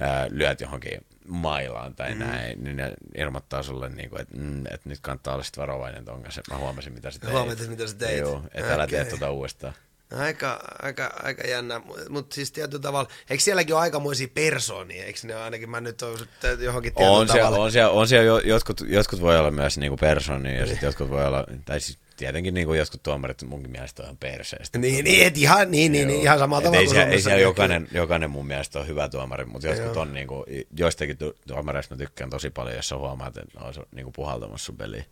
[0.00, 2.18] ää, lyöt johonkin mailaan tai mm.
[2.18, 6.04] näin, niin ne ilmoittaa sulle, niin kuin, että, mm, että nyt kannattaa olla sitten varovainen
[6.04, 6.42] ton kanssa.
[6.50, 7.32] Mä huomasin, mitä sä teit.
[7.32, 8.18] Huomasit, mitä sä teit.
[8.18, 9.74] Joo, että älä tee tuota uudestaan.
[10.16, 15.34] Aika, aika, aika jännä, mutta siis tietyllä tavalla, eikö sielläkin ole aikamoisia persoonia, eikö ne
[15.34, 16.18] ainakin, mä nyt olen
[16.58, 17.46] johonkin tietyllä on tavalla.
[17.46, 20.86] Siellä, on siellä, on siellä jo, jotkut, jotkut voi olla myös niinku persoonia ja sitten
[20.86, 24.78] jotkut voi olla, tai siis tietenkin niinku jotkut tuomarit munkin mielestä on perseestä.
[24.78, 27.88] Niin, niin, et ihan, niin, niin, niin, ihan samalla tavalla ei, siellä, ei siellä jokainen,
[27.92, 30.44] jokainen mun mielestä on hyvä tuomari, mutta jotkut on niinku,
[30.76, 34.76] joistakin tuomareista mä tykkään tosi paljon, jos sä huomaat, että ne on niinku puhaltamassa sun
[34.76, 35.04] peliä.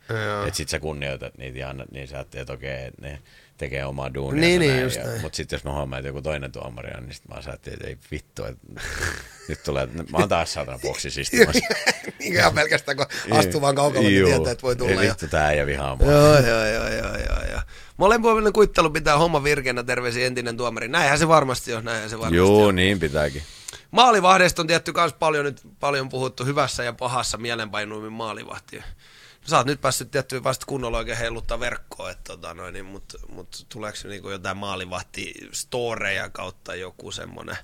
[0.46, 3.18] Että sit sä kunnioitat niitä ja niin sä ajattelet, että okei, okay, ne
[3.56, 4.40] tekee omaa duunia.
[4.40, 7.28] Niin, niin, just Mutta sitten jos mä huomaan, että joku toinen tuomari on, niin sit
[7.28, 8.66] mä ajattelin, että ei vittu, että
[9.48, 11.60] nyt tulee, mä oon taas saatana boksissa istumassa.
[12.18, 15.02] niin ihan pelkästään, kun astuu vaan kaukalla, niin tietää, että voi tulla.
[15.02, 16.12] Ei vittu, tää ei vihaa mua.
[16.12, 17.60] Joo, joo, joo, joo, joo, joo.
[17.96, 20.88] Molempuolinen kuittelu pitää homma virkeänä, terveisiä entinen tuomari.
[20.88, 22.76] Näinhän se varmasti on, näinhän se varmasti Joo, on.
[22.76, 23.42] niin pitääkin.
[23.90, 28.84] Maalivahdeista on tietty myös paljon, nyt paljon puhuttu hyvässä ja pahassa mielenpainuimin maalivahtia
[29.46, 33.18] sä oot nyt päässyt tietty vasta kunnolla oikein heiluttaa verkkoa, että tota noin, niin, mutta
[33.28, 37.56] mut tuleeko se niinku jotain maalivahti storeja kautta joku semmonen?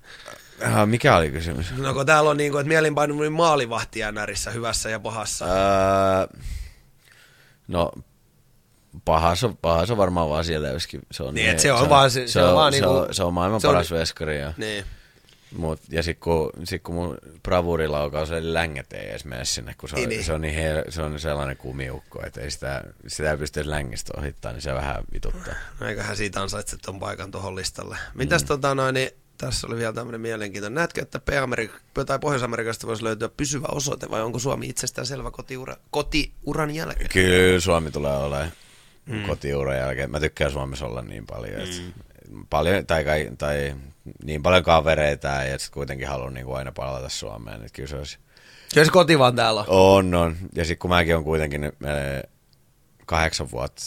[0.63, 1.77] Äh, mikä oli kysymys?
[1.77, 5.45] No kun täällä on niinku, että mielenpainuminen maalivahti NRissä hyvässä ja pahassa.
[5.45, 6.45] Äh,
[7.69, 7.93] no
[9.05, 11.01] pahas on, pahas on varmaan vaan siellä joskin.
[11.11, 12.97] Se on, niin, niin se on, se on vaan, se, se, on, vaan se, niinku,
[12.97, 14.41] on, se on maailman se paras on, veskari.
[14.41, 14.53] Ja.
[14.57, 14.85] Niin.
[15.57, 19.89] Mut, ja sitten kun, sit kun mun bravurilaukaus eli längät ei edes mene sinne, kun
[19.89, 20.24] se on, niin.
[20.24, 24.12] Se on, niin her, se on sellainen kumiukko, että ei sitä, sitä ei pysty längistä
[24.19, 25.55] ohittaa, niin se vähän vituttaa.
[25.81, 27.97] No eiköhän siitä ansaitse ton paikan tuohon listalle.
[28.15, 28.49] Mitäs mm.
[28.49, 30.74] tota noin, niin tässä oli vielä tämmöinen mielenkiintoinen.
[30.74, 35.77] Näetkö, että P-Amerik- tai Pohjois-Amerikasta voisi löytyä pysyvä osoite, vai onko Suomi itsestään selvä kotiura,
[35.91, 37.11] kotiuran jälkeen?
[37.12, 38.53] Kyllä Suomi tulee olemaan
[39.07, 39.23] mm.
[39.23, 40.11] kotiuran jälkeen.
[40.11, 41.77] Mä tykkään Suomessa olla niin paljon, että
[42.31, 42.47] mm.
[42.51, 43.05] paljon, tai,
[43.39, 43.74] tai
[44.24, 47.57] niin paljon kavereita ja sitten kuitenkin haluan niin kuin aina palata Suomeen.
[47.57, 48.19] Että kyllä se olisi...
[48.74, 50.15] Kyllä se koti vaan täällä on.
[50.15, 50.37] On.
[50.55, 51.73] Ja sitten kun mäkin on kuitenkin eh,
[53.07, 53.83] kahdeksan, vuotta,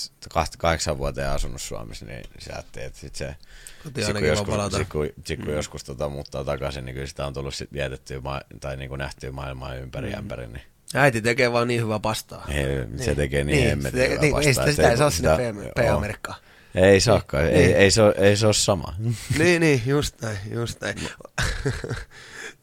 [0.58, 3.36] kahdeksan vuoteen asunut Suomessa, niin sä että sit se...
[3.84, 5.56] Sit kun joskus, sit kun, sit kun mm.
[5.56, 9.00] joskus tota, muuttaa takaisin, niin kyllä sitä on tullut sit vietettyä ma- tai niin kuin
[9.00, 10.18] nähtyä maailmaa ympäri mm.
[10.18, 10.48] ämpäri.
[10.48, 10.62] Niin...
[10.96, 12.46] Äiti tekee vaan niin hyvää pastaa.
[12.50, 13.04] Ei, niin.
[13.04, 14.48] Se tekee niin, niin hemmetin hyvää niin, pastaa.
[14.48, 15.30] Ei sitä, sitä ei saa sinne
[15.76, 16.38] P-Amerikkaan.
[16.76, 17.56] Ei saakaan, niin.
[17.56, 18.94] ei, ei, se ei se ole sama.
[19.40, 20.96] niin, niin, just näin, just näin.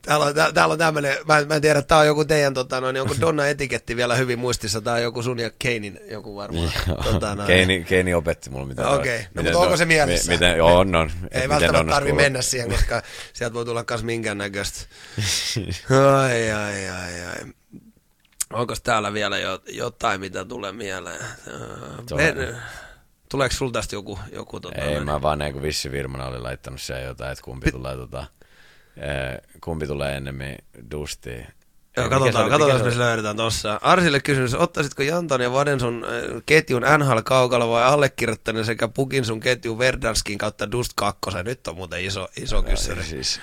[0.03, 3.01] Täällä on, täällä on tämmöinen, mä, mä en tiedä, tämä on joku teidän, tota, noin,
[3.01, 6.73] onko Donna etiketti vielä hyvin muistissa, tämä on joku sun ja Keinin joku varmaan.
[7.05, 7.47] tota, noin.
[7.47, 9.29] Keini, Keini opetti mulle, mitä Okei, okay.
[9.35, 10.33] no, mutta onko se mielessä?
[10.33, 11.11] Miten, on, on.
[11.31, 13.03] Ei välttämättä tarvi mennä siihen, koska
[13.33, 14.87] sieltä voi tulla myös minkäännäköistä.
[16.21, 17.53] ai, ai, ai, ai.
[18.53, 19.37] Onko täällä vielä
[19.69, 21.21] jotain, mitä tulee mieleen?
[22.17, 22.57] Men,
[23.33, 24.19] Tuleeko sulla tästä joku?
[24.33, 27.97] joku tota, Ei, mä vaan kun Vissi Virmana oli laittanut siellä jotain, että kumpi tulee,
[27.97, 28.25] tota,
[29.65, 30.59] kumpi tulee ennemmin
[30.91, 31.47] dustiin.
[31.97, 33.81] Joo, katsotaan, katsotaan, jos me se löydetään tossa.
[33.83, 36.07] Arsille kysymys, ottaisitko Janton ja Vadenson
[36.47, 41.21] ketjun NHL kaukalla vai allekirjoittaneen sekä pukin sun ketjun Verdanskin kautta Dust 2?
[41.45, 43.11] Nyt on muuten iso, iso kysymys.
[43.11, 43.41] Siis,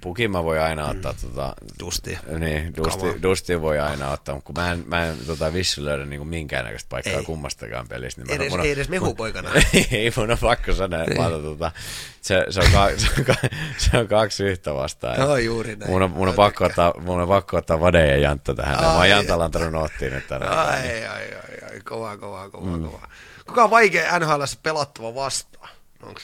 [0.00, 1.18] Pukin mä voi aina ottaa mm.
[1.28, 1.54] tota...
[1.80, 2.18] Dusti.
[2.38, 6.06] Niin, dusti, dusti voi aina ottaa, mutta kun mä en, mä en tota, vissi löydä
[6.06, 7.24] niinku minkäännäköistä paikkaa ei.
[7.24, 8.22] kummastakaan pelistä.
[8.22, 9.50] Niin edes, mun, ei edes mehupoikana.
[9.92, 11.42] ei, mun on pakko sanoa, että niin.
[11.42, 11.72] tota,
[12.20, 13.36] se, se, on ka, se, on,
[13.78, 15.20] se on kaksi yhtä vastaan.
[15.20, 15.90] Joo, juuri näin.
[15.90, 18.78] Mun on, mun on, pakko, ottaa, mun on pakko ottaa Vade ja Jantta tähän.
[18.78, 20.58] Ai, mä oon Jantalla antanut noottiin nyt tänään.
[20.58, 22.84] Ai, ai, ai, ai, kova, kova, kova, mm.
[22.84, 23.08] kova.
[23.46, 25.68] Kuka on vaikea NHL pelattava vastaan?
[26.02, 26.20] Onko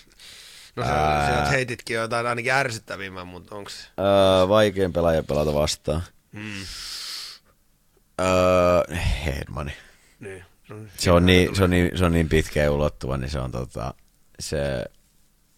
[0.77, 1.27] No se, Ää...
[1.27, 3.87] sieltä heititkin jotain ainakin ärsyttävimmän, mutta onko se?
[3.99, 6.03] Öö, vaikein pelaaja pelata vastaan.
[6.33, 6.63] Hmm.
[8.21, 8.97] Öö,
[9.27, 9.73] Hedmani.
[10.21, 10.45] Niin.
[10.69, 13.39] No, se, on niin, se, on niin, se on niin pitkä ja ulottuva, niin se
[13.39, 13.95] on tota,
[14.41, 14.85] se,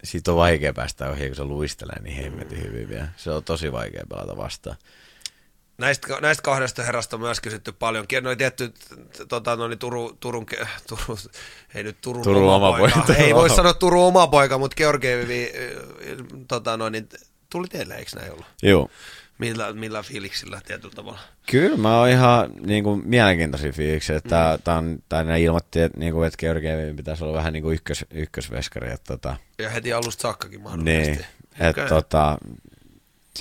[0.05, 3.09] siitä on vaikea päästä ohi, kun se luistelee niin hemmetin hyvin vielä.
[3.17, 4.77] Se on tosi vaikea pelata vastaan.
[5.79, 8.07] Näistä, näistä kahdesta herrasta on myös kysytty paljon.
[8.23, 8.73] Noin tietty,
[9.29, 10.47] tota, no, niin Turu, Turun,
[10.89, 11.19] Turu,
[11.75, 13.01] ei nyt Turun, Turun oma, oma poika.
[13.07, 13.23] poika.
[13.23, 15.53] ei voi sanoa Turun oma poika, mutta Georgievi,
[16.49, 17.09] tota, no, niin,
[17.51, 18.47] tuli teille, eikö näin ollut?
[18.63, 18.89] Joo.
[19.39, 21.19] Millä, millä fiiliksillä tietyllä tavalla?
[21.51, 24.17] Kyllä, mä oon ihan niin kuin, mielenkiintoisia fiiliksiä.
[24.17, 24.63] Että mm.
[24.63, 28.93] tämän, tämän ilmoitti, että, niin kuin, että Georgievi pitäisi olla vähän niin kuin ykkös, ykkösveskari.
[28.93, 29.37] Että, tota...
[29.59, 31.11] Ja heti alusta saakkakin mahdollisesti.
[31.13, 31.25] Niin,
[31.69, 31.89] että okay.
[31.89, 32.39] tota,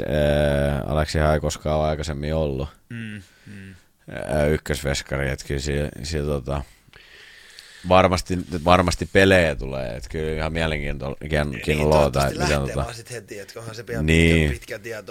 [0.01, 3.75] äh, Aleksihan ei koskaan ole aikaisemmin ollut mm, mm.
[4.11, 6.61] Äh, ykkösveskari, että kyllä siellä, siellä tota,
[7.89, 11.25] varmasti, varmasti pelejä tulee, että kyllä ihan mielenkiintoista
[11.65, 12.27] niin, luota.
[12.27, 12.75] Että lähtee tota...
[12.75, 14.49] vaan sitten heti, että onhan se pian niin.
[14.49, 15.03] pitkä, pitkä tie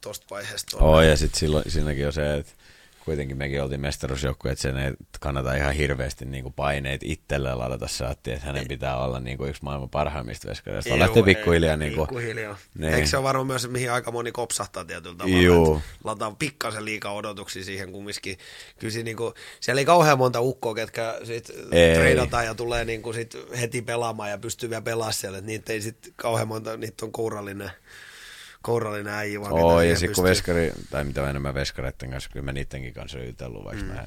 [0.00, 0.76] tosta vaiheesta.
[0.76, 2.52] Oh, ja sitten silloin, siinäkin on se, että
[3.06, 7.88] kuitenkin mekin oltiin mestaruusjoukkue, että sen ei kannata ihan hirveästi niin kuin paineet itselleen ladata.
[7.88, 10.94] Saatti, että hänen pitää olla niin kuin yksi maailman parhaimmista veskareista.
[10.94, 11.76] On lähtee pikkuhiljaa.
[11.76, 12.56] Niin kuin, pikkuhiljaa.
[12.78, 12.94] niin.
[12.94, 15.76] Eikö se ole varmaan myös, mihin aika moni kopsahtaa tietyllä tavalla?
[15.76, 18.38] Että Lataa pikkasen liikaa odotuksia siihen kumminkin.
[18.78, 21.94] Kyllä niin kuin, siellä ei kauhean monta ukkoa, ketkä sit Ei.
[21.94, 25.38] treidataan ja tulee niin kuin sit heti pelaamaan ja pystyy vielä pelaamaan siellä.
[25.38, 27.70] Että niitä ei sit kauhean monta, niitä on kourallinen,
[28.66, 29.40] kourallinen äijä.
[29.40, 33.18] vaan Oo, ja sitten kun veskari, tai mitä enemmän veskareiden kanssa, kyllä mä niidenkin kanssa
[33.18, 33.90] olen jutellut, vaikka mm.
[33.92, 34.06] mä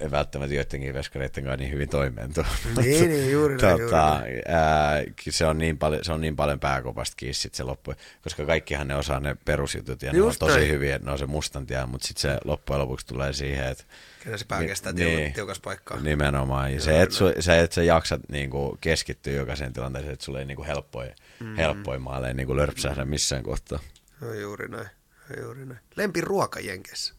[0.00, 2.32] en välttämättä joidenkin veskareiden kanssa niin hyvin toimeen.
[2.82, 6.60] Niin, niin, juuri näin, juuri tota, ää, se, on niin paljon, se on niin paljon
[6.60, 10.38] pääkopasta kiinni sit se loppu, koska kaikkihan ne osaa ne perusjutut ja ne on Just
[10.38, 10.68] tosi näin.
[10.68, 13.84] hyviä, ne on se mustantia, mutta sitten se loppujen lopuksi tulee siihen, että
[14.24, 15.32] Kyllä se pää Ni- kestää niin.
[15.32, 16.00] tiukas paikkaa.
[16.00, 16.74] Nimenomaan.
[16.74, 20.64] Ja se, su, se, et sä jaksat niinku keskittyä jokaiseen tilanteeseen, että sulla ei niinku
[20.64, 21.56] helppoja, mm.
[21.56, 23.78] helppoja maaleja niinku lörpsähdä missään kohtaa.
[24.20, 24.88] No juuri näin.
[25.28, 25.80] no Juuri näin.
[25.96, 27.14] Lempi ruoka Jenkeissä.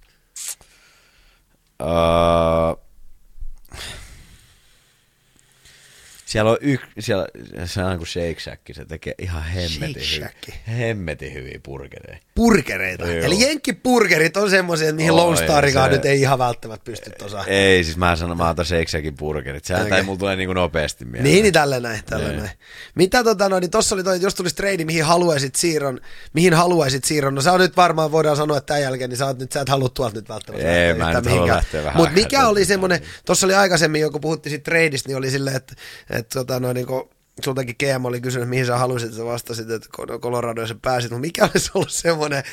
[1.82, 2.80] Uh,
[6.34, 7.28] siellä on yksi, siellä,
[7.66, 10.30] se on kuin Shake Shack, se tekee ihan hemmetin, hyviä,
[10.78, 12.20] hemmetin hyviä burgereja.
[12.36, 13.08] Purgereita.
[13.08, 13.26] Joo.
[13.26, 17.44] Eli jenkkipurgerit on semmoisia, mihin Lone Starikaan se- nyt ei ihan välttämättä pysty tuossa.
[17.48, 19.66] Ei, siis mä sanon, mä otan Shake Shackin burgerit.
[19.66, 20.04] Sehän okay.
[20.04, 21.24] mulla tulee niinku nopeasti mieleen.
[21.24, 22.40] Niin, niin tällä näin, tällä Niin.
[22.40, 22.52] näin.
[22.96, 26.00] Mitä tota, no, niin tossa oli toi, jos tulisi trade, mihin haluaisit siirron,
[26.34, 29.26] mihin haluaisit siirron, no sä on nyt varmaan, voidaan sanoa, että tämän jälkeen, niin sä,
[29.26, 30.86] oot nyt, sä et halua tuolta nyt välttämättä.
[30.88, 31.56] Ei, mä haluan mihinkään.
[31.58, 35.32] lähteä vähän Mut mikä oli semmoinen, tossa oli aikaisemmin, joku puhuttiin siitä tradeista, niin oli
[35.32, 35.74] silleen, että,
[36.10, 37.10] että tota, no, niin kun,
[37.46, 39.90] sultakin GM oli kysynyt, mihin sä haluaisit, että sä vastasit, että
[40.20, 42.44] Coloradoon sä pääsit, mutta mikä olisi ollut semmoinen,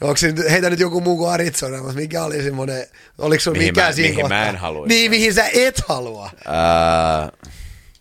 [0.00, 2.86] Onko se heitä nyt joku muu kuin Arizona, mutta mikä oli semmoinen,
[3.18, 4.46] oliko sulla Mihin mikään mä- siinä mihin mä kohtaa?
[4.46, 4.94] en haluaisi.
[4.94, 6.30] Niin, mihin sä et halua.
[6.46, 7.30] Ää,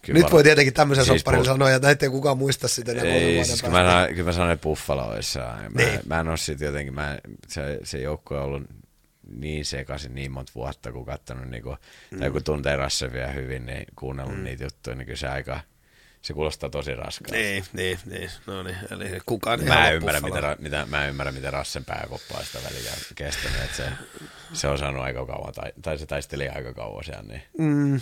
[0.02, 3.46] kyllä Nyt voi tietenkin tämmöisen siis sopparin puh- sanoa, ja ettei kukaan muista sitä Ei,
[3.46, 5.40] siis mä, sanon, kyllä mä sanon, että Buffalo olisi.
[5.40, 6.00] Mä, Niin.
[6.06, 7.18] mä en ole siitä jotenkin, mä,
[7.48, 8.64] se, se joukko on ollut
[9.30, 11.78] niin sekaisin niin monta vuotta, kun katsonut, niin kun,
[12.12, 12.20] mm.
[12.20, 14.44] tai kun tuntee Rassevia hyvin, niin kuunnellut mm.
[14.44, 15.60] niitä juttuja, niin kyllä se aika,
[16.22, 17.36] se kuulostaa tosi raskaalta.
[17.38, 18.30] Niin, niin, niin.
[18.48, 20.52] No niin, eli kukaan ei Mä halua en, ymmärrä, Buffaloa.
[20.52, 23.86] mitä, mitä, mä en ymmärrä, miten Rassen pääkoppaa sitä väliä kestänyt, että se,
[24.54, 28.02] se on saanut aika kauan, tai, tai se taisteli aika kauan siellä, niin Mm,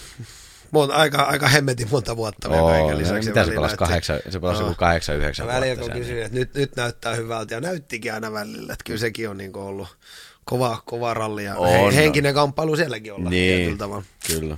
[0.72, 3.30] Mut aika, aika hemmetin monta vuotta vielä kaiken lisäksi.
[3.30, 6.26] mitä se pelasi, kahdeksan, se pelasi joku kahdeksan, yhdeksän Ja välillä vuotta kun kysyin, niin.
[6.26, 9.98] että nyt, nyt näyttää hyvältä, ja näyttikin aina välillä, että kyllä sekin on niinku ollut
[10.46, 11.94] kova, kova ralli, ja On, he, on.
[11.94, 14.04] henkinen kamppailu sielläkin olla Niin, tietyllä tavalla.
[14.28, 14.58] kyllä.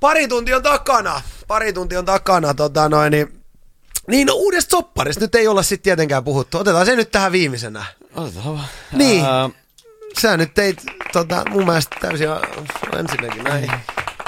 [0.00, 3.40] Pari tuntia on takana, pari tuntia on takana, tota noin, niin,
[4.06, 7.84] niin no uudesta sopparista nyt ei olla sitten tietenkään puhuttu, otetaan se nyt tähän viimeisenä.
[8.14, 8.68] Otetaan vaan.
[8.92, 9.24] Niin.
[9.24, 9.50] Ää,
[10.20, 10.82] Sä nyt teit
[11.12, 12.28] tota, mun mielestä täysin
[12.98, 13.70] ensinnäkin näin.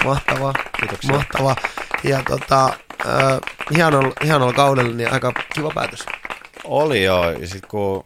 [0.04, 0.52] Mahtavaa.
[0.80, 1.14] Kiitoksia.
[1.14, 1.56] Mahtavaa.
[2.04, 2.64] Ja tota,
[3.06, 3.40] äh,
[3.76, 6.06] hienolla, hienolla kaudella, niin aika kiva päätös.
[6.64, 8.04] Oli joo, ja sit kun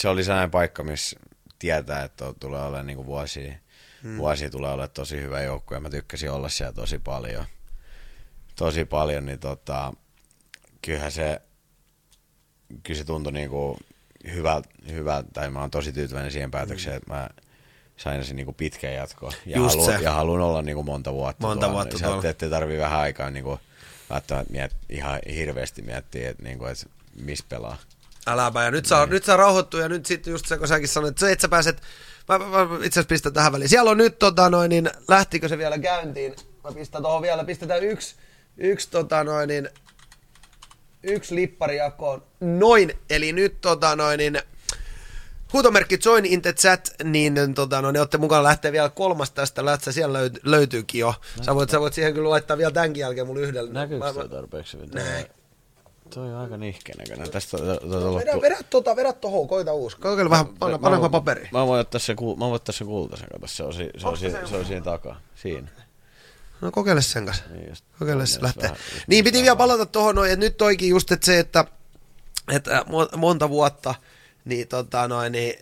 [0.00, 1.20] se oli sellainen paikka, missä
[1.58, 3.52] tietää, että on- tulee olemaan niinku vuosia,
[4.02, 4.16] hmm.
[4.18, 7.44] vuosia tulee olemaan tosi hyvä joukko, ja mä tykkäsin olla siellä tosi paljon.
[8.56, 9.92] Tosi paljon, niin tota,
[10.82, 11.42] kyllähän se,
[12.82, 13.76] kyllä se tuntui niinku
[14.32, 17.28] hyvältä, hyvältä, tai mä oon tosi tyytyväinen siihen päätökseen, että mä
[17.96, 19.32] sain sen niinku pitkän jatkoon.
[19.46, 20.04] Ja, Just haluan, se.
[20.04, 21.74] ja haluan olla niinku monta vuotta Monta tuolla.
[21.74, 22.28] vuotta Sä tuolla.
[22.28, 23.60] ettei tarvii vähän aikaa niinku,
[24.10, 26.88] välttämättä miet, ihan hirveästi miettiä, että niinku, et
[27.22, 27.76] missä pelaa.
[28.26, 28.64] Äläpä.
[28.64, 31.20] Ja nyt saa, nyt saa rauhoittua ja nyt sitten just se, kun säkin sanoit, että
[31.20, 31.82] se, että sä pääset,
[32.28, 33.68] mä, mä, mä itse asiassa pistän tähän väliin.
[33.68, 36.36] Siellä on nyt, tota noin, niin lähtikö se vielä käyntiin?
[36.64, 38.14] Mä pistän tuohon vielä, pistetään yksi,
[38.56, 39.68] yksi tota noin, niin,
[41.02, 42.22] yksi lippari jakoon.
[42.40, 44.38] Noin, eli nyt tota noin, niin,
[45.52, 49.64] huutomerkki join in the chat, niin tota, no, ne olette mukana lähtee vielä kolmas tästä
[49.64, 51.14] lätsä, siellä löyt, löytyykin jo.
[51.42, 53.72] Sä voit, sä voit siihen kyllä laittaa vielä tämänkin jälkeen mulla yhdellä.
[53.72, 54.76] Näkyykö Mä- tarpeeksi?
[54.76, 55.26] Näin.
[56.14, 57.30] Toi on aika nihkeä näköinen.
[57.30, 59.96] Tästä to, to, to, Vedä, vedä, tota, vedä tohon, koita uusi.
[59.96, 61.48] Kokeile vähän, panna, pannaanko mä paperi?
[61.52, 64.06] Mä voin ottaa se, ku- mä voin ottaa se kultaisen, kato, se on, si- se
[64.08, 65.20] on, si- se on siinä takaa.
[65.34, 65.68] Siinä.
[66.60, 67.44] No kokeile sen kanssa.
[67.50, 67.84] Niin just.
[67.98, 68.62] Kokeile se Jos lähtee.
[68.62, 71.64] vähän- jos Niin piti vielä palata tuohon noin, että nyt toikin just, että se, että,
[72.52, 73.94] että mo- monta vuotta,
[74.44, 75.54] niin tota noin, niin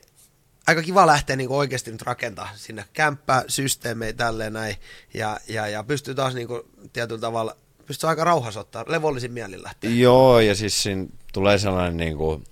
[0.66, 4.77] aika kiva lähteä niin oikeasti nyt rakentaa sinne kämppää, systeemejä tälleen näin,
[5.15, 6.62] ja, ja, ja pystyy taas niin kuin,
[6.93, 7.57] tietyllä tavalla,
[7.89, 9.90] pystyy aika rauhassa ottaa, levollisin mielin lähteä.
[9.90, 12.43] Joo, ja siis siinä tulee sellainen niinku,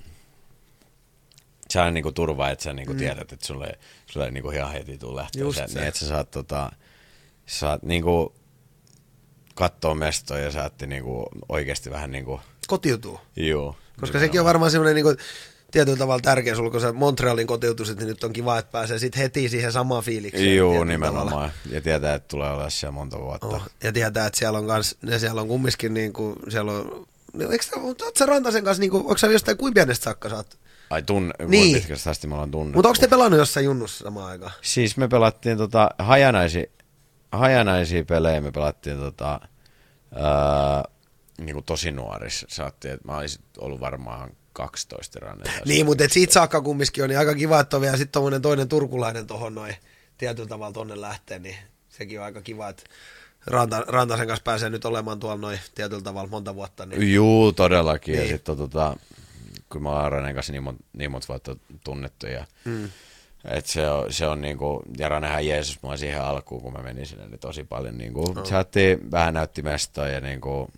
[1.71, 2.99] sellainen niinku turva, että sä niinku mm.
[2.99, 5.41] tiedät, että sulle, sulle niinku ihan heti tuu lähteä.
[5.41, 5.79] Just Sä, se.
[5.79, 6.73] niin, että sä saat, tota,
[7.47, 8.35] saat niinku
[9.55, 13.21] katsoa mestoja ja saatte niinku oikeasti vähän niinku, Kotiutuu.
[13.37, 13.77] juu.
[14.01, 15.17] Koska sekin on varmaan semmoinen niin kuin,
[15.77, 19.23] tietyllä tavalla tärkeä sulla, kun sä Montrealin kotiutusit, niin nyt on kiva, että pääsee sitten
[19.23, 20.57] heti siihen samaan fiilikseen.
[20.57, 21.29] Joo, nimenomaan.
[21.29, 21.51] tavalla.
[21.71, 23.47] Ja tietää, että tulee olla siellä monta vuotta.
[23.47, 27.07] Oh, ja tietää, että siellä on, kans, ja siellä on kumminkin, niin kuin, siellä on,
[27.33, 30.29] niin, eikö sä, oot sä Rantasen kanssa, niin kuin, onko sä jostain kuin pienestä saakka
[30.29, 30.59] sä oot
[30.91, 31.51] Ai tunne, niin.
[31.51, 31.77] Niin.
[31.77, 32.77] pitkästä asti me ollaan tunnettu.
[32.77, 34.53] Mutta onko te pelannut jossain junnussa samaan aikaan?
[34.63, 36.65] Siis me pelattiin tota, hajanaisia,
[37.33, 39.41] hajanaisia pelejä, me pelattiin tota,
[40.15, 40.85] ää,
[41.39, 42.47] niinku tosi nuorissa.
[42.51, 45.51] Saattiin, että mä olisin ollut varmaan 12 ranne.
[45.65, 48.69] Niin, mutta et siitä saakka kumminkin on niin aika kiva, että on vielä sitten toinen
[48.69, 49.77] turkulainen tohon noin
[50.19, 51.57] tietyllä tavalla tonne lähtee, niin
[51.89, 52.83] sekin on aika kiva, että
[53.47, 56.87] Ranta, Rantasen kanssa pääsee nyt olemaan tuolla noin tietyllä tavalla monta vuotta.
[56.87, 57.15] Niin.
[57.15, 58.13] Juu, todellakin.
[58.13, 58.23] Niin.
[58.25, 58.97] Ja sitten tota,
[59.73, 62.89] kun mä oon Ranen kanssa niin, mon, niin monta vuotta tunnettu ja Mm.
[63.45, 67.07] et se on, se on niinku, ja Ranehan Jeesus mua siihen alkuun, kun mä menin
[67.07, 68.45] sinne, niin tosi paljon niinku, no.
[68.45, 70.71] saattiin vähän näytti mestoa ja niinku,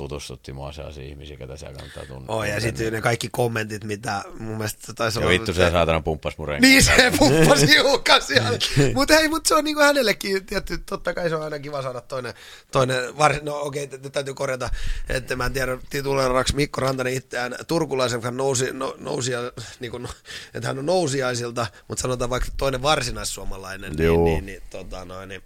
[0.00, 2.36] tutustutti mua sellaisia ihmisiä, ketä siellä kannattaa tuntea.
[2.36, 6.38] Oh, ja sitten ne kaikki kommentit, mitä mun mielestä taisi Ja vittu se saatana pumppas
[6.38, 6.70] mun renkaan.
[6.70, 8.58] Niin se puppasi hiukan siellä.
[8.94, 12.00] Mutta hei, mutta se on niinku hänellekin, tietty, totta kai se on aina kiva saada
[12.00, 12.34] toinen,
[12.72, 13.34] toinen var...
[13.42, 14.70] no okei, okay, nyt täytyy korjata,
[15.08, 19.32] että mä en tiedä tituleraaks Mikko Rantanen itseään turkulaisen, joka nousi, no, nousi
[19.80, 20.08] niin kuin,
[20.54, 24.24] että hän on nousiaisilta, mutta sanotaan vaikka toinen varsinaissuomalainen, niin, Juu.
[24.24, 25.42] niin, niin, tota noin, niin,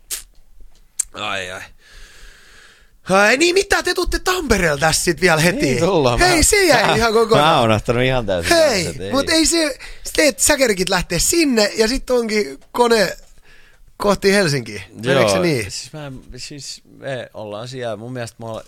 [1.12, 1.62] ai ai.
[3.10, 5.60] Ai niin, mitä te tuutte Tampereelta tässä sit vielä heti?
[5.60, 6.18] Niin tullaan.
[6.18, 7.56] Hei, Mä- se jäi mä- ihan Mä kokonaan.
[7.56, 8.56] oon unohtanut ihan täysin.
[8.56, 9.78] Hei, että mutta ei se,
[10.16, 13.16] te, sä kerkit lähteä sinne ja sitten onkin kone
[13.96, 14.82] kohti Helsinkiä.
[15.06, 15.62] Meneekö se niin?
[15.70, 18.64] Siis, mä, siis me ollaan siellä, mun mielestä me ollaan,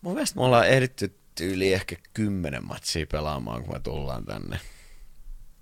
[0.00, 4.60] mun mielestä me ollaan ehditty yli ehkä kymmenen matsia pelaamaan, kun me tullaan tänne.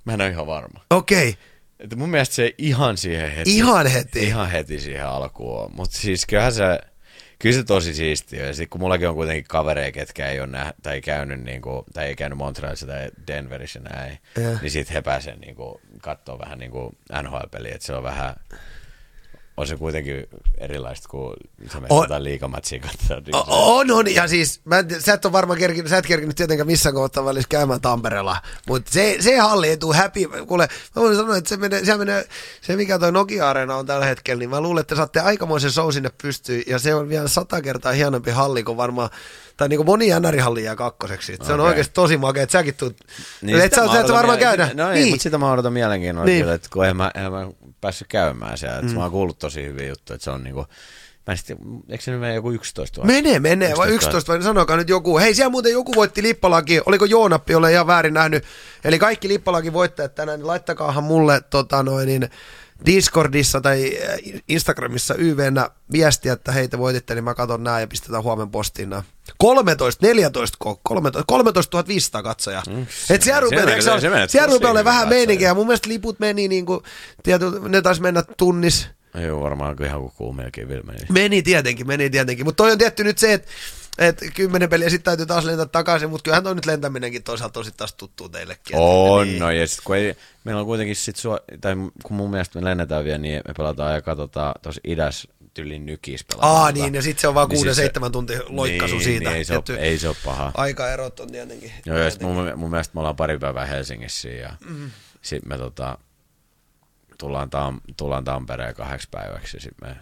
[0.05, 0.81] Mä en ole ihan varma.
[0.91, 1.43] Okei, okay.
[1.81, 3.57] Että mun mielestä se ei ihan siihen heti.
[3.57, 4.25] Ihan heti?
[4.25, 5.71] Ihan heti siihen alkuun.
[5.77, 6.63] Mutta siis kyllähän se,
[7.39, 8.47] kyllä se tosi siistiä.
[8.47, 12.07] Ja sit kun mullakin on kuitenkin kavereja, ketkä ei ole näh, tai käynyt, niinku, tai
[12.07, 14.59] ei käynyt Montrealissa tai Denverissä näin, Joo.
[14.63, 16.93] niin sit he pääsee niinku, katsoa vähän niinku
[17.23, 17.75] NHL-peliä.
[17.75, 18.35] Että se on vähän,
[19.57, 20.27] on se kuitenkin
[20.59, 21.35] erilaista kuin
[21.69, 23.17] se menet On- jotain liikamatsia katsoa.
[23.17, 25.99] Niin se- O- on, on, ja siis, mä en, sä et ole varmaan kerkinyt, sä
[25.99, 28.37] et kerkinyt tietenkään missään kohtaa välissä käymään Tampereella,
[28.69, 31.97] mutta se, se halli ei tule happy, kuule, mä voin sanoa, että se menee, se
[31.97, 32.29] menee,
[32.61, 35.91] se mikä toi Nokia-areena on tällä hetkellä, niin mä luulen, että te saatte aikamoisen show
[35.91, 39.11] sinne pystyyn, ja se on vielä sata kertaa hienompi halli kuin varmaan,
[39.57, 42.97] tai niin kuin moni NR-halli jää kakkoseksi, se on oikeasti tosi makea, että säkin tuut,
[43.43, 45.09] niin, et sä, sä et varmaan mielen- käydä, No ei, niin.
[45.13, 46.41] mutta sitä mä odotan mielenkiinnolla niin.
[46.43, 47.47] kyllä, että kun en mä, en mä
[47.85, 48.83] päässyt käymään siellä.
[48.83, 48.95] Mm.
[48.95, 50.61] Mä oon kuullut tosi hyviä juttuja, että se on niinku,
[51.27, 51.57] mä en sit,
[51.89, 53.07] eikö se nyt mene joku 11 vai?
[53.07, 55.19] Menee, menee, vai 11 vai sanokaa nyt joku.
[55.19, 58.45] Hei, siellä muuten joku voitti Lippalaki, oliko Joonappi, olen ihan väärin nähnyt.
[58.85, 62.31] Eli kaikki Lippalakin voittajat tänään, niin laittakaahan mulle tota noin, niin
[62.87, 68.23] Discordissa tai äh, Instagramissa YVnä viestiä, että heitä voititte, niin mä katson nää ja pistetään
[68.23, 69.03] huomen postiin nää.
[69.39, 72.63] 13, 14, ko- 13, 13 500 katsojaa.
[72.69, 73.63] Mm, Et siellä rupeaa,
[74.55, 75.55] rupeaa olemaan vähän meininkiä.
[75.55, 76.81] Mun mielestä liput meni niin kuin,
[77.23, 78.89] tiety, ne taisi mennä tunnis.
[79.15, 80.99] Ei ole varmaan ihan kuin kuumeelkin vielä meni.
[81.13, 82.47] Meni tietenkin, meni tietenkin.
[82.47, 83.49] Mutta toi on tietty nyt se, että
[83.99, 87.73] et kymmenen peliä sitten täytyy taas lentää takaisin, mutta kyllähän toi nyt lentäminenkin toisaalta tosi
[87.77, 88.77] taas tuttuu teillekin.
[88.79, 89.39] On, Niin.
[89.41, 92.65] no ja sit kun ei, meillä on kuitenkin sit sua, tai kun mun mielestä me
[92.65, 96.57] lennetään vielä, niin me pelataan ja katsotaan tuossa idäs tyylin nykis pelataan.
[96.57, 99.05] Aa niin, ja sitten se on vaan Niin kuuden, siis se- seitsemän tuntia loikkaisu niin,
[99.05, 99.29] siitä.
[99.31, 100.53] Niin, ei, se ole, ei se ole paha.
[100.55, 101.73] Aikaerot on tietenkin.
[101.87, 104.91] Joo, ja sit mun, mun mielestä me ollaan pari päivää Helsingissä ja mm.
[105.23, 105.99] sitten me tota,
[107.19, 109.97] tullaan, tam, tullaan Tampereen kahdeksi päiväksi ja sitten me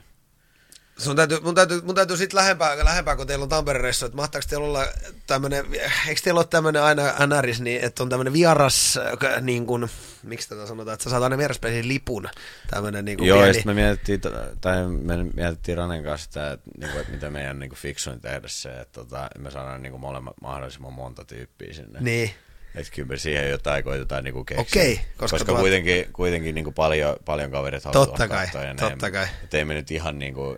[0.98, 4.16] Sun täytyy, mun täytyy, mun täytyy sitten lähempää, lähempää, kun teillä on Tampereen reissu, että
[4.16, 4.86] mahtaako teillä olla
[5.26, 5.66] tämmönen,
[6.08, 9.88] eikö teillä ole tämmönen aina NRis, niin, että on tämmönen vieras, äh, niin kuin,
[10.22, 12.28] miksi tätä sanotaan, että sä saat aina vieraspelin lipun,
[12.70, 14.20] tämmönen niin kuin Joo, ja pieni, sitten me mietittiin,
[14.60, 18.80] tai me mietittiin Ranen kanssa sitä, että, niinku, että mitä meidän niinku, fiksuin tehdä se,
[18.80, 22.00] että tota, me saadaan niinku, molemmat mahdollisimman monta tyyppiä sinne.
[22.00, 22.30] niin.
[22.74, 24.62] Että kyllä me siihen jotain koitetaan niinku keksiä.
[24.62, 28.46] Okei, koska koska tuot- kuitenkin, kuitenkin niinku paljon, paljon kaverit haluaa Totta kai,
[28.80, 29.26] totta kai.
[29.44, 30.56] Että ei me nyt ihan, niinku,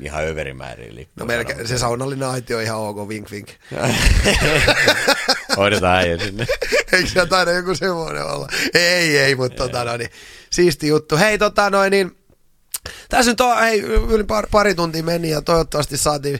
[0.00, 1.24] ihan överimäärin lippuja.
[1.24, 3.48] No melkein, saada, se saunallinen aitio on ihan ok, vink vink.
[5.56, 6.46] Hoidetaan äijä sinne.
[6.92, 8.48] Eikö se taida joku semmoinen olla?
[8.74, 10.10] Ei, ei, mutta tota noin, niin,
[10.50, 11.16] siisti juttu.
[11.16, 12.16] Hei, tota noin, niin,
[13.08, 16.38] tässä nyt on, hei, yli pari, pari tuntia meni ja toivottavasti saatiin,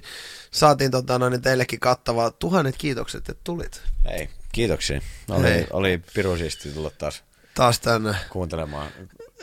[0.51, 2.31] saatiin tota noin, niin teillekin kattavaa.
[2.31, 5.01] Tuhannet kiitokset, että tulit Hei, kiitoksia.
[5.31, 5.67] Oli, Hei.
[5.71, 6.37] oli piru
[6.75, 7.23] tulla taas
[7.55, 8.15] taas tänne.
[8.31, 8.89] kuuntelemaan.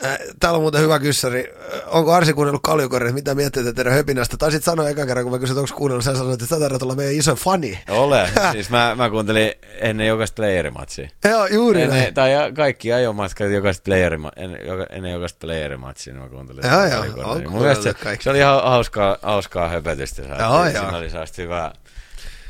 [0.04, 1.52] Äh, Täällä on muuten hyvä kyssäri.
[1.74, 3.14] Äh, Onko Arsi kuunnellut Kalliokorjat?
[3.14, 4.36] Mitä miettii teidän höpinästä?
[4.36, 6.94] Taisit sanoa ekan kerran, kun mä kysyin, onko kuunnellut, sä sanoit, että sä tarvitset olla
[6.94, 7.78] meidän iso fani.
[7.88, 8.28] Ole.
[8.52, 11.08] siis mä, mä kuuntelin ennen jokaista playerimatsia.
[11.24, 11.92] Joo, juuri näin.
[11.92, 16.62] Ennen, tai ja- kaikki ajomatkat jokaista playerima, ennen, joka, ennen jokaista playerimatsia, niin mä kuuntelin.
[16.70, 17.50] Joo, joo.
[17.50, 20.22] Mun mielestä se, se, oli ihan hauskaa, hauskaa höpötystä.
[20.22, 20.70] Joo, Joo, joo.
[20.72, 21.72] Siinä oli sellaista hyvää,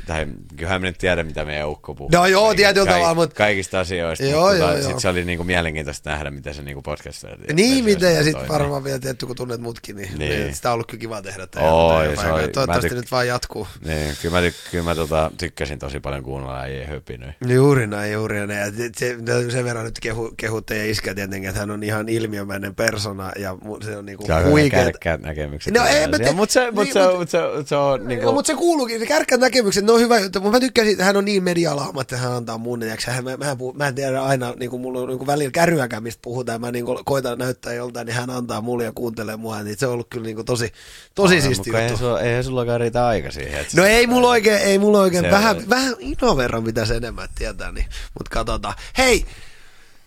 [0.07, 2.09] tai kyllähän me nyt tiedä, mitä meidän ukko puhuu.
[2.13, 4.25] No joo, tietyllä kaik- tavalla, mut- Kaikista asioista.
[4.25, 4.89] Joo, mutta joo, tota, joo.
[4.89, 7.23] Sit se oli niinku mielenkiintoista nähdä, mitä se niinku podcast
[7.53, 10.39] Niin miten, ja sitten varmaan vielä tietty, kun tunnet mutkin, niin, Niin.
[10.41, 10.55] niin.
[10.55, 11.47] sitä on ollut kyllä kiva tehdä.
[11.47, 13.67] Tää Oo, ja se oli- Toivottavasti tyk- nyt vaan jatkuu.
[13.85, 17.31] Niin, kyllä mä, tyk- kyllä mä tota, tykkäsin tosi paljon kuunnella äijien höpinöi.
[17.47, 18.59] Juuri näin, juuri näin.
[18.59, 22.09] Ja se, se, sen verran nyt kehu, kehu teidän iskä tietenkin, että hän on ihan
[22.09, 25.73] ilmiömäinen persona ja se on niinku Se on kärkkäät näkemykset.
[25.73, 28.25] No ei, mä te- Mutta se, mut niin, se, mut- mut se, se on niinku...
[28.25, 31.03] No, mutta se kuuluukin, se kärkkät näkemykset, ne on hyvä juttu, mutta mä tykkään siitä,
[31.05, 34.53] hän on niin medialaama, että hän antaa mun, hän, mä, mä, mä, en tiedä aina,
[34.59, 38.15] niin kuin mulla on niin välillä kärryäkään, mistä puhutaan, mä niin koitan näyttää joltain, niin
[38.15, 40.71] hän antaa mulle ja kuuntelee mua, niin se on ollut kyllä niin kuin tosi,
[41.15, 42.05] tosi siisti Mutta eihän, juttu.
[42.05, 43.59] sulla, eihän sullakaan riitä aika siihen.
[43.61, 47.29] Että No ei mulla oikein, ei mulla oikein, vähän, on- vähän ino verran pitäisi enemmän
[47.35, 48.75] tietää, niin, mutta katsotaan.
[48.97, 49.25] Hei,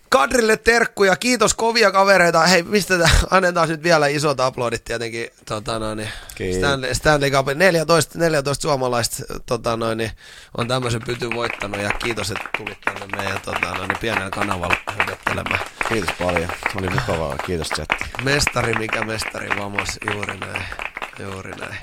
[0.09, 2.47] Kadrille terkkuja, kiitos kovia kavereita.
[2.47, 6.09] Hei, mistä tää, annetaan nyt vielä isot aplodit tietenkin tota noin, niin.
[6.57, 10.11] Stanley, Stanley Cupin 14, 14 suomalaista tota noin, niin
[10.57, 14.77] on tämmöisen pytyn voittanut ja kiitos, että tulit tänne meidän tota noin, niin pienellä kanavalla
[14.97, 15.59] höpöttelemään.
[15.89, 16.49] Kiitos paljon.
[16.75, 17.37] Oli mukavaa.
[17.37, 18.05] Kiitos chatti.
[18.23, 20.63] Mestari, mikä mestari, vamos, juuri näin,
[21.19, 21.77] juuri näin.